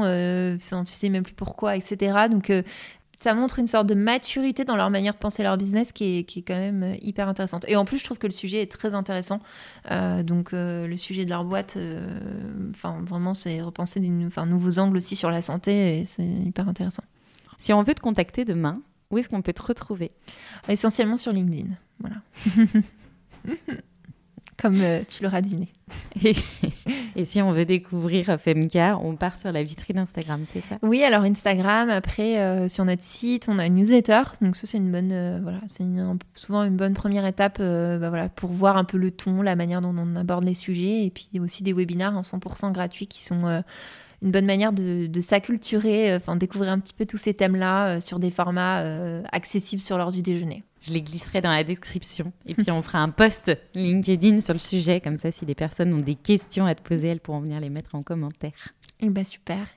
enfin 0.55 0.83
tu 0.85 0.93
sais 0.93 1.09
même 1.09 1.23
plus 1.23 1.33
pourquoi, 1.33 1.75
etc. 1.75 2.27
Donc 2.31 2.51
ça 3.17 3.33
montre 3.35 3.59
une 3.59 3.67
sorte 3.67 3.87
de 3.87 3.93
maturité 3.93 4.63
dans 4.63 4.75
leur 4.75 4.89
manière 4.89 5.13
de 5.13 5.19
penser 5.19 5.43
leur 5.43 5.57
business 5.57 5.91
qui 5.91 6.19
est, 6.19 6.23
qui 6.23 6.39
est 6.39 6.41
quand 6.43 6.57
même 6.57 6.95
hyper 7.01 7.27
intéressante. 7.27 7.65
Et 7.67 7.75
en 7.75 7.85
plus, 7.85 7.99
je 7.99 8.03
trouve 8.03 8.17
que 8.17 8.27
le 8.27 8.33
sujet 8.33 8.61
est 8.61 8.71
très 8.71 8.93
intéressant. 8.93 9.39
donc, 10.23 10.49
le 10.51 10.95
sujet 10.97 11.23
de 11.23 11.29
leur 11.29 11.45
boîte, 11.45 11.77
enfin, 12.71 13.01
vraiment, 13.05 13.33
c'est 13.33 13.61
repenser 13.61 14.01
des 14.01 14.09
nouveaux 14.09 14.79
angles 14.79 14.97
aussi 14.97 15.15
sur 15.15 15.29
la 15.29 15.41
santé 15.41 15.99
et 15.99 16.05
c'est 16.05 16.25
hyper 16.25 16.67
intéressant. 16.67 17.03
Si 17.57 17.71
on 17.71 17.81
veut 17.83 17.93
te 17.93 18.01
contacter 18.01 18.43
demain, 18.43 18.81
où 19.13 19.17
est-ce 19.19 19.29
qu'on 19.29 19.43
peut 19.43 19.53
te 19.53 19.61
retrouver? 19.61 20.11
Essentiellement 20.67 21.17
sur 21.17 21.31
LinkedIn. 21.31 21.69
Voilà. 21.99 22.15
Comme 24.57 24.81
euh, 24.81 25.01
tu 25.07 25.23
l'auras 25.23 25.41
deviné. 25.41 25.67
Et, 27.15 27.25
si 27.25 27.41
on 27.41 27.51
veut 27.51 27.65
découvrir 27.65 28.39
Femka, 28.39 28.97
on 28.97 29.15
part 29.15 29.35
sur 29.35 29.51
la 29.51 29.61
vitrine 29.61 29.99
Instagram, 29.99 30.45
c'est 30.47 30.61
ça? 30.61 30.77
Oui, 30.81 31.03
alors 31.03 31.23
Instagram. 31.23 31.89
Après, 31.89 32.39
euh, 32.39 32.67
sur 32.67 32.85
notre 32.85 33.03
site, 33.03 33.47
on 33.49 33.59
a 33.59 33.67
une 33.67 33.75
newsletter. 33.75 34.21
Donc 34.41 34.55
ça, 34.55 34.65
c'est 34.65 34.77
une 34.77 34.91
bonne, 34.91 35.11
euh, 35.11 35.39
voilà, 35.43 35.59
c'est 35.67 35.83
souvent 36.33 36.63
une 36.63 36.77
bonne 36.77 36.93
première 36.93 37.25
étape, 37.25 37.59
bah, 37.59 38.09
voilà, 38.09 38.29
pour 38.29 38.51
voir 38.51 38.77
un 38.77 38.83
peu 38.83 38.97
le 38.97 39.11
ton, 39.11 39.41
la 39.41 39.55
manière 39.55 39.81
dont 39.81 39.95
on 39.95 40.15
aborde 40.15 40.43
les 40.43 40.55
sujets, 40.55 41.05
et 41.05 41.11
puis 41.11 41.39
aussi 41.39 41.61
des 41.61 41.73
webinaires 41.73 42.15
en 42.15 42.21
100% 42.21 42.71
gratuits 42.71 43.07
qui 43.07 43.23
sont 43.23 43.63
une 44.23 44.31
bonne 44.31 44.45
manière 44.45 44.71
de, 44.71 45.21
s'acculturer, 45.21 46.13
euh, 46.13 46.17
enfin 46.17 46.35
découvrir 46.35 46.71
un 46.71 46.79
petit 46.79 46.93
peu 46.93 47.05
tous 47.05 47.17
ces 47.17 47.33
thèmes-là 47.33 47.97
euh, 47.97 47.99
sur 47.99 48.19
des 48.19 48.31
formats 48.31 48.81
euh, 48.81 49.21
accessibles 49.31 49.81
sur 49.81 49.97
l'heure 49.97 50.11
du 50.11 50.21
déjeuner. 50.21 50.63
Je 50.81 50.93
les 50.93 51.01
glisserai 51.01 51.41
dans 51.41 51.51
la 51.51 51.63
description 51.63 52.31
et 52.45 52.55
puis 52.55 52.71
on 52.71 52.81
fera 52.81 52.99
un 52.99 53.09
post 53.09 53.51
LinkedIn 53.75 54.39
sur 54.39 54.53
le 54.53 54.59
sujet, 54.59 55.01
comme 55.01 55.17
ça 55.17 55.31
si 55.31 55.45
des 55.45 55.55
personnes 55.55 55.93
ont 55.93 55.97
des 55.97 56.15
questions 56.15 56.65
à 56.65 56.73
te 56.73 56.81
poser, 56.81 57.09
elles 57.09 57.19
pourront 57.19 57.41
venir 57.41 57.59
les 57.59 57.69
mettre 57.69 57.95
en 57.95 58.01
commentaire. 58.01 58.73
Eh 58.99 59.09
bah 59.09 59.23
super, 59.23 59.67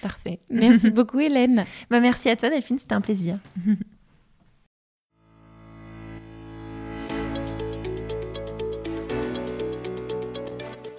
parfait. 0.00 0.40
Merci 0.50 0.90
beaucoup 0.92 1.20
Hélène. 1.20 1.64
Bah, 1.90 2.00
merci 2.00 2.28
à 2.28 2.36
toi 2.36 2.50
Delphine, 2.50 2.78
c'était 2.78 2.94
un 2.94 3.00
plaisir. 3.00 3.38